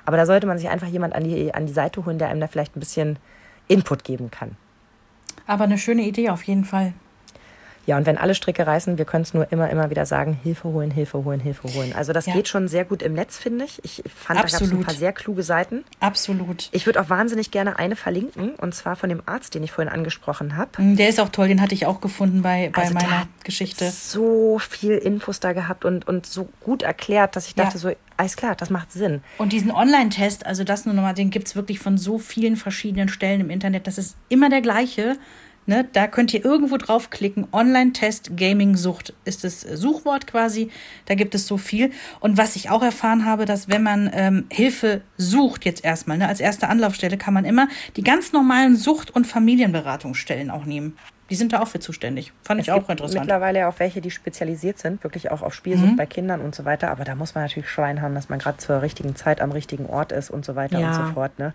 Aber 0.05 0.17
da 0.17 0.25
sollte 0.25 0.47
man 0.47 0.57
sich 0.57 0.69
einfach 0.69 0.87
jemand 0.87 1.13
an 1.13 1.23
die, 1.23 1.53
an 1.53 1.67
die 1.67 1.73
Seite 1.73 2.05
holen, 2.05 2.17
der 2.17 2.29
einem 2.29 2.39
da 2.39 2.47
vielleicht 2.47 2.75
ein 2.75 2.79
bisschen 2.79 3.17
Input 3.67 4.03
geben 4.03 4.31
kann. 4.31 4.55
Aber 5.45 5.65
eine 5.65 5.77
schöne 5.77 6.01
Idee 6.03 6.29
auf 6.29 6.43
jeden 6.43 6.65
Fall. 6.65 6.93
Ja, 7.85 7.97
und 7.97 8.05
wenn 8.05 8.17
alle 8.17 8.35
Stricke 8.35 8.65
reißen, 8.67 8.97
wir 8.97 9.05
können 9.05 9.23
es 9.23 9.33
nur 9.33 9.51
immer, 9.51 9.69
immer 9.69 9.89
wieder 9.89 10.05
sagen, 10.05 10.39
Hilfe 10.43 10.65
holen, 10.65 10.91
Hilfe 10.91 11.23
holen, 11.23 11.39
Hilfe 11.39 11.73
holen. 11.73 11.93
Also 11.93 12.13
das 12.13 12.27
ja. 12.27 12.33
geht 12.33 12.47
schon 12.47 12.67
sehr 12.67 12.85
gut 12.85 13.01
im 13.01 13.13
Netz, 13.13 13.37
finde 13.37 13.65
ich. 13.65 13.83
Ich 13.83 14.03
fand, 14.15 14.39
Absolut. 14.39 14.43
da 14.43 14.57
gab 14.57 14.61
es 14.61 14.71
ein 14.71 14.85
paar 14.85 14.93
sehr 14.93 15.13
kluge 15.13 15.43
Seiten. 15.43 15.83
Absolut. 15.99 16.69
Ich 16.71 16.85
würde 16.85 17.01
auch 17.01 17.09
wahnsinnig 17.09 17.51
gerne 17.51 17.79
eine 17.79 17.95
verlinken, 17.95 18.51
und 18.55 18.75
zwar 18.75 18.95
von 18.95 19.09
dem 19.09 19.23
Arzt, 19.25 19.55
den 19.55 19.63
ich 19.63 19.71
vorhin 19.71 19.91
angesprochen 19.91 20.57
habe. 20.57 20.81
Mm, 20.81 20.95
der 20.95 21.09
ist 21.09 21.19
auch 21.19 21.29
toll, 21.29 21.47
den 21.47 21.61
hatte 21.61 21.73
ich 21.73 21.85
auch 21.85 22.01
gefunden 22.01 22.41
bei, 22.43 22.69
bei 22.73 22.83
also 22.83 22.93
meiner 22.93 23.27
Geschichte. 23.43 23.89
so 23.89 24.59
viel 24.59 24.93
Infos 24.93 25.39
da 25.39 25.53
gehabt 25.53 25.83
und, 25.83 26.07
und 26.07 26.25
so 26.25 26.49
gut 26.61 26.83
erklärt, 26.83 27.35
dass 27.35 27.47
ich 27.47 27.55
dachte 27.55 27.75
ja. 27.75 27.79
so, 27.79 27.91
alles 28.17 28.35
klar, 28.35 28.55
das 28.55 28.69
macht 28.69 28.91
Sinn. 28.91 29.23
Und 29.39 29.51
diesen 29.51 29.71
Online-Test, 29.71 30.45
also 30.45 30.63
das 30.63 30.85
nur 30.85 30.93
nochmal, 30.93 31.15
den 31.15 31.31
gibt 31.31 31.47
es 31.47 31.55
wirklich 31.55 31.79
von 31.79 31.97
so 31.97 32.19
vielen 32.19 32.55
verschiedenen 32.55 33.09
Stellen 33.09 33.41
im 33.41 33.49
Internet. 33.49 33.87
Das 33.87 33.97
ist 33.97 34.15
immer 34.29 34.49
der 34.49 34.61
gleiche. 34.61 35.17
Ne, 35.67 35.87
da 35.93 36.07
könnt 36.07 36.33
ihr 36.33 36.43
irgendwo 36.43 36.77
draufklicken. 36.77 37.47
Online-Test 37.51 38.35
Gaming-Sucht 38.35 39.13
ist 39.25 39.43
das 39.43 39.61
Suchwort 39.61 40.25
quasi. 40.25 40.71
Da 41.05 41.13
gibt 41.13 41.35
es 41.35 41.45
so 41.45 41.57
viel. 41.57 41.91
Und 42.19 42.37
was 42.37 42.55
ich 42.55 42.71
auch 42.71 42.81
erfahren 42.81 43.25
habe, 43.25 43.45
dass 43.45 43.69
wenn 43.69 43.83
man 43.83 44.09
ähm, 44.11 44.45
Hilfe 44.51 45.01
sucht, 45.17 45.65
jetzt 45.65 45.85
erstmal, 45.85 46.17
ne, 46.17 46.27
als 46.27 46.39
erste 46.39 46.67
Anlaufstelle, 46.67 47.17
kann 47.17 47.35
man 47.35 47.45
immer 47.45 47.67
die 47.95 48.03
ganz 48.03 48.33
normalen 48.33 48.75
Sucht- 48.75 49.11
und 49.11 49.27
Familienberatungsstellen 49.27 50.49
auch 50.49 50.65
nehmen. 50.65 50.97
Die 51.31 51.35
sind 51.37 51.53
da 51.53 51.61
auch 51.61 51.67
für 51.69 51.79
zuständig. 51.79 52.33
Fand 52.43 52.59
es 52.59 52.67
ich 52.67 52.73
auch 52.73 52.89
interessant. 52.89 53.21
Mittlerweile 53.21 53.69
auch 53.69 53.79
welche, 53.79 54.01
die 54.01 54.11
spezialisiert 54.11 54.77
sind, 54.77 55.01
wirklich 55.01 55.31
auch 55.31 55.41
auf 55.41 55.53
Spielsucht 55.53 55.93
mhm. 55.93 55.95
bei 55.95 56.05
Kindern 56.05 56.41
und 56.41 56.53
so 56.53 56.65
weiter. 56.65 56.91
Aber 56.91 57.05
da 57.05 57.15
muss 57.15 57.35
man 57.35 57.45
natürlich 57.45 57.69
Schwein 57.69 58.01
haben, 58.01 58.13
dass 58.13 58.27
man 58.27 58.37
gerade 58.37 58.57
zur 58.57 58.81
richtigen 58.81 59.15
Zeit 59.15 59.39
am 59.39 59.53
richtigen 59.53 59.85
Ort 59.85 60.11
ist 60.11 60.29
und 60.29 60.43
so 60.43 60.57
weiter 60.57 60.77
ja. 60.79 60.89
und 60.89 60.93
so 60.93 61.13
fort. 61.13 61.39
Ne? 61.39 61.53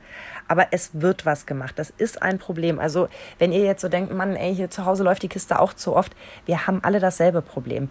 Aber 0.48 0.68
es 0.70 0.90
wird 0.94 1.26
was 1.26 1.44
gemacht. 1.44 1.78
Das 1.78 1.90
ist 1.90 2.22
ein 2.22 2.38
Problem. 2.38 2.78
Also, 2.78 3.08
wenn 3.38 3.52
ihr 3.52 3.64
jetzt 3.64 3.82
so 3.82 3.90
denkt, 3.90 4.14
Mann, 4.14 4.34
ey, 4.34 4.54
hier 4.54 4.70
zu 4.70 4.86
Hause 4.86 5.04
läuft 5.04 5.22
die 5.22 5.28
Kiste 5.28 5.60
auch 5.60 5.74
zu 5.74 5.94
oft. 5.94 6.16
Wir 6.46 6.66
haben 6.66 6.82
alle 6.82 6.98
dasselbe 6.98 7.42
Problem. 7.42 7.90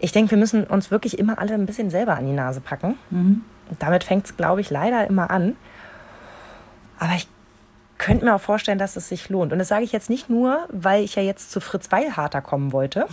Ich 0.00 0.10
denke, 0.10 0.32
wir 0.32 0.38
müssen 0.38 0.64
uns 0.64 0.90
wirklich 0.90 1.16
immer 1.16 1.38
alle 1.38 1.54
ein 1.54 1.66
bisschen 1.66 1.90
selber 1.90 2.16
an 2.16 2.26
die 2.26 2.32
Nase 2.32 2.60
packen. 2.60 2.98
Mhm. 3.10 3.42
Und 3.70 3.80
damit 3.82 4.02
fängt 4.02 4.26
es, 4.26 4.36
glaube 4.36 4.62
ich, 4.62 4.70
leider 4.70 5.06
immer 5.06 5.30
an. 5.30 5.54
Aber 6.98 7.14
ich 7.14 7.28
könnte 7.98 8.24
mir 8.24 8.34
auch 8.34 8.40
vorstellen, 8.40 8.78
dass 8.78 8.96
es 8.96 9.08
sich 9.08 9.28
lohnt. 9.28 9.52
Und 9.52 9.58
das 9.58 9.68
sage 9.68 9.84
ich 9.84 9.92
jetzt 9.92 10.08
nicht 10.08 10.30
nur, 10.30 10.66
weil 10.70 11.02
ich 11.02 11.16
ja 11.16 11.22
jetzt 11.22 11.50
zu 11.50 11.60
Fritz 11.60 11.90
Weilharter 11.90 12.40
kommen 12.40 12.72
wollte. 12.72 13.06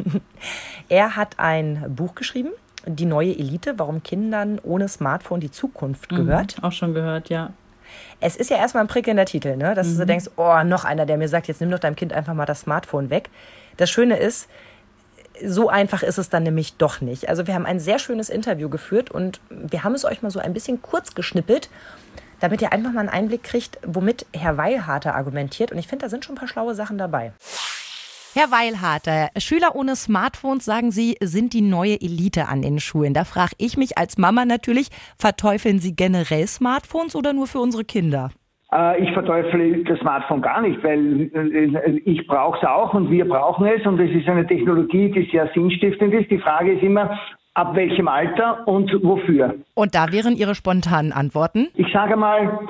er 0.88 1.16
hat 1.16 1.38
ein 1.38 1.84
Buch 1.88 2.14
geschrieben, 2.14 2.50
Die 2.86 3.06
neue 3.06 3.30
Elite, 3.30 3.74
warum 3.78 4.02
Kindern 4.02 4.60
ohne 4.62 4.88
Smartphone 4.88 5.40
die 5.40 5.50
Zukunft 5.50 6.12
mhm, 6.12 6.16
gehört. 6.16 6.58
Mhm, 6.58 6.64
auch 6.64 6.72
schon 6.72 6.94
gehört, 6.94 7.28
ja. 7.28 7.50
Es 8.20 8.36
ist 8.36 8.50
ja 8.50 8.56
erstmal 8.56 8.84
ein 8.84 8.88
prickelnder 8.88 9.24
Titel, 9.24 9.56
ne? 9.56 9.74
dass 9.74 9.86
mhm. 9.86 9.90
du 9.90 9.96
so 9.96 10.02
mhm. 10.02 10.06
denkst, 10.08 10.30
oh, 10.36 10.62
noch 10.64 10.84
einer, 10.84 11.06
der 11.06 11.16
mir 11.16 11.28
sagt, 11.28 11.48
jetzt 11.48 11.60
nimm 11.60 11.70
doch 11.70 11.78
deinem 11.78 11.96
Kind 11.96 12.12
einfach 12.12 12.34
mal 12.34 12.46
das 12.46 12.60
Smartphone 12.60 13.10
weg. 13.10 13.30
Das 13.76 13.90
Schöne 13.90 14.16
ist, 14.16 14.48
so 15.44 15.68
einfach 15.68 16.02
ist 16.02 16.18
es 16.18 16.28
dann 16.28 16.42
nämlich 16.42 16.76
doch 16.76 17.00
nicht. 17.00 17.28
Also 17.28 17.46
wir 17.46 17.54
haben 17.54 17.66
ein 17.66 17.80
sehr 17.80 17.98
schönes 17.98 18.28
Interview 18.28 18.68
geführt 18.68 19.10
und 19.10 19.40
wir 19.48 19.84
haben 19.84 19.94
es 19.94 20.04
euch 20.04 20.22
mal 20.22 20.30
so 20.30 20.40
ein 20.40 20.52
bisschen 20.52 20.82
kurz 20.82 21.14
geschnippelt 21.14 21.68
damit 22.42 22.60
ihr 22.60 22.72
einfach 22.72 22.92
mal 22.92 23.00
einen 23.00 23.08
Einblick 23.08 23.44
kriegt, 23.44 23.78
womit 23.86 24.26
Herr 24.34 24.56
Weilharter 24.56 25.14
argumentiert. 25.14 25.72
Und 25.72 25.78
ich 25.78 25.86
finde, 25.86 26.04
da 26.04 26.08
sind 26.08 26.24
schon 26.24 26.34
ein 26.34 26.38
paar 26.38 26.48
schlaue 26.48 26.74
Sachen 26.74 26.98
dabei. 26.98 27.32
Herr 28.34 28.50
Weilharter, 28.50 29.28
Schüler 29.36 29.76
ohne 29.76 29.94
Smartphones, 29.94 30.64
sagen 30.64 30.90
Sie, 30.90 31.16
sind 31.20 31.52
die 31.52 31.60
neue 31.60 32.00
Elite 32.00 32.48
an 32.48 32.62
den 32.62 32.80
Schulen. 32.80 33.12
Da 33.12 33.24
frage 33.24 33.52
ich 33.58 33.76
mich 33.76 33.98
als 33.98 34.16
Mama 34.16 34.46
natürlich, 34.46 34.88
verteufeln 35.18 35.80
Sie 35.80 35.94
generell 35.94 36.46
Smartphones 36.46 37.14
oder 37.14 37.34
nur 37.34 37.46
für 37.46 37.58
unsere 37.58 37.84
Kinder? 37.84 38.30
Äh, 38.72 39.02
ich 39.04 39.12
verteufle 39.12 39.84
das 39.84 39.98
Smartphone 40.00 40.40
gar 40.40 40.62
nicht, 40.62 40.82
weil 40.82 41.30
äh, 41.34 41.98
ich 42.06 42.26
brauche 42.26 42.58
es 42.58 42.64
auch 42.64 42.94
und 42.94 43.10
wir 43.10 43.28
brauchen 43.28 43.66
es 43.66 43.86
und 43.86 44.00
es 44.00 44.10
ist 44.10 44.26
eine 44.26 44.46
Technologie, 44.46 45.10
die 45.10 45.28
sehr 45.30 45.50
sinnstiftend 45.54 46.14
ist. 46.14 46.30
Die 46.30 46.38
Frage 46.38 46.72
ist 46.72 46.82
immer, 46.82 47.18
ab 47.54 47.74
welchem 47.74 48.08
Alter 48.08 48.66
und 48.66 48.90
wofür. 49.02 49.54
Und 49.74 49.94
da 49.94 50.10
wären 50.12 50.36
Ihre 50.36 50.54
spontanen 50.54 51.12
Antworten? 51.12 51.68
Ich 51.74 51.92
sage 51.92 52.16
mal, 52.16 52.60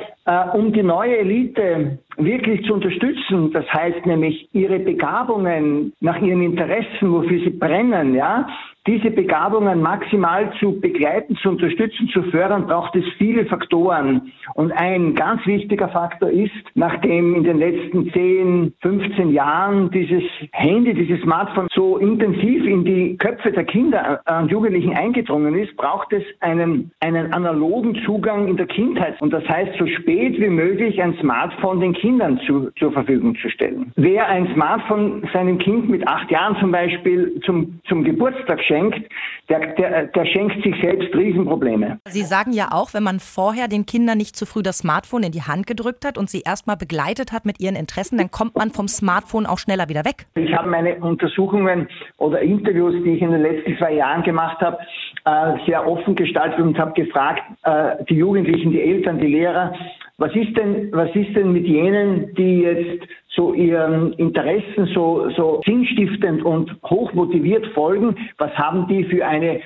um 0.55 0.73
die 0.73 0.83
neue 0.83 1.19
Elite 1.19 1.99
wirklich 2.17 2.65
zu 2.67 2.75
unterstützen, 2.75 3.51
das 3.53 3.65
heißt 3.73 4.07
nämlich 4.07 4.49
ihre 4.53 4.79
Begabungen 4.79 5.93
nach 6.01 6.21
ihren 6.21 6.43
Interessen, 6.43 7.13
wofür 7.13 7.41
sie 7.41 7.51
brennen, 7.51 8.15
ja, 8.15 8.47
diese 8.87 9.13
Begabungen 9.13 9.81
maximal 9.81 10.53
zu 10.59 10.81
begleiten, 10.81 11.37
zu 11.37 11.51
unterstützen, 11.51 12.09
zu 12.09 12.21
fördern, 12.25 12.67
braucht 12.67 12.97
es 12.97 13.05
viele 13.17 13.47
Faktoren. 13.47 14.33
Und 14.55 14.73
ein 14.73 15.15
ganz 15.15 15.47
wichtiger 15.47 15.89
Faktor 15.89 16.31
ist, 16.31 16.51
nachdem 16.75 17.37
in 17.37 17.45
den 17.45 17.59
letzten 17.59 18.11
10, 18.11 18.75
15 18.81 19.31
Jahren 19.31 19.89
dieses 19.93 20.25
Handy, 20.51 20.95
dieses 20.95 21.21
Smartphone 21.23 21.69
so 21.73 21.97
intensiv 21.99 22.67
in 22.67 22.85
die 22.85 23.17
Köpfe 23.19 23.53
der 23.53 23.65
Kinder 23.65 24.21
und 24.41 24.51
Jugendlichen 24.51 24.97
eingedrungen 24.97 25.57
ist, 25.57 25.77
braucht 25.77 26.13
es 26.13 26.25
einen, 26.41 26.91
einen 26.99 27.33
analogen 27.33 27.95
Zugang 28.05 28.49
in 28.49 28.57
der 28.57 28.67
Kindheit. 28.67 29.21
Und 29.23 29.33
das 29.33 29.49
heißt, 29.49 29.79
so 29.79 29.87
spät 29.87 30.12
wie 30.13 30.49
möglich 30.49 31.01
ein 31.03 31.17
Smartphone 31.21 31.81
den 31.81 31.93
Kindern 31.95 32.41
zu, 32.47 32.71
zur 32.79 32.93
Verfügung 32.93 33.37
zu 33.37 33.49
stellen. 33.49 33.93
Wer 33.97 34.29
ein 34.29 34.49
Smartphone 34.55 35.29
seinem 35.33 35.59
Kind 35.59 35.89
mit 35.89 36.07
acht 36.07 36.31
Jahren 36.31 36.57
zum 36.61 36.73
Beispiel 36.73 37.41
zum, 37.45 37.81
zum 37.89 38.05
Geburtstag 38.05 38.61
schenkt, 38.63 39.01
der, 39.49 39.75
der, 39.75 40.07
der 40.07 40.27
schenkt 40.27 40.63
sich 40.63 40.75
selbst 40.81 41.15
Riesenprobleme. 41.15 41.99
Sie 42.09 42.23
sagen 42.23 42.53
ja 42.53 42.69
auch, 42.73 42.95
wenn 42.95 43.03
man 43.03 43.21
vorher 43.21 43.69
den 43.69 43.87
Kindern 43.87 44.19
nicht 44.19 44.37
zu 44.37 44.47
früh 44.47 44.63
das 44.63 44.79
Smartphone 44.79 45.25
in 45.25 45.33
die 45.33 45.43
Hand 45.43 45.67
gedrückt 45.67 46.05
hat 46.05 46.19
und 46.19 46.31
sie 46.31 46.43
erstmal 46.45 46.77
begleitet 46.77 47.33
hat 47.33 47.45
mit 47.45 47.61
ihren 47.61 47.77
Interessen, 47.77 48.19
dann 48.19 48.31
kommt 48.31 48.57
man 48.57 48.71
vom 48.71 48.89
Smartphone 48.89 49.47
auch 49.47 49.59
schneller 49.59 49.89
wieder 49.89 50.05
weg. 50.05 50.27
Ich 50.35 50.53
habe 50.55 50.69
meine 50.69 50.97
Untersuchungen 50.97 51.89
oder 52.19 52.41
Interviews, 52.41 52.95
die 53.05 53.15
ich 53.15 53.23
in 53.23 53.31
den 53.31 53.43
letzten 53.43 53.77
zwei 53.79 53.95
Jahren 53.95 54.23
gemacht 54.23 54.61
habe, 54.61 54.79
äh, 55.25 55.65
sehr 55.67 55.87
offen 55.87 56.15
gestaltet 56.15 56.59
und 56.59 56.79
habe 56.79 56.93
gefragt, 56.93 57.43
äh, 57.65 58.05
die 58.09 58.17
Jugendlichen, 58.17 58.73
die 58.73 58.81
Eltern, 58.81 59.21
die 59.21 59.29
Lehrer, 59.29 59.73
was 60.19 60.35
ist 60.37 60.57
denn, 60.57 60.91
was 60.93 61.15
ist 61.17 61.35
denn 61.35 61.53
mit 61.53 61.67
jenen, 61.67 62.35
die 62.35 62.61
jetzt 62.61 63.09
so 63.29 63.55
ihren 63.55 64.13
Interessen 64.15 64.87
so, 64.95 65.31
so 65.31 65.61
sinnstiftend 65.65 66.45
und 66.45 66.77
hochmotiviert 66.85 67.67
folgen? 67.69 68.17
Was 68.39 68.53
haben 68.53 68.87
die 68.89 69.05
für 69.05 69.27
eine, 69.27 69.61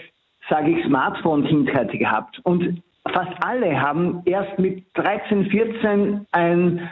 sage 0.49 0.71
ich, 0.71 0.85
Smartphone-Kindheit 0.87 1.93
gehabt? 1.93 2.41
Und 2.45 2.83
fast 3.13 3.33
alle 3.45 3.81
haben 3.81 4.23
erst 4.25 4.59
mit 4.59 4.85
13, 4.95 5.47
14 5.47 6.27
ein, 6.33 6.89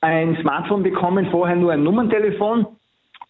ein 0.00 0.36
Smartphone 0.40 0.82
bekommen, 0.82 1.28
vorher 1.30 1.56
nur 1.56 1.72
ein 1.72 1.82
Nummerntelefon. 1.82 2.66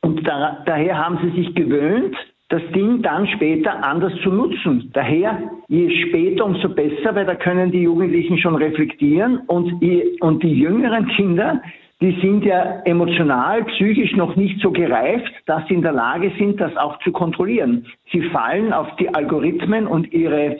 Und 0.03 0.27
da, 0.27 0.63
daher 0.67 0.99
haben 0.99 1.19
sie 1.23 1.43
sich 1.43 1.55
gewöhnt, 1.55 2.17
das 2.49 2.63
Ding 2.75 3.03
dann 3.03 3.27
später 3.27 3.85
anders 3.85 4.13
zu 4.23 4.31
nutzen. 4.31 4.91
Daher, 4.95 5.51
je 5.69 5.91
später, 6.07 6.47
umso 6.47 6.71
besser, 6.71 7.15
weil 7.15 7.27
da 7.27 7.35
können 7.35 7.71
die 7.71 7.83
Jugendlichen 7.83 8.39
schon 8.39 8.57
reflektieren 8.57 9.41
und 9.47 9.81
die, 9.83 10.17
und 10.21 10.43
die 10.43 10.55
jüngeren 10.55 11.09
Kinder, 11.09 11.61
die 12.01 12.17
sind 12.23 12.45
ja 12.45 12.81
emotional, 12.85 13.65
psychisch 13.65 14.15
noch 14.15 14.37
nicht 14.37 14.61
so 14.61 14.71
gereift, 14.71 15.33
dass 15.47 15.67
sie 15.67 15.75
in 15.75 15.83
der 15.83 15.93
Lage 15.93 16.33
sind, 16.39 16.61
das 16.61 16.75
auch 16.77 16.99
zu 17.01 17.13
kontrollieren. 17.13 17.87
Sie 18.13 18.23
fallen 18.31 18.73
auf 18.73 18.95
die 18.97 19.13
Algorithmen 19.13 19.87
und 19.87 20.13
ihre, 20.13 20.59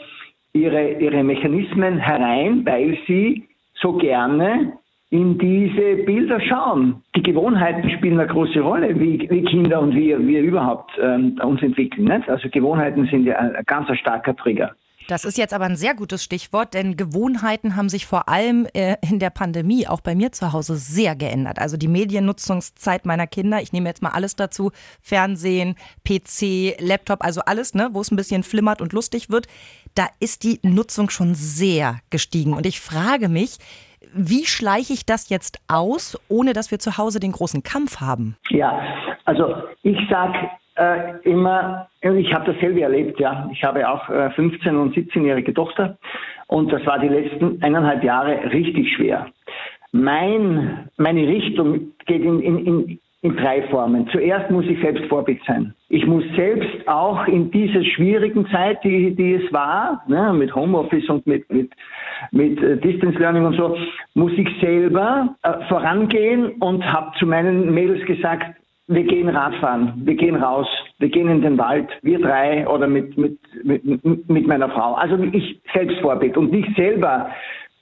ihre, 0.53 0.99
ihre 0.99 1.23
Mechanismen 1.23 1.97
herein, 1.97 2.65
weil 2.65 2.97
sie 3.07 3.47
so 3.75 3.93
gerne 3.93 4.73
in 5.11 5.39
diese 5.39 6.03
Bilder 6.05 6.39
schauen. 6.41 7.03
Die 7.15 7.23
Gewohnheiten 7.23 7.89
spielen 7.89 8.19
eine 8.19 8.29
große 8.29 8.59
Rolle, 8.59 8.99
wie, 8.99 9.27
wie 9.29 9.43
Kinder 9.43 9.81
und 9.81 9.95
wir, 9.95 10.19
wir 10.25 10.41
überhaupt 10.41 10.91
ähm, 11.01 11.39
uns 11.43 11.61
entwickeln. 11.63 12.05
Nicht? 12.05 12.29
Also 12.29 12.47
Gewohnheiten 12.49 13.07
sind 13.07 13.25
ja 13.25 13.37
ein, 13.37 13.55
ein 13.55 13.63
ganz 13.65 13.87
starker 13.97 14.35
Trigger. 14.35 14.75
Das 15.07 15.25
ist 15.25 15.39
jetzt 15.39 15.55
aber 15.55 15.65
ein 15.65 15.75
sehr 15.75 15.95
gutes 15.95 16.23
Stichwort, 16.23 16.75
denn 16.75 16.95
Gewohnheiten 16.95 17.75
haben 17.75 17.89
sich 17.89 18.05
vor 18.05 18.29
allem 18.29 18.67
äh, 18.75 18.97
in 19.01 19.17
der 19.17 19.31
Pandemie 19.31 19.87
auch 19.87 20.01
bei 20.01 20.13
mir 20.13 20.31
zu 20.31 20.53
Hause 20.53 20.75
sehr 20.75 21.15
geändert. 21.15 21.57
Also 21.57 21.77
die 21.77 21.87
Mediennutzungszeit 21.87 23.07
meiner 23.07 23.25
Kinder, 23.25 23.59
ich 23.59 23.73
nehme 23.73 23.89
jetzt 23.89 24.03
mal 24.03 24.11
alles 24.11 24.35
dazu, 24.35 24.69
Fernsehen, 25.01 25.73
PC, 26.07 26.79
Laptop, 26.79 27.25
also 27.25 27.41
alles, 27.41 27.73
ne, 27.73 27.89
wo 27.93 28.01
es 28.01 28.11
ein 28.11 28.17
bisschen 28.17 28.43
flimmert 28.43 28.81
und 28.81 28.93
lustig 28.93 29.31
wird, 29.31 29.47
da 29.95 30.05
ist 30.19 30.43
die 30.43 30.59
Nutzung 30.61 31.09
schon 31.09 31.33
sehr 31.33 31.97
gestiegen. 32.11 32.53
Und 32.53 32.67
ich 32.67 32.79
frage 32.79 33.29
mich, 33.29 33.57
wie 34.13 34.45
schleiche 34.45 34.93
ich 34.93 35.05
das 35.05 35.29
jetzt 35.29 35.59
aus, 35.67 36.17
ohne 36.29 36.53
dass 36.53 36.71
wir 36.71 36.79
zu 36.79 36.97
Hause 36.97 37.19
den 37.19 37.31
großen 37.31 37.63
Kampf 37.63 38.01
haben? 38.01 38.35
Ja, 38.49 38.81
also 39.25 39.55
ich 39.83 39.97
sage 40.09 40.37
äh, 40.75 41.19
immer, 41.23 41.87
ich 42.01 42.33
habe 42.33 42.51
das 42.51 42.59
selber 42.61 42.81
erlebt, 42.81 43.19
ja. 43.19 43.49
Ich 43.51 43.63
habe 43.63 43.87
auch 43.87 44.09
äh, 44.09 44.29
15- 44.35 44.75
und 44.75 44.95
17-jährige 44.95 45.53
Tochter 45.53 45.97
und 46.47 46.71
das 46.71 46.85
war 46.85 46.99
die 46.99 47.09
letzten 47.09 47.61
eineinhalb 47.61 48.03
Jahre 48.03 48.51
richtig 48.51 48.93
schwer. 48.95 49.27
Mein, 49.91 50.89
meine 50.97 51.27
Richtung 51.27 51.91
geht 52.05 52.23
in, 52.23 52.41
in, 52.41 52.65
in, 52.65 52.99
in 53.21 53.35
drei 53.35 53.63
Formen. 53.63 54.07
Zuerst 54.11 54.49
muss 54.49 54.65
ich 54.65 54.79
selbst 54.79 55.05
Vorbild 55.05 55.41
sein. 55.45 55.73
Ich 55.89 56.05
muss 56.05 56.23
selbst 56.35 56.87
auch 56.87 57.27
in 57.27 57.51
dieser 57.51 57.83
schwierigen 57.83 58.47
Zeit, 58.47 58.81
die, 58.83 59.13
die 59.13 59.33
es 59.33 59.53
war, 59.53 60.03
ne, 60.07 60.31
mit 60.33 60.55
Homeoffice 60.55 61.09
und 61.09 61.27
mit, 61.27 61.49
mit, 61.51 61.71
mit 62.31 62.61
äh, 62.61 62.77
Distance 62.77 63.19
Learning 63.19 63.45
und 63.45 63.55
so, 63.55 63.75
muss 64.13 64.31
ich 64.37 64.47
selber 64.61 65.35
äh, 65.43 65.51
vorangehen 65.67 66.51
und 66.61 66.85
habe 66.85 67.11
zu 67.19 67.25
meinen 67.25 67.73
Mädels 67.73 68.05
gesagt, 68.05 68.55
wir 68.87 69.03
gehen 69.03 69.29
Radfahren, 69.29 70.01
wir 70.05 70.15
gehen 70.15 70.35
raus, 70.35 70.67
wir 70.97 71.09
gehen 71.09 71.29
in 71.29 71.41
den 71.41 71.57
Wald, 71.57 71.89
wir 72.01 72.19
drei 72.19 72.67
oder 72.67 72.87
mit, 72.87 73.17
mit, 73.17 73.37
mit, 73.63 74.29
mit 74.29 74.47
meiner 74.47 74.69
Frau. 74.69 74.93
Also 74.93 75.17
ich 75.31 75.59
selbst 75.73 75.99
Vorbild 75.99 76.37
und 76.37 76.51
nicht 76.51 76.73
selber 76.75 77.29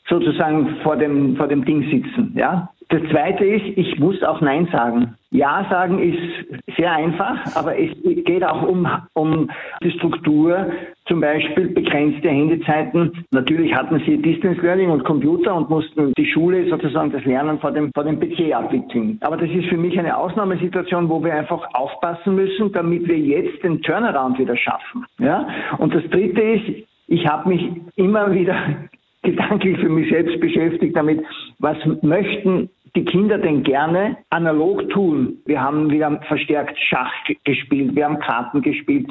sozusagen 0.10 0.78
vor 0.84 0.98
dem, 0.98 1.36
vor 1.36 1.48
dem 1.48 1.64
Ding 1.64 1.84
sitzen, 1.92 2.34
ja. 2.36 2.70
Das 2.90 3.02
zweite 3.12 3.44
ist, 3.44 3.78
ich 3.78 4.00
muss 4.00 4.24
auch 4.24 4.40
Nein 4.40 4.70
sagen. 4.72 5.16
Ja 5.32 5.68
sagen 5.70 6.00
ist 6.00 6.76
sehr 6.78 6.92
einfach, 6.92 7.56
aber 7.56 7.78
es 7.78 7.92
geht 8.04 8.44
auch 8.46 8.64
um, 8.64 8.88
um 9.14 9.50
die 9.84 9.92
Struktur, 9.92 10.72
zum 11.06 11.20
Beispiel 11.20 11.68
begrenzte 11.68 12.30
Handyzeiten. 12.30 13.26
Natürlich 13.32 13.74
hatten 13.74 14.02
sie 14.06 14.18
Distance 14.22 14.62
Learning 14.62 14.90
und 14.90 15.04
Computer 15.04 15.54
und 15.56 15.70
mussten 15.70 16.14
die 16.18 16.26
Schule 16.32 16.70
sozusagen 16.70 17.12
das 17.12 17.26
Lernen 17.26 17.60
vor 17.60 17.72
dem, 17.72 17.92
vor 17.94 18.06
dem 18.06 18.20
PC 18.20 18.54
abwickeln. 18.54 19.18
Aber 19.22 19.36
das 19.36 19.50
ist 19.50 19.68
für 19.68 19.78
mich 19.78 20.00
eine 20.00 20.16
Ausnahmesituation, 20.16 21.10
wo 21.10 21.22
wir 21.24 21.34
einfach 21.34 21.68
aufpassen 21.74 22.36
müssen, 22.36 22.72
damit 22.72 23.08
wir 23.08 23.18
jetzt 23.18 23.62
den 23.64 23.82
Turnaround 23.82 24.40
wieder 24.40 24.56
schaffen. 24.56 25.06
Ja? 25.20 25.48
Und 25.78 25.94
das 25.94 26.04
dritte 26.10 26.42
ist, 26.42 26.88
ich 27.08 27.28
habe 27.28 27.50
mich 27.50 27.70
immer 27.96 28.34
wieder 28.34 28.56
gedanklich 29.24 29.78
für 29.80 29.90
mich 29.90 30.10
selbst 30.10 30.40
beschäftigt 30.40 30.96
damit, 30.96 31.22
was 31.60 31.78
möchten 32.02 32.70
die 32.98 33.06
Kinder 33.06 33.38
denn 33.38 33.62
gerne 33.62 34.18
analog 34.32 34.89
tun. 34.89 35.38
Wir 35.45 35.62
haben 35.62 35.91
wieder 35.91 36.20
verstärkt 36.28 36.76
Schach 36.89 37.14
gespielt, 37.43 37.95
wir 37.95 38.06
haben 38.06 38.20
Karten 38.20 38.64
gespielt. 38.64 39.08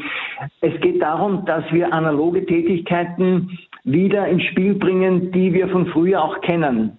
Es 0.61 0.79
geht 0.81 1.01
darum, 1.01 1.45
dass 1.47 1.65
wir 1.71 1.93
analoge 1.93 2.45
Tätigkeiten 2.45 3.57
wieder 3.85 4.27
ins 4.27 4.43
Spiel 4.43 4.75
bringen, 4.75 5.31
die 5.31 5.53
wir 5.53 5.69
von 5.69 5.87
früher 5.87 6.21
auch 6.21 6.41
kennen. 6.41 6.99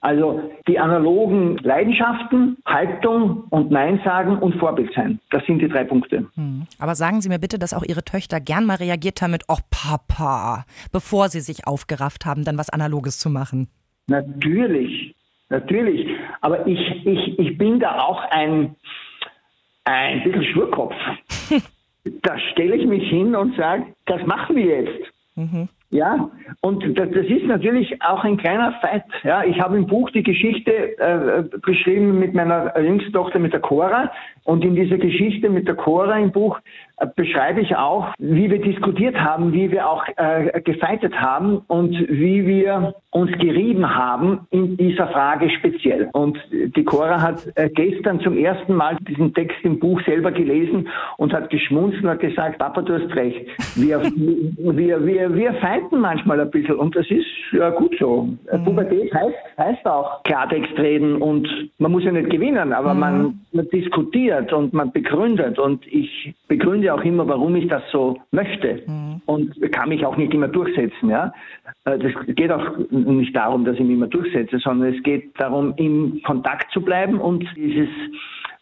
Also 0.00 0.52
die 0.68 0.78
analogen 0.78 1.56
Leidenschaften, 1.62 2.58
Haltung 2.66 3.44
und 3.48 3.70
Nein 3.70 4.00
sagen 4.04 4.38
und 4.38 4.54
Vorbild 4.56 4.92
sein. 4.94 5.18
Das 5.30 5.44
sind 5.46 5.60
die 5.60 5.68
drei 5.68 5.84
Punkte. 5.84 6.26
Hm. 6.34 6.66
Aber 6.78 6.94
sagen 6.94 7.22
Sie 7.22 7.30
mir 7.30 7.38
bitte, 7.38 7.58
dass 7.58 7.72
auch 7.72 7.82
Ihre 7.82 8.04
Töchter 8.04 8.38
gern 8.38 8.66
mal 8.66 8.76
reagiert 8.76 9.22
haben 9.22 9.30
mit, 9.30 9.44
oh 9.48 9.56
Papa, 9.70 10.66
bevor 10.92 11.30
sie 11.30 11.40
sich 11.40 11.66
aufgerafft 11.66 12.26
haben, 12.26 12.44
dann 12.44 12.58
was 12.58 12.68
Analoges 12.68 13.18
zu 13.18 13.30
machen. 13.30 13.68
Natürlich, 14.08 15.14
natürlich. 15.48 16.08
Aber 16.40 16.66
ich, 16.66 17.06
ich, 17.06 17.38
ich 17.38 17.58
bin 17.58 17.80
da 17.80 18.00
auch 18.00 18.22
ein, 18.30 18.76
ein 19.84 20.22
bisschen 20.24 20.44
Schwurkopf. 20.44 20.94
da 22.22 22.38
stelle 22.52 22.76
ich 22.76 22.86
mich 22.86 23.08
hin 23.08 23.34
und 23.34 23.56
sage, 23.56 23.86
das 24.06 24.24
machen 24.26 24.56
wir 24.56 24.82
jetzt. 24.82 25.12
Mhm. 25.36 25.68
Ja, 25.90 26.30
und 26.60 26.98
das, 26.98 27.08
das, 27.12 27.26
ist 27.26 27.46
natürlich 27.46 28.02
auch 28.02 28.22
ein 28.22 28.36
kleiner 28.36 28.72
Fight. 28.82 29.04
Ja, 29.22 29.42
ich 29.42 29.58
habe 29.58 29.78
im 29.78 29.86
Buch 29.86 30.10
die 30.10 30.22
Geschichte 30.22 30.98
äh, 30.98 31.44
beschrieben 31.60 32.18
mit 32.18 32.34
meiner 32.34 32.78
jüngsten 32.78 33.12
Tochter, 33.12 33.38
mit 33.38 33.54
der 33.54 33.60
Cora. 33.60 34.12
Und 34.48 34.64
in 34.64 34.74
dieser 34.74 34.96
Geschichte 34.96 35.50
mit 35.50 35.68
der 35.68 35.74
Cora 35.74 36.18
im 36.18 36.32
Buch 36.32 36.58
äh, 36.96 37.06
beschreibe 37.14 37.60
ich 37.60 37.76
auch, 37.76 38.14
wie 38.18 38.50
wir 38.50 38.62
diskutiert 38.62 39.14
haben, 39.14 39.52
wie 39.52 39.70
wir 39.70 39.86
auch 39.86 40.02
äh, 40.16 40.62
gefeitet 40.62 41.14
haben 41.20 41.58
und 41.66 41.92
wie 42.08 42.46
wir 42.46 42.94
uns 43.10 43.30
gerieben 43.32 43.94
haben 43.94 44.46
in 44.50 44.78
dieser 44.78 45.08
Frage 45.08 45.50
speziell. 45.50 46.08
Und 46.14 46.38
die 46.50 46.82
Cora 46.82 47.20
hat 47.20 47.46
äh, 47.56 47.68
gestern 47.68 48.20
zum 48.20 48.38
ersten 48.38 48.72
Mal 48.72 48.96
diesen 49.06 49.34
Text 49.34 49.58
im 49.64 49.78
Buch 49.78 50.00
selber 50.06 50.32
gelesen 50.32 50.88
und 51.18 51.34
hat 51.34 51.50
geschmunzelt 51.50 52.04
und 52.04 52.08
hat 52.08 52.20
gesagt, 52.20 52.58
Papa, 52.58 52.80
du 52.80 52.94
hast 52.94 53.14
recht. 53.16 53.46
Wir, 53.76 54.00
wir, 54.56 55.04
wir, 55.04 55.34
wir 55.34 55.52
fighten 55.54 56.00
manchmal 56.00 56.40
ein 56.40 56.50
bisschen 56.50 56.76
und 56.76 56.96
das 56.96 57.10
ist 57.10 57.26
ja 57.52 57.68
gut 57.68 57.94
so. 58.00 58.30
Mhm. 58.50 58.64
Pubertät 58.64 59.12
heißt, 59.12 59.58
heißt 59.58 59.86
auch 59.86 60.22
Klartext 60.22 60.78
reden 60.78 61.20
und 61.20 61.46
man 61.76 61.92
muss 61.92 62.04
ja 62.04 62.12
nicht 62.12 62.30
gewinnen, 62.30 62.72
aber 62.72 62.94
mhm. 62.94 63.00
man, 63.00 63.40
man 63.52 63.68
diskutiert 63.68 64.37
und 64.52 64.72
man 64.72 64.92
begründet 64.92 65.58
und 65.58 65.86
ich 65.86 66.34
begründe 66.48 66.92
auch 66.94 67.02
immer, 67.02 67.26
warum 67.28 67.56
ich 67.56 67.68
das 67.68 67.82
so 67.90 68.18
möchte 68.30 68.82
mhm. 68.86 69.20
und 69.26 69.72
kann 69.72 69.88
mich 69.88 70.04
auch 70.04 70.16
nicht 70.16 70.32
immer 70.32 70.48
durchsetzen. 70.48 71.10
Ja? 71.10 71.32
Äh, 71.84 71.98
das 71.98 72.12
geht 72.34 72.50
auch 72.50 72.78
nicht 72.90 73.36
darum, 73.36 73.64
dass 73.64 73.74
ich 73.74 73.82
mich 73.82 73.96
immer 73.96 74.06
durchsetze, 74.06 74.58
sondern 74.58 74.94
es 74.94 75.02
geht 75.02 75.38
darum, 75.38 75.74
im 75.76 76.20
Kontakt 76.24 76.70
zu 76.72 76.80
bleiben 76.80 77.20
und 77.20 77.44
dieses 77.56 77.88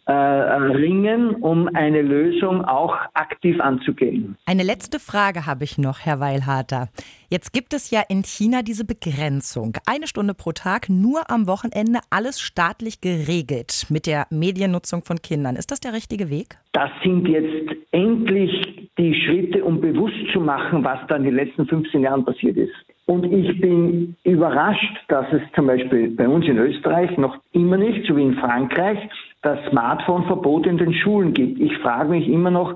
äh, 0.06 0.12
ringen, 0.12 1.34
um 1.36 1.68
eine 1.74 2.02
Lösung 2.02 2.64
auch 2.64 2.96
aktiv 3.14 3.60
anzugehen. 3.60 4.36
Eine 4.46 4.62
letzte 4.62 5.00
Frage 5.00 5.46
habe 5.46 5.64
ich 5.64 5.78
noch, 5.78 6.00
Herr 6.00 6.20
Weilharter. 6.20 6.88
Jetzt 7.28 7.52
gibt 7.52 7.74
es 7.74 7.90
ja 7.90 8.02
in 8.08 8.22
China 8.22 8.62
diese 8.62 8.84
Begrenzung. 8.84 9.76
Eine 9.84 10.06
Stunde 10.06 10.34
pro 10.34 10.52
Tag, 10.52 10.88
nur 10.88 11.28
am 11.28 11.48
Wochenende, 11.48 11.98
alles 12.08 12.40
staatlich 12.40 13.00
geregelt 13.00 13.86
mit 13.88 14.06
der 14.06 14.26
Mediennutzung 14.30 15.02
von 15.02 15.16
Kindern. 15.16 15.56
Ist 15.56 15.72
das 15.72 15.80
der 15.80 15.92
richtige 15.92 16.30
Weg? 16.30 16.56
Das 16.72 16.90
sind 17.02 17.26
jetzt 17.26 17.74
endlich 17.90 18.88
die 18.96 19.14
Schritte, 19.24 19.64
um 19.64 19.80
bewusst 19.80 20.14
zu 20.32 20.40
machen, 20.40 20.84
was 20.84 21.00
da 21.08 21.16
in 21.16 21.24
den 21.24 21.34
letzten 21.34 21.66
15 21.66 22.02
Jahren 22.02 22.24
passiert 22.24 22.56
ist. 22.56 22.74
Und 23.06 23.24
ich 23.24 23.60
bin 23.60 24.16
überrascht, 24.24 24.96
dass 25.08 25.26
es 25.32 25.42
zum 25.54 25.66
Beispiel 25.68 26.10
bei 26.10 26.28
uns 26.28 26.46
in 26.46 26.58
Österreich 26.58 27.16
noch 27.18 27.38
immer 27.52 27.76
nicht, 27.76 28.06
so 28.06 28.16
wie 28.16 28.22
in 28.22 28.34
Frankreich, 28.34 28.98
das 29.46 29.58
Smartphone-Verbot 29.70 30.66
in 30.66 30.76
den 30.76 30.92
Schulen 30.92 31.32
gibt. 31.32 31.60
Ich 31.60 31.76
frage 31.78 32.10
mich 32.10 32.26
immer 32.28 32.50
noch, 32.50 32.74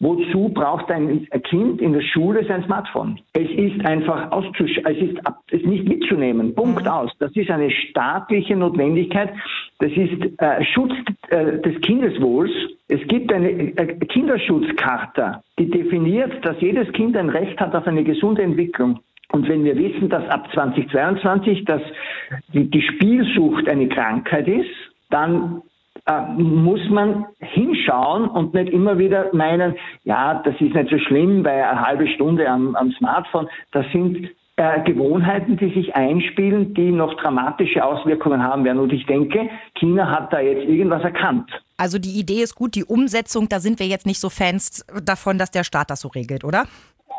wozu 0.00 0.48
braucht 0.48 0.90
ein 0.90 1.28
Kind 1.44 1.80
in 1.80 1.92
der 1.92 2.00
Schule 2.00 2.44
sein 2.44 2.64
Smartphone? 2.64 3.20
Es 3.34 3.48
ist 3.50 3.84
einfach 3.86 4.32
auszusch 4.32 4.78
es 4.84 4.96
ist, 4.96 5.18
es 5.50 5.60
ist 5.60 5.66
nicht 5.66 5.88
mitzunehmen. 5.88 6.54
Punkt 6.56 6.82
mhm. 6.82 6.90
aus. 6.90 7.12
Das 7.20 7.30
ist 7.36 7.50
eine 7.50 7.70
staatliche 7.70 8.56
Notwendigkeit. 8.56 9.32
Das 9.78 9.92
ist 9.92 10.40
äh, 10.40 10.64
Schutz 10.64 10.92
äh, 11.28 11.58
des 11.60 11.80
Kindeswohls. 11.82 12.50
Es 12.88 13.00
gibt 13.06 13.32
eine 13.32 13.50
äh, 13.50 13.94
Kinderschutzkarte, 14.06 15.40
die 15.56 15.70
definiert, 15.70 16.44
dass 16.44 16.60
jedes 16.60 16.92
Kind 16.94 17.16
ein 17.16 17.28
Recht 17.28 17.60
hat 17.60 17.76
auf 17.76 17.86
eine 17.86 18.02
gesunde 18.02 18.42
Entwicklung. 18.42 18.98
Und 19.30 19.48
wenn 19.48 19.62
wir 19.62 19.76
wissen, 19.76 20.08
dass 20.08 20.28
ab 20.30 20.48
2022 20.52 21.64
dass 21.64 21.82
die, 22.54 22.68
die 22.68 22.82
Spielsucht 22.82 23.68
eine 23.68 23.88
Krankheit 23.88 24.48
ist, 24.48 24.70
dann 25.10 25.62
muss 26.36 26.80
man 26.90 27.26
hinschauen 27.40 28.28
und 28.28 28.54
nicht 28.54 28.72
immer 28.72 28.98
wieder 28.98 29.34
meinen, 29.34 29.74
ja, 30.04 30.42
das 30.44 30.54
ist 30.60 30.74
nicht 30.74 30.90
so 30.90 30.98
schlimm 30.98 31.42
bei 31.42 31.66
einer 31.68 31.86
halben 31.86 32.08
Stunde 32.08 32.48
am, 32.48 32.74
am 32.76 32.92
Smartphone. 32.92 33.48
Das 33.72 33.84
sind 33.92 34.28
äh, 34.56 34.82
Gewohnheiten, 34.82 35.56
die 35.56 35.72
sich 35.72 35.94
einspielen, 35.94 36.74
die 36.74 36.90
noch 36.90 37.14
dramatische 37.14 37.84
Auswirkungen 37.84 38.42
haben 38.42 38.64
werden. 38.64 38.78
Und 38.78 38.92
ich 38.92 39.06
denke, 39.06 39.48
China 39.78 40.10
hat 40.10 40.32
da 40.32 40.40
jetzt 40.40 40.68
irgendwas 40.68 41.02
erkannt. 41.02 41.48
Also 41.76 41.98
die 41.98 42.18
Idee 42.18 42.42
ist 42.42 42.56
gut, 42.56 42.74
die 42.74 42.84
Umsetzung, 42.84 43.48
da 43.48 43.60
sind 43.60 43.78
wir 43.78 43.86
jetzt 43.86 44.04
nicht 44.04 44.18
so 44.18 44.30
Fans 44.30 44.84
davon, 45.04 45.38
dass 45.38 45.50
der 45.50 45.62
Staat 45.62 45.90
das 45.90 46.00
so 46.00 46.08
regelt, 46.08 46.42
oder? 46.42 46.64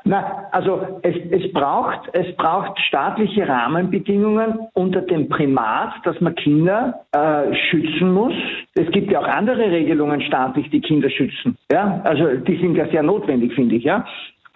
Na, 0.06 0.48
also 0.52 1.00
es, 1.04 1.16
es, 1.32 1.52
braucht, 1.54 2.10
es 2.14 2.36
braucht 2.36 2.80
staatliche 2.88 3.48
Rahmenbedingungen 3.48 4.60
unter 4.74 5.02
dem 5.02 5.30
Primat, 5.30 5.94
dass 6.04 6.20
man 6.22 6.36
Kinder 6.36 7.06
äh, 7.12 7.54
schützen 7.70 8.14
muss. 8.14 8.34
Es 8.76 8.90
gibt 8.92 9.12
ja 9.12 9.20
auch 9.20 9.28
andere 9.28 9.72
Regelungen 9.72 10.22
staatlich, 10.22 10.70
die 10.70 10.82
Kinder 10.82 11.10
schützen. 11.10 11.58
Ja, 11.72 12.02
also 12.04 12.36
die 12.36 12.58
sind 12.58 12.76
ja 12.76 12.88
sehr 12.88 13.04
notwendig, 13.04 13.54
finde 13.54 13.76
ich. 13.76 13.84
Ja, 13.84 14.06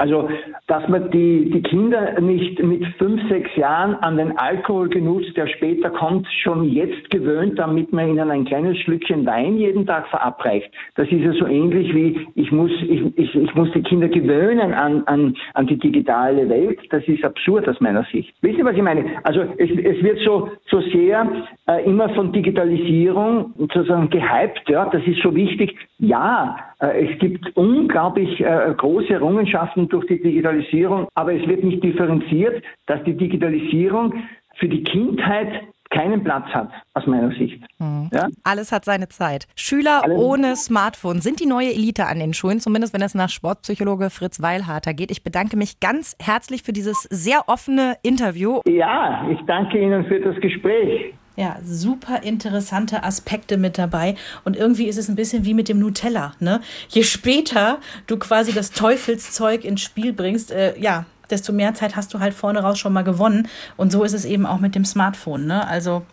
also, 0.03 0.27
dass 0.67 0.85
man 0.89 1.11
die, 1.11 1.49
die 1.49 1.61
Kinder 1.61 2.19
nicht 2.19 2.61
mit 2.61 2.85
fünf, 2.97 3.21
sechs 3.29 3.55
Jahren 3.55 3.95
an 3.95 4.17
den 4.17 4.37
Alkoholgenuss, 4.37 5.33
der 5.33 5.47
später 5.47 5.91
kommt, 5.91 6.27
schon 6.43 6.65
jetzt 6.73 7.09
gewöhnt, 7.09 7.57
damit 7.57 7.93
man 7.93 8.09
ihnen 8.09 8.29
ein 8.29 8.43
kleines 8.43 8.77
Schlückchen 8.79 9.25
Wein 9.25 9.55
jeden 9.55 9.85
Tag 9.85 10.09
verabreicht. 10.09 10.69
Das 10.95 11.07
ist 11.07 11.21
ja 11.21 11.31
so 11.31 11.47
ähnlich 11.47 11.95
wie, 11.95 12.27
ich 12.35 12.51
muss, 12.51 12.69
ich, 12.81 13.17
ich, 13.17 13.33
ich 13.33 13.55
muss 13.55 13.71
die 13.71 13.81
Kinder 13.81 14.09
gewöhnen 14.09 14.73
an, 14.73 15.03
an, 15.05 15.37
an 15.53 15.67
die 15.67 15.79
digitale 15.79 16.49
Welt. 16.49 16.79
Das 16.89 17.07
ist 17.07 17.23
absurd 17.23 17.69
aus 17.69 17.79
meiner 17.79 18.03
Sicht. 18.11 18.35
Wisst 18.41 18.57
ihr, 18.57 18.65
was 18.65 18.75
ich 18.75 18.81
meine? 18.81 19.05
Also, 19.23 19.43
es, 19.55 19.69
es 19.69 20.03
wird 20.03 20.19
so, 20.25 20.49
so 20.69 20.81
sehr 20.81 21.25
äh, 21.69 21.85
immer 21.85 22.09
von 22.09 22.33
Digitalisierung 22.33 23.53
sozusagen 23.57 24.09
gehypt, 24.09 24.67
ja, 24.67 24.83
das 24.89 25.01
ist 25.07 25.21
so 25.21 25.33
wichtig. 25.33 25.77
Ja, 25.97 26.57
es 26.91 27.19
gibt 27.19 27.55
unglaublich 27.55 28.39
äh, 28.41 28.73
große 28.75 29.13
Errungenschaften 29.13 29.87
durch 29.89 30.05
die 30.07 30.21
Digitalisierung, 30.21 31.07
aber 31.13 31.33
es 31.33 31.47
wird 31.47 31.63
nicht 31.63 31.83
differenziert, 31.83 32.63
dass 32.87 33.03
die 33.03 33.15
Digitalisierung 33.15 34.13
für 34.55 34.67
die 34.67 34.83
Kindheit 34.83 35.63
keinen 35.93 36.23
Platz 36.23 36.45
hat, 36.47 36.69
aus 36.95 37.05
meiner 37.05 37.29
Sicht. 37.29 37.61
Mhm. 37.79 38.09
Ja? 38.11 38.27
Alles 38.43 38.71
hat 38.71 38.83
seine 38.83 39.09
Zeit. 39.09 39.47
Schüler 39.55 40.03
Alles 40.03 40.17
ohne 40.17 40.55
Smartphone 40.55 41.21
sind 41.21 41.39
die 41.39 41.45
neue 41.45 41.69
Elite 41.69 42.07
an 42.07 42.19
den 42.19 42.33
Schulen, 42.33 42.59
zumindest 42.59 42.93
wenn 42.93 43.01
es 43.01 43.13
nach 43.13 43.29
Sportpsychologe 43.29 44.09
Fritz 44.09 44.41
Weilharter 44.41 44.93
geht. 44.93 45.11
Ich 45.11 45.23
bedanke 45.23 45.55
mich 45.55 45.79
ganz 45.79 46.17
herzlich 46.19 46.63
für 46.63 46.73
dieses 46.73 47.03
sehr 47.03 47.43
offene 47.47 47.95
Interview. 48.01 48.61
Ja, 48.65 49.27
ich 49.29 49.39
danke 49.45 49.79
Ihnen 49.79 50.05
für 50.05 50.19
das 50.19 50.35
Gespräch. 50.41 51.13
Ja, 51.35 51.57
super 51.65 52.21
interessante 52.21 53.03
Aspekte 53.03 53.57
mit 53.57 53.77
dabei. 53.77 54.15
Und 54.43 54.55
irgendwie 54.55 54.87
ist 54.87 54.97
es 54.97 55.09
ein 55.09 55.15
bisschen 55.15 55.45
wie 55.45 55.55
mit 55.55 55.67
dem 55.67 55.79
Nutella. 55.79 56.33
Ne? 56.39 56.61
Je 56.89 57.03
später 57.03 57.79
du 58.05 58.17
quasi 58.17 58.53
das 58.53 58.71
Teufelszeug 58.71 59.63
ins 59.63 59.81
Spiel 59.81 60.13
bringst, 60.13 60.51
äh, 60.51 60.77
ja, 60.79 61.05
desto 61.31 61.51
mehr 61.51 61.73
Zeit 61.73 61.95
hast 61.95 62.13
du 62.13 62.19
halt 62.19 62.35
vorne 62.35 62.59
raus 62.59 62.77
schon 62.77 62.93
mal 62.93 63.03
gewonnen. 63.03 63.47
Und 63.77 63.91
so 63.91 64.03
ist 64.03 64.13
es 64.13 64.25
eben 64.25 64.45
auch 64.45 64.59
mit 64.59 64.75
dem 64.75 64.85
Smartphone. 64.85 65.47
Ne? 65.47 65.67
Also 65.67 66.05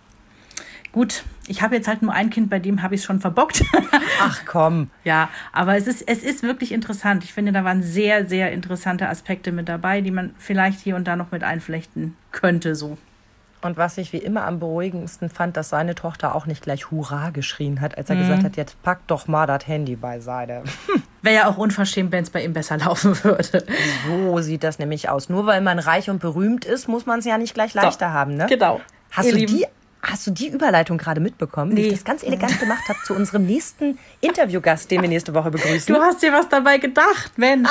gut, 0.92 1.24
ich 1.46 1.60
habe 1.60 1.74
jetzt 1.74 1.86
halt 1.86 2.00
nur 2.00 2.14
ein 2.14 2.30
Kind, 2.30 2.48
bei 2.48 2.58
dem 2.58 2.82
habe 2.82 2.94
ich 2.94 3.02
es 3.02 3.04
schon 3.04 3.20
verbockt. 3.20 3.62
Ach 4.20 4.42
komm. 4.46 4.88
ja, 5.04 5.28
aber 5.52 5.76
es 5.76 5.86
ist, 5.86 6.08
es 6.08 6.22
ist 6.22 6.42
wirklich 6.42 6.72
interessant. 6.72 7.24
Ich 7.24 7.34
finde, 7.34 7.52
da 7.52 7.64
waren 7.64 7.82
sehr, 7.82 8.26
sehr 8.26 8.52
interessante 8.52 9.08
Aspekte 9.08 9.52
mit 9.52 9.68
dabei, 9.68 10.00
die 10.00 10.10
man 10.10 10.34
vielleicht 10.38 10.80
hier 10.80 10.96
und 10.96 11.04
da 11.04 11.16
noch 11.16 11.30
mit 11.30 11.44
einflechten 11.44 12.16
könnte. 12.32 12.74
So. 12.74 12.96
Und 13.62 13.76
was 13.76 13.98
ich 13.98 14.12
wie 14.12 14.18
immer 14.18 14.44
am 14.44 14.58
beruhigendsten 14.58 15.28
fand, 15.28 15.56
dass 15.56 15.68
seine 15.68 15.94
Tochter 15.94 16.34
auch 16.34 16.46
nicht 16.46 16.62
gleich 16.62 16.90
Hurra 16.90 17.30
geschrien 17.30 17.80
hat, 17.80 17.98
als 17.98 18.08
er 18.08 18.16
mhm. 18.16 18.20
gesagt 18.20 18.44
hat, 18.44 18.56
jetzt 18.56 18.82
pack 18.82 19.06
doch 19.06 19.28
mal 19.28 19.46
das 19.46 19.66
Handy 19.66 19.96
beiseite. 19.96 20.62
Wäre 21.22 21.34
ja 21.34 21.48
auch 21.48 21.58
unverschämt, 21.58 22.10
wenn 22.12 22.22
es 22.22 22.30
bei 22.30 22.42
ihm 22.42 22.54
besser 22.54 22.78
laufen 22.78 23.22
würde. 23.22 23.64
So 24.06 24.38
sieht 24.40 24.64
das 24.64 24.78
nämlich 24.78 25.08
aus. 25.08 25.28
Nur 25.28 25.46
weil 25.46 25.60
man 25.60 25.78
reich 25.78 26.08
und 26.08 26.20
berühmt 26.20 26.64
ist, 26.64 26.88
muss 26.88 27.04
man 27.04 27.18
es 27.18 27.26
ja 27.26 27.36
nicht 27.36 27.52
gleich 27.52 27.74
leichter 27.74 28.08
so, 28.08 28.12
haben, 28.12 28.34
ne? 28.34 28.46
Genau. 28.48 28.80
Hast 29.10 29.26
Ihr 29.26 29.32
du 29.32 29.46
die 29.46 29.66
Hast 30.02 30.26
du 30.26 30.30
die 30.30 30.48
Überleitung 30.48 30.96
gerade 30.96 31.20
mitbekommen, 31.20 31.72
nee. 31.72 31.82
wie 31.82 31.86
ich 31.88 31.92
das 31.92 32.04
ganz 32.04 32.22
elegant 32.22 32.58
gemacht 32.58 32.88
habe 32.88 32.98
zu 33.04 33.14
unserem 33.14 33.44
nächsten 33.44 33.98
Interviewgast, 34.20 34.90
den 34.90 35.02
wir 35.02 35.08
nächste 35.08 35.34
Woche 35.34 35.50
begrüßen? 35.50 35.94
Du 35.94 36.00
hast 36.00 36.22
dir 36.22 36.32
was 36.32 36.48
dabei 36.48 36.78
gedacht, 36.78 37.36
Mensch. 37.36 37.68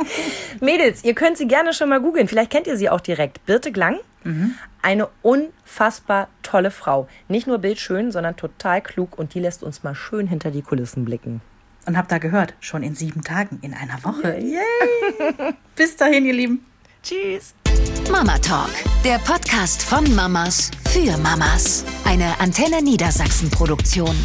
Mädels, 0.60 1.04
ihr 1.04 1.14
könnt 1.14 1.36
sie 1.36 1.46
gerne 1.46 1.74
schon 1.74 1.90
mal 1.90 2.00
googeln. 2.00 2.26
Vielleicht 2.26 2.50
kennt 2.50 2.66
ihr 2.66 2.78
sie 2.78 2.88
auch 2.88 3.00
direkt. 3.00 3.44
Birte 3.44 3.70
Glang, 3.70 3.98
mhm. 4.24 4.54
eine 4.80 5.08
unfassbar 5.20 6.28
tolle 6.42 6.70
Frau. 6.70 7.06
Nicht 7.28 7.46
nur 7.46 7.58
bildschön, 7.58 8.12
sondern 8.12 8.36
total 8.36 8.80
klug 8.80 9.18
und 9.18 9.34
die 9.34 9.40
lässt 9.40 9.62
uns 9.62 9.82
mal 9.82 9.94
schön 9.94 10.26
hinter 10.26 10.50
die 10.50 10.62
Kulissen 10.62 11.04
blicken. 11.04 11.42
Und 11.84 11.98
habt 11.98 12.10
da 12.12 12.18
gehört, 12.18 12.54
schon 12.60 12.82
in 12.82 12.94
sieben 12.94 13.22
Tagen, 13.22 13.58
in 13.60 13.74
einer 13.74 14.02
Woche. 14.04 14.38
Yay. 14.38 15.54
Bis 15.76 15.96
dahin, 15.96 16.24
ihr 16.24 16.32
Lieben. 16.32 16.64
Tschüss. 17.02 17.54
Mama 18.10 18.38
Talk, 18.38 18.70
der 19.04 19.18
Podcast 19.18 19.82
von 19.82 20.14
Mamas 20.14 20.70
für 20.90 21.16
Mamas. 21.18 21.84
Eine 22.04 22.38
Antenne 22.40 22.82
Niedersachsen 22.82 23.50
Produktion. 23.50 24.16